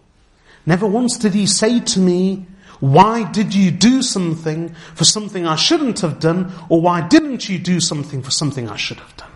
Never 0.66 0.88
once 0.88 1.18
did 1.18 1.34
he 1.34 1.46
say 1.46 1.80
to 1.80 2.00
me, 2.00 2.46
why 2.80 3.30
did 3.32 3.54
you 3.54 3.72
do 3.72 4.02
something 4.02 4.74
for 4.96 5.06
something 5.06 5.48
I 5.48 5.56
shouldn't 5.56 6.02
have 6.02 6.20
done, 6.20 6.52
or 6.70 6.82
why 6.82 7.08
didn't 7.08 7.48
you 7.48 7.58
do 7.58 7.80
something 7.80 8.22
for 8.22 8.32
something 8.32 8.70
I 8.70 8.76
should 8.76 9.00
have 9.00 9.16
done? 9.16 9.32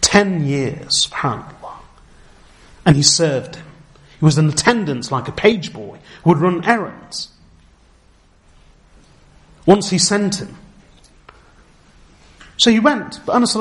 Ten 0.00 0.44
years, 0.44 1.06
subhanAllah. 1.08 1.76
And 2.84 2.96
he 2.96 3.02
served 3.02 3.56
him. 3.56 3.66
He 4.18 4.24
was 4.24 4.36
an 4.36 4.48
attendant 4.48 5.10
like 5.10 5.28
a 5.28 5.32
page 5.32 5.72
boy 5.72 5.98
who 6.22 6.30
would 6.30 6.38
run 6.38 6.64
errands. 6.64 7.30
Once 9.64 9.90
he 9.90 9.98
sent 9.98 10.40
him. 10.40 10.56
So 12.58 12.70
he 12.70 12.80
went. 12.80 13.20
But 13.24 13.36
Anas 13.36 13.56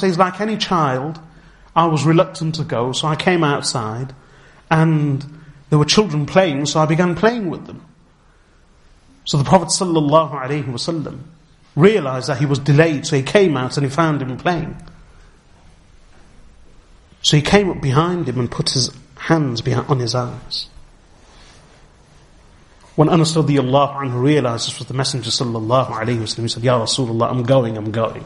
says, 0.00 0.18
like 0.18 0.40
any 0.40 0.56
child, 0.56 1.20
I 1.76 1.84
was 1.86 2.04
reluctant 2.04 2.54
to 2.54 2.64
go, 2.64 2.92
so 2.92 3.06
I 3.06 3.16
came 3.16 3.44
outside 3.44 4.14
and 4.70 5.24
there 5.68 5.78
were 5.78 5.84
children 5.84 6.24
playing, 6.24 6.66
so 6.66 6.80
I 6.80 6.86
began 6.86 7.14
playing 7.14 7.50
with 7.50 7.66
them. 7.66 7.84
So 9.26 9.36
the 9.36 9.44
Prophet 9.44 9.68
ﷺ 9.68 11.18
realized 11.74 12.28
that 12.28 12.38
he 12.38 12.46
was 12.46 12.58
delayed, 12.58 13.06
so 13.06 13.16
he 13.16 13.22
came 13.22 13.56
out 13.56 13.76
and 13.76 13.84
he 13.84 13.90
found 13.90 14.22
him 14.22 14.38
playing. 14.38 14.76
So 17.20 17.36
he 17.36 17.42
came 17.42 17.68
up 17.70 17.82
behind 17.82 18.28
him 18.28 18.38
and 18.38 18.50
put 18.50 18.70
his 18.70 18.90
hands 19.16 19.60
behind, 19.60 19.88
on 19.88 19.98
his 19.98 20.14
eyes. 20.14 20.68
When 22.94 23.10
Anas 23.10 23.32
radiallahu 23.32 23.96
anhu 23.96 24.22
realized 24.22 24.68
this 24.68 24.78
was 24.78 24.88
the 24.88 24.94
Messenger 24.94 25.30
sallallahu 25.30 25.90
alayhi 25.90 26.40
he 26.40 26.48
said, 26.48 26.62
Ya 26.62 26.80
Rasulullah, 26.80 27.30
I'm 27.30 27.42
going, 27.42 27.76
I'm 27.76 27.90
going. 27.90 28.24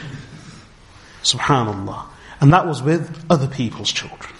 Subhanallah. 1.22 2.11
And 2.42 2.52
that 2.52 2.66
was 2.66 2.82
with 2.82 3.24
other 3.30 3.46
people's 3.46 3.92
children. 3.92 4.34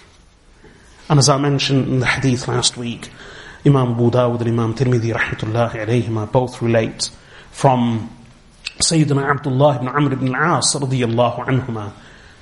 And 1.09 1.19
as 1.19 1.29
I 1.29 1.37
mentioned 1.37 1.87
in 1.87 1.99
the 2.01 2.05
hadith 2.05 2.49
last 2.49 2.75
week, 2.75 3.09
Imam 3.65 3.93
Abu 3.93 4.17
and 4.17 4.47
Imam 4.47 4.75
Tirmidhi 4.75 5.13
rahmatullahi 5.13 5.85
alayhima 5.85 6.29
both 6.29 6.61
relate 6.61 7.09
from 7.51 8.09
Sayyidina 8.81 9.23
Abdullah 9.23 9.77
ibn 9.77 9.87
Amr 9.87 10.13
ibn 10.13 10.35
al-As 10.35 10.73
radiyallahu 10.73 11.45
anhuma, 11.45 11.93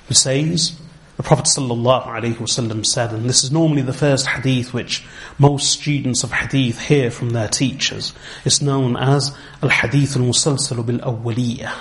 who 0.08 0.14
says, 0.14 0.80
the 1.16 1.22
Prophet 1.22 1.44
sallallahu 1.44 2.06
alayhi 2.06 2.34
wasallam 2.34 2.84
said, 2.84 3.12
and 3.12 3.30
this 3.30 3.44
is 3.44 3.52
normally 3.52 3.82
the 3.82 3.92
first 3.92 4.26
hadith 4.26 4.74
which 4.74 5.04
most 5.38 5.70
students 5.70 6.24
of 6.24 6.32
hadith 6.32 6.80
hear 6.80 7.08
from 7.12 7.30
their 7.30 7.46
teachers. 7.46 8.12
It's 8.44 8.60
known 8.60 8.96
as 8.96 9.36
al-hadith 9.62 10.16
al-musalsal 10.16 10.84
bil-awwaliyah. 10.84 11.72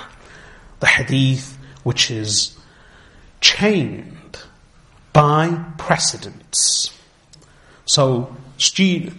The 0.82 0.88
hadith 0.88 1.58
which 1.84 2.12
is 2.12 2.56
chained 3.42 4.40
by 5.12 5.64
precedents. 5.78 6.98
So, 7.86 8.36
student, 8.58 9.18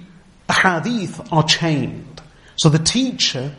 hadith 0.63 1.33
are 1.33 1.43
chained. 1.43 2.21
So 2.57 2.69
the 2.69 2.79
teacher 2.79 3.55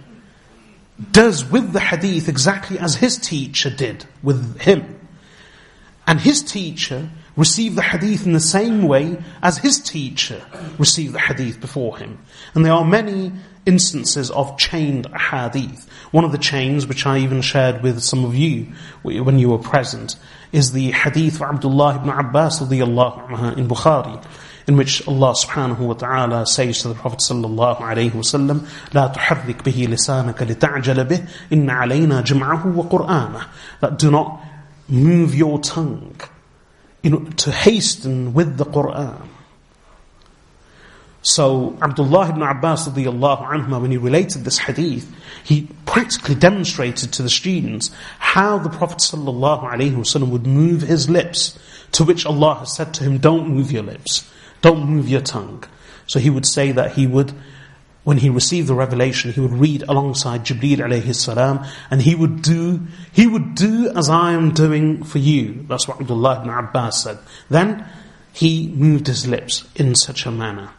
does 1.11 1.43
with 1.43 1.73
the 1.73 1.79
hadith 1.79 2.29
exactly 2.29 2.79
as 2.79 2.95
his 2.95 3.17
teacher 3.17 3.69
did 3.69 4.05
with 4.21 4.59
him. 4.61 4.99
And 6.05 6.19
his 6.19 6.41
teacher 6.41 7.09
received 7.35 7.75
the 7.75 7.81
hadith 7.81 8.25
in 8.25 8.33
the 8.33 8.39
same 8.39 8.83
way 8.83 9.17
as 9.41 9.57
his 9.57 9.79
teacher 9.79 10.41
received 10.77 11.13
the 11.13 11.19
hadith 11.19 11.59
before 11.59 11.97
him. 11.97 12.19
And 12.53 12.65
there 12.65 12.73
are 12.73 12.85
many 12.85 13.31
instances 13.65 14.29
of 14.29 14.57
chained 14.57 15.07
hadith. 15.15 15.89
One 16.11 16.25
of 16.25 16.31
the 16.31 16.37
chains, 16.37 16.85
which 16.85 17.05
I 17.05 17.19
even 17.19 17.41
shared 17.41 17.81
with 17.81 18.01
some 18.01 18.25
of 18.25 18.35
you 18.35 18.73
when 19.01 19.39
you 19.39 19.49
were 19.49 19.57
present, 19.57 20.17
is 20.52 20.72
the 20.72 20.90
hadith 20.92 21.36
of 21.36 21.42
Abdullah 21.42 21.96
ibn 21.96 22.08
Abbas 22.08 22.60
radiallahu 22.60 23.56
in 23.56 23.68
Bukhari, 23.68 24.22
in 24.66 24.76
which 24.76 25.06
Allah 25.06 25.32
subhanahu 25.32 25.78
wa 25.78 25.94
ta'ala 25.94 26.46
says 26.46 26.82
to 26.82 26.88
the 26.88 26.94
Prophet 26.94 27.20
sallallahu 27.20 27.78
alayhi 27.78 28.12
wasallam, 28.12 28.66
لا 28.92 29.12
تحرك 29.12 29.62
به 29.64 29.86
لسانك 29.88 30.42
لتعجل 30.42 31.04
به 31.04 31.26
إن 31.52 31.70
علينا 31.70 32.22
جمعه 32.22 32.76
وقرآنه. 32.76 33.46
That 33.80 33.98
do 33.98 34.10
not 34.10 34.40
move 34.88 35.34
your 35.34 35.58
tongue 35.58 36.20
in, 37.02 37.32
to 37.32 37.52
hasten 37.52 38.32
with 38.34 38.56
the 38.56 38.64
Qur'an. 38.64 39.28
So 41.25 41.77
Abdullah 41.81 42.31
ibn 42.31 42.41
Abbas 42.41 42.89
radiallahu 42.89 43.47
anhu, 43.47 43.81
when 43.81 43.91
he 43.91 43.97
related 43.97 44.43
this 44.43 44.57
hadith, 44.57 45.09
he 45.41 45.69
practically 45.85 46.35
demonstrated 46.35 47.13
to 47.13 47.23
the 47.23 47.29
students 47.29 47.91
how 48.19 48.57
the 48.57 48.69
Prophet 48.69 48.97
wasallam 48.97 50.29
would 50.29 50.45
move 50.45 50.81
his 50.81 51.09
lips, 51.09 51.57
to 51.93 52.03
which 52.03 52.25
Allah 52.25 52.55
has 52.55 52.75
said 52.75 52.93
to 52.95 53.05
him, 53.05 53.19
don't 53.19 53.47
move 53.47 53.71
your 53.71 53.83
lips, 53.83 54.29
don't 54.61 54.85
move 54.85 55.07
your 55.07 55.21
tongue. 55.21 55.63
So 56.07 56.19
he 56.19 56.29
would 56.29 56.45
say 56.45 56.73
that 56.73 56.91
he 56.91 57.07
would, 57.07 57.33
when 58.03 58.17
he 58.17 58.29
received 58.29 58.67
the 58.67 58.75
revelation, 58.75 59.31
he 59.31 59.39
would 59.39 59.53
read 59.53 59.83
alongside 59.83 60.43
Jibreel 60.43 60.79
alayhi 60.79 61.15
salam, 61.15 61.65
and 61.89 62.01
he 62.01 62.15
would 62.15 62.41
do, 62.41 62.81
he 63.13 63.27
would 63.27 63.55
do 63.55 63.89
as 63.95 64.09
I 64.09 64.33
am 64.33 64.53
doing 64.53 65.05
for 65.05 65.19
you. 65.19 65.65
That's 65.69 65.87
what 65.87 66.01
Abdullah 66.01 66.41
ibn 66.41 66.49
Abbas 66.49 67.01
said. 67.01 67.19
Then, 67.49 67.87
he 68.33 68.67
moved 68.75 69.07
his 69.07 69.25
lips 69.25 69.65
in 69.77 69.95
such 69.95 70.25
a 70.25 70.31
manner. 70.31 70.71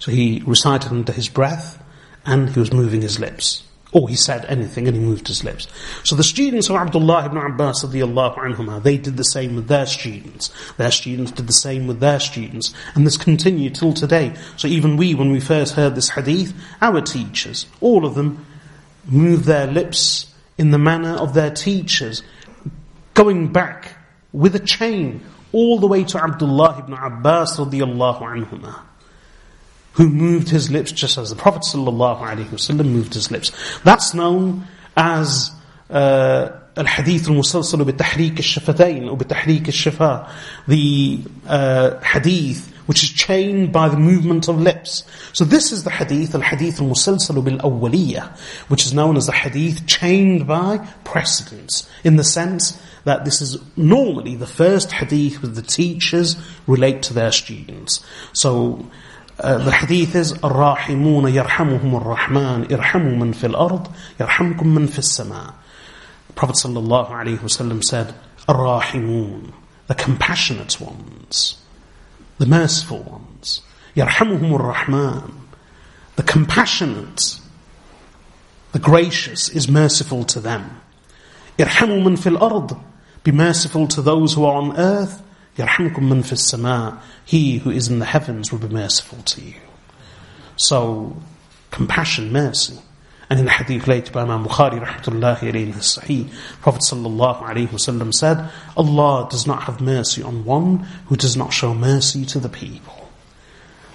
So 0.00 0.10
he 0.10 0.42
recited 0.46 0.90
under 0.90 1.12
his 1.12 1.28
breath 1.28 1.80
and 2.24 2.48
he 2.50 2.58
was 2.58 2.72
moving 2.72 3.02
his 3.02 3.20
lips. 3.20 3.62
Or 3.92 4.08
he 4.08 4.14
said 4.14 4.44
anything 4.46 4.86
and 4.86 4.96
he 4.96 5.02
moved 5.02 5.28
his 5.28 5.44
lips. 5.44 5.66
So 6.04 6.16
the 6.16 6.24
students 6.24 6.70
of 6.70 6.76
Abdullah 6.76 7.26
ibn 7.26 7.36
Abbas 7.36 7.82
they 7.82 8.96
did 8.98 9.16
the 9.16 9.24
same 9.24 9.56
with 9.56 9.68
their 9.68 9.84
students. 9.84 10.50
Their 10.76 10.90
students 10.90 11.32
did 11.32 11.46
the 11.46 11.52
same 11.52 11.86
with 11.86 12.00
their 12.00 12.18
students. 12.18 12.72
And 12.94 13.06
this 13.06 13.16
continued 13.16 13.74
till 13.74 13.92
today. 13.92 14.34
So 14.56 14.68
even 14.68 14.96
we, 14.96 15.14
when 15.14 15.32
we 15.32 15.40
first 15.40 15.74
heard 15.74 15.96
this 15.96 16.08
hadith, 16.08 16.54
our 16.80 17.00
teachers, 17.02 17.66
all 17.80 18.06
of 18.06 18.14
them, 18.14 18.46
moved 19.06 19.44
their 19.44 19.66
lips 19.66 20.32
in 20.56 20.70
the 20.70 20.78
manner 20.78 21.16
of 21.16 21.34
their 21.34 21.50
teachers, 21.50 22.22
going 23.14 23.52
back 23.52 23.96
with 24.32 24.54
a 24.54 24.60
chain 24.60 25.20
all 25.52 25.78
the 25.78 25.88
way 25.88 26.04
to 26.04 26.22
Abdullah 26.22 26.78
ibn 26.78 26.94
Abbas 26.94 27.58
radiallahu 27.58 28.20
anhuma 28.22 28.82
who 29.99 30.09
moved 30.09 30.49
his 30.49 30.69
lips 30.69 30.91
just 30.91 31.17
as 31.17 31.29
the 31.29 31.35
Prophet 31.35 31.63
ﷺ 31.63 32.85
moved 32.85 33.13
his 33.13 33.31
lips. 33.31 33.51
That's 33.83 34.13
known 34.13 34.67
as 34.97 35.51
uh, 35.89 36.49
الحديث 36.77 37.27
المسلسل 37.29 37.83
بتحريك 37.83 38.39
الشفتين 38.39 39.07
أو 39.07 39.15
بتحريك 39.15 39.69
الشفاه 39.69 40.27
the 40.67 41.19
uh, 41.47 41.99
hadith 42.01 42.73
which 42.85 43.03
is 43.03 43.09
chained 43.09 43.71
by 43.71 43.89
the 43.89 43.97
movement 43.97 44.47
of 44.47 44.61
lips. 44.61 45.03
So 45.33 45.43
this 45.43 45.71
is 45.71 45.83
the 45.83 45.89
hadith, 45.89 46.35
al-hadith 46.35 46.79
al-musalsal 46.79 47.43
bil-awwaliyah, 47.43 48.37
which 48.67 48.85
is 48.85 48.93
known 48.93 49.17
as 49.17 49.25
the 49.25 49.31
hadith 49.31 49.87
chained 49.87 50.45
by 50.45 50.77
precedence, 51.03 51.89
in 52.03 52.15
the 52.15 52.23
sense 52.23 52.79
that 53.05 53.25
this 53.25 53.41
is 53.41 53.57
normally 53.75 54.35
the 54.35 54.47
first 54.47 54.91
hadith 54.91 55.41
with 55.41 55.55
the 55.55 55.61
teachers 55.61 56.35
relate 56.67 57.01
to 57.03 57.13
their 57.13 57.31
students. 57.31 58.05
So 58.33 58.91
the 59.39 59.71
hadith 59.71 60.15
is 60.15 60.33
الراحمون 60.33 61.27
يرحمهم 61.27 61.95
الرحمن 61.95 62.73
ارحموا 62.73 63.15
من 63.15 63.31
في 63.31 63.47
الأرض 63.47 63.87
يرحمكم 64.19 64.67
من 64.67 64.87
في 64.87 64.99
السماء 64.99 65.53
Prophet 66.35 66.55
sallallahu 66.55 67.11
alaihi 67.11 67.39
wasallam 67.39 67.83
said 67.83 68.13
الراحمون 68.49 69.51
the 69.87 69.95
compassionate 69.95 70.79
ones 70.79 71.57
the 72.39 72.45
merciful 72.45 72.99
ones 73.03 73.61
يرحمهم 73.97 74.55
الرحمن 74.55 75.31
the 76.15 76.23
compassionate 76.23 77.39
the 78.71 78.79
gracious 78.79 79.49
is 79.49 79.67
merciful 79.67 80.23
to 80.23 80.39
them 80.39 80.81
ارحموا 81.59 82.03
من 82.03 82.15
في 82.15 82.27
الأرض 82.29 82.77
be 83.23 83.31
merciful 83.31 83.87
to 83.87 84.01
those 84.01 84.33
who 84.33 84.45
are 84.45 84.55
on 84.55 84.77
earth 84.77 85.21
Yarhamkum 85.56 86.02
man 86.02 86.22
fis 86.22 86.46
sama, 86.46 87.02
he 87.24 87.58
who 87.58 87.70
is 87.70 87.88
in 87.88 87.98
the 87.98 88.04
heavens 88.04 88.52
will 88.52 88.58
be 88.58 88.68
merciful 88.68 89.18
to 89.22 89.42
you. 89.42 89.54
So, 90.56 91.16
compassion, 91.70 92.32
mercy. 92.32 92.78
And 93.28 93.38
in 93.38 93.44
the 93.44 93.52
hadith 93.52 93.86
related 93.86 94.12
by 94.12 94.22
Imam 94.22 94.44
Bukhari, 94.44 94.84
rahmatullahi 94.84 95.38
alayhi 95.38 95.74
sahih, 95.74 96.32
Prophet 96.62 96.82
sallallahu 96.82 97.42
alayhi 97.42 97.68
wasallam 97.68 98.12
said, 98.12 98.50
Allah 98.76 99.28
does 99.30 99.46
not 99.46 99.62
have 99.64 99.80
mercy 99.80 100.22
on 100.22 100.44
one 100.44 100.78
who 101.06 101.16
does 101.16 101.36
not 101.36 101.52
show 101.52 101.72
mercy 101.72 102.24
to 102.26 102.40
the 102.40 102.48
people. 102.48 103.08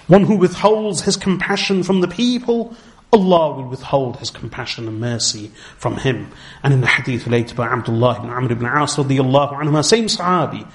One 0.06 0.24
who 0.24 0.36
withholds 0.36 1.02
his 1.02 1.16
compassion 1.16 1.82
from 1.82 2.00
the 2.00 2.08
people, 2.08 2.74
Allah 3.12 3.54
will 3.54 3.68
withhold 3.68 4.16
His 4.16 4.30
compassion 4.30 4.88
and 4.88 5.00
mercy 5.00 5.50
from 5.78 5.96
him. 5.96 6.30
And 6.62 6.74
in 6.74 6.80
the 6.80 6.86
hadith 6.86 7.26
related 7.26 7.56
by 7.56 7.68
Abdullah 7.68 8.18
ibn 8.18 8.30
Amr 8.30 8.52
ibn 8.52 8.66
As, 8.66 8.96
radiallahu 8.96 9.54
anhu, 9.54 9.84
same 9.84 10.06
Sahabi, 10.06 10.66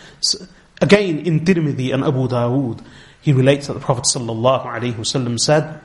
Again, 0.81 1.21
in 1.21 1.41
Tirmidhi 1.41 1.93
and 1.95 2.05
Abu 2.05 2.29
Dawood, 2.29 2.85
he 3.21 3.33
relates 3.33 3.67
that 3.67 3.75
the 3.75 3.81
Prophet 3.81 4.05
ﷺ 4.05 5.41
said, 5.41 5.81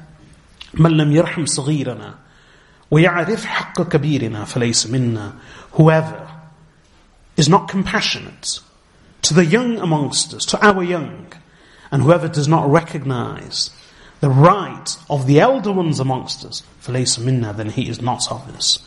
من 0.74 0.92
لم 0.92 1.12
يرحم 1.12 1.46
صغيرنا 1.46 2.14
ويعرف 2.92 3.46
حق 3.46 3.82
كبيرنا 3.82 4.46
فليس 4.46 4.88
منا 4.88 5.34
Whoever 5.72 6.30
is 7.38 7.50
not 7.50 7.68
compassionate 7.68 8.60
to 9.22 9.34
the 9.34 9.46
young 9.46 9.80
amongst 9.80 10.34
us, 10.34 10.46
to 10.46 10.66
our 10.66 10.84
young, 10.84 11.32
and 11.92 12.04
whoever 12.04 12.28
does 12.28 12.48
not 12.48 12.70
recognize 12.70 13.70
the 14.20 14.30
right 14.30 14.98
of 15.10 15.26
the 15.28 15.40
elder 15.40 15.72
ones 15.72 16.00
amongst 16.00 16.46
us, 16.46 16.64
فليس 16.82 17.20
منا, 17.20 17.56
then 17.56 17.70
he 17.70 17.88
is 17.90 18.02
not 18.02 18.32
of 18.32 18.48
us. 18.56 18.80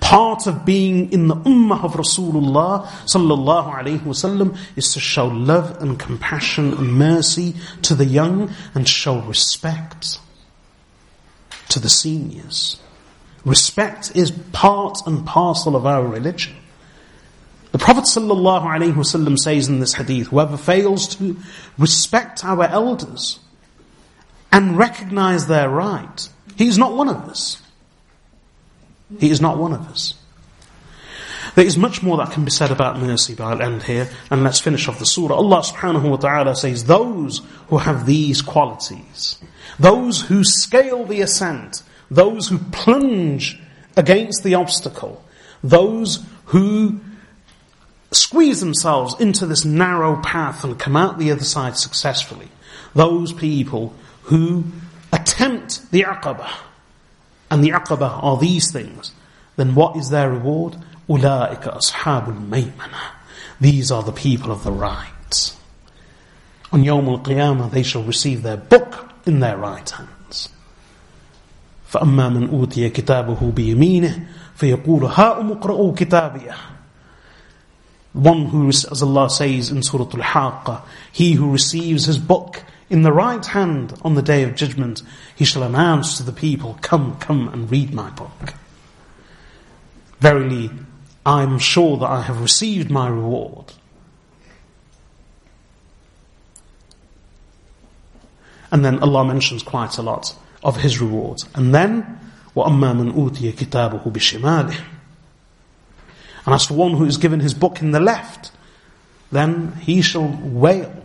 Part 0.00 0.46
of 0.46 0.64
being 0.64 1.12
in 1.12 1.28
the 1.28 1.36
ummah 1.36 1.84
of 1.84 1.94
Rasulullah 1.94 2.86
sallallahu 2.86 3.74
alaihi 3.74 4.00
wasallam 4.00 4.58
is 4.76 4.92
to 4.94 5.00
show 5.00 5.26
love 5.26 5.80
and 5.80 5.98
compassion 5.98 6.72
and 6.74 6.94
mercy 6.94 7.54
to 7.82 7.94
the 7.94 8.04
young 8.04 8.50
and 8.74 8.88
show 8.88 9.20
respect 9.20 10.18
to 11.68 11.80
the 11.80 11.88
seniors. 11.88 12.80
Respect 13.44 14.14
is 14.14 14.30
part 14.52 14.98
and 15.06 15.26
parcel 15.26 15.76
of 15.76 15.86
our 15.86 16.06
religion. 16.06 16.54
The 17.72 17.78
Prophet 17.78 18.04
sallallahu 18.04 18.62
alaihi 18.62 18.94
wasallam 18.94 19.36
says 19.36 19.68
in 19.68 19.80
this 19.80 19.94
hadith, 19.94 20.28
whoever 20.28 20.56
fails 20.56 21.16
to 21.16 21.36
respect 21.76 22.44
our 22.44 22.64
elders 22.64 23.40
and 24.52 24.78
recognize 24.78 25.48
their 25.48 25.68
right, 25.68 26.28
he 26.56 26.68
is 26.68 26.78
not 26.78 26.94
one 26.94 27.08
of 27.08 27.16
us. 27.28 27.60
He 29.18 29.30
is 29.30 29.40
not 29.40 29.58
one 29.58 29.72
of 29.72 29.88
us. 29.88 30.14
There 31.54 31.64
is 31.64 31.76
much 31.76 32.02
more 32.02 32.16
that 32.16 32.32
can 32.32 32.44
be 32.44 32.50
said 32.50 32.72
about 32.72 32.98
mercy, 32.98 33.34
but 33.34 33.44
I'll 33.44 33.62
end 33.62 33.84
here 33.84 34.08
and 34.30 34.42
let's 34.42 34.58
finish 34.60 34.88
off 34.88 34.98
the 34.98 35.06
surah. 35.06 35.36
Allah 35.36 35.60
subhanahu 35.60 36.10
wa 36.10 36.16
ta'ala 36.16 36.56
says, 36.56 36.84
those 36.84 37.42
who 37.68 37.78
have 37.78 38.06
these 38.06 38.42
qualities, 38.42 39.38
those 39.78 40.22
who 40.22 40.42
scale 40.42 41.04
the 41.04 41.20
ascent, 41.20 41.82
those 42.10 42.48
who 42.48 42.58
plunge 42.58 43.60
against 43.96 44.42
the 44.42 44.54
obstacle, 44.54 45.24
those 45.62 46.24
who 46.46 47.00
squeeze 48.10 48.60
themselves 48.60 49.20
into 49.20 49.46
this 49.46 49.64
narrow 49.64 50.20
path 50.22 50.64
and 50.64 50.78
come 50.78 50.96
out 50.96 51.18
the 51.18 51.30
other 51.30 51.44
side 51.44 51.76
successfully, 51.76 52.48
those 52.94 53.32
people 53.32 53.94
who 54.24 54.64
attempt 55.12 55.90
the 55.92 56.02
aqabah, 56.02 56.50
and 57.53 57.63
the 57.63 57.69
aqabah 57.69 58.23
are 58.23 58.37
these 58.37 58.71
things, 58.71 59.11
then 59.55 59.75
what 59.75 59.95
is 59.95 60.09
their 60.09 60.29
reward? 60.29 60.77
أُولَٰئِكَ 61.09 61.77
أَصْحَابُ 61.77 62.49
الْمَيْمَنَةِ 62.49 63.11
These 63.59 63.91
are 63.91 64.03
the 64.03 64.11
people 64.11 64.51
of 64.51 64.63
the 64.63 64.71
right. 64.71 65.53
On 66.71 66.83
Yawm 66.83 67.07
al-Qiyamah 67.07 67.71
they 67.71 67.83
shall 67.83 68.03
receive 68.03 68.43
their 68.43 68.57
book 68.57 69.11
in 69.25 69.39
their 69.39 69.57
right 69.57 69.89
hands. 69.89 70.49
فأما 71.91 72.29
من 72.29 72.49
أوتي 72.49 72.89
كتابه 72.89 73.51
بيمينه 73.51 74.27
فيقول 74.55 75.05
هاؤم 75.05 75.51
اقرؤوا 75.51 75.93
كتابيه 75.95 76.55
One 78.13 78.47
who, 78.47 78.69
as 78.69 79.03
Allah 79.03 79.29
says 79.29 79.69
in 79.69 79.83
Surah 79.83 80.05
Al-Haqqa, 80.05 80.81
he 81.11 81.33
who 81.33 81.51
receives 81.51 82.05
his 82.05 82.17
book 82.17 82.63
in 82.93 83.03
the 83.03 83.11
right 83.11 83.45
hand 83.45 83.93
on 84.01 84.15
the 84.15 84.21
day 84.21 84.43
of 84.43 84.55
judgment, 84.55 85.03
he 85.35 85.45
shall 85.45 85.63
announce 85.63 86.17
to 86.17 86.23
the 86.23 86.31
people, 86.31 86.77
Come, 86.81 87.17
come 87.17 87.47
and 87.49 87.69
read 87.69 87.93
my 87.93 88.09
book. 88.09 88.53
Verily, 90.19 90.71
I 91.25 91.43
am 91.43 91.59
sure 91.59 91.97
that 91.97 92.09
I 92.09 92.21
have 92.21 92.41
received 92.41 92.89
my 92.89 93.07
reward. 93.07 93.73
And 98.71 98.83
then 98.83 98.99
Allah 98.99 99.25
mentions 99.25 99.63
quite 99.63 99.97
a 99.97 100.01
lot 100.01 100.35
of 100.63 100.77
His 100.77 100.99
rewards. 100.99 101.47
And 101.55 101.73
then, 101.73 102.19
وَأَمَّا 102.55 102.95
مَنْ 102.95 103.13
أُوتِيَ 103.13 103.53
كِتَابَهُ 103.53 104.03
بِشِمَالِهِ 104.11 104.79
And 106.45 106.55
as 106.55 106.65
for 106.65 106.73
one 106.73 106.93
who 106.93 107.05
is 107.05 107.17
given 107.17 107.39
his 107.39 107.53
book 107.53 107.81
in 107.81 107.91
the 107.91 107.99
left, 107.99 108.51
then 109.31 109.73
he 109.73 110.01
shall 110.01 110.27
wail 110.41 111.02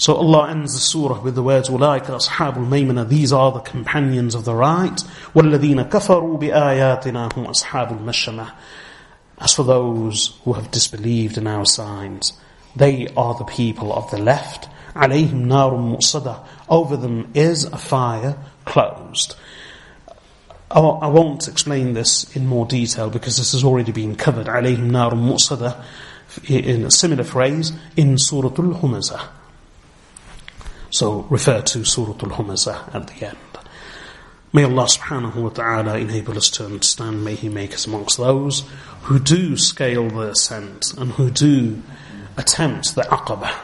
so 0.00 0.14
Allah 0.14 0.50
ends 0.50 0.74
the 0.74 0.80
surah 0.80 1.22
with 1.22 1.34
the 1.34 1.42
words, 1.42 1.70
أُولَٰئِكَ 1.70 2.04
أَصْحَابُ 2.04 2.56
الْمَيْمَنَةِ 2.56 3.08
These 3.08 3.32
are 3.32 3.50
the 3.52 3.60
companions 3.60 4.34
of 4.34 4.44
the 4.44 4.54
right. 4.54 5.02
وَالَّذِينَ 5.34 5.88
كَفَرُوا 5.88 6.38
بِآيَاتِنَا 6.38 7.32
هُمْ 7.32 7.46
أَصْحَابُ 7.46 7.98
الْمَشَّمَةِ 7.98 8.52
As 9.38 9.54
for 9.54 9.62
those 9.62 10.38
who 10.44 10.52
have 10.52 10.70
disbelieved 10.70 11.38
in 11.38 11.46
our 11.46 11.64
signs, 11.64 12.34
they 12.74 13.08
are 13.16 13.34
the 13.34 13.44
people 13.44 13.90
of 13.90 14.10
the 14.10 14.18
left. 14.18 14.68
عَلَيْهِمْ 14.94 15.46
نَارٌ 15.46 15.72
مُؤْصَدَةٌ 15.72 16.44
Over 16.68 16.98
them 16.98 17.30
is 17.32 17.64
a 17.64 17.78
fire 17.78 18.36
closed. 18.66 19.34
I 20.70 20.80
won't 20.80 21.48
explain 21.48 21.94
this 21.94 22.36
in 22.36 22.46
more 22.46 22.66
detail 22.66 23.08
because 23.08 23.38
this 23.38 23.52
has 23.52 23.64
already 23.64 23.92
been 23.92 24.14
covered. 24.14 24.46
عَلَيْهِمْ 24.46 24.90
نَارٌ 24.90 25.12
مُؤْصَدَةٌ 25.12 25.82
in 26.50 26.84
a 26.84 26.90
similar 26.90 27.24
phrase 27.24 27.72
in 27.96 28.18
Surah 28.18 28.48
Al-Humazah. 28.48 29.26
So 30.91 31.21
refer 31.29 31.61
to 31.61 31.85
Surah 31.85 32.11
Al-Humazah 32.11 32.93
at 32.93 33.07
the 33.07 33.27
end. 33.27 33.37
May 34.51 34.65
Allah 34.65 34.83
subhanahu 34.83 35.35
wa 35.35 35.49
ta'ala 35.49 35.97
enable 35.97 36.35
us 36.35 36.49
to 36.51 36.65
understand, 36.65 37.23
may 37.23 37.35
He 37.35 37.47
make 37.47 37.73
us 37.73 37.87
amongst 37.87 38.17
those 38.17 38.67
who 39.03 39.17
do 39.17 39.55
scale 39.55 40.09
the 40.09 40.31
ascent 40.31 40.93
and 40.97 41.13
who 41.13 41.31
do 41.31 41.81
attempt 42.35 42.95
the 42.95 43.03
aqabah 43.03 43.55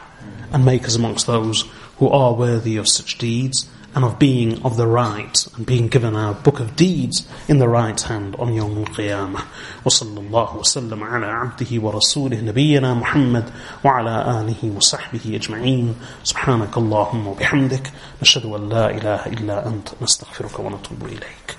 and 0.50 0.64
make 0.64 0.86
us 0.86 0.96
amongst 0.96 1.26
those 1.26 1.66
who 1.98 2.08
are 2.08 2.32
worthy 2.32 2.78
of 2.78 2.88
such 2.88 3.18
deeds 3.18 3.68
and 3.94 4.04
of 4.04 4.18
being 4.18 4.62
of 4.62 4.76
the 4.76 4.86
right 4.86 5.46
and 5.56 5.66
being 5.66 5.88
given 5.88 6.14
our 6.14 6.34
book 6.34 6.60
of 6.60 6.76
deeds 6.76 7.26
in 7.48 7.58
the 7.58 7.68
right 7.68 8.00
hand 8.00 8.36
on 8.36 8.48
يوم 8.48 8.84
القيامة 8.86 9.40
وصلى 9.84 10.20
الله 10.20 10.56
وسلم 10.56 11.04
على 11.04 11.26
عبده 11.26 11.82
ورسوله 11.82 12.40
نبينا 12.40 12.94
محمد 12.94 13.50
وعلى 13.84 14.40
آله 14.40 14.76
وصحبه 14.76 15.20
أجمعين 15.26 15.94
سبحانك 16.24 16.76
اللهم 16.76 17.26
وبحمدك 17.26 17.92
نشهد 18.22 18.44
أن 18.46 18.68
لا 18.68 18.90
إله 18.90 19.26
إلا 19.26 19.66
أنت 19.66 19.88
نستغفرك 20.02 20.58
ونتوب 20.58 21.04
إليك 21.04 21.56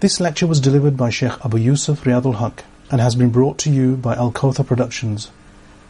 This 0.00 0.20
lecture 0.20 0.46
was 0.46 0.60
delivered 0.60 0.96
by 0.96 1.10
Sheikh 1.10 1.44
Abu 1.44 1.58
Yusuf 1.58 2.04
Riyadul 2.04 2.36
Haq 2.36 2.64
and 2.90 3.00
has 3.00 3.16
been 3.16 3.30
brought 3.30 3.58
to 3.58 3.70
you 3.70 3.96
by 3.96 4.14
Al 4.14 4.30
Kawthar 4.30 4.64
Productions. 4.64 5.30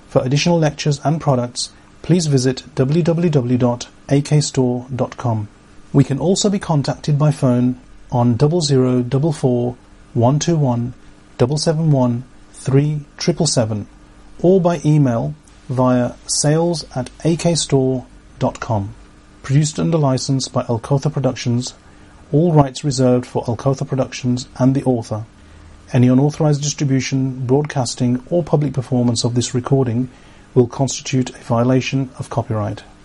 For 0.09 0.23
additional 0.25 0.59
lectures 0.59 0.99
and 1.05 1.21
products, 1.21 1.73
please 2.09 2.27
visit 2.27 2.65
www.akstore.com. 2.75 5.49
We 5.93 6.05
can 6.05 6.19
also 6.19 6.49
be 6.49 6.59
contacted 6.59 7.19
by 7.19 7.31
phone 7.33 7.79
on 8.11 8.39
0044 8.39 9.77
121 10.15 10.95
771 11.39 12.25
3777 12.53 13.87
or 14.41 14.59
by 14.59 14.81
email 14.87 15.35
via 15.69 16.15
sales 16.27 16.87
at 16.97 17.11
akstore.com. 17.19 18.95
Produced 19.43 19.79
under 19.79 19.99
license 19.99 20.49
by 20.49 20.63
Al 20.63 20.81
Kawthar 20.81 21.13
Productions 21.13 21.75
all 22.33 22.55
rights 22.55 22.85
reserved 22.85 23.27
for 23.27 23.45
Al-Kawthar 23.47 23.87
Productions 23.87 24.49
and 24.59 24.75
the 24.75 24.85
author. 24.85 25.27
Any 25.93 26.09
unauthorized 26.09 26.63
distribution, 26.63 27.45
broadcasting, 27.45 28.23
or 28.31 28.43
public 28.43 28.73
performance 28.73 29.25
of 29.25 29.35
this 29.35 29.55
recording 29.55 30.09
will 30.59 30.67
constitute 30.67 31.31
a 31.31 31.45
violation 31.45 32.11
of 32.19 32.31
copyright. 32.31 32.83